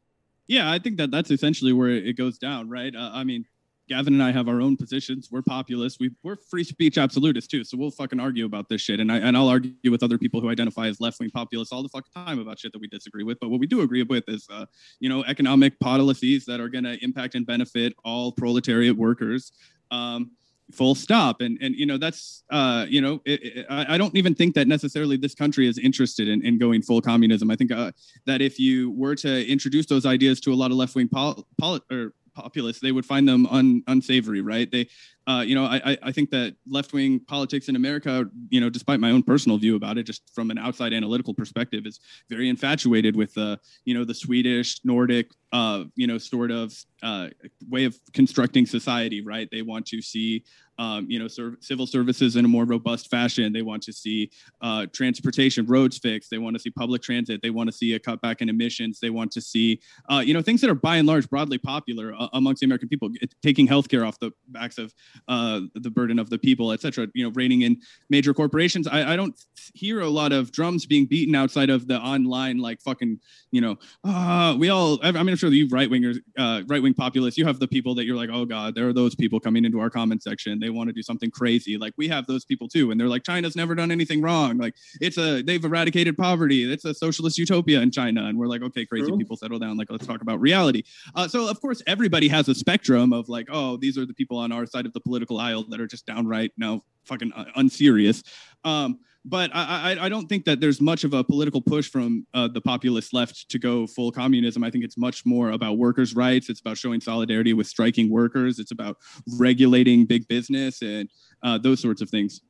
Yeah 0.49 0.71
i 0.71 0.79
think 0.79 0.97
that 0.99 1.11
that's 1.11 1.31
essentially 1.31 1.73
where 1.73 1.89
it 1.89 2.17
goes 2.17 2.39
down 2.39 2.69
right? 2.69 2.95
Uh, 2.95 3.11
i 3.13 3.25
mean 3.25 3.45
Gavin 3.89 4.15
and 4.15 4.23
I 4.23 4.33
have 4.33 4.49
our 4.49 4.61
own 4.61 4.77
positions. 4.77 5.29
We're 5.31 5.43
populists. 5.43 6.01
We, 6.01 6.11
we're 6.23 6.37
free 6.37 6.65
speech 6.65 6.99
absolutists 6.99 7.47
too. 7.47 7.63
So 7.63 7.77
we'll 7.77 7.91
fucking 7.91 8.19
argue 8.19 8.45
about 8.45 8.69
this 8.69 8.81
shit. 8.81 8.99
And 8.99 9.13
I 9.13 9.19
and 9.19 9.37
I'll 9.37 9.49
argue 9.49 9.73
with 9.91 10.03
other 10.03 10.19
people 10.19 10.41
who 10.41 10.51
identify 10.51 10.89
as 10.89 11.01
left 11.01 11.21
wing 11.21 11.31
populists 11.31 11.73
all 11.73 11.83
the 11.83 11.89
fucking 11.89 12.13
time 12.13 12.39
about 12.39 12.59
shit 12.59 12.73
that 12.73 12.81
we 12.81 12.89
disagree 12.89 13.23
with. 13.23 13.39
But 13.41 13.51
what 13.51 13.61
we 13.61 13.67
do 13.67 13.83
agree 13.83 14.03
with 14.03 14.25
is, 14.29 14.47
uh, 14.51 14.67
you 14.99 15.09
know, 15.09 15.25
economic 15.25 15.79
policies 15.79 16.45
that 16.47 16.61
are 16.61 16.69
going 16.69 16.85
to 16.85 17.03
impact 17.05 17.35
and 17.35 17.47
benefit 17.47 17.95
all 18.05 18.33
proletariat 18.33 18.97
workers. 18.97 19.53
Um, 19.91 20.33
full 20.73 20.97
stop 20.97 21.43
and 21.43 21.59
and 21.61 21.77
you 21.77 21.87
know 21.87 21.97
that's 21.97 22.43
uh 22.51 22.87
you 22.89 23.01
know 23.01 23.21
it, 23.25 23.41
it, 23.45 23.67
I, 23.71 23.97
don't 23.97 24.17
even 24.17 24.35
think 24.35 24.57
that 24.57 24.67
necessarily 24.67 25.17
this 25.17 25.33
country 25.33 25.69
is 25.69 25.79
interested 25.79 26.27
in, 26.27 26.45
in 26.45 26.59
going 26.59 26.83
full 26.83 27.01
communism 27.01 27.53
i 27.53 27.57
think 27.57 27.71
uh, 27.71 27.93
that 28.25 28.43
if 28.43 28.59
you 28.59 28.91
were 28.91 29.15
to 29.15 29.47
introduce 29.49 29.87
those 29.87 30.05
ideas 30.05 30.41
to 30.41 30.53
a 30.53 30.57
lot 30.57 30.73
of 30.73 30.77
left-wing 30.77 31.09
pol-, 31.09 31.47
pol- 31.57 31.79
or 31.91 32.15
populace, 32.37 32.79
they 32.79 32.93
would 32.93 33.07
find 33.07 33.27
them 33.27 33.47
un, 33.47 33.83
unsavory, 33.89 34.43
right? 34.43 34.71
They, 34.71 34.89
uh, 35.27 35.43
you 35.45 35.55
know, 35.57 35.65
I, 35.65 35.99
I 36.03 36.13
think 36.13 36.31
that 36.31 36.55
left 36.69 36.93
wing 36.93 37.19
politics 37.19 37.69
in 37.69 37.75
America, 37.75 38.27
you 38.51 38.61
know, 38.61 38.71
despite 38.71 39.01
my 39.01 39.11
own 39.11 39.23
personal 39.23 39.59
view 39.59 39.75
about 39.75 39.99
it, 39.99 40.05
just 40.05 40.23
from 40.35 40.51
an 40.51 40.59
outside 40.59 40.93
analytical 40.93 41.35
perspective, 41.35 41.87
is 41.87 41.99
very 42.29 42.49
infatuated 42.49 43.17
with, 43.17 43.37
uh, 43.37 43.57
you 43.85 43.95
know, 43.95 44.05
the 44.05 44.15
Swedish, 44.15 44.81
Nordic, 44.85 45.31
uh, 45.53 45.85
you 45.97 46.07
know, 46.07 46.19
sort 46.19 46.51
of 46.51 46.73
uh, 47.03 47.29
way 47.69 47.85
of 47.85 47.97
constructing 48.13 48.67
society, 48.67 49.21
right? 49.21 49.49
They 49.51 49.63
want 49.63 49.87
to 49.87 50.01
see 50.03 50.45
um, 50.79 51.07
you 51.09 51.19
know, 51.19 51.29
civil 51.61 51.87
services 51.87 52.37
in 52.37 52.45
a 52.45 52.49
more 52.49 52.65
robust 52.65 53.11
fashion. 53.11 53.53
They 53.53 53.63
want 53.63 53.83
to 53.85 53.93
see 53.93 54.31
uh, 54.61 54.87
transportation, 54.93 55.67
roads 55.67 55.99
fixed. 55.99 56.31
They 56.31 56.39
want 56.39 56.55
to 56.57 56.61
see 56.61 56.71
public 56.71 57.03
transit. 57.03 57.41
They 57.43 57.51
want 57.51 57.69
to 57.69 57.73
see 57.73 57.95
a 57.95 58.01
cutback 58.01 58.41
in 58.41 58.49
emissions. 58.49 59.01
They 59.01 59.11
want 59.11 59.33
to 59.33 59.41
see, 59.41 59.81
uh, 60.11 60.23
you 60.25 60.35
know, 60.35 60.43
things 60.43 60.61
that 60.61 60.71
are 60.71 60.75
by 60.75 60.97
and 60.97 61.07
large 61.07 61.29
broadly 61.31 61.59
popular 61.59 62.15
uh, 62.19 62.29
amongst 62.33 62.61
the 62.61 62.67
American 62.67 62.89
people, 62.89 63.11
taking 63.43 63.67
healthcare 63.67 64.07
off 64.07 64.19
the 64.19 64.33
backs 64.49 64.79
of 64.79 64.93
uh, 65.29 65.61
the 65.75 65.91
burden 65.91 66.19
of 66.19 66.31
the 66.31 66.39
people, 66.39 66.73
et 66.73 66.81
cetera. 66.81 67.07
You 67.15 67.25
know, 67.25 67.31
reining 67.35 67.63
in 67.63 67.81
major 68.11 68.35
corporations. 68.35 68.87
I, 68.87 69.13
I, 69.13 69.17
don't 69.17 69.39
hear 69.75 70.01
a 70.01 70.09
lot 70.09 70.33
of 70.33 70.53
drums 70.53 70.87
being 70.87 71.07
beaten 71.07 71.35
outside 71.35 71.71
of 71.71 71.87
the 71.89 71.99
online, 71.99 72.59
like 72.59 72.81
fucking, 72.83 73.19
you 73.51 73.61
know, 73.61 73.77
uh, 74.05 74.55
we 74.59 74.69
all. 74.69 74.99
I 75.03 75.13
mean, 75.13 75.29
I'm 75.29 75.37
sure 75.37 75.51
you 75.51 75.69
right 75.69 75.89
wingers, 75.89 76.19
uh, 76.39 76.63
right 76.67 76.83
wing 76.83 76.95
populists, 76.95 77.39
you 77.39 77.47
have 77.47 77.59
the 77.59 77.69
people 77.69 77.95
that 77.95 78.05
you're 78.05 78.17
like, 78.17 78.31
oh 78.33 78.45
god, 78.45 78.75
there 78.75 78.89
are 78.89 78.93
those 78.93 79.15
people 79.15 79.41
coming 79.41 79.65
into 79.65 79.81
our 79.81 79.91
comment 79.91 80.23
section. 80.23 80.59
Want 80.71 80.89
to 80.89 80.93
do 80.93 81.03
something 81.03 81.31
crazy. 81.31 81.77
Like 81.77 81.95
we 81.97 82.09
have 82.09 82.27
those 82.27 82.45
people 82.45 82.69
too, 82.69 82.91
and 82.91 83.01
they're 83.01 83.09
like, 83.09 83.25
China's 83.25 83.57
never 83.57 83.75
done 83.75 83.91
anything 83.91 84.21
wrong. 84.21 84.59
Like 84.59 84.75
it's 85.01 85.19
a 85.19 85.43
they've 85.43 85.65
eradicated 85.65 86.17
poverty. 86.17 86.71
It's 86.71 86.85
a 86.85 86.95
socialist 86.95 87.39
utopia 87.39 87.81
in 87.81 87.91
China, 87.91 88.25
and 88.27 88.39
we're 88.39 88.47
like, 88.47 88.63
okay, 88.63 88.87
crazy 88.87 89.09
True. 89.09 89.19
people, 89.19 89.37
settle 89.37 89.59
down. 89.59 89.77
Like 89.77 89.91
let's 89.91 90.07
talk 90.07 90.23
about 90.23 90.41
reality. 90.41 90.83
Uh, 91.15 91.29
so 91.29 91.49
of 91.49 91.61
course, 91.61 91.83
everybody 91.87 92.29
has 92.29 92.49
a 92.49 92.55
spectrum 92.55 93.13
of 93.13 93.29
like, 93.29 93.49
oh, 93.51 93.77
these 93.77 93.99
are 93.99 94.07
the 94.07 94.15
people 94.15 94.39
on 94.39 94.53
our 94.53 94.67
side 94.67 94.87
of 94.87 94.93
the 94.93 95.01
political 95.01 95.39
aisle 95.39 95.65
that 95.65 95.81
are 95.81 95.87
just 95.87 96.07
downright 96.07 96.53
no 96.57 96.83
fucking 97.05 97.33
uh, 97.33 97.45
unserious. 97.57 98.23
Um, 98.65 99.01
but 99.29 99.51
I, 99.53 99.97
I, 100.01 100.09
don't 100.09 100.29
think 100.29 100.45
that 100.45 100.61
there's 100.61 100.81
much 100.81 101.03
of 101.03 101.13
a 101.13 101.25
political 101.25 101.61
push 101.61 101.91
from 101.91 102.25
uh, 102.33 102.47
the 102.47 102.61
populist 102.61 103.13
left 103.13 103.49
to 103.49 103.59
go 103.59 103.85
full 103.87 104.13
communism. 104.13 104.63
I 104.63 104.71
think 104.71 104.85
it's 104.85 104.97
much 104.97 105.27
more 105.27 105.51
about 105.51 105.79
workers' 105.79 106.15
rights. 106.15 106.49
It's 106.49 106.61
about 106.61 106.79
showing 106.79 107.01
solidarity 107.01 107.53
with 107.53 107.67
striking 107.67 108.09
workers. 108.09 108.61
It's 108.61 108.71
about 108.71 108.99
regulating 109.37 110.07
big 110.07 110.29
business 110.29 110.81
and 110.81 111.11
uh, 111.43 111.59
those 111.59 111.81
sorts 111.81 112.01
of 112.01 112.09
things. 112.09 112.41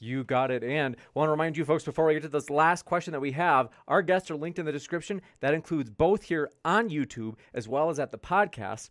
You 0.00 0.24
got 0.24 0.50
it. 0.50 0.64
And 0.64 0.96
want 1.14 1.28
to 1.28 1.30
remind 1.30 1.56
you 1.56 1.66
folks 1.66 1.84
before 1.84 2.06
we 2.06 2.14
get 2.14 2.22
to 2.22 2.28
this 2.28 2.48
last 2.48 2.86
question 2.86 3.12
that 3.12 3.20
we 3.20 3.32
have, 3.32 3.68
our 3.86 4.00
guests 4.00 4.30
are 4.30 4.36
linked 4.36 4.58
in 4.58 4.64
the 4.64 4.72
description. 4.72 5.20
That 5.40 5.52
includes 5.52 5.90
both 5.90 6.24
here 6.24 6.50
on 6.64 6.88
YouTube 6.88 7.34
as 7.52 7.68
well 7.68 7.90
as 7.90 7.98
at 8.00 8.10
the 8.10 8.18
podcast. 8.18 8.88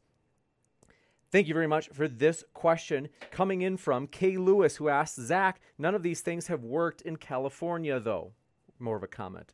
Thank 1.32 1.48
you 1.48 1.54
very 1.54 1.68
much 1.68 1.88
for 1.94 2.10
this 2.10 2.44
question 2.54 3.08
coming 3.32 3.62
in 3.62 3.78
from 3.78 4.08
Kay 4.08 4.36
Lewis, 4.36 4.76
who 4.76 4.90
asks 4.90 5.18
Zach, 5.18 5.62
none 5.78 5.96
of 5.96 6.04
these 6.04 6.20
things 6.20 6.48
have 6.48 6.62
worked 6.62 7.02
in 7.02 7.16
California, 7.16 8.02
though. 8.02 8.34
More 8.80 8.98
of 8.98 9.04
a 9.04 9.08
comment. 9.08 9.54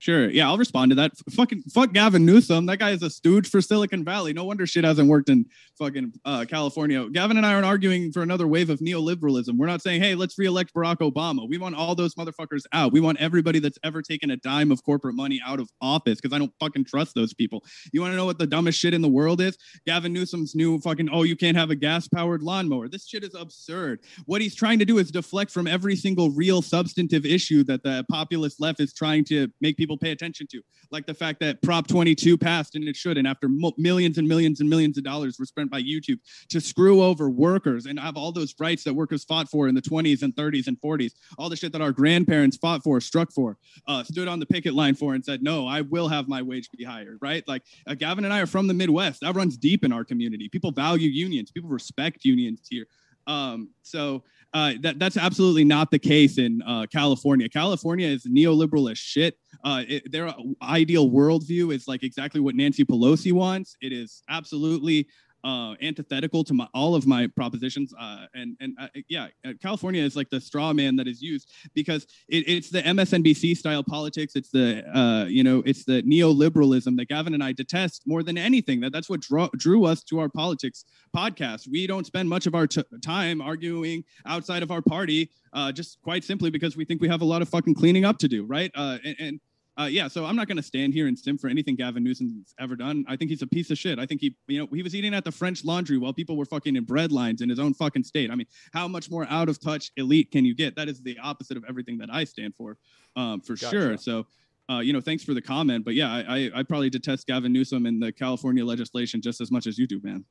Sure. 0.00 0.30
Yeah, 0.30 0.48
I'll 0.48 0.56
respond 0.56 0.92
to 0.92 0.94
that. 0.94 1.12
F- 1.12 1.34
fucking 1.34 1.64
fuck 1.74 1.92
Gavin 1.92 2.24
Newsom. 2.24 2.64
That 2.64 2.78
guy 2.78 2.92
is 2.92 3.02
a 3.02 3.10
stooge 3.10 3.50
for 3.50 3.60
Silicon 3.60 4.02
Valley. 4.02 4.32
No 4.32 4.44
wonder 4.44 4.66
shit 4.66 4.82
hasn't 4.82 5.10
worked 5.10 5.28
in 5.28 5.44
fucking 5.78 6.14
uh, 6.24 6.46
California. 6.48 7.06
Gavin 7.10 7.36
and 7.36 7.44
I 7.44 7.52
aren't 7.52 7.66
arguing 7.66 8.10
for 8.10 8.22
another 8.22 8.48
wave 8.48 8.70
of 8.70 8.80
neoliberalism. 8.80 9.58
We're 9.58 9.66
not 9.66 9.82
saying, 9.82 10.00
hey, 10.00 10.14
let's 10.14 10.38
reelect 10.38 10.72
Barack 10.72 11.00
Obama. 11.00 11.46
We 11.46 11.58
want 11.58 11.74
all 11.74 11.94
those 11.94 12.14
motherfuckers 12.14 12.62
out. 12.72 12.92
We 12.92 13.00
want 13.00 13.20
everybody 13.20 13.58
that's 13.58 13.78
ever 13.84 14.00
taken 14.00 14.30
a 14.30 14.38
dime 14.38 14.72
of 14.72 14.82
corporate 14.82 15.16
money 15.16 15.38
out 15.46 15.60
of 15.60 15.68
office 15.82 16.18
because 16.18 16.34
I 16.34 16.38
don't 16.38 16.52
fucking 16.58 16.86
trust 16.86 17.14
those 17.14 17.34
people. 17.34 17.62
You 17.92 18.00
want 18.00 18.12
to 18.12 18.16
know 18.16 18.24
what 18.24 18.38
the 18.38 18.46
dumbest 18.46 18.78
shit 18.78 18.94
in 18.94 19.02
the 19.02 19.08
world 19.08 19.42
is? 19.42 19.58
Gavin 19.86 20.14
Newsom's 20.14 20.54
new 20.54 20.80
fucking, 20.80 21.10
oh, 21.12 21.24
you 21.24 21.36
can't 21.36 21.58
have 21.58 21.68
a 21.68 21.76
gas 21.76 22.08
powered 22.08 22.42
lawnmower. 22.42 22.88
This 22.88 23.06
shit 23.06 23.22
is 23.22 23.34
absurd. 23.34 24.00
What 24.24 24.40
he's 24.40 24.54
trying 24.54 24.78
to 24.78 24.86
do 24.86 24.96
is 24.96 25.10
deflect 25.10 25.50
from 25.50 25.66
every 25.66 25.94
single 25.94 26.30
real 26.30 26.62
substantive 26.62 27.26
issue 27.26 27.64
that 27.64 27.82
the 27.82 28.06
populist 28.10 28.62
left 28.62 28.80
is 28.80 28.94
trying 28.94 29.26
to 29.26 29.48
make 29.60 29.76
people 29.76 29.89
people 29.90 29.98
pay 29.98 30.12
attention 30.12 30.46
to, 30.46 30.62
like 30.92 31.04
the 31.06 31.14
fact 31.14 31.40
that 31.40 31.60
Prop 31.62 31.88
22 31.88 32.38
passed 32.38 32.76
and 32.76 32.86
it 32.86 32.94
shouldn't 32.94 33.26
after 33.26 33.48
mo- 33.48 33.72
millions 33.76 34.18
and 34.18 34.28
millions 34.28 34.60
and 34.60 34.70
millions 34.70 34.96
of 34.96 35.02
dollars 35.02 35.36
were 35.36 35.44
spent 35.44 35.68
by 35.68 35.82
YouTube 35.82 36.18
to 36.48 36.60
screw 36.60 37.02
over 37.02 37.28
workers 37.28 37.86
and 37.86 37.98
have 37.98 38.16
all 38.16 38.30
those 38.30 38.54
rights 38.60 38.84
that 38.84 38.94
workers 38.94 39.24
fought 39.24 39.48
for 39.48 39.66
in 39.66 39.74
the 39.74 39.82
20s 39.82 40.22
and 40.22 40.34
30s 40.36 40.68
and 40.68 40.80
40s, 40.80 41.12
all 41.38 41.48
the 41.48 41.56
shit 41.56 41.72
that 41.72 41.80
our 41.80 41.90
grandparents 41.90 42.56
fought 42.56 42.84
for, 42.84 43.00
struck 43.00 43.32
for, 43.32 43.56
uh, 43.88 44.04
stood 44.04 44.28
on 44.28 44.38
the 44.38 44.46
picket 44.46 44.74
line 44.74 44.94
for, 44.94 45.14
and 45.14 45.24
said, 45.24 45.42
no, 45.42 45.66
I 45.66 45.80
will 45.80 46.08
have 46.08 46.28
my 46.28 46.40
wage 46.40 46.68
be 46.76 46.84
higher, 46.84 47.16
right? 47.20 47.42
Like 47.48 47.62
uh, 47.88 47.94
Gavin 47.94 48.24
and 48.24 48.32
I 48.32 48.40
are 48.40 48.46
from 48.46 48.68
the 48.68 48.74
Midwest. 48.74 49.22
That 49.22 49.34
runs 49.34 49.56
deep 49.56 49.84
in 49.84 49.92
our 49.92 50.04
community. 50.04 50.48
People 50.48 50.70
value 50.70 51.08
unions, 51.08 51.50
people 51.50 51.70
respect 51.70 52.24
unions 52.24 52.60
here. 52.70 52.86
Um, 53.26 53.70
so 53.82 54.22
uh, 54.52 54.72
that 54.80 54.98
that's 54.98 55.16
absolutely 55.16 55.64
not 55.64 55.90
the 55.90 55.98
case 55.98 56.38
in 56.38 56.60
uh, 56.62 56.86
California. 56.92 57.48
California 57.48 58.08
is 58.08 58.26
neoliberal 58.26 58.90
as 58.90 58.98
shit. 58.98 59.36
Uh, 59.64 59.84
it, 59.88 60.10
their 60.10 60.32
ideal 60.62 61.08
worldview 61.08 61.72
is 61.72 61.86
like 61.86 62.02
exactly 62.02 62.40
what 62.40 62.54
Nancy 62.54 62.84
Pelosi 62.84 63.32
wants. 63.32 63.76
It 63.80 63.92
is 63.92 64.22
absolutely 64.28 65.06
uh, 65.44 65.74
antithetical 65.80 66.44
to 66.44 66.54
my, 66.54 66.68
all 66.74 66.94
of 66.94 67.06
my 67.06 67.26
propositions. 67.26 67.92
Uh, 67.98 68.26
and 68.34 68.56
and 68.60 68.76
uh, 68.80 68.88
yeah, 69.08 69.28
uh, 69.44 69.52
California 69.62 70.02
is 70.02 70.16
like 70.16 70.30
the 70.30 70.40
straw 70.40 70.72
man 70.72 70.96
that 70.96 71.08
is 71.08 71.22
used 71.22 71.50
because 71.74 72.06
it, 72.28 72.48
it's 72.48 72.70
the 72.70 72.82
MSNBC 72.82 73.56
style 73.56 73.82
politics. 73.82 74.34
It's 74.36 74.50
the 74.50 74.84
uh, 74.96 75.26
you 75.26 75.42
know 75.42 75.62
it's 75.66 75.84
the 75.84 76.02
neoliberalism 76.02 76.96
that 76.96 77.08
Gavin 77.08 77.34
and 77.34 77.42
I 77.42 77.52
detest 77.52 78.02
more 78.06 78.22
than 78.22 78.36
anything. 78.36 78.80
That 78.80 78.92
that's 78.92 79.08
what 79.08 79.20
draw, 79.20 79.48
drew 79.56 79.84
us 79.86 80.02
to 80.04 80.18
our 80.20 80.28
politics 80.28 80.84
podcast. 81.14 81.68
We 81.70 81.86
don't 81.86 82.06
spend 82.06 82.28
much 82.28 82.46
of 82.46 82.54
our 82.54 82.66
t- 82.66 82.84
time 83.02 83.40
arguing 83.40 84.04
outside 84.26 84.62
of 84.62 84.70
our 84.70 84.82
party, 84.82 85.30
uh, 85.52 85.72
just 85.72 86.00
quite 86.02 86.24
simply 86.24 86.50
because 86.50 86.76
we 86.76 86.84
think 86.84 87.00
we 87.00 87.08
have 87.08 87.22
a 87.22 87.24
lot 87.26 87.42
of 87.42 87.48
fucking 87.48 87.74
cleaning 87.74 88.04
up 88.04 88.18
to 88.18 88.28
do, 88.28 88.44
right? 88.44 88.70
and, 88.74 89.16
and 89.18 89.40
uh, 89.80 89.86
yeah, 89.86 90.08
so 90.08 90.26
I'm 90.26 90.36
not 90.36 90.46
going 90.46 90.58
to 90.58 90.62
stand 90.62 90.92
here 90.92 91.06
and 91.06 91.18
simp 91.18 91.40
for 91.40 91.48
anything 91.48 91.74
Gavin 91.74 92.04
Newsom's 92.04 92.54
ever 92.58 92.76
done. 92.76 93.04
I 93.08 93.16
think 93.16 93.30
he's 93.30 93.40
a 93.40 93.46
piece 93.46 93.70
of 93.70 93.78
shit. 93.78 93.98
I 93.98 94.04
think 94.04 94.20
he, 94.20 94.36
you 94.46 94.58
know, 94.58 94.68
he 94.72 94.82
was 94.82 94.94
eating 94.94 95.14
at 95.14 95.24
the 95.24 95.32
French 95.32 95.64
Laundry 95.64 95.96
while 95.96 96.12
people 96.12 96.36
were 96.36 96.44
fucking 96.44 96.76
in 96.76 96.84
bread 96.84 97.12
lines 97.12 97.40
in 97.40 97.48
his 97.48 97.58
own 97.58 97.72
fucking 97.72 98.04
state. 98.04 98.30
I 98.30 98.34
mean, 98.34 98.46
how 98.74 98.86
much 98.88 99.10
more 99.10 99.26
out 99.30 99.48
of 99.48 99.58
touch 99.58 99.90
elite 99.96 100.32
can 100.32 100.44
you 100.44 100.54
get? 100.54 100.76
That 100.76 100.88
is 100.88 101.00
the 101.02 101.18
opposite 101.18 101.56
of 101.56 101.64
everything 101.66 101.96
that 101.98 102.10
I 102.12 102.24
stand 102.24 102.54
for, 102.56 102.76
um, 103.16 103.40
for 103.40 103.54
gotcha. 103.54 103.70
sure. 103.70 103.96
So, 103.96 104.26
uh, 104.68 104.80
you 104.80 104.92
know, 104.92 105.00
thanks 105.00 105.24
for 105.24 105.32
the 105.32 105.42
comment. 105.42 105.84
But 105.84 105.94
yeah, 105.94 106.12
I, 106.12 106.20
I, 106.20 106.50
I 106.56 106.62
probably 106.62 106.90
detest 106.90 107.26
Gavin 107.26 107.52
Newsom 107.52 107.86
and 107.86 108.02
the 108.02 108.12
California 108.12 108.64
legislation 108.64 109.22
just 109.22 109.40
as 109.40 109.50
much 109.50 109.66
as 109.66 109.78
you 109.78 109.86
do, 109.86 109.98
man. 110.02 110.24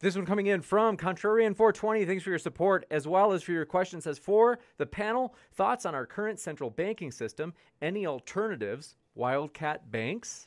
This 0.00 0.14
one 0.14 0.26
coming 0.26 0.46
in 0.46 0.60
from 0.60 0.96
Contrarian 0.96 1.56
420. 1.56 2.04
Thanks 2.04 2.22
for 2.22 2.30
your 2.30 2.38
support 2.38 2.86
as 2.90 3.08
well 3.08 3.32
as 3.32 3.42
for 3.42 3.50
your 3.50 3.64
question. 3.64 4.00
Says 4.00 4.18
for 4.18 4.60
the 4.76 4.86
panel, 4.86 5.34
thoughts 5.54 5.84
on 5.84 5.94
our 5.94 6.06
current 6.06 6.38
central 6.38 6.70
banking 6.70 7.10
system. 7.10 7.52
Any 7.82 8.06
alternatives? 8.06 8.94
Wildcat 9.16 9.90
banks. 9.90 10.46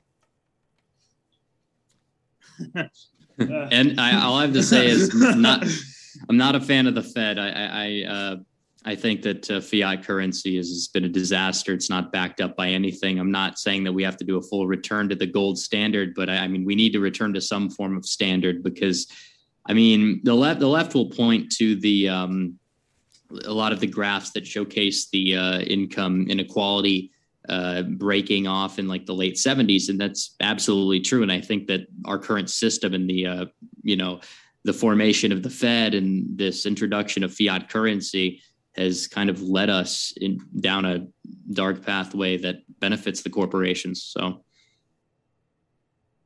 and 3.38 3.99
I, 3.99 4.22
all 4.23 4.36
I 4.36 4.44
have 4.44 4.53
to 4.53 4.64
say 4.64 4.88
is 4.88 5.14
not. 5.14 5.65
I'm 6.30 6.38
not 6.38 6.56
a 6.56 6.61
fan 6.61 6.88
of 6.88 6.95
the 6.95 7.03
Fed. 7.03 7.38
I 7.38 7.49
I, 7.49 8.03
uh, 8.10 8.36
I 8.86 8.95
think 8.95 9.22
that 9.23 9.52
uh, 9.52 9.60
fiat 9.60 10.03
currency 10.03 10.56
has, 10.57 10.69
has 10.69 10.88
been 10.88 11.06
a 11.06 11.10
disaster. 11.10 11.73
It's 11.73 11.90
not 11.90 12.11
backed 12.11 12.41
up 12.41 12.56
by 12.56 12.69
anything. 12.69 13.19
I'm 13.19 13.32
not 13.32 13.60
saying 13.60 13.84
that 13.84 13.94
we 13.94 14.03
have 14.03 14.18
to 14.18 14.26
do 14.26 14.38
a 14.38 14.41
full 14.41 14.65
return 14.65 15.10
to 15.10 15.15
the 15.15 15.28
gold 15.28 15.60
standard, 15.60 16.14
but 16.15 16.30
I, 16.30 16.38
I 16.38 16.48
mean 16.48 16.64
we 16.64 16.76
need 16.76 16.94
to 16.94 16.99
return 16.99 17.34
to 17.34 17.41
some 17.41 17.69
form 17.69 17.98
of 17.98 18.06
standard 18.06 18.64
because 18.64 19.07
I 19.72 19.73
mean, 19.73 20.19
the 20.23 20.34
left 20.34 20.60
the 20.60 20.68
left 20.68 20.93
will 20.93 21.10
point 21.10 21.49
to 21.53 21.76
the 21.77 22.10
um, 22.10 22.60
a 23.45 23.53
lot 23.53 23.72
of 23.72 23.80
the 23.80 23.88
graphs 23.88 24.31
that 24.31 24.45
showcase 24.45 25.07
the 25.07 25.38
uh, 25.38 25.60
income 25.61 26.27
inequality 26.30 27.10
uh, 27.48 27.84
breaking 27.84 28.48
off 28.48 28.80
in 28.80 28.89
like 28.89 29.06
the 29.06 29.14
late 29.14 29.35
70s, 29.35 29.88
and 29.88 29.98
that's 29.98 30.35
absolutely 30.41 30.99
true. 30.99 31.23
And 31.23 31.31
I 31.31 31.39
think 31.39 31.68
that 31.68 31.88
our 32.03 32.19
current 32.19 32.49
system 32.49 32.93
and 32.93 33.10
the 33.10 33.26
uh, 33.26 33.45
you 33.81 33.95
know 33.95 34.19
the 34.65 34.73
formation 34.73 35.31
of 35.31 35.41
the 35.41 35.49
Fed 35.49 35.93
and 35.93 36.38
this 36.38 36.65
introduction 36.65 37.23
of 37.23 37.34
fiat 37.34 37.69
currency 37.69 38.41
has 38.76 39.07
kind 39.07 39.30
of 39.30 39.41
led 39.41 39.69
us 39.69 40.14
in, 40.19 40.38
down 40.60 40.84
a 40.84 41.07
dark 41.53 41.85
pathway 41.85 42.35
that 42.35 42.57
benefits 42.81 43.22
the 43.22 43.30
corporations. 43.30 44.03
So 44.03 44.43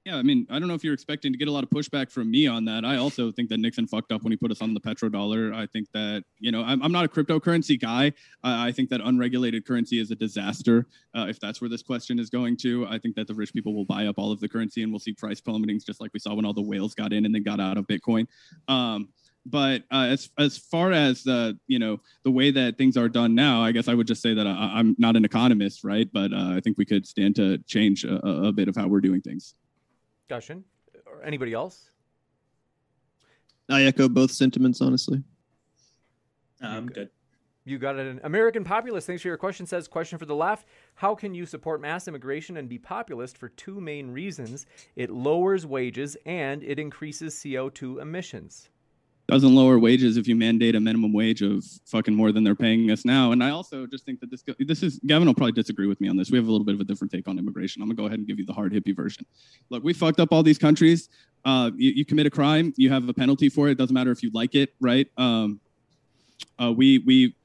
yeah, 0.05 0.17
I 0.17 0.21
mean, 0.21 0.45
I 0.51 0.59
don't 0.59 0.67
know 0.67 0.75
if 0.75 0.83
you're 0.83 0.93
expecting 0.93 1.31
to 1.31 1.37
get 1.37 1.47
a 1.47 1.51
lot 1.51 1.63
of 1.63 1.71
pushback 1.71 2.11
from 2.11 2.29
me 2.29 2.45
on 2.45 2.63
that. 2.65 2.85
I 2.85 2.97
also 2.97 3.31
think 3.31 3.49
that 3.49 3.57
Nixon 3.57 3.87
fucked 3.87 4.11
up 4.11 4.21
when 4.21 4.31
he 4.31 4.37
put 4.37 4.51
us 4.51 4.61
on 4.61 4.75
the 4.75 4.79
petrodollar. 4.79 5.51
I 5.51 5.65
think 5.65 5.87
that, 5.93 6.23
you 6.37 6.51
know, 6.51 6.61
I'm, 6.61 6.81
I'm 6.83 6.91
not 6.91 7.05
a 7.05 7.07
cryptocurrency 7.07 7.79
guy. 7.79 8.13
I 8.43 8.71
think 8.71 8.89
that 8.89 9.01
unregulated 9.03 9.65
currency 9.65 9.99
is 9.99 10.11
a 10.11 10.15
disaster. 10.15 10.85
Uh, 11.15 11.25
if 11.27 11.39
that's 11.39 11.59
where 11.59 11.71
this 11.71 11.81
question 11.81 12.19
is 12.19 12.29
going 12.29 12.55
to, 12.57 12.85
I 12.87 12.99
think 12.99 13.15
that 13.15 13.25
the 13.25 13.33
rich 13.33 13.51
people 13.51 13.73
will 13.73 13.85
buy 13.85 14.05
up 14.05 14.19
all 14.19 14.31
of 14.31 14.39
the 14.39 14.47
currency 14.47 14.83
and 14.83 14.91
we'll 14.91 14.99
see 14.99 15.13
price 15.13 15.41
plummetings 15.41 15.83
just 15.83 15.99
like 15.99 16.11
we 16.13 16.19
saw 16.19 16.35
when 16.35 16.45
all 16.45 16.53
the 16.53 16.61
whales 16.61 16.93
got 16.93 17.11
in 17.11 17.25
and 17.25 17.33
then 17.33 17.41
got 17.41 17.59
out 17.59 17.77
of 17.77 17.87
Bitcoin. 17.87 18.27
Um, 18.67 19.09
but 19.47 19.83
uh, 19.91 20.07
as 20.09 20.31
as 20.39 20.57
far 20.57 20.91
as 20.91 21.21
the 21.21 21.55
you 21.67 21.77
know 21.77 21.99
the 22.23 22.31
way 22.31 22.49
that 22.49 22.79
things 22.79 22.97
are 22.97 23.07
done 23.07 23.35
now, 23.35 23.63
I 23.63 23.73
guess 23.73 23.87
I 23.87 23.93
would 23.93 24.07
just 24.07 24.23
say 24.23 24.33
that 24.33 24.47
I, 24.47 24.79
am 24.79 24.95
not 24.97 25.15
an 25.15 25.23
economist, 25.23 25.83
right? 25.83 26.09
But 26.11 26.33
uh, 26.33 26.53
I 26.55 26.61
think 26.61 26.79
we 26.79 26.85
could 26.85 27.05
stand 27.05 27.35
to 27.35 27.59
change 27.59 28.05
a, 28.05 28.15
a 28.25 28.51
bit 28.51 28.67
of 28.67 28.75
how 28.75 28.87
we're 28.87 29.01
doing 29.01 29.21
things 29.21 29.53
discussion. 30.27 30.63
Or 31.05 31.23
anybody 31.23 31.53
else? 31.53 31.91
I 33.69 33.83
echo 33.83 34.07
both 34.07 34.31
sentiments, 34.31 34.81
honestly. 34.81 35.23
I'm 36.61 36.87
good. 36.87 37.09
You 37.65 37.79
got 37.79 37.97
it. 37.97 38.05
An 38.05 38.19
American 38.23 38.63
populist. 38.63 39.07
Thanks 39.07 39.23
for 39.23 39.27
your 39.27 39.37
question. 39.37 39.65
Says 39.65 39.87
question 39.87 40.19
for 40.19 40.25
the 40.25 40.35
left. 40.35 40.67
How 40.93 41.15
can 41.15 41.33
you 41.33 41.45
support 41.45 41.81
mass 41.81 42.07
immigration 42.07 42.57
and 42.57 42.69
be 42.69 42.77
populist 42.77 43.37
for 43.37 43.49
two 43.49 43.81
main 43.81 44.11
reasons? 44.11 44.67
It 44.95 45.09
lowers 45.09 45.65
wages 45.65 46.15
and 46.25 46.63
it 46.63 46.77
increases 46.77 47.35
CO2 47.35 48.01
emissions 48.01 48.69
doesn't 49.27 49.55
lower 49.55 49.79
wages 49.79 50.17
if 50.17 50.27
you 50.27 50.35
mandate 50.35 50.75
a 50.75 50.79
minimum 50.79 51.11
wage 51.11 51.41
of 51.41 51.65
fucking 51.85 52.13
more 52.13 52.31
than 52.31 52.43
they're 52.43 52.55
paying 52.55 52.91
us 52.91 53.05
now. 53.05 53.31
And 53.31 53.43
I 53.43 53.49
also 53.49 53.87
just 53.87 54.05
think 54.05 54.19
that 54.19 54.29
this 54.29 54.43
this 54.59 54.83
is 54.83 54.99
Gavin 55.05 55.27
will 55.27 55.33
probably 55.33 55.53
disagree 55.53 55.87
with 55.87 55.99
me 55.99 56.07
on 56.07 56.15
this. 56.15 56.29
We 56.29 56.37
have 56.37 56.47
a 56.47 56.51
little 56.51 56.65
bit 56.65 56.75
of 56.75 56.81
a 56.81 56.83
different 56.83 57.11
take 57.11 57.27
on 57.27 57.39
immigration. 57.39 57.81
I'm 57.81 57.87
gonna 57.87 57.95
go 57.95 58.05
ahead 58.05 58.19
and 58.19 58.27
give 58.27 58.37
you 58.37 58.45
the 58.45 58.53
hard 58.53 58.71
hippie 58.71 58.95
version. 58.95 59.25
Look, 59.69 59.83
we 59.83 59.93
fucked 59.93 60.19
up 60.19 60.31
all 60.31 60.43
these 60.43 60.59
countries. 60.59 61.09
Uh, 61.43 61.71
you, 61.75 61.91
you, 61.91 62.05
commit 62.05 62.25
a 62.25 62.29
crime, 62.29 62.73
you 62.75 62.89
have 62.89 63.07
a 63.07 63.13
penalty 63.13 63.49
for 63.49 63.69
it. 63.69 63.77
Doesn't 63.77 63.93
matter 63.93 64.11
if 64.11 64.23
you 64.23 64.31
like 64.33 64.55
it, 64.55 64.73
right? 64.79 65.07
Um, 65.17 65.59
uh, 66.61 66.71
we 66.71 66.99
we 66.99 67.35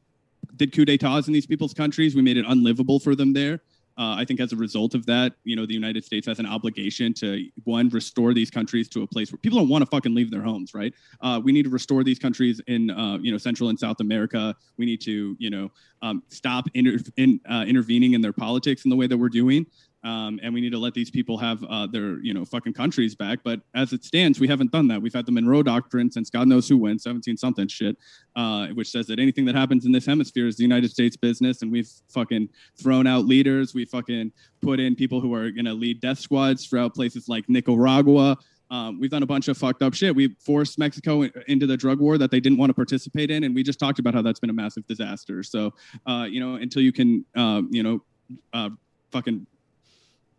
did 0.57 0.73
coup 0.73 0.85
d'états 0.85 1.27
in 1.27 1.32
these 1.32 1.47
people's 1.47 1.74
countries. 1.74 2.15
We 2.15 2.23
made 2.23 2.36
it 2.36 2.44
unlivable 2.47 3.01
for 3.01 3.15
them 3.15 3.32
there. 3.32 3.61
Uh, 4.01 4.14
I 4.16 4.24
think 4.24 4.40
as 4.40 4.55
a 4.55 4.56
result 4.56 4.94
of 4.94 5.05
that, 5.06 5.35
you 5.44 5.55
know, 5.55 5.66
the 5.66 5.74
United 5.74 6.06
States 6.06 6.27
has 6.27 6.39
an 6.39 6.47
obligation 6.47 7.12
to 7.14 7.47
one 7.64 7.90
restore 7.90 8.32
these 8.32 8.51
countries 8.51 8.89
to 8.89 9.02
a 9.02 9.06
place 9.06 9.31
where 9.31 9.39
people 9.39 9.59
don't 9.59 9.68
want 9.68 9.82
to 9.82 9.90
fucking 9.90 10.14
leave 10.14 10.31
their 10.31 10.40
homes, 10.40 10.72
right? 10.72 10.94
Uh, 11.20 11.39
we 11.44 11.52
need 11.52 11.64
to 11.64 11.68
restore 11.68 12.02
these 12.02 12.18
countries 12.18 12.62
in, 12.66 12.90
uh, 12.90 13.18
you 13.20 13.31
know, 13.31 13.36
Central 13.36 13.68
and 13.68 13.78
South 13.78 14.01
America. 14.01 14.56
We 14.78 14.86
need 14.86 15.02
to, 15.02 15.36
you 15.39 15.51
know, 15.51 15.70
um, 16.01 16.22
stop 16.31 16.64
inter- 16.72 16.97
in, 17.18 17.40
uh, 17.51 17.66
intervening 17.68 18.14
in 18.14 18.22
their 18.22 18.32
politics 18.32 18.86
in 18.86 18.89
the 18.89 18.97
way 18.97 19.06
that 19.06 19.18
we're 19.18 19.28
doing 19.28 19.66
um, 20.02 20.40
and 20.43 20.55
we 20.55 20.60
need 20.60 20.70
to 20.70 20.78
let 20.78 20.94
these 20.94 21.10
people 21.10 21.36
have 21.39 21.62
uh, 21.64 21.86
their 21.86 22.20
you 22.20 22.32
know 22.32 22.44
fucking 22.44 22.72
countries 22.72 23.14
back. 23.14 23.40
But 23.44 23.60
as 23.74 23.93
it 23.93 24.05
stands, 24.05 24.40
we 24.40 24.48
haven't 24.48 24.72
done 24.72 24.89
that. 24.89 25.01
We've 25.01 25.12
had 25.12 25.27
the 25.27 25.32
Monroe 25.32 25.62
Doctrine 25.62 26.10
since 26.10 26.31
God 26.31 26.48
knows 26.48 26.68
who 26.68 26.78
when, 26.78 26.98
17 26.98 27.36
something 27.36 27.68
shit, 27.68 27.97
uh, 28.36 28.68
which 28.68 28.90
says 28.90 29.06
that 29.09 29.18
anything 29.18 29.44
that 29.47 29.55
happens 29.55 29.85
in 29.85 29.93
this 29.93 30.06
hemisphere 30.06 30.47
is 30.47 30.56
the 30.56 30.62
United 30.62 30.90
States 30.90 31.16
business. 31.16 31.62
And 31.62 31.70
we've 31.70 31.90
fucking 32.09 32.48
thrown 32.81 33.06
out 33.06 33.27
leaders. 33.27 33.74
We 33.74 33.85
fucking 33.85 34.32
put 34.62 34.81
in 34.81 34.94
people 34.94 35.20
who 35.20 35.35
are 35.35 35.51
gonna 35.51 35.74
lead 35.74 36.01
death 36.01 36.18
squads 36.18 36.66
throughout 36.66 36.94
places 36.94 37.28
like 37.28 37.48
Nicaragua. 37.48 38.39
Um, 38.70 39.01
we've 39.01 39.10
done 39.10 39.24
a 39.24 39.27
bunch 39.27 39.48
of 39.48 39.59
fucked 39.59 39.82
up 39.82 39.94
shit. 39.94 40.14
We 40.14 40.36
forced 40.39 40.78
Mexico 40.78 41.22
into 41.48 41.66
the 41.66 41.77
drug 41.77 41.98
war 41.98 42.18
that 42.18 42.31
they 42.31 42.39
didn't 42.39 42.56
want 42.56 42.70
to 42.70 42.74
participate 42.74 43.31
in, 43.31 43.43
and 43.43 43.52
we 43.52 43.64
just 43.64 43.81
talked 43.81 43.98
about 43.98 44.14
how 44.14 44.22
that's 44.22 44.39
been 44.39 44.51
a 44.51 44.55
massive 44.55 44.86
disaster. 44.86 45.43
So, 45.43 45.74
uh, 46.06 46.28
you 46.31 46.39
know, 46.39 46.55
until 46.55 46.81
you 46.81 46.93
can, 46.93 47.24
uh, 47.35 47.62
you 47.70 47.82
know, 47.82 48.05
uh, 48.52 48.70
fucking 49.10 49.44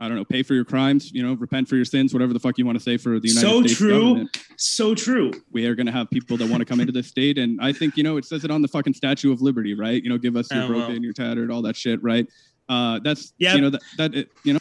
I 0.01 0.07
don't 0.07 0.17
know, 0.17 0.25
pay 0.25 0.41
for 0.41 0.55
your 0.55 0.65
crimes, 0.65 1.11
you 1.11 1.21
know, 1.21 1.33
repent 1.33 1.69
for 1.69 1.75
your 1.75 1.85
sins, 1.85 2.11
whatever 2.11 2.33
the 2.33 2.39
fuck 2.39 2.57
you 2.57 2.65
want 2.65 2.75
to 2.75 2.83
say 2.83 2.97
for 2.97 3.19
the 3.19 3.27
United 3.27 3.47
so 3.47 3.61
States 3.61 3.77
So 3.77 3.85
true. 3.85 4.01
government. 4.01 4.37
So 4.57 4.95
true. 4.95 5.31
We 5.51 5.67
are 5.67 5.75
going 5.75 5.85
to 5.85 5.91
have 5.91 6.09
people 6.09 6.37
that 6.37 6.49
want 6.49 6.59
to 6.59 6.65
come 6.65 6.79
into 6.79 6.91
this 6.91 7.05
state. 7.05 7.37
And 7.37 7.61
I 7.61 7.71
think, 7.71 7.95
you 7.95 8.03
know, 8.03 8.17
it 8.17 8.25
says 8.25 8.43
it 8.43 8.49
on 8.49 8.63
the 8.63 8.67
fucking 8.67 8.95
Statue 8.95 9.31
of 9.31 9.43
Liberty, 9.43 9.75
right? 9.75 10.03
You 10.03 10.09
know, 10.09 10.17
give 10.17 10.35
us 10.35 10.51
your 10.51 10.63
oh, 10.63 10.67
broken, 10.69 10.93
well. 10.93 11.01
your 11.03 11.13
tattered, 11.13 11.51
all 11.51 11.61
that 11.61 11.75
shit, 11.75 12.01
right? 12.01 12.27
Uh, 12.67 12.99
that's, 13.03 13.33
yeah. 13.37 13.53
you 13.53 13.61
know, 13.61 13.69
that, 13.69 13.81
that 13.97 14.15
it, 14.15 14.31
you 14.43 14.53
know. 14.53 14.59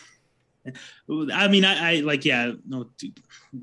I 1.32 1.48
mean, 1.48 1.64
I, 1.64 1.96
I 1.96 2.00
like, 2.00 2.26
yeah, 2.26 2.52
no, 2.68 2.90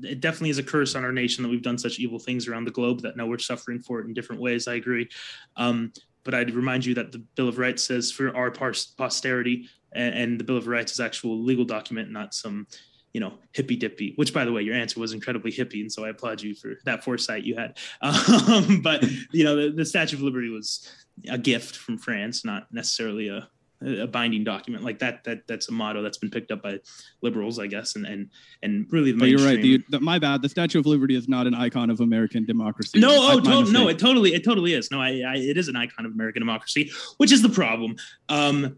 it 0.02 0.20
definitely 0.20 0.50
is 0.50 0.58
a 0.58 0.64
curse 0.64 0.96
on 0.96 1.04
our 1.04 1.12
nation 1.12 1.44
that 1.44 1.48
we've 1.48 1.62
done 1.62 1.78
such 1.78 2.00
evil 2.00 2.18
things 2.18 2.48
around 2.48 2.64
the 2.64 2.72
globe 2.72 3.02
that 3.02 3.16
now 3.16 3.26
we're 3.26 3.38
suffering 3.38 3.78
for 3.78 4.00
it 4.00 4.06
in 4.06 4.14
different 4.14 4.42
ways. 4.42 4.66
I 4.66 4.74
agree. 4.74 5.08
Um, 5.54 5.92
but 6.24 6.34
I'd 6.34 6.50
remind 6.50 6.84
you 6.84 6.94
that 6.94 7.12
the 7.12 7.20
Bill 7.36 7.48
of 7.48 7.56
Rights 7.56 7.84
says 7.84 8.10
for 8.10 8.36
our 8.36 8.50
posterity, 8.50 9.68
and, 9.92 10.14
and 10.14 10.40
the 10.40 10.44
Bill 10.44 10.56
of 10.56 10.66
Rights 10.66 10.92
is 10.92 11.00
actual 11.00 11.42
legal 11.42 11.64
document, 11.64 12.10
not 12.10 12.34
some 12.34 12.66
you 13.12 13.20
know, 13.20 13.34
hippy 13.52 13.76
dippy, 13.76 14.12
which 14.16 14.34
by 14.34 14.44
the 14.44 14.52
way, 14.52 14.62
your 14.62 14.74
answer 14.74 15.00
was 15.00 15.12
incredibly 15.12 15.50
hippie. 15.50 15.80
And 15.80 15.90
so 15.90 16.04
I 16.04 16.10
applaud 16.10 16.42
you 16.42 16.54
for 16.54 16.74
that 16.84 17.04
foresight 17.04 17.44
you 17.44 17.56
had. 17.56 17.78
Um, 18.48 18.80
but, 18.82 19.04
you 19.32 19.44
know, 19.44 19.56
the, 19.56 19.70
the, 19.70 19.84
Statue 19.84 20.16
of 20.16 20.22
Liberty 20.22 20.48
was 20.48 20.88
a 21.28 21.36
gift 21.36 21.76
from 21.76 21.98
France, 21.98 22.44
not 22.44 22.72
necessarily 22.72 23.28
a, 23.28 23.48
a 23.84 24.06
binding 24.06 24.44
document 24.44 24.84
like 24.84 24.98
that. 25.00 25.24
That 25.24 25.46
that's 25.46 25.68
a 25.68 25.72
motto 25.72 26.02
that's 26.02 26.18
been 26.18 26.30
picked 26.30 26.50
up 26.50 26.62
by 26.62 26.78
liberals, 27.20 27.58
I 27.58 27.66
guess. 27.66 27.96
And, 27.96 28.06
and, 28.06 28.30
and 28.62 28.86
really, 28.90 29.12
the 29.12 29.28
you're 29.28 29.40
right. 29.40 29.60
The, 29.60 29.82
the, 29.90 30.00
my 30.00 30.18
bad. 30.18 30.42
The 30.42 30.48
Statue 30.48 30.78
of 30.78 30.86
Liberty 30.86 31.14
is 31.14 31.28
not 31.28 31.46
an 31.46 31.54
icon 31.54 31.90
of 31.90 32.00
American 32.00 32.44
democracy. 32.46 32.98
No, 32.98 33.10
oh, 33.10 33.40
to- 33.40 33.72
no, 33.72 33.88
it 33.88 33.98
totally, 33.98 34.34
it 34.34 34.44
totally 34.44 34.74
is. 34.74 34.90
No, 34.90 35.00
I, 35.00 35.22
I, 35.26 35.36
it 35.36 35.56
is 35.56 35.68
an 35.68 35.76
icon 35.76 36.06
of 36.06 36.12
American 36.12 36.40
democracy, 36.40 36.90
which 37.18 37.32
is 37.32 37.42
the 37.42 37.50
problem. 37.50 37.96
Um, 38.28 38.76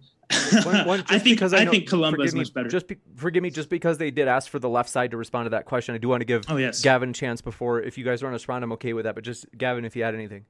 one, 0.65 0.87
one, 0.87 1.01
I 1.09 1.19
think 1.19 1.37
because 1.37 1.53
I, 1.53 1.59
I 1.59 1.65
know, 1.65 1.71
think 1.71 1.89
Columbus 1.89 2.29
is 2.29 2.35
much 2.35 2.55
better. 2.55 2.69
Just 2.69 2.87
be, 2.87 2.97
forgive 3.17 3.43
me, 3.43 3.51
just 3.51 3.69
because 3.69 3.99
they 3.99 4.11
did 4.11 4.29
ask 4.29 4.51
for 4.51 4.59
the 4.59 4.69
left 4.69 4.89
side 4.89 5.11
to 5.11 5.17
respond 5.17 5.47
to 5.47 5.51
that 5.51 5.65
question, 5.65 5.95
I 5.95 5.99
do 5.99 6.09
want 6.09 6.21
to 6.21 6.25
give 6.25 6.45
oh, 6.49 6.57
yes. 6.57 6.83
Gavin 6.83 7.11
a 7.11 7.13
chance 7.13 7.41
before. 7.41 7.81
If 7.81 7.99
you 7.99 8.05
guys 8.05 8.23
want 8.23 8.33
to 8.33 8.35
respond, 8.35 8.65
I'm 8.65 8.73
okay 8.73 8.93
with 8.93 9.05
that. 9.05 9.15
But 9.15 9.25
just 9.25 9.47
Gavin, 9.57 9.85
if 9.85 9.97
you 9.97 10.03
had 10.03 10.15
anything. 10.15 10.45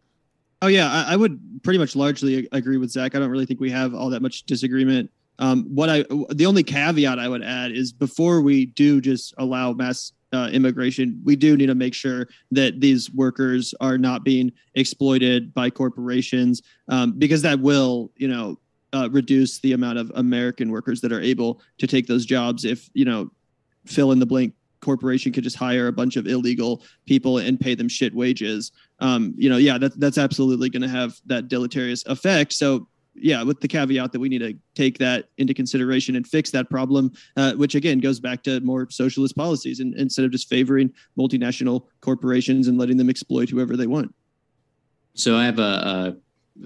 Oh 0.62 0.66
yeah, 0.66 0.90
I, 0.90 1.15
I 1.15 1.16
would 1.16 1.40
pretty 1.62 1.78
much 1.78 1.97
largely 1.97 2.47
agree 2.52 2.77
with 2.77 2.90
Zach. 2.90 3.15
I 3.15 3.19
don't 3.19 3.31
really 3.31 3.47
think 3.47 3.61
we 3.61 3.70
have 3.70 3.94
all 3.94 4.11
that 4.11 4.20
much 4.20 4.44
disagreement. 4.44 5.11
Um, 5.39 5.65
what 5.74 5.89
I 5.89 6.05
the 6.31 6.44
only 6.47 6.62
caveat 6.62 7.19
I 7.19 7.28
would 7.28 7.43
add 7.43 7.73
is 7.73 7.93
before 7.93 8.43
we 8.43 8.66
do 8.66 9.01
just 9.01 9.32
allow 9.39 9.73
mass 9.73 10.12
uh, 10.32 10.48
immigration, 10.52 11.20
we 11.24 11.36
do 11.36 11.57
need 11.57 11.66
to 11.66 11.74
make 11.74 11.94
sure 11.94 12.28
that 12.51 12.81
these 12.81 13.11
workers 13.12 13.74
are 13.81 13.98
not 13.98 14.24
being 14.24 14.52
exploited 14.74 15.52
by 15.55 15.70
corporations 15.70 16.62
um, 16.89 17.12
because 17.19 17.43
that 17.43 17.59
will, 17.61 18.12
you 18.16 18.28
know, 18.28 18.59
uh, 18.92 19.08
reduce 19.10 19.58
the 19.60 19.72
amount 19.72 19.98
of 19.98 20.10
American 20.14 20.70
workers 20.70 21.00
that 21.00 21.12
are 21.12 21.20
able 21.20 21.60
to 21.78 21.86
take 21.86 22.06
those 22.06 22.24
jobs. 22.24 22.64
If 22.64 22.90
you 22.94 23.04
know, 23.04 23.30
fill 23.86 24.12
in 24.12 24.18
the 24.18 24.26
blank 24.26 24.54
corporation 24.80 25.32
could 25.32 25.44
just 25.44 25.56
hire 25.56 25.88
a 25.88 25.92
bunch 25.92 26.16
of 26.16 26.26
illegal 26.26 26.82
people 27.06 27.38
and 27.38 27.60
pay 27.60 27.74
them 27.74 27.88
shit 27.88 28.14
wages. 28.14 28.72
Um, 28.98 29.34
you 29.36 29.50
know, 29.50 29.56
yeah, 29.56 29.78
that, 29.78 29.98
that's 30.00 30.18
absolutely 30.18 30.70
going 30.70 30.82
to 30.82 30.88
have 30.88 31.20
that 31.26 31.48
deleterious 31.48 32.04
effect. 32.06 32.52
So 32.52 32.88
yeah, 33.14 33.42
with 33.42 33.60
the 33.60 33.68
caveat 33.68 34.12
that 34.12 34.20
we 34.20 34.28
need 34.28 34.38
to 34.38 34.54
take 34.74 34.98
that 34.98 35.26
into 35.38 35.52
consideration 35.52 36.16
and 36.16 36.26
fix 36.26 36.50
that 36.52 36.70
problem, 36.70 37.12
uh, 37.36 37.54
which 37.54 37.74
again 37.74 37.98
goes 37.98 38.20
back 38.20 38.42
to 38.44 38.60
more 38.60 38.88
socialist 38.90 39.36
policies 39.36 39.80
and 39.80 39.94
instead 39.96 40.24
of 40.24 40.30
just 40.30 40.48
favoring 40.48 40.92
multinational 41.18 41.86
corporations 42.00 42.68
and 42.68 42.78
letting 42.78 42.96
them 42.96 43.10
exploit 43.10 43.50
whoever 43.50 43.76
they 43.76 43.86
want. 43.86 44.14
So 45.14 45.36
I 45.36 45.44
have 45.44 45.58
a, 45.58 45.62
a, 45.62 46.16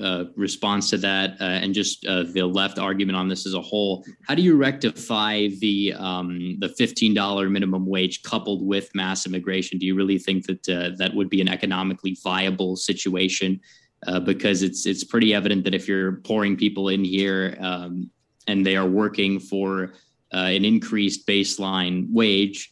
a 0.01 0.27
response 0.37 0.91
to 0.91 0.99
that, 0.99 1.41
uh, 1.41 1.45
and 1.45 1.75
just 1.75 2.07
uh, 2.07 2.25
the 2.25 2.43
left 2.43 2.79
argument 2.79 3.17
on 3.17 3.29
this 3.29 3.47
as 3.47 3.55
a 3.55 3.61
whole. 3.61 4.05
How 4.27 4.35
do 4.35 4.43
you 4.43 4.57
rectify 4.57 5.49
the 5.61 5.95
um, 5.97 6.57
the 6.59 6.69
fifteen 6.69 7.15
dollar 7.15 7.49
minimum 7.49 7.87
wage 7.87 8.23
coupled 8.23 8.67
with 8.67 8.95
mass 8.95 9.27
immigration? 9.27 9.79
Do 9.79 9.87
you 9.87 9.95
really 9.95 10.19
think 10.19 10.47
that 10.47 10.69
uh, 10.69 10.91
that 10.99 11.15
would 11.15 11.31
be 11.31 11.41
an 11.41 11.49
economically 11.49 12.17
viable 12.23 12.77
situation? 12.77 13.61
Uh, 14.07 14.21
because 14.21 14.63
it's 14.63 14.85
it's 14.85 15.05
pretty 15.05 15.33
evident 15.33 15.65
that 15.65 15.75
if 15.75 15.89
you're 15.89 16.17
pouring 16.23 16.57
people 16.57 16.89
in 16.89 17.05
here 17.05 17.57
um, 17.61 18.11
and 18.47 18.67
they 18.67 18.77
are 18.77 18.87
working 18.87 19.41
for 19.41 19.95
uh, 20.35 20.51
an 20.57 20.65
increased 20.65 21.27
baseline 21.27 22.07
wage, 22.11 22.71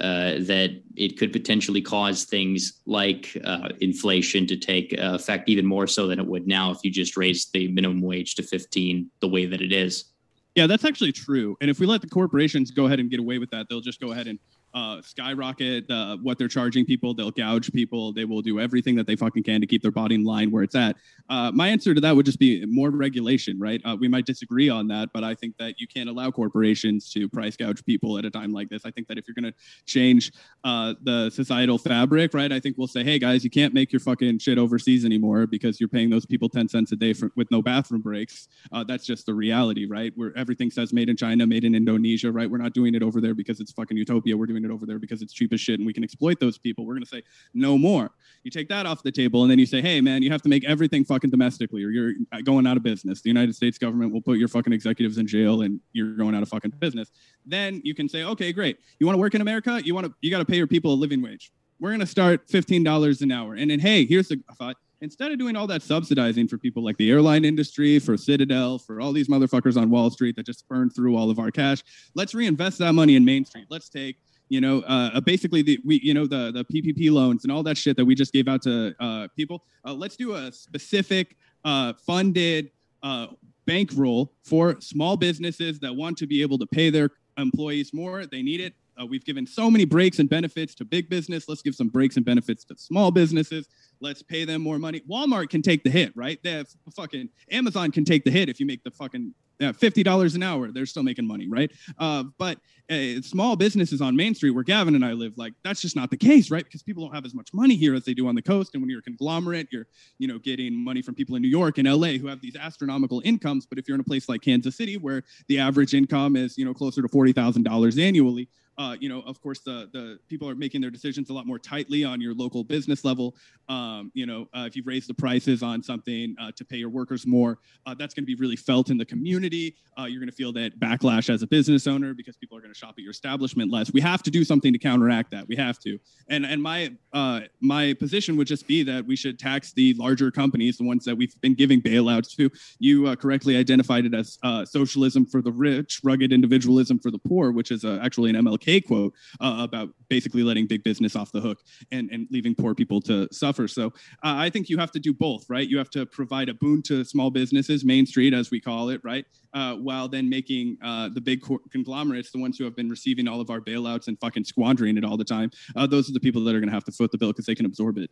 uh, 0.00 0.40
that 0.40 0.82
it 0.96 1.18
could 1.18 1.32
potentially 1.32 1.82
cause 1.82 2.24
things 2.24 2.80
like 2.86 3.36
uh, 3.44 3.68
inflation 3.80 4.46
to 4.46 4.56
take 4.56 4.94
uh, 4.98 5.12
effect 5.14 5.48
even 5.48 5.66
more 5.66 5.86
so 5.86 6.06
than 6.06 6.18
it 6.18 6.26
would 6.26 6.46
now 6.46 6.70
if 6.70 6.78
you 6.82 6.90
just 6.90 7.16
raise 7.16 7.46
the 7.50 7.68
minimum 7.68 8.00
wage 8.00 8.34
to 8.34 8.42
15 8.42 9.10
the 9.20 9.28
way 9.28 9.44
that 9.44 9.60
it 9.60 9.72
is. 9.72 10.06
Yeah, 10.54 10.66
that's 10.66 10.84
actually 10.84 11.12
true. 11.12 11.56
And 11.60 11.70
if 11.70 11.78
we 11.78 11.86
let 11.86 12.00
the 12.00 12.08
corporations 12.08 12.70
go 12.70 12.86
ahead 12.86 13.00
and 13.00 13.10
get 13.10 13.20
away 13.20 13.38
with 13.38 13.50
that, 13.50 13.68
they'll 13.68 13.80
just 13.80 14.00
go 14.00 14.12
ahead 14.12 14.26
and 14.26 14.38
uh, 14.74 15.02
skyrocket 15.02 15.90
uh, 15.90 16.16
what 16.18 16.38
they're 16.38 16.48
charging 16.48 16.84
people. 16.84 17.14
They'll 17.14 17.30
gouge 17.30 17.72
people. 17.72 18.12
They 18.12 18.24
will 18.24 18.42
do 18.42 18.60
everything 18.60 18.94
that 18.96 19.06
they 19.06 19.16
fucking 19.16 19.42
can 19.42 19.60
to 19.60 19.66
keep 19.66 19.82
their 19.82 19.90
bottom 19.90 20.24
line 20.24 20.50
where 20.50 20.62
it's 20.62 20.74
at. 20.74 20.96
Uh, 21.28 21.50
my 21.52 21.68
answer 21.68 21.94
to 21.94 22.00
that 22.00 22.14
would 22.14 22.26
just 22.26 22.38
be 22.38 22.64
more 22.66 22.90
regulation, 22.90 23.58
right? 23.58 23.80
Uh, 23.84 23.96
we 23.98 24.08
might 24.08 24.26
disagree 24.26 24.68
on 24.68 24.88
that, 24.88 25.10
but 25.12 25.24
I 25.24 25.34
think 25.34 25.56
that 25.58 25.78
you 25.78 25.86
can't 25.86 26.08
allow 26.08 26.30
corporations 26.30 27.10
to 27.12 27.28
price 27.28 27.56
gouge 27.56 27.84
people 27.84 28.18
at 28.18 28.24
a 28.24 28.30
time 28.30 28.52
like 28.52 28.68
this. 28.68 28.84
I 28.84 28.90
think 28.90 29.08
that 29.08 29.18
if 29.18 29.26
you're 29.26 29.34
going 29.34 29.52
to 29.52 29.58
change 29.86 30.32
uh, 30.64 30.94
the 31.02 31.30
societal 31.30 31.78
fabric, 31.78 32.34
right, 32.34 32.52
I 32.52 32.60
think 32.60 32.78
we'll 32.78 32.86
say, 32.86 33.04
hey 33.04 33.18
guys, 33.18 33.44
you 33.44 33.50
can't 33.50 33.74
make 33.74 33.92
your 33.92 34.00
fucking 34.00 34.38
shit 34.38 34.58
overseas 34.58 35.04
anymore 35.04 35.46
because 35.46 35.80
you're 35.80 35.88
paying 35.88 36.10
those 36.10 36.26
people 36.26 36.48
10 36.48 36.68
cents 36.68 36.92
a 36.92 36.96
day 36.96 37.12
for, 37.12 37.30
with 37.36 37.50
no 37.50 37.62
bathroom 37.62 38.00
breaks. 38.00 38.48
Uh, 38.72 38.84
that's 38.84 39.04
just 39.04 39.26
the 39.26 39.34
reality, 39.34 39.86
right? 39.86 40.12
Where 40.16 40.36
everything 40.36 40.70
says 40.70 40.92
made 40.92 41.08
in 41.08 41.16
China, 41.16 41.46
made 41.46 41.64
in 41.64 41.74
Indonesia, 41.74 42.30
right? 42.32 42.50
We're 42.50 42.58
not 42.58 42.72
doing 42.72 42.94
it 42.94 43.02
over 43.02 43.20
there 43.20 43.34
because 43.34 43.60
it's 43.60 43.72
fucking 43.72 43.96
utopia. 43.96 44.36
We're 44.36 44.46
doing 44.46 44.61
it 44.64 44.70
over 44.70 44.86
there 44.86 44.98
because 44.98 45.22
it's 45.22 45.32
cheap 45.32 45.52
as 45.52 45.60
shit 45.60 45.78
and 45.78 45.86
we 45.86 45.92
can 45.92 46.04
exploit 46.04 46.40
those 46.40 46.58
people. 46.58 46.84
We're 46.84 46.94
going 46.94 47.04
to 47.04 47.08
say 47.08 47.22
no 47.54 47.78
more. 47.78 48.10
You 48.42 48.50
take 48.50 48.68
that 48.68 48.86
off 48.86 49.02
the 49.02 49.12
table 49.12 49.42
and 49.42 49.50
then 49.50 49.58
you 49.58 49.66
say, 49.66 49.80
hey, 49.80 50.00
man, 50.00 50.22
you 50.22 50.30
have 50.30 50.42
to 50.42 50.48
make 50.48 50.64
everything 50.64 51.04
fucking 51.04 51.30
domestically 51.30 51.84
or 51.84 51.90
you're 51.90 52.12
going 52.44 52.66
out 52.66 52.76
of 52.76 52.82
business. 52.82 53.22
The 53.22 53.30
United 53.30 53.54
States 53.54 53.78
government 53.78 54.12
will 54.12 54.22
put 54.22 54.38
your 54.38 54.48
fucking 54.48 54.72
executives 54.72 55.18
in 55.18 55.26
jail 55.26 55.62
and 55.62 55.80
you're 55.92 56.14
going 56.16 56.34
out 56.34 56.42
of 56.42 56.48
fucking 56.48 56.72
business. 56.78 57.10
Then 57.46 57.80
you 57.84 57.94
can 57.94 58.08
say, 58.08 58.24
okay, 58.24 58.52
great. 58.52 58.78
You 58.98 59.06
want 59.06 59.16
to 59.16 59.20
work 59.20 59.34
in 59.34 59.40
America? 59.40 59.80
You 59.84 59.94
want 59.94 60.06
to, 60.06 60.14
you 60.20 60.30
got 60.30 60.38
to 60.38 60.44
pay 60.44 60.56
your 60.56 60.66
people 60.66 60.92
a 60.92 60.96
living 60.96 61.22
wage. 61.22 61.52
We're 61.80 61.90
going 61.90 62.00
to 62.00 62.06
start 62.06 62.46
$15 62.48 63.22
an 63.22 63.32
hour. 63.32 63.54
And 63.54 63.70
then, 63.70 63.80
hey, 63.80 64.04
here's 64.04 64.28
the 64.28 64.40
thought 64.56 64.76
instead 65.02 65.32
of 65.32 65.38
doing 65.38 65.56
all 65.56 65.66
that 65.66 65.82
subsidizing 65.82 66.48
for 66.48 66.56
people 66.56 66.82
like 66.82 66.96
the 66.96 67.10
airline 67.10 67.44
industry, 67.44 67.98
for 67.98 68.16
Citadel, 68.16 68.78
for 68.78 69.00
all 69.00 69.12
these 69.12 69.28
motherfuckers 69.28 69.76
on 69.76 69.90
Wall 69.90 70.08
Street 70.10 70.36
that 70.36 70.46
just 70.46 70.66
burned 70.68 70.94
through 70.94 71.16
all 71.16 71.28
of 71.28 71.38
our 71.38 71.50
cash, 71.50 71.82
let's 72.14 72.34
reinvest 72.34 72.78
that 72.78 72.92
money 72.92 73.16
in 73.16 73.24
Main 73.24 73.44
Street. 73.44 73.66
Let's 73.68 73.88
take 73.88 74.16
you 74.52 74.60
know, 74.60 74.80
uh, 74.80 75.18
basically 75.22 75.62
the 75.62 75.78
we, 75.82 75.98
you 76.02 76.12
know, 76.12 76.26
the 76.26 76.52
the 76.52 76.64
PPP 76.66 77.10
loans 77.10 77.42
and 77.42 77.50
all 77.50 77.62
that 77.62 77.78
shit 77.78 77.96
that 77.96 78.04
we 78.04 78.14
just 78.14 78.34
gave 78.34 78.48
out 78.48 78.60
to 78.62 78.94
uh, 79.00 79.26
people. 79.34 79.64
Uh, 79.82 79.94
let's 79.94 80.14
do 80.14 80.34
a 80.34 80.52
specific 80.52 81.38
uh, 81.64 81.94
funded 82.06 82.70
uh, 83.02 83.28
bankroll 83.66 84.34
for 84.44 84.78
small 84.78 85.16
businesses 85.16 85.80
that 85.80 85.96
want 85.96 86.18
to 86.18 86.26
be 86.26 86.42
able 86.42 86.58
to 86.58 86.66
pay 86.66 86.90
their 86.90 87.08
employees 87.38 87.94
more. 87.94 88.26
They 88.26 88.42
need 88.42 88.60
it. 88.60 88.74
Uh, 89.00 89.06
we've 89.06 89.24
given 89.24 89.46
so 89.46 89.70
many 89.70 89.86
breaks 89.86 90.18
and 90.18 90.28
benefits 90.28 90.74
to 90.74 90.84
big 90.84 91.08
business. 91.08 91.48
Let's 91.48 91.62
give 91.62 91.74
some 91.74 91.88
breaks 91.88 92.16
and 92.16 92.24
benefits 92.26 92.62
to 92.66 92.76
small 92.76 93.10
businesses. 93.10 93.68
Let's 94.00 94.22
pay 94.22 94.44
them 94.44 94.60
more 94.60 94.78
money. 94.78 95.00
Walmart 95.10 95.48
can 95.48 95.62
take 95.62 95.82
the 95.82 95.88
hit, 95.88 96.12
right? 96.14 96.38
They 96.42 96.62
fucking 96.94 97.30
Amazon 97.50 97.90
can 97.90 98.04
take 98.04 98.24
the 98.24 98.30
hit 98.30 98.50
if 98.50 98.60
you 98.60 98.66
make 98.66 98.84
the 98.84 98.90
fucking 98.90 99.32
yeah, 99.62 99.70
fifty 99.70 100.02
dollars 100.02 100.34
an 100.34 100.42
hour. 100.42 100.72
They're 100.72 100.86
still 100.86 101.04
making 101.04 101.24
money, 101.24 101.48
right? 101.48 101.70
Uh, 101.96 102.24
but 102.36 102.58
uh, 102.90 103.22
small 103.22 103.54
businesses 103.54 104.00
on 104.00 104.16
Main 104.16 104.34
Street, 104.34 104.50
where 104.50 104.64
Gavin 104.64 104.96
and 104.96 105.04
I 105.04 105.12
live, 105.12 105.38
like 105.38 105.54
that's 105.62 105.80
just 105.80 105.94
not 105.94 106.10
the 106.10 106.16
case, 106.16 106.50
right? 106.50 106.64
Because 106.64 106.82
people 106.82 107.04
don't 107.04 107.14
have 107.14 107.24
as 107.24 107.32
much 107.32 107.54
money 107.54 107.76
here 107.76 107.94
as 107.94 108.04
they 108.04 108.12
do 108.12 108.26
on 108.26 108.34
the 108.34 108.42
coast. 108.42 108.74
And 108.74 108.82
when 108.82 108.90
you're 108.90 108.98
a 108.98 109.02
conglomerate, 109.02 109.68
you're 109.70 109.86
you 110.18 110.26
know 110.26 110.38
getting 110.40 110.74
money 110.74 111.00
from 111.00 111.14
people 111.14 111.36
in 111.36 111.42
New 111.42 111.48
York 111.48 111.78
and 111.78 111.86
LA 111.86 112.18
who 112.18 112.26
have 112.26 112.40
these 112.40 112.56
astronomical 112.56 113.22
incomes. 113.24 113.64
But 113.64 113.78
if 113.78 113.86
you're 113.86 113.94
in 113.94 114.00
a 114.00 114.04
place 114.04 114.28
like 114.28 114.42
Kansas 114.42 114.76
City, 114.76 114.96
where 114.96 115.22
the 115.46 115.60
average 115.60 115.94
income 115.94 116.34
is 116.34 116.58
you 116.58 116.64
know 116.64 116.74
closer 116.74 117.00
to 117.00 117.08
forty 117.08 117.32
thousand 117.32 117.62
dollars 117.62 117.98
annually, 117.98 118.48
uh, 118.78 118.96
you 118.98 119.08
know, 119.08 119.20
of 119.22 119.40
course, 119.40 119.60
the 119.60 119.88
the 119.92 120.18
people 120.28 120.48
are 120.48 120.54
making 120.54 120.80
their 120.80 120.90
decisions 120.90 121.28
a 121.28 121.32
lot 121.32 121.46
more 121.46 121.58
tightly 121.58 122.04
on 122.04 122.20
your 122.20 122.34
local 122.34 122.64
business 122.64 123.04
level. 123.04 123.36
Um, 123.68 124.10
you 124.14 124.24
know, 124.24 124.48
uh, 124.56 124.64
if 124.66 124.76
you've 124.76 124.86
raised 124.86 125.08
the 125.08 125.14
prices 125.14 125.62
on 125.62 125.82
something 125.82 126.34
uh, 126.40 126.52
to 126.56 126.64
pay 126.64 126.76
your 126.76 126.88
workers 126.88 127.26
more, 127.26 127.58
uh, 127.86 127.94
that's 127.94 128.14
going 128.14 128.24
to 128.24 128.26
be 128.26 128.34
really 128.34 128.56
felt 128.56 128.90
in 128.90 128.96
the 128.96 129.04
community. 129.04 129.76
Uh, 129.98 130.04
you're 130.04 130.20
going 130.20 130.30
to 130.30 130.34
feel 130.34 130.52
that 130.54 130.78
backlash 130.80 131.28
as 131.28 131.42
a 131.42 131.46
business 131.46 131.86
owner 131.86 132.14
because 132.14 132.36
people 132.36 132.56
are 132.56 132.62
going 132.62 132.72
to 132.72 132.78
shop 132.78 132.94
at 132.96 133.02
your 133.02 133.10
establishment 133.10 133.70
less. 133.70 133.92
We 133.92 134.00
have 134.00 134.22
to 134.22 134.30
do 134.30 134.42
something 134.42 134.72
to 134.72 134.78
counteract 134.78 135.30
that. 135.32 135.46
We 135.48 135.56
have 135.56 135.78
to. 135.80 135.98
And 136.28 136.46
and 136.46 136.62
my 136.62 136.92
uh, 137.12 137.42
my 137.60 137.92
position 137.94 138.36
would 138.38 138.46
just 138.46 138.66
be 138.66 138.82
that 138.84 139.04
we 139.04 139.16
should 139.16 139.38
tax 139.38 139.72
the 139.74 139.92
larger 139.94 140.30
companies, 140.30 140.78
the 140.78 140.84
ones 140.84 141.04
that 141.04 141.14
we've 141.14 141.38
been 141.42 141.54
giving 141.54 141.82
bailouts 141.82 142.34
to. 142.36 142.50
You 142.78 143.14
correctly 143.16 143.56
identified 143.56 144.06
it 144.06 144.14
as 144.14 144.38
socialism 144.70 145.26
for 145.26 145.42
the 145.42 145.52
rich, 145.52 146.00
rugged 146.02 146.32
individualism 146.32 146.98
for 146.98 147.10
the 147.10 147.18
poor, 147.18 147.52
which 147.52 147.70
is 147.70 147.84
actually 147.84 148.30
an 148.30 148.36
MLK 148.36 148.61
MLK 148.62 148.84
quote 148.84 149.14
uh, 149.40 149.56
about 149.60 149.90
basically 150.08 150.42
letting 150.42 150.66
big 150.66 150.84
business 150.84 151.16
off 151.16 151.32
the 151.32 151.40
hook 151.40 151.60
and, 151.90 152.10
and 152.10 152.26
leaving 152.30 152.54
poor 152.54 152.74
people 152.74 153.00
to 153.02 153.28
suffer. 153.32 153.68
So 153.68 153.86
uh, 153.86 153.90
I 154.22 154.50
think 154.50 154.68
you 154.68 154.78
have 154.78 154.90
to 154.92 155.00
do 155.00 155.12
both, 155.12 155.48
right? 155.48 155.68
You 155.68 155.78
have 155.78 155.90
to 155.90 156.06
provide 156.06 156.48
a 156.48 156.54
boon 156.54 156.82
to 156.82 157.04
small 157.04 157.30
businesses, 157.30 157.84
Main 157.84 158.06
Street, 158.06 158.34
as 158.34 158.50
we 158.50 158.60
call 158.60 158.90
it, 158.90 159.00
right? 159.04 159.24
Uh, 159.54 159.76
while 159.76 160.08
then 160.08 160.28
making 160.28 160.78
uh, 160.82 161.08
the 161.12 161.20
big 161.20 161.42
conglomerates, 161.70 162.30
the 162.30 162.38
ones 162.38 162.58
who 162.58 162.64
have 162.64 162.76
been 162.76 162.88
receiving 162.88 163.28
all 163.28 163.40
of 163.40 163.50
our 163.50 163.60
bailouts 163.60 164.08
and 164.08 164.18
fucking 164.20 164.44
squandering 164.44 164.96
it 164.96 165.04
all 165.04 165.16
the 165.16 165.24
time, 165.24 165.50
uh, 165.76 165.86
those 165.86 166.08
are 166.08 166.12
the 166.12 166.20
people 166.20 166.42
that 166.44 166.54
are 166.54 166.60
going 166.60 166.68
to 166.68 166.74
have 166.74 166.84
to 166.84 166.92
foot 166.92 167.10
the 167.10 167.18
bill 167.18 167.28
because 167.28 167.46
they 167.46 167.54
can 167.54 167.66
absorb 167.66 167.98
it. 167.98 168.10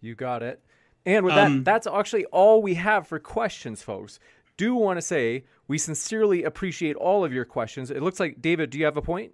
You 0.00 0.14
got 0.14 0.42
it. 0.42 0.62
And 1.04 1.24
with 1.24 1.34
um, 1.34 1.58
that, 1.58 1.64
that's 1.64 1.86
actually 1.86 2.24
all 2.26 2.62
we 2.62 2.74
have 2.74 3.06
for 3.06 3.18
questions, 3.18 3.82
folks. 3.82 4.18
Do 4.56 4.74
want 4.74 4.98
to 4.98 5.02
say 5.02 5.44
we 5.66 5.78
sincerely 5.78 6.44
appreciate 6.44 6.96
all 6.96 7.24
of 7.24 7.32
your 7.32 7.44
questions. 7.44 7.90
It 7.90 8.02
looks 8.02 8.20
like 8.20 8.40
David, 8.40 8.70
do 8.70 8.78
you 8.78 8.84
have 8.84 8.96
a 8.96 9.02
point? 9.02 9.32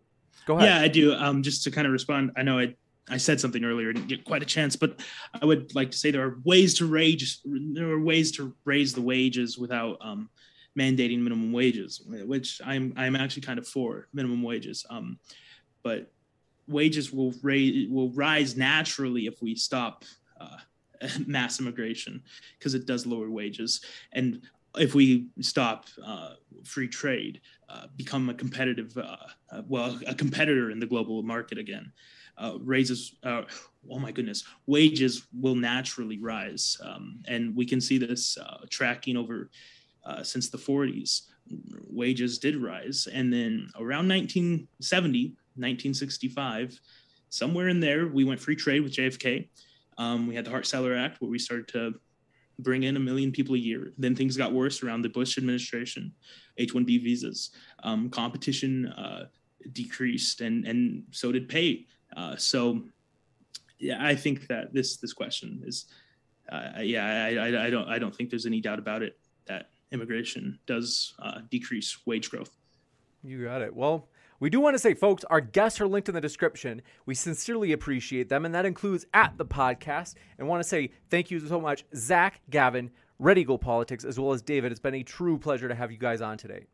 Go 0.49 0.57
ahead. 0.57 0.69
Yeah, 0.69 0.81
I 0.81 0.89
do. 0.89 1.13
Um, 1.13 1.43
just 1.43 1.63
to 1.65 1.71
kind 1.71 1.87
of 1.87 1.93
respond, 1.93 2.33
I 2.35 2.43
know 2.43 2.59
I 2.59 2.75
I 3.11 3.19
said 3.19 3.39
something 3.39 3.65
earlier, 3.65 3.93
didn't 3.93 4.09
get 4.09 4.25
quite 4.25 4.43
a 4.43 4.47
chance, 4.47 4.77
but 4.77 4.99
I 5.41 5.45
would 5.45 5.75
like 5.75 5.91
to 5.91 5.99
say 5.99 6.11
there 6.11 6.25
are 6.25 6.39
ways 6.43 6.73
to 6.79 6.87
raise 6.87 7.43
there 7.45 7.91
are 7.91 8.01
ways 8.01 8.33
to 8.33 8.57
raise 8.65 8.95
the 8.95 9.03
wages 9.03 9.59
without 9.59 9.99
um, 10.01 10.31
mandating 10.79 11.19
minimum 11.19 11.53
wages, 11.53 12.01
which 12.07 12.63
I'm 12.65 12.95
I'm 12.97 13.15
actually 13.15 13.43
kind 13.43 13.59
of 13.59 13.69
for 13.69 14.09
minimum 14.15 14.43
wages. 14.43 14.87
Um, 14.89 15.19
but 15.83 16.11
wages 16.67 17.13
will 17.13 17.35
raise 17.43 17.91
will 17.91 18.11
rise 18.13 18.57
naturally 18.57 19.27
if 19.27 19.43
we 19.43 19.55
stop 19.55 20.03
uh, 20.41 20.57
mass 21.27 21.61
immigration 21.61 22.23
because 22.59 22.73
it 22.73 22.87
does 22.87 23.05
lower 23.05 23.29
wages, 23.29 23.83
and 24.13 24.41
if 24.79 24.95
we 24.95 25.29
stop 25.41 25.85
uh, 26.03 26.31
free 26.65 26.89
trade, 26.89 27.43
uh, 27.69 27.87
become 27.97 28.31
a 28.31 28.35
competitive, 28.35 28.97
uh, 28.97 29.17
uh, 29.53 29.63
well, 29.69 29.99
a 30.07 30.15
competitor 30.15 30.71
in 30.71 30.81
the 30.81 30.87
global 30.87 31.23
market 31.23 31.59
again, 31.59 31.93
uh, 32.39 32.57
raises, 32.61 33.17
oh 33.25 33.45
my 33.99 34.11
goodness, 34.11 34.45
wages 34.67 35.27
will 35.39 35.55
naturally 35.55 36.19
rise. 36.19 36.79
Um, 36.83 37.21
and 37.27 37.55
we 37.55 37.67
can 37.67 37.81
see 37.81 37.99
this 37.99 38.39
tracking 38.71 39.17
over 39.17 39.51
since 40.23 40.49
the 40.49 40.59
40s. 40.59 41.23
Wages 41.91 42.39
did 42.39 42.57
rise. 42.57 43.09
And 43.13 43.33
then 43.33 43.69
around 43.77 44.09
1970, 44.09 45.37
1965, 45.57 46.81
somewhere 47.29 47.69
in 47.69 47.81
there, 47.81 48.07
we 48.07 48.25
went 48.25 48.41
free 48.41 48.57
trade 48.57 48.81
with 48.81 48.95
JFK. 48.95 49.49
Um, 49.99 50.27
we 50.27 50.35
had 50.35 50.45
the 50.45 50.51
Hart-Celler 50.51 50.97
Act, 50.97 51.21
where 51.21 51.31
we 51.31 51.39
started 51.39 51.69
to 51.69 51.95
bring 52.59 52.83
in 52.83 52.97
a 52.97 53.01
million 53.01 53.33
people 53.33 53.55
a 53.55 53.59
year. 53.59 53.93
Then 53.99 54.15
things 54.15 54.37
got 54.37 54.53
worse 54.53 54.83
around 54.83 55.03
the 55.03 55.09
Bush 55.09 55.39
administration, 55.39 56.13
H-1B 56.57 57.03
visas, 57.03 57.51
um, 57.83 58.11
competition 58.11 58.87
uh, 58.89 59.27
decreased, 59.73 60.41
and 60.41 60.67
and 60.67 61.05
so 61.11 61.33
did 61.33 61.49
pay. 61.49 61.87
Uh, 62.17 62.37
so, 62.37 62.83
yeah, 63.79 64.05
I 64.05 64.15
think 64.15 64.47
that 64.49 64.73
this 64.73 64.97
this 64.97 65.13
question 65.13 65.63
is, 65.65 65.87
uh, 66.51 66.81
yeah, 66.81 67.25
I, 67.25 67.35
I, 67.35 67.67
I, 67.67 67.71
don't 67.71 67.89
I 67.89 67.99
don't 67.99 68.15
think 68.15 68.31
there's 68.31 68.47
any 68.47 68.61
doubt 68.61 68.79
about 68.79 69.03
it 69.03 69.19
that 69.47 69.71
immigration 69.93 70.59
does 70.67 71.15
uh, 71.21 71.41
decrease 71.51 71.99
wage 72.07 72.31
growth. 72.31 72.51
You 73.23 73.45
got 73.45 73.63
it. 73.63 73.75
Well, 73.75 74.09
we 74.41 74.51
do 74.51 74.61
want 74.61 74.75
to 74.75 74.79
say, 74.79 74.95
folks, 74.95 75.25
our 75.25 75.41
guests 75.41 75.81
are 75.81 75.89
linked 75.89 76.09
in 76.09 76.15
the 76.15 76.21
description. 76.21 76.83
We 77.07 77.15
sincerely 77.15 77.73
appreciate 77.73 78.29
them, 78.29 78.45
and 78.45 78.55
that 78.55 78.65
includes 78.65 79.05
at 79.13 79.37
the 79.37 79.45
podcast. 79.45 80.15
And 80.39 80.47
want 80.47 80.63
to 80.63 80.69
say 80.69 80.91
thank 81.11 81.31
you 81.31 81.41
so 81.41 81.61
much, 81.61 81.85
Zach, 81.95 82.41
Gavin, 82.51 82.91
Red 83.19 83.39
Eagle 83.39 83.59
Politics, 83.59 84.05
as 84.05 84.19
well 84.19 84.33
as 84.33 84.43
David. 84.43 84.71
It's 84.71 84.81
been 84.81 84.95
a 84.95 85.03
true 85.03 85.39
pleasure 85.39 85.69
to 85.69 85.75
have 85.75 85.91
you 85.91 85.99
guys 85.99 86.21
on 86.21 86.39
today. 86.39 86.67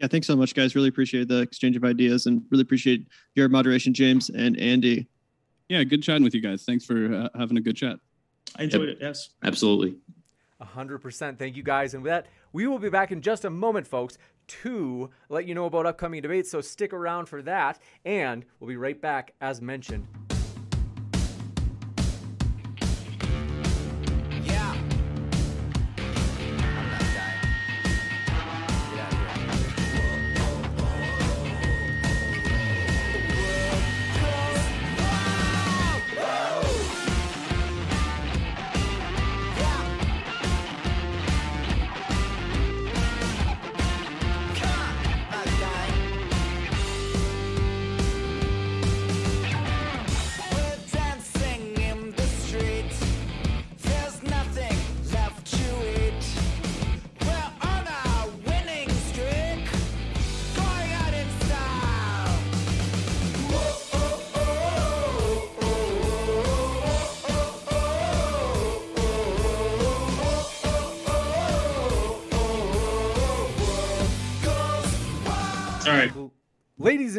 Yeah, 0.00 0.06
thanks 0.08 0.26
so 0.26 0.36
much, 0.36 0.54
guys. 0.54 0.74
Really 0.74 0.88
appreciate 0.88 1.28
the 1.28 1.40
exchange 1.40 1.76
of 1.76 1.84
ideas 1.84 2.26
and 2.26 2.42
really 2.50 2.62
appreciate 2.62 3.06
your 3.34 3.48
moderation, 3.48 3.92
James 3.92 4.30
and 4.30 4.58
Andy. 4.58 5.06
Yeah, 5.68 5.84
good 5.84 6.02
chatting 6.02 6.24
with 6.24 6.34
you 6.34 6.40
guys. 6.40 6.64
Thanks 6.64 6.84
for 6.84 7.14
uh, 7.14 7.28
having 7.38 7.56
a 7.58 7.60
good 7.60 7.76
chat. 7.76 7.98
I 8.56 8.64
enjoyed 8.64 8.88
yep. 8.88 8.96
it. 8.96 8.98
Yes, 9.02 9.30
absolutely. 9.44 9.96
100%. 10.60 11.38
Thank 11.38 11.56
you 11.56 11.62
guys. 11.62 11.94
And 11.94 12.02
with 12.02 12.10
that, 12.10 12.26
we 12.52 12.66
will 12.66 12.78
be 12.78 12.90
back 12.90 13.12
in 13.12 13.22
just 13.22 13.44
a 13.44 13.50
moment, 13.50 13.86
folks, 13.86 14.18
to 14.62 15.10
let 15.28 15.46
you 15.46 15.54
know 15.54 15.66
about 15.66 15.86
upcoming 15.86 16.22
debates. 16.22 16.50
So 16.50 16.60
stick 16.60 16.92
around 16.92 17.26
for 17.26 17.42
that. 17.42 17.78
And 18.04 18.44
we'll 18.58 18.68
be 18.68 18.76
right 18.76 19.00
back, 19.00 19.34
as 19.40 19.60
mentioned. 19.60 20.06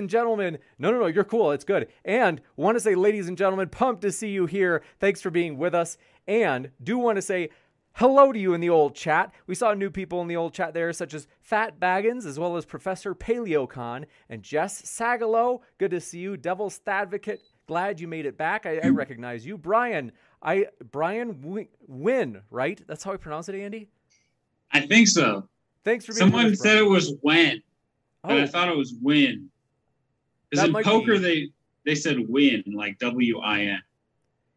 And 0.01 0.09
gentlemen, 0.09 0.57
no, 0.77 0.91
no, 0.91 0.99
no, 0.99 1.05
you're 1.07 1.23
cool. 1.23 1.51
It's 1.51 1.63
good. 1.63 1.87
And 2.03 2.41
want 2.57 2.75
to 2.75 2.81
say, 2.81 2.95
ladies 2.95 3.29
and 3.29 3.37
gentlemen, 3.37 3.69
pumped 3.69 4.01
to 4.01 4.11
see 4.11 4.29
you 4.29 4.45
here. 4.45 4.83
Thanks 4.99 5.21
for 5.21 5.29
being 5.29 5.57
with 5.57 5.73
us. 5.73 5.97
And 6.27 6.71
do 6.83 6.97
want 6.97 7.15
to 7.15 7.21
say 7.21 7.49
hello 7.93 8.31
to 8.31 8.39
you 8.39 8.53
in 8.53 8.61
the 8.61 8.69
old 8.69 8.95
chat. 8.95 9.33
We 9.47 9.55
saw 9.55 9.73
new 9.73 9.89
people 9.89 10.21
in 10.21 10.27
the 10.27 10.35
old 10.35 10.53
chat 10.53 10.73
there, 10.73 10.91
such 10.91 11.13
as 11.13 11.27
Fat 11.41 11.79
Baggins, 11.79 12.25
as 12.25 12.39
well 12.39 12.57
as 12.57 12.65
Professor 12.65 13.15
PaleoCon 13.15 14.05
and 14.29 14.43
Jess 14.43 14.81
Sagalo. 14.81 15.61
Good 15.77 15.91
to 15.91 16.01
see 16.01 16.19
you. 16.19 16.37
Devil's 16.37 16.79
Advocate. 16.85 17.41
Glad 17.67 17.99
you 17.99 18.07
made 18.07 18.25
it 18.25 18.37
back. 18.37 18.65
I, 18.65 18.79
I 18.83 18.89
recognize 18.89 19.45
you. 19.45 19.57
Brian, 19.57 20.11
I 20.41 20.67
Brian 20.91 21.67
Win, 21.87 22.41
right? 22.49 22.81
That's 22.87 23.03
how 23.03 23.13
I 23.13 23.17
pronounce 23.17 23.47
it, 23.47 23.55
Andy? 23.55 23.87
I 24.71 24.81
think 24.81 25.07
so. 25.07 25.47
Thanks 25.83 26.05
for 26.05 26.13
being 26.13 26.31
Someone 26.31 26.55
said 26.55 26.77
it 26.77 26.87
was 26.87 27.13
when. 27.21 27.61
But 28.23 28.31
oh. 28.33 28.41
I 28.41 28.47
thought 28.47 28.69
it 28.69 28.77
was 28.77 28.93
win. 29.01 29.49
Because 30.51 30.67
in 30.67 30.73
poker, 30.83 31.13
be... 31.13 31.19
they 31.19 31.47
they 31.85 31.95
said 31.95 32.17
win, 32.27 32.63
like 32.67 32.99
W 32.99 33.39
I 33.39 33.61
N. 33.61 33.81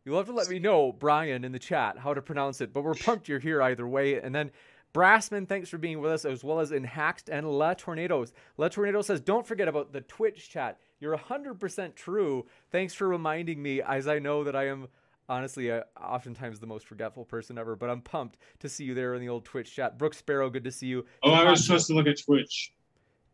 You'll 0.05 0.19
have 0.19 0.27
to 0.27 0.33
let 0.33 0.51
me 0.51 0.59
know, 0.59 0.93
Brian, 0.93 1.45
in 1.45 1.53
the 1.53 1.59
chat 1.59 1.99
how 1.99 2.13
to 2.13 2.21
pronounce 2.21 2.61
it. 2.61 2.75
But 2.75 2.85
we're 2.85 2.95
pumped 2.95 3.29
you're 3.29 3.39
here 3.39 3.63
either 3.63 3.89
way. 3.89 4.21
And 4.21 4.35
then 4.35 4.51
Brassman, 4.93 5.49
thanks 5.49 5.71
for 5.71 5.79
being 5.79 6.01
with 6.01 6.13
us, 6.13 6.25
as 6.25 6.45
well 6.45 6.61
as 6.61 6.73
in 6.73 6.85
Haxed 6.85 7.31
and 7.31 7.49
La 7.51 7.75
Tornadoes. 7.75 8.33
La 8.59 8.69
Tornado 8.69 9.01
says, 9.01 9.21
don't 9.21 9.47
forget 9.47 9.67
about 9.67 9.93
the 9.93 10.03
Twitch 10.03 10.51
chat. 10.51 10.79
You're 11.01 11.17
100% 11.17 11.95
true. 11.95 12.47
Thanks 12.71 12.95
for 12.95 13.09
reminding 13.09 13.63
me, 13.63 13.81
as 13.81 14.07
I 14.07 14.19
know 14.19 14.45
that 14.45 14.55
I 14.55 14.69
am 14.69 14.89
honestly 15.29 15.73
uh, 15.73 15.83
oftentimes 16.01 16.61
the 16.61 16.67
most 16.67 16.87
forgetful 16.87 17.25
person 17.25 17.59
ever. 17.59 17.75
But 17.75 17.91
I'm 17.91 18.03
pumped 18.03 18.39
to 18.61 18.69
see 18.69 18.85
you 18.85 18.95
there 18.95 19.15
in 19.15 19.21
the 19.21 19.29
old 19.29 19.45
Twitch 19.45 19.75
chat. 19.75 19.99
Brooke 19.99 20.15
Sparrow, 20.15 20.51
good 20.51 20.65
to 20.65 20.71
see 20.71 20.87
you. 20.87 21.07
Oh, 21.23 21.33
I 21.33 21.51
was 21.51 21.65
supposed 21.65 21.87
to 21.89 21.95
look 21.95 22.07
at 22.07 22.21
Twitch. 22.23 22.73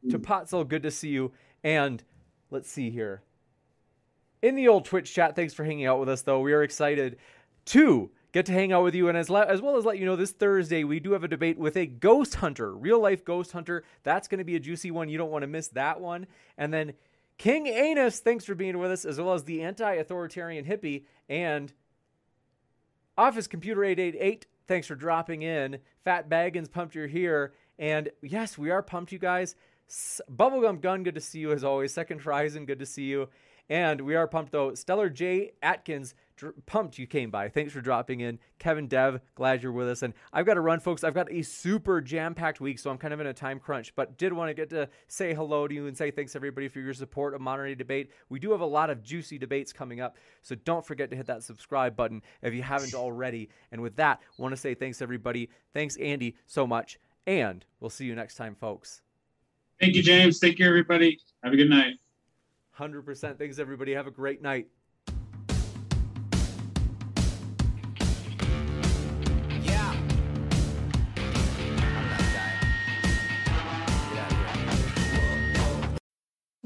To 0.09 0.19
Potzel, 0.19 0.66
good 0.66 0.82
to 0.85 0.91
see 0.91 1.11
you. 1.11 1.32
And 1.62 2.03
let's 2.51 2.70
see 2.70 2.90
here. 2.90 3.22
In 4.43 4.55
the 4.55 4.68
old 4.68 4.85
Twitch 4.85 5.12
chat, 5.12 5.36
thanks 5.36 5.55
for 5.55 5.64
hanging 5.64 5.86
out 5.86 6.01
with 6.01 6.09
us, 6.09 6.22
though. 6.22 6.40
We 6.40 6.52
are 6.52 6.62
excited 6.62 7.18
to 7.66 8.10
get 8.32 8.47
to 8.47 8.52
hang 8.52 8.72
out 8.72 8.85
with 8.85 8.94
you. 8.94 9.09
And 9.09 9.18
as, 9.18 9.28
le- 9.28 9.47
as 9.47 9.60
well 9.60 9.77
as 9.77 9.85
let 9.85 9.98
you 9.98 10.06
know, 10.06 10.16
this 10.16 10.31
Thursday, 10.31 10.85
we 10.85 11.01
do 11.01 11.12
have 11.12 11.24
a 11.24 11.28
debate 11.28 11.59
with 11.59 11.77
a 11.77 11.86
ghost 11.86 12.36
hunter, 12.36 12.74
real 12.74 13.01
life 13.01 13.24
ghost 13.24 13.52
hunter. 13.52 13.85
That's 14.02 14.28
going 14.28 14.39
to 14.39 14.44
be 14.44 14.56
a 14.56 14.60
juicy 14.60 14.90
one. 14.90 15.09
You 15.09 15.18
don't 15.18 15.31
want 15.31 15.43
to 15.43 15.48
miss 15.48 15.68
that 15.68 16.01
one. 16.01 16.27
And 16.56 16.72
then 16.72 16.94
King 17.39 17.66
Anus, 17.66 18.20
thanks 18.20 18.44
for 18.44 18.55
being 18.55 18.78
with 18.78 18.90
us, 18.90 19.05
as 19.05 19.18
well 19.18 19.35
as 19.35 19.44
the 19.44 19.62
anti 19.62 19.94
authoritarian 19.94 20.64
hippie 20.64 21.05
and 21.28 21.72
Office 23.16 23.47
Computer 23.47 23.85
888. 23.85 24.47
Thanks 24.66 24.86
for 24.86 24.94
dropping 24.94 25.43
in. 25.43 25.78
Fat 26.05 26.28
Baggins, 26.28 26.70
pumped 26.70 26.94
you're 26.94 27.06
here. 27.06 27.55
And 27.78 28.10
yes, 28.22 28.59
we 28.59 28.70
are 28.70 28.82
pumped, 28.82 29.10
you 29.10 29.18
guys. 29.18 29.56
Bubblegum 29.91 30.81
Gun, 30.81 31.03
good 31.03 31.15
to 31.17 31.21
see 31.21 31.41
you 31.41 31.53
as 31.53 31.65
always. 31.65 31.93
Second 31.93 32.21
Horizon, 32.21 32.65
good 32.65 32.79
to 32.79 32.87
see 32.87 33.05
you. 33.05 33.29
And 33.69 34.01
we 34.01 34.17
are 34.17 34.27
pumped 34.27 34.51
though. 34.51 34.75
Stellar 34.75 35.09
J 35.09 35.53
Atkins, 35.62 36.15
dr- 36.37 36.55
pumped 36.67 36.99
you 36.99 37.07
came 37.07 37.31
by. 37.31 37.49
Thanks 37.49 37.73
for 37.73 37.81
dropping 37.81 38.19
in. 38.19 38.41
Kevin 38.59 38.89
Dev, 38.89 39.21
glad 39.37 39.62
you're 39.62 39.71
with 39.71 39.89
us. 39.89 40.03
And 40.03 40.12
I've 40.33 40.45
got 40.45 40.55
to 40.55 40.61
run, 40.61 40.81
folks. 40.81 41.05
I've 41.05 41.15
got 41.15 41.31
a 41.31 41.43
super 41.43 42.01
jam 42.01 42.35
packed 42.35 42.61
week, 42.61 42.81
so 42.81 42.91
I'm 42.91 42.99
kind 42.99 43.15
of 43.15 43.21
in 43.21 43.29
a 43.29 43.33
time 43.33 43.61
crunch, 43.61 43.95
but 43.95 44.19
did 44.19 44.33
want 44.33 44.49
to 44.49 44.55
get 44.55 44.71
to 44.71 44.89
say 45.07 45.35
hello 45.35 45.69
to 45.69 45.75
you 45.75 45.87
and 45.87 45.97
say 45.97 46.11
thanks 46.11 46.35
everybody 46.35 46.67
for 46.67 46.81
your 46.81 46.95
support 46.95 47.33
of 47.33 47.41
Modern 47.41 47.69
Day 47.69 47.77
Debate. 47.77 48.11
We 48.29 48.41
do 48.41 48.51
have 48.51 48.61
a 48.61 48.67
lot 48.67 48.91
of 48.91 49.05
juicy 49.05 49.39
debates 49.39 49.73
coming 49.73 50.01
up, 50.01 50.17
so 50.43 50.57
don't 50.57 50.85
forget 50.85 51.09
to 51.11 51.17
hit 51.17 51.27
that 51.27 51.45
subscribe 51.45 51.95
button 51.95 52.23
if 52.43 52.53
you 52.53 52.65
haven't 52.65 52.95
already. 52.95 53.51
And 53.71 53.81
with 53.81 53.95
that, 53.97 54.21
want 54.37 54.51
to 54.51 54.57
say 54.57 54.75
thanks 54.75 55.01
everybody. 55.01 55.49
Thanks, 55.75 55.97
Andy, 55.97 56.35
so 56.47 56.67
much. 56.67 56.99
And 57.25 57.65
we'll 57.79 57.91
see 57.91 58.07
you 58.07 58.17
next 58.17 58.35
time, 58.35 58.57
folks. 58.57 59.03
Thank 59.81 59.94
you, 59.94 60.02
James. 60.02 60.39
Take 60.39 60.59
care, 60.59 60.69
everybody. 60.69 61.19
Have 61.43 61.55
a 61.55 61.57
good 61.57 61.70
night. 61.70 61.94
100%. 62.78 63.39
Thanks, 63.39 63.59
everybody. 63.59 63.93
Have 63.93 64.07
a 64.07 64.11
great 64.11 64.43
night. 64.43 64.66